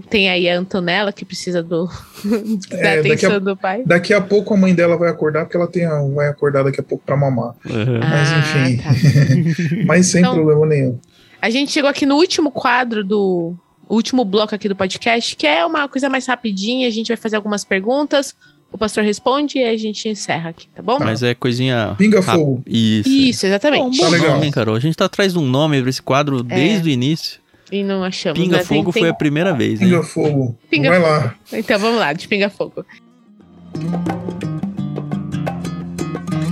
Tem 0.09 0.29
aí 0.31 0.49
a 0.49 0.57
Antonella 0.57 1.13
que 1.13 1.23
precisa 1.23 1.61
do, 1.61 1.85
da 2.71 2.77
É, 2.77 2.97
daqui 2.97 3.11
atenção 3.11 3.33
a- 3.35 3.39
do 3.39 3.55
pai. 3.55 3.83
Daqui 3.85 4.13
a 4.15 4.21
pouco 4.21 4.53
a 4.53 4.57
mãe 4.57 4.73
dela 4.73 4.97
vai 4.97 5.09
acordar, 5.09 5.45
porque 5.45 5.57
ela 5.57 5.67
tem 5.67 5.85
a- 5.85 6.01
vai 6.01 6.27
acordar 6.27 6.63
daqui 6.63 6.79
a 6.79 6.83
pouco 6.83 7.03
pra 7.05 7.15
mamar. 7.15 7.53
Uhum. 7.69 7.99
Mas, 7.99 8.31
enfim. 8.31 8.77
tá. 8.77 8.89
Mas 9.85 10.07
sem 10.07 10.21
Então- 10.21 10.33
problema 10.33 10.65
nenhum. 10.65 10.99
A 11.45 11.49
gente 11.51 11.71
chegou 11.71 11.87
aqui 11.87 12.07
no 12.07 12.15
último 12.15 12.49
quadro 12.49 13.03
do 13.03 13.53
último 13.87 14.25
bloco 14.25 14.55
aqui 14.55 14.67
do 14.67 14.75
podcast, 14.75 15.35
que 15.35 15.45
é 15.45 15.63
uma 15.63 15.87
coisa 15.87 16.09
mais 16.09 16.25
rapidinha. 16.25 16.87
A 16.87 16.89
gente 16.89 17.09
vai 17.09 17.17
fazer 17.17 17.35
algumas 17.35 17.63
perguntas, 17.63 18.35
o 18.71 18.79
pastor 18.79 19.03
responde 19.03 19.59
e 19.59 19.63
a 19.63 19.77
gente 19.77 20.09
encerra 20.09 20.49
aqui, 20.49 20.67
tá 20.73 20.81
bom? 20.81 20.97
Mas 20.97 21.21
é 21.21 21.35
coisinha. 21.35 21.93
Pinga 21.99 22.19
fogo. 22.23 22.63
Isso. 22.65 23.07
Isso, 23.07 23.45
exatamente. 23.45 23.95
Bom 23.99 24.05
Tá 24.05 24.09
legal. 24.09 24.31
nome, 24.37 24.51
Carol? 24.51 24.73
A 24.75 24.79
gente 24.79 24.95
tá 24.97 25.05
atrás 25.05 25.33
de 25.33 25.37
um 25.37 25.45
nome 25.45 25.79
pra 25.81 25.89
esse 25.91 26.01
quadro 26.01 26.41
desde 26.41 26.89
o 26.89 26.91
início. 26.91 27.39
E 27.71 27.83
não 27.83 28.03
achamos. 28.03 28.39
Pinga 28.39 28.57
né? 28.57 28.63
Tem- 28.63 28.79
Fogo 28.79 28.91
tem- 28.91 29.03
foi 29.03 29.09
a 29.09 29.13
primeira 29.13 29.53
vez? 29.53 29.77
Pinga 29.77 30.01
fogo. 30.01 30.57
Pinga 30.67 30.89
vai 30.89 30.99
lá. 30.99 31.35
Então 31.53 31.77
vamos 31.77 31.99
lá, 31.99 32.11
de 32.11 32.27
Pinga 32.27 32.49
Fogo. 32.49 32.83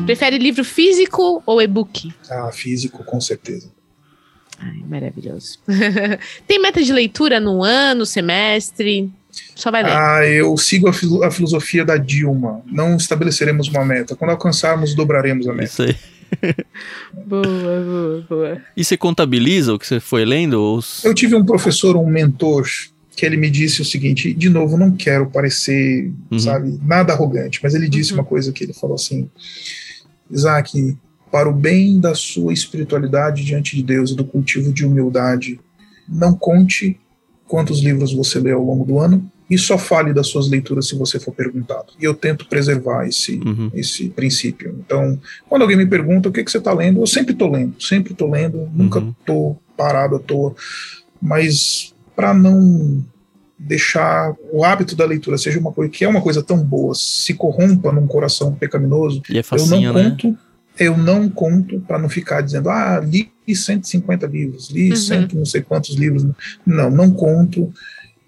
Prefere 0.05 0.37
livro 0.37 0.63
físico 0.63 1.41
ou 1.47 1.59
e-book? 1.59 2.13
Ah, 2.29 2.51
físico, 2.51 3.03
com 3.03 3.19
certeza. 3.19 3.71
Ai, 4.65 4.83
maravilhoso. 4.87 5.59
Tem 6.47 6.61
meta 6.61 6.81
de 6.81 6.93
leitura 6.93 7.39
no 7.39 7.63
ano, 7.63 8.05
semestre? 8.05 9.09
Só 9.55 9.71
vai 9.71 9.83
ler. 9.83 9.91
Ah, 9.91 10.25
eu 10.25 10.55
sigo 10.57 10.87
a, 10.87 10.93
filo- 10.93 11.23
a 11.23 11.31
filosofia 11.31 11.83
da 11.83 11.97
Dilma. 11.97 12.61
Não 12.65 12.95
estabeleceremos 12.95 13.67
uma 13.67 13.83
meta. 13.83 14.15
Quando 14.15 14.31
alcançarmos, 14.31 14.93
dobraremos 14.95 15.47
a 15.47 15.53
meta. 15.53 15.63
Isso 15.65 15.81
aí. 15.81 15.95
Boa, 17.27 17.43
boa, 17.45 18.25
boa. 18.27 18.61
E 18.75 18.83
você 18.83 18.97
contabiliza 18.97 19.73
o 19.73 19.77
que 19.79 19.85
você 19.85 19.99
foi 19.99 20.25
lendo? 20.25 20.53
Ou... 20.59 20.79
Eu 21.03 21.13
tive 21.13 21.35
um 21.35 21.45
professor, 21.45 21.95
um 21.95 22.07
mentor, 22.07 22.65
que 23.15 23.23
ele 23.25 23.37
me 23.37 23.49
disse 23.51 23.81
o 23.81 23.85
seguinte, 23.85 24.33
de 24.33 24.49
novo, 24.49 24.75
não 24.77 24.91
quero 24.91 25.27
parecer, 25.29 26.11
Uhum. 26.31 26.39
sabe, 26.39 26.79
nada 26.83 27.13
arrogante, 27.13 27.59
mas 27.61 27.75
ele 27.75 27.87
disse 27.87 28.11
Uhum. 28.13 28.19
uma 28.19 28.25
coisa 28.25 28.51
que 28.51 28.63
ele 28.63 28.73
falou 28.73 28.95
assim, 28.95 29.29
Isaac, 30.31 30.97
para 31.33 31.49
o 31.49 31.51
bem 31.53 31.99
da 31.99 32.13
sua 32.13 32.53
espiritualidade 32.53 33.43
diante 33.43 33.75
de 33.75 33.81
Deus 33.81 34.11
e 34.11 34.15
do 34.15 34.23
cultivo 34.23 34.71
de 34.71 34.85
humildade, 34.85 35.59
não 36.07 36.31
conte 36.35 36.99
quantos 37.47 37.79
livros 37.81 38.13
você 38.13 38.39
lê 38.39 38.51
ao 38.51 38.63
longo 38.63 38.85
do 38.85 38.99
ano 38.99 39.31
e 39.49 39.57
só 39.57 39.75
fale 39.79 40.13
das 40.13 40.27
suas 40.27 40.47
leituras 40.47 40.87
se 40.87 40.95
você 40.95 41.19
for 41.19 41.31
perguntado. 41.33 41.87
E 41.99 42.03
eu 42.03 42.13
tento 42.13 42.45
preservar 42.47 43.07
esse, 43.07 43.39
Uhum. 43.43 43.71
esse 43.73 44.09
princípio. 44.09 44.75
Então, 44.85 45.19
quando 45.49 45.63
alguém 45.63 45.75
me 45.75 45.87
pergunta 45.87 46.29
o 46.29 46.31
que, 46.31 46.43
que 46.43 46.51
você 46.51 46.59
está 46.59 46.71
lendo, 46.71 46.99
eu 47.01 47.07
sempre 47.07 47.33
estou 47.33 47.49
lendo, 47.51 47.81
sempre 47.81 48.11
estou 48.13 48.29
lendo, 48.29 48.69
nunca 48.71 48.99
Uhum. 48.99 49.15
estou 49.19 49.59
parado 49.75 50.17
à 50.17 50.19
toa. 50.19 50.53
Mas 51.19 51.95
para 52.15 52.31
não 52.31 53.03
deixar 53.57 54.35
o 54.51 54.63
hábito 54.63 54.95
da 54.95 55.05
leitura 55.05 55.35
seja 55.39 55.59
uma 55.59 55.71
coisa 55.71 55.91
que 55.91 56.05
é 56.05 56.07
uma 56.07 56.21
coisa 56.21 56.43
tão 56.43 56.63
boa, 56.63 56.93
se 56.93 57.33
corrompa 57.33 57.91
num 57.91 58.05
coração 58.05 58.53
pecaminoso, 58.53 59.23
E 59.27 59.37
é 59.37 59.39
eu 59.39 59.43
facinho, 59.43 59.93
não 59.93 59.99
né? 59.99 60.15
Eu 60.79 60.97
não 60.97 61.29
conto 61.29 61.79
para 61.81 61.99
não 61.99 62.09
ficar 62.09 62.41
dizendo, 62.41 62.69
ah, 62.69 62.99
li 62.99 63.31
150 63.47 64.25
livros, 64.27 64.69
li 64.69 64.89
Uhum. 64.89 64.95
cento 64.95 65.35
não 65.35 65.45
sei 65.45 65.61
quantos 65.61 65.95
livros. 65.95 66.25
Não, 66.65 66.89
não 66.89 67.11
conto. 67.11 67.71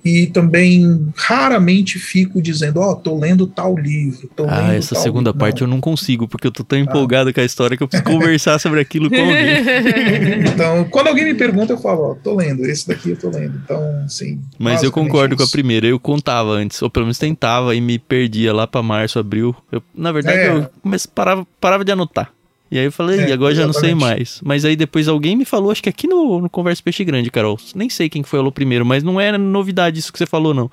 E 0.05 0.27
também 0.27 1.11
raramente 1.15 1.97
fico 1.97 2.39
dizendo, 2.39 2.79
ó, 2.79 2.93
tô 2.93 3.17
lendo 3.17 3.47
tal 3.47 3.75
livro. 3.75 4.29
Tô 4.35 4.45
Ah, 4.47 4.75
essa 4.75 4.93
segunda 4.93 5.29
livro. 5.31 5.39
parte 5.39 5.61
Não. 5.61 5.67
eu 5.67 5.71
não 5.71 5.81
consigo, 5.81 6.27
porque 6.27 6.45
eu 6.45 6.51
tô 6.51 6.63
tão 6.63 6.77
empolgado 6.77 7.33
com 7.33 7.39
a 7.41 7.43
história 7.43 7.75
que 7.75 7.81
eu 7.81 7.87
preciso 7.87 8.07
conversar 8.07 8.59
sobre 8.59 8.79
aquilo 8.79 9.09
com 9.09 9.15
alguém. 9.15 10.45
Então, 10.53 10.83
quando 10.85 11.07
alguém 11.07 11.25
me 11.25 11.33
pergunta, 11.33 11.73
eu 11.73 11.77
falo, 11.77 12.11
ó, 12.11 12.15
tô 12.15 12.35
lendo, 12.35 12.63
esse 12.65 12.87
daqui 12.87 13.09
eu 13.09 13.17
tô 13.17 13.29
lendo. 13.29 13.59
Então, 13.63 14.05
sim. 14.07 14.39
Mas 14.59 14.83
eu 14.83 14.91
concordo 14.91 15.35
com 15.35 15.41
a 15.41 15.45
isso. 15.45 15.51
primeira. 15.51 15.87
Eu 15.87 15.99
contava 15.99 16.51
antes, 16.51 16.81
ou 16.81 16.89
pelo 16.89 17.05
menos 17.07 17.17
tentava 17.17 17.75
e 17.75 17.81
me 17.81 17.97
perdia 17.97 18.53
lá 18.53 18.67
pra 18.67 18.83
março, 18.83 19.17
abril. 19.17 19.55
Eu, 19.71 19.81
na 19.95 20.11
verdade, 20.11 20.37
É. 20.37 20.49
eu 20.51 20.69
comece, 20.83 21.07
parava, 21.07 21.47
parava 21.59 21.83
de 21.83 21.91
anotar. 21.91 22.31
E 22.75 22.79
aí 22.79 22.85
eu 22.85 22.91
falei, 22.91 23.21
É, 23.21 23.29
"Ih, 23.29 23.31
agora 23.31 23.55
já 23.55 23.65
não 23.65 23.71
sei 23.73 23.91
exatamente. 23.91 24.17
mais. 24.17 24.41
Mas 24.43 24.65
aí 24.65 24.75
depois 24.75 25.07
alguém 25.07 25.35
me 25.37 25.45
falou, 25.45 25.71
acho 25.71 25.81
que 25.81 25.87
aqui 25.87 26.07
no, 26.07 26.41
no 26.41 26.49
Conversa 26.49 26.81
Peixe 26.83 27.05
Grande, 27.05 27.31
Carol. 27.31 27.57
Nem 27.73 27.89
sei 27.89 28.09
quem 28.09 28.21
que 28.21 28.27
falou 28.27 28.51
primeiro, 28.51 28.85
mas 28.85 29.01
não 29.01 29.19
é 29.19 29.37
novidade 29.37 29.97
isso 29.99 30.11
que 30.11 30.17
você 30.19 30.25
falou, 30.25 30.53
não. 30.53 30.69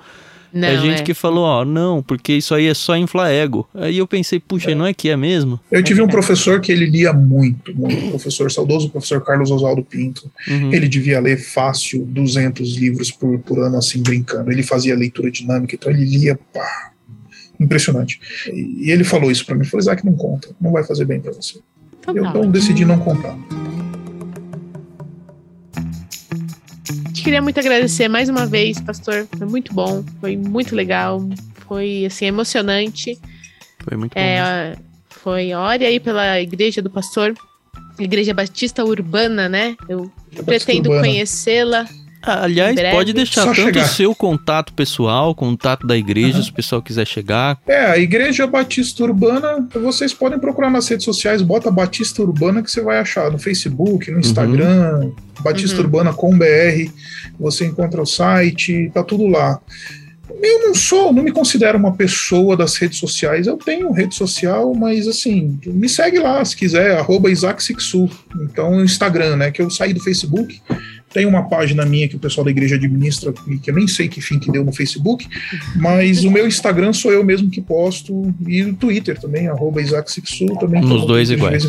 Não, 0.55 0.67
é 0.67 0.77
gente 0.77 0.99
é. 0.99 1.03
que 1.03 1.13
falou, 1.15 1.45
ó, 1.45 1.63
não, 1.65 2.03
porque 2.03 2.33
isso 2.33 2.53
aí 2.53 2.67
é 2.67 2.73
só 2.75 2.95
inflar 2.95 3.31
ego. 3.31 3.67
Aí 3.73 3.97
eu 3.97 4.05
pensei, 4.05 4.39
puxa, 4.39 4.75
não 4.75 4.85
é 4.85 4.93
que 4.93 5.09
é 5.09 5.15
mesmo? 5.17 5.59
Eu 5.71 5.81
tive 5.81 6.01
um 6.01 6.05
É. 6.05 6.11
professor 6.11 6.59
que 6.61 6.71
ele 6.71 6.85
lia 6.85 7.11
muito, 7.13 7.73
muito. 7.75 8.09
Professor 8.09 8.51
saudoso, 8.51 8.89
professor 8.89 9.19
Carlos 9.23 9.49
Oswaldo 9.49 9.81
Pinto. 9.83 10.29
Uhum. 10.47 10.71
Ele 10.71 10.87
devia 10.87 11.19
ler 11.19 11.37
fácil 11.37 12.05
200 12.05 12.75
livros 12.75 13.09
por, 13.11 13.39
por 13.39 13.57
ano, 13.59 13.77
assim, 13.77 14.03
brincando. 14.03 14.51
Ele 14.51 14.61
fazia 14.61 14.93
leitura 14.95 15.31
dinâmica, 15.31 15.73
então 15.73 15.89
ele 15.91 16.05
lia, 16.05 16.37
pá, 16.53 16.91
impressionante. 17.59 18.19
E, 18.53 18.87
e 18.87 18.91
ele 18.91 19.03
falou 19.03 19.31
isso 19.31 19.45
pra 19.47 19.55
mim, 19.55 19.63
falou, 19.65 19.81
Isaac, 19.81 20.05
não 20.05 20.13
conta, 20.13 20.49
não 20.61 20.71
vai 20.71 20.83
fazer 20.83 21.05
bem 21.05 21.19
pra 21.19 21.31
você. 21.31 21.59
Então 22.03 22.15
Eu 22.15 22.23
tá 22.23 22.29
então 22.31 22.51
decidi 22.51 22.83
não 22.83 22.99
contar. 22.99 23.35
Te 27.13 27.23
queria 27.23 27.41
muito 27.41 27.57
agradecer 27.59 28.09
mais 28.09 28.27
uma 28.27 28.45
vez, 28.45 28.79
pastor. 28.81 29.25
Foi 29.37 29.47
muito 29.47 29.73
bom, 29.73 30.03
foi 30.19 30.35
muito 30.35 30.75
legal, 30.75 31.21
foi 31.65 32.05
assim 32.05 32.25
emocionante. 32.25 33.17
Foi 33.79 33.95
muito 33.95 34.13
bom. 34.13 34.19
É, 34.19 34.75
foi 35.09 35.53
ore 35.53 35.85
aí 35.85 35.99
pela 35.99 36.41
igreja 36.41 36.81
do 36.81 36.89
pastor, 36.89 37.33
Igreja 37.97 38.33
Batista 38.33 38.83
Urbana, 38.83 39.47
né? 39.47 39.77
Eu 39.87 40.11
pretendo 40.45 40.89
Urbana. 40.89 41.07
conhecê-la. 41.07 41.87
Ah, 42.25 42.43
aliás, 42.45 42.75
pode 42.91 43.11
deixar 43.11 43.41
Só 43.41 43.47
tanto 43.53 43.61
chegar. 43.65 43.83
o 43.85 43.87
seu 43.89 44.15
contato 44.15 44.71
pessoal, 44.73 45.35
contato 45.35 45.85
da 45.85 45.97
igreja, 45.97 46.37
Uhum. 46.37 46.43
se 46.43 46.49
o 46.51 46.53
pessoal 46.53 46.81
quiser 46.81 47.05
chegar. 47.05 47.59
É, 47.67 47.85
a 47.85 47.97
Igreja 47.97 48.47
Batista 48.47 49.03
Urbana, 49.03 49.67
vocês 49.73 50.13
podem 50.13 50.39
procurar 50.39 50.69
nas 50.69 50.87
redes 50.87 51.03
sociais, 51.03 51.41
bota 51.41 51.69
Batista 51.69 52.21
Urbana 52.21 52.63
que 52.63 52.71
você 52.71 52.81
vai 52.81 52.97
achar 52.97 53.29
no 53.29 53.37
Facebook, 53.37 54.09
no 54.09 54.19
Instagram, 54.19 55.11
Batista 55.41 55.77
Uhum. 55.77 55.83
Urbana 55.83 56.13
com 56.13 56.37
BR, 56.37 56.89
você 57.37 57.65
encontra 57.65 58.01
o 58.01 58.05
site, 58.05 58.89
tá 58.93 59.03
tudo 59.03 59.27
lá. 59.27 59.59
Eu 60.41 60.59
não 60.67 60.75
sou, 60.75 61.13
não 61.13 61.23
me 61.23 61.31
considero 61.31 61.77
uma 61.77 61.93
pessoa 61.93 62.57
das 62.57 62.75
redes 62.75 62.99
sociais. 62.99 63.47
Eu 63.47 63.55
tenho 63.55 63.91
rede 63.93 64.13
social, 64.15 64.73
mas 64.73 65.07
assim, 65.07 65.57
me 65.65 65.87
segue 65.87 66.19
lá 66.19 66.43
se 66.43 66.55
quiser, 66.55 66.97
arroba 66.97 67.29
Isaac 67.31 67.63
Sixu. 67.63 68.09
Então, 68.41 68.71
o 68.77 68.83
Instagram, 68.83 69.37
né? 69.37 69.51
Que 69.51 69.61
eu 69.61 69.69
saí 69.69 69.93
do 69.93 70.01
Facebook. 70.01 70.61
Tem 71.13 71.25
uma 71.25 71.43
página 71.43 71.85
minha 71.85 72.07
que 72.07 72.15
o 72.15 72.19
pessoal 72.19 72.43
da 72.43 72.51
igreja 72.51 72.75
administra, 72.75 73.31
que 73.31 73.69
eu 73.69 73.75
nem 73.75 73.87
sei 73.87 74.07
que 74.07 74.19
fim 74.19 74.39
que 74.39 74.51
deu 74.51 74.63
no 74.63 74.73
Facebook, 74.73 75.27
mas 75.75 76.23
o 76.23 76.31
meu 76.31 76.47
Instagram 76.47 76.91
sou 76.93 77.11
eu 77.11 77.23
mesmo 77.23 77.49
que 77.49 77.61
posto, 77.61 78.33
e 78.47 78.63
o 78.63 78.73
Twitter 78.73 79.19
também, 79.19 79.47
arroba 79.47 79.81
Isaac 79.81 80.11
Sixu, 80.11 80.47
também. 80.59 80.81
Nos 80.81 81.05
dois 81.05 81.29
iguais. 81.29 81.63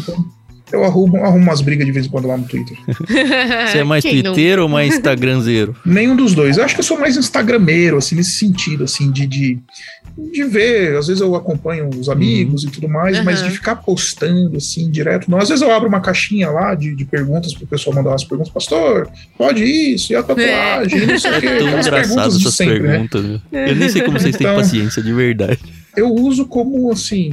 Eu 0.74 0.84
arrumo, 0.84 1.16
arrumo 1.24 1.42
umas 1.44 1.60
brigas 1.60 1.86
de 1.86 1.92
vez 1.92 2.06
em 2.06 2.08
quando 2.08 2.26
lá 2.26 2.36
no 2.36 2.44
Twitter. 2.44 2.76
Você 3.70 3.78
é 3.78 3.84
mais 3.84 4.02
twitteiro 4.02 4.62
ou 4.64 4.68
mais 4.68 4.94
instagramzeiro? 4.94 5.76
Nenhum 5.86 6.16
dos 6.16 6.34
dois. 6.34 6.56
Eu 6.58 6.64
acho 6.64 6.74
que 6.74 6.80
eu 6.80 6.84
sou 6.84 6.98
mais 6.98 7.16
instagrameiro, 7.16 7.96
assim, 7.96 8.16
nesse 8.16 8.32
sentido, 8.32 8.84
assim, 8.84 9.10
de, 9.12 9.26
de, 9.26 9.58
de 10.32 10.44
ver. 10.44 10.96
Às 10.96 11.06
vezes 11.06 11.20
eu 11.20 11.34
acompanho 11.36 11.88
os 11.90 12.08
amigos 12.08 12.64
e 12.64 12.70
tudo 12.70 12.88
mais, 12.88 13.22
mas 13.24 13.40
Aham. 13.40 13.48
de 13.48 13.54
ficar 13.54 13.76
postando, 13.76 14.56
assim, 14.56 14.90
direto. 14.90 15.30
Não, 15.30 15.38
às 15.38 15.48
vezes 15.48 15.62
eu 15.62 15.70
abro 15.70 15.88
uma 15.88 16.00
caixinha 16.00 16.50
lá 16.50 16.74
de, 16.74 16.94
de 16.94 17.04
perguntas 17.04 17.54
pro 17.54 17.66
pessoal 17.66 17.94
mandar 17.94 18.10
umas 18.10 18.24
perguntas. 18.24 18.52
Pastor, 18.52 19.08
pode 19.38 19.62
isso? 19.64 20.12
E 20.12 20.16
a 20.16 20.22
tatuagem? 20.22 21.06
Não 21.06 21.18
sei 21.18 21.30
o 21.30 21.34
É 21.34 21.40
quê. 21.40 21.46
tão 21.46 21.66
Aquelas 21.68 21.86
engraçado 21.86 22.36
essas 22.36 22.54
sempre, 22.54 22.80
né? 22.80 22.90
perguntas. 22.90 23.24
viu? 23.24 23.40
Eu 23.52 23.76
nem 23.76 23.88
sei 23.88 24.02
como 24.02 24.18
vocês 24.18 24.36
têm 24.36 24.46
Então- 24.46 24.56
paciência, 24.60 25.02
de 25.02 25.12
verdade. 25.12 25.58
Eu 25.96 26.12
uso 26.12 26.46
como, 26.46 26.90
assim... 26.90 27.30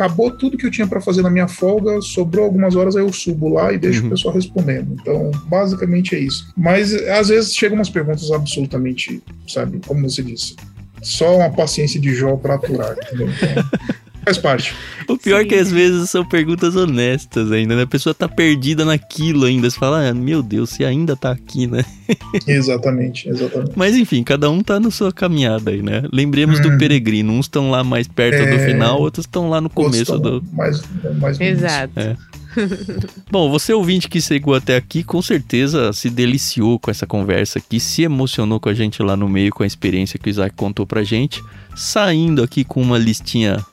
Acabou 0.00 0.30
tudo 0.30 0.56
que 0.56 0.64
eu 0.66 0.70
tinha 0.70 0.86
para 0.86 0.98
fazer 0.98 1.20
na 1.20 1.28
minha 1.28 1.46
folga, 1.46 2.00
sobrou 2.00 2.46
algumas 2.46 2.74
horas, 2.74 2.96
aí 2.96 3.02
eu 3.02 3.12
subo 3.12 3.50
lá 3.50 3.70
e 3.70 3.76
deixo 3.76 4.00
Uhum. 4.00 4.06
o 4.06 4.10
pessoal 4.10 4.34
respondendo. 4.34 4.96
Então, 4.98 5.30
basicamente 5.44 6.14
é 6.14 6.18
isso. 6.20 6.50
Mas 6.56 6.94
às 7.08 7.28
vezes 7.28 7.54
chegam 7.54 7.76
umas 7.76 7.90
perguntas 7.90 8.30
absolutamente, 8.32 9.22
sabe, 9.46 9.78
como 9.86 10.08
você 10.08 10.22
disse, 10.22 10.56
só 11.02 11.36
uma 11.36 11.50
paciência 11.50 12.00
de 12.00 12.14
Jó 12.14 12.34
para 12.36 12.54
aturar, 12.54 12.96
entendeu? 13.06 13.28
Então, 13.28 13.64
faz 14.24 14.38
parte. 14.38 14.74
O 15.08 15.16
pior 15.16 15.40
é 15.40 15.42
Sim. 15.42 15.48
que 15.48 15.54
às 15.56 15.70
vezes 15.70 16.10
são 16.10 16.24
perguntas 16.24 16.76
honestas 16.76 17.50
ainda, 17.52 17.74
né? 17.76 17.82
A 17.82 17.86
pessoa 17.86 18.14
tá 18.14 18.28
perdida 18.28 18.84
naquilo 18.84 19.44
ainda. 19.44 19.68
Você 19.68 19.78
fala, 19.78 20.08
ah, 20.08 20.14
meu 20.14 20.42
Deus, 20.42 20.70
você 20.70 20.84
ainda 20.84 21.16
tá 21.16 21.30
aqui, 21.32 21.66
né? 21.66 21.84
Exatamente, 22.46 23.28
exatamente. 23.28 23.72
Mas 23.76 23.96
enfim, 23.96 24.22
cada 24.22 24.50
um 24.50 24.62
tá 24.62 24.78
na 24.80 24.90
sua 24.90 25.12
caminhada 25.12 25.70
aí, 25.70 25.82
né? 25.82 26.02
Lembremos 26.12 26.60
do 26.60 26.68
Hum. 26.70 26.78
peregrino. 26.78 27.32
Uns 27.32 27.46
estão 27.46 27.70
lá 27.70 27.82
mais 27.84 28.06
perto 28.08 28.38
do 28.48 28.54
É. 28.54 28.66
final, 28.66 29.00
outros 29.00 29.26
estão 29.26 29.48
lá 29.48 29.60
no 29.60 29.70
começo 29.70 30.18
do. 30.18 30.42
Mais, 30.52 30.82
mais. 31.20 31.40
Exato. 31.40 31.92
É. 31.98 32.16
Bom, 33.30 33.48
você 33.50 33.72
ouvinte 33.72 34.08
que 34.08 34.20
chegou 34.20 34.54
até 34.54 34.76
aqui, 34.76 35.04
com 35.04 35.22
certeza 35.22 35.92
se 35.92 36.10
deliciou 36.10 36.78
com 36.80 36.90
essa 36.90 37.06
conversa 37.06 37.58
aqui, 37.60 37.78
se 37.78 38.02
emocionou 38.02 38.58
com 38.58 38.68
a 38.68 38.74
gente 38.74 39.02
lá 39.02 39.16
no 39.16 39.28
meio 39.28 39.52
com 39.52 39.62
a 39.62 39.66
experiência 39.66 40.18
que 40.18 40.28
o 40.28 40.30
Isaac 40.30 40.54
contou 40.56 40.84
pra 40.84 41.04
gente, 41.04 41.40
saindo 41.76 42.42
aqui 42.42 42.64
com 42.64 42.82
uma 42.82 42.98
listinha 42.98 43.64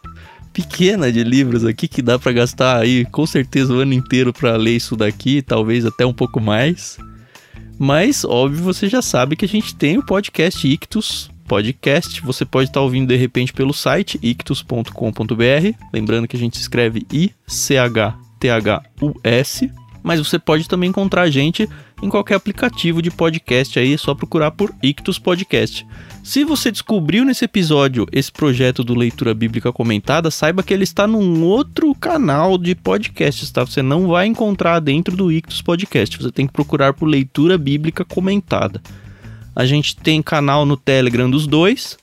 pequena 0.57 1.11
de 1.11 1.23
livros 1.23 1.63
aqui 1.63 1.87
que 1.87 2.01
dá 2.01 2.17
para 2.17 2.31
gastar 2.31 2.79
aí 2.81 3.05
com 3.05 3.27
certeza 3.27 3.71
o 3.71 3.77
ano 3.77 3.93
inteiro 3.93 4.33
para 4.33 4.57
ler 4.57 4.77
isso 4.77 4.95
daqui, 4.95 5.43
talvez 5.43 5.85
até 5.85 6.03
um 6.03 6.13
pouco 6.13 6.41
mais. 6.41 6.97
Mas, 7.77 8.25
óbvio, 8.25 8.63
você 8.63 8.89
já 8.89 9.03
sabe 9.03 9.35
que 9.35 9.45
a 9.45 9.47
gente 9.47 9.75
tem 9.75 9.99
o 9.99 10.03
podcast 10.03 10.67
Ictus 10.67 11.29
Podcast. 11.47 12.21
Você 12.21 12.43
pode 12.43 12.71
estar 12.71 12.81
ouvindo 12.81 13.07
de 13.07 13.15
repente 13.15 13.53
pelo 13.53 13.71
site 13.71 14.19
ictus.com.br. 14.19 14.91
Lembrando 15.93 16.27
que 16.27 16.35
a 16.35 16.39
gente 16.39 16.55
escreve 16.55 17.05
I-C-H-T-H-U-S. 17.13 18.11
Mas 20.01 20.19
você 20.19 20.39
pode 20.39 20.67
também 20.67 20.89
encontrar 20.89 21.21
a 21.21 21.29
gente 21.29 21.69
em 22.01 22.09
qualquer 22.09 22.35
aplicativo 22.35 23.01
de 23.01 23.09
podcast 23.09 23.79
aí, 23.79 23.93
é 23.93 23.97
só 23.97 24.13
procurar 24.13 24.51
por 24.51 24.73
Ictus 24.83 25.17
Podcast. 25.17 25.85
Se 26.23 26.43
você 26.43 26.71
descobriu 26.71 27.25
nesse 27.25 27.45
episódio 27.45 28.05
esse 28.11 28.31
projeto 28.31 28.83
do 28.83 28.93
Leitura 28.93 29.33
Bíblica 29.33 29.71
Comentada, 29.71 30.29
saiba 30.29 30.61
que 30.61 30.73
ele 30.73 30.83
está 30.83 31.07
num 31.07 31.43
outro 31.43 31.95
canal 31.95 32.57
de 32.57 32.75
podcasts, 32.75 33.49
tá? 33.49 33.65
Você 33.65 33.81
não 33.81 34.07
vai 34.07 34.27
encontrar 34.27 34.79
dentro 34.79 35.15
do 35.15 35.31
Ictus 35.31 35.61
Podcast. 35.61 36.17
Você 36.17 36.31
tem 36.31 36.45
que 36.45 36.53
procurar 36.53 36.93
por 36.93 37.07
Leitura 37.07 37.57
Bíblica 37.57 38.05
Comentada. 38.05 38.81
A 39.55 39.65
gente 39.65 39.95
tem 39.95 40.21
canal 40.21 40.65
no 40.65 40.77
Telegram 40.77 41.29
dos 41.29 41.47
dois. 41.47 41.97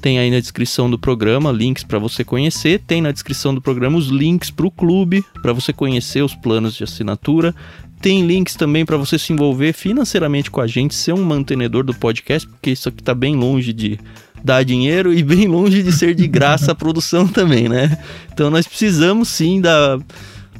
Tem 0.00 0.18
aí 0.18 0.30
na 0.30 0.38
descrição 0.38 0.88
do 0.88 0.98
programa 0.98 1.50
links 1.50 1.82
para 1.82 1.98
você 1.98 2.22
conhecer. 2.24 2.80
Tem 2.86 3.02
na 3.02 3.10
descrição 3.10 3.54
do 3.54 3.60
programa 3.60 3.98
os 3.98 4.06
links 4.06 4.50
para 4.50 4.66
o 4.66 4.70
clube, 4.70 5.24
para 5.42 5.52
você 5.52 5.72
conhecer 5.72 6.22
os 6.22 6.34
planos 6.34 6.74
de 6.74 6.84
assinatura. 6.84 7.54
Tem 8.00 8.24
links 8.24 8.54
também 8.54 8.84
para 8.84 8.96
você 8.96 9.18
se 9.18 9.32
envolver 9.32 9.72
financeiramente 9.72 10.50
com 10.50 10.60
a 10.60 10.66
gente, 10.66 10.94
ser 10.94 11.12
um 11.12 11.24
mantenedor 11.24 11.84
do 11.84 11.94
podcast, 11.94 12.48
porque 12.48 12.70
isso 12.70 12.88
aqui 12.88 13.00
está 13.00 13.14
bem 13.14 13.34
longe 13.34 13.72
de 13.72 13.98
dar 14.42 14.62
dinheiro 14.62 15.12
e 15.12 15.22
bem 15.22 15.48
longe 15.48 15.82
de 15.82 15.92
ser 15.92 16.14
de 16.14 16.26
graça 16.26 16.72
a 16.72 16.74
produção 16.74 17.26
também, 17.26 17.68
né? 17.68 17.98
Então 18.32 18.50
nós 18.50 18.66
precisamos 18.66 19.28
sim 19.28 19.60
da, 19.60 19.98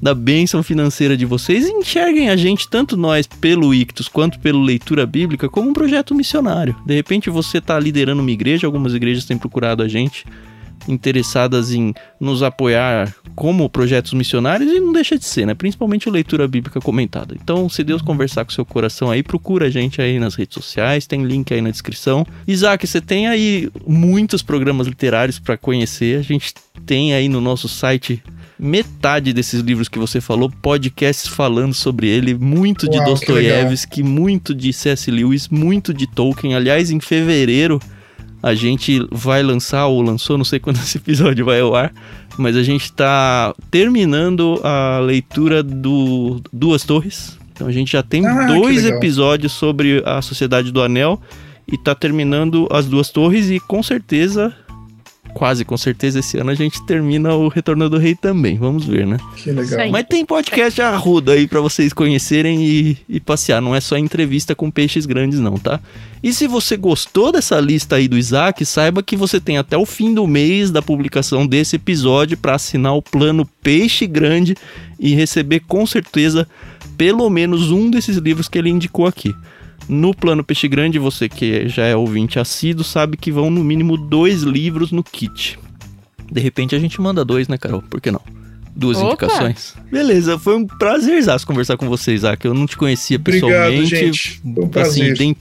da 0.02 0.14
bênção 0.14 0.62
financeira 0.62 1.16
de 1.16 1.24
vocês 1.24 1.68
enxerguem 1.68 2.30
a 2.30 2.36
gente, 2.36 2.68
tanto 2.68 2.96
nós 2.96 3.26
pelo 3.26 3.74
Ictus 3.74 4.08
quanto 4.08 4.38
pelo 4.40 4.60
Leitura 4.60 5.06
Bíblica, 5.06 5.48
como 5.48 5.70
um 5.70 5.72
projeto 5.72 6.14
missionário. 6.14 6.74
De 6.84 6.94
repente 6.94 7.30
você 7.30 7.58
está 7.58 7.78
liderando 7.78 8.20
uma 8.20 8.30
igreja, 8.30 8.66
algumas 8.66 8.94
igrejas 8.94 9.24
têm 9.24 9.38
procurado 9.38 9.82
a 9.82 9.88
gente 9.88 10.24
interessadas 10.86 11.72
em 11.72 11.94
nos 12.20 12.42
apoiar 12.42 13.14
como 13.34 13.68
projetos 13.68 14.12
missionários 14.12 14.70
e 14.72 14.80
não 14.80 14.92
deixa 14.92 15.18
de 15.18 15.24
ser, 15.24 15.46
né? 15.46 15.54
Principalmente 15.54 16.08
a 16.08 16.12
leitura 16.12 16.46
bíblica 16.46 16.80
comentada. 16.80 17.34
Então, 17.40 17.68
se 17.68 17.84
Deus 17.84 18.02
conversar 18.02 18.44
com 18.44 18.50
seu 18.50 18.64
coração 18.64 19.10
aí, 19.10 19.22
procura 19.22 19.66
a 19.66 19.70
gente 19.70 20.02
aí 20.02 20.18
nas 20.18 20.34
redes 20.34 20.54
sociais, 20.54 21.06
tem 21.06 21.24
link 21.24 21.52
aí 21.52 21.60
na 21.60 21.70
descrição. 21.70 22.26
Isaac, 22.46 22.86
você 22.86 23.00
tem 23.00 23.28
aí 23.28 23.70
muitos 23.86 24.42
programas 24.42 24.86
literários 24.86 25.38
para 25.38 25.56
conhecer. 25.56 26.18
A 26.18 26.22
gente 26.22 26.54
tem 26.84 27.14
aí 27.14 27.28
no 27.28 27.40
nosso 27.40 27.68
site 27.68 28.22
metade 28.58 29.32
desses 29.32 29.60
livros 29.60 29.88
que 29.88 29.98
você 29.98 30.20
falou, 30.20 30.50
podcasts 30.50 31.28
falando 31.28 31.74
sobre 31.74 32.08
ele, 32.08 32.34
muito 32.34 32.88
de 32.88 33.02
Dostoiévski, 33.04 34.02
muito 34.02 34.52
de 34.54 34.72
C.S. 34.72 35.10
Lewis, 35.10 35.48
muito 35.48 35.94
de 35.94 36.06
Tolkien. 36.06 36.54
Aliás, 36.54 36.90
em 36.90 36.98
fevereiro 36.98 37.80
a 38.42 38.54
gente 38.54 39.06
vai 39.10 39.42
lançar, 39.42 39.86
ou 39.86 40.00
lançou, 40.02 40.38
não 40.38 40.44
sei 40.44 40.58
quando 40.58 40.76
esse 40.82 40.98
episódio 40.98 41.44
vai 41.44 41.60
ao 41.60 41.74
ar, 41.74 41.92
mas 42.36 42.56
a 42.56 42.62
gente 42.62 42.84
está 42.84 43.54
terminando 43.70 44.60
a 44.62 45.00
leitura 45.00 45.62
do 45.62 46.40
Duas 46.52 46.84
Torres. 46.84 47.38
Então 47.52 47.66
a 47.66 47.72
gente 47.72 47.92
já 47.92 48.02
tem 48.02 48.24
ah, 48.24 48.46
dois 48.46 48.84
episódios 48.84 49.52
sobre 49.52 50.02
a 50.06 50.22
Sociedade 50.22 50.70
do 50.70 50.80
Anel 50.80 51.20
e 51.66 51.74
está 51.74 51.94
terminando 51.94 52.68
as 52.70 52.86
Duas 52.86 53.10
Torres 53.10 53.50
e 53.50 53.58
com 53.58 53.82
certeza 53.82 54.54
quase 55.34 55.64
com 55.64 55.76
certeza 55.76 56.18
esse 56.18 56.38
ano 56.38 56.50
a 56.50 56.54
gente 56.54 56.84
termina 56.84 57.34
o 57.34 57.48
Retorno 57.48 57.88
do 57.88 57.98
Rei 57.98 58.14
também. 58.14 58.56
Vamos 58.56 58.84
ver, 58.84 59.06
né? 59.06 59.18
Que 59.36 59.50
legal. 59.50 59.90
Mas 59.90 60.06
tem 60.08 60.24
podcast 60.24 60.80
arruda 60.82 61.32
aí 61.32 61.46
para 61.46 61.60
vocês 61.60 61.92
conhecerem 61.92 62.62
e, 62.64 62.98
e, 63.08 63.20
passear. 63.20 63.60
Não 63.60 63.74
é 63.74 63.80
só 63.80 63.96
entrevista 63.96 64.54
com 64.54 64.70
peixes 64.70 65.06
grandes, 65.06 65.38
não, 65.38 65.56
tá? 65.56 65.80
E 66.22 66.32
se 66.32 66.46
você 66.46 66.76
gostou 66.76 67.30
dessa 67.30 67.60
lista 67.60 67.96
aí 67.96 68.08
do 68.08 68.18
Isaac, 68.18 68.64
saiba 68.64 69.02
que 69.02 69.16
você 69.16 69.40
tem 69.40 69.58
até 69.58 69.76
o 69.76 69.86
fim 69.86 70.12
do 70.12 70.26
mês 70.26 70.70
da 70.70 70.82
publicação 70.82 71.46
desse 71.46 71.76
episódio 71.76 72.36
para 72.36 72.54
assinar 72.54 72.94
o 72.94 73.02
plano 73.02 73.48
Peixe 73.62 74.06
Grande 74.06 74.56
e 74.98 75.14
receber 75.14 75.60
com 75.60 75.86
certeza 75.86 76.48
pelo 76.96 77.30
menos 77.30 77.70
um 77.70 77.88
desses 77.88 78.16
livros 78.16 78.48
que 78.48 78.58
ele 78.58 78.70
indicou 78.70 79.06
aqui. 79.06 79.34
No 79.88 80.14
plano 80.14 80.44
Peixe 80.44 80.68
Grande, 80.68 80.98
você 80.98 81.28
que 81.28 81.66
já 81.68 81.84
é 81.84 81.96
ouvinte 81.96 82.38
assíduo, 82.38 82.84
sabe 82.84 83.16
que 83.16 83.32
vão 83.32 83.48
no 83.48 83.64
mínimo 83.64 83.96
dois 83.96 84.42
livros 84.42 84.92
no 84.92 85.02
kit. 85.02 85.58
De 86.30 86.40
repente 86.40 86.74
a 86.74 86.78
gente 86.78 87.00
manda 87.00 87.24
dois, 87.24 87.48
né, 87.48 87.56
Carol? 87.56 87.82
Por 87.82 88.00
que 88.00 88.10
não? 88.10 88.20
Duas 88.74 88.96
Opa. 88.98 89.08
indicações. 89.08 89.74
Beleza, 89.90 90.38
foi 90.38 90.56
um 90.56 90.66
prazerzaço 90.66 91.46
conversar 91.46 91.76
com 91.76 91.88
vocês, 91.88 92.20
Isaac. 92.20 92.44
Eu 92.44 92.54
não 92.54 92.66
te 92.66 92.76
conhecia 92.76 93.18
pessoalmente. 93.18 93.64
Obrigado, 93.64 93.86
gente. 93.86 94.40
Foi 94.40 94.64
um 94.64 94.68
prazer. 94.68 95.12
Assim, 95.12 95.34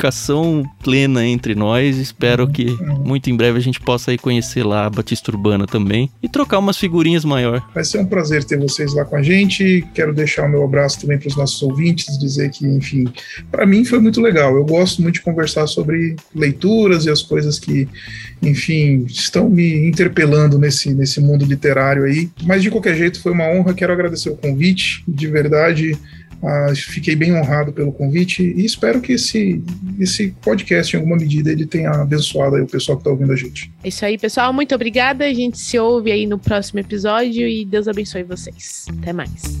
comunicação 0.00 0.64
plena 0.82 1.26
entre 1.26 1.54
nós. 1.54 1.98
Espero 1.98 2.48
que 2.48 2.66
muito 3.04 3.28
em 3.28 3.36
breve 3.36 3.58
a 3.58 3.60
gente 3.60 3.78
possa 3.80 4.10
aí 4.10 4.18
conhecer 4.18 4.64
lá 4.64 4.86
a 4.86 4.90
Batista 4.90 5.30
Urbana 5.30 5.66
também 5.66 6.10
e 6.22 6.28
trocar 6.28 6.58
umas 6.58 6.78
figurinhas 6.78 7.24
maior. 7.24 7.62
Vai 7.74 7.84
ser 7.84 7.98
um 7.98 8.06
prazer 8.06 8.42
ter 8.44 8.58
vocês 8.58 8.94
lá 8.94 9.04
com 9.04 9.16
a 9.16 9.22
gente. 9.22 9.86
Quero 9.94 10.14
deixar 10.14 10.46
o 10.46 10.48
meu 10.48 10.64
abraço 10.64 11.00
também 11.00 11.18
para 11.18 11.28
os 11.28 11.36
nossos 11.36 11.62
ouvintes, 11.62 12.18
dizer 12.18 12.50
que, 12.50 12.66
enfim, 12.66 13.04
para 13.50 13.66
mim 13.66 13.84
foi 13.84 14.00
muito 14.00 14.20
legal. 14.20 14.56
Eu 14.56 14.64
gosto 14.64 15.02
muito 15.02 15.16
de 15.16 15.22
conversar 15.22 15.66
sobre 15.66 16.16
leituras 16.34 17.04
e 17.04 17.10
as 17.10 17.22
coisas 17.22 17.58
que, 17.58 17.86
enfim, 18.42 19.04
estão 19.06 19.50
me 19.50 19.86
interpelando 19.86 20.58
nesse, 20.58 20.94
nesse 20.94 21.20
mundo 21.20 21.44
literário 21.44 22.04
aí. 22.04 22.30
Mas 22.44 22.62
de 22.62 22.70
qualquer 22.80 22.96
jeito, 22.96 23.20
foi 23.20 23.32
uma 23.32 23.44
honra. 23.44 23.74
Quero 23.74 23.92
agradecer 23.92 24.30
o 24.30 24.36
convite, 24.36 25.04
de 25.06 25.26
verdade. 25.26 25.96
Ah, 26.42 26.72
fiquei 26.74 27.14
bem 27.14 27.34
honrado 27.34 27.70
pelo 27.70 27.92
convite 27.92 28.42
e 28.42 28.64
espero 28.64 29.02
que 29.02 29.12
esse, 29.12 29.62
esse 29.98 30.34
podcast, 30.40 30.96
em 30.96 30.98
alguma 30.98 31.16
medida, 31.16 31.52
ele 31.52 31.66
tenha 31.66 31.90
abençoado 31.90 32.56
o 32.56 32.66
pessoal 32.66 32.96
que 32.96 33.02
está 33.02 33.10
ouvindo 33.10 33.32
a 33.32 33.36
gente. 33.36 33.70
É 33.84 33.88
isso 33.88 34.04
aí, 34.04 34.16
pessoal. 34.16 34.50
Muito 34.50 34.74
obrigada. 34.74 35.26
A 35.26 35.34
gente 35.34 35.58
se 35.58 35.78
ouve 35.78 36.10
aí 36.10 36.26
no 36.26 36.38
próximo 36.38 36.80
episódio 36.80 37.46
e 37.46 37.66
Deus 37.66 37.86
abençoe 37.86 38.22
vocês. 38.22 38.86
Até 39.00 39.12
mais. 39.12 39.60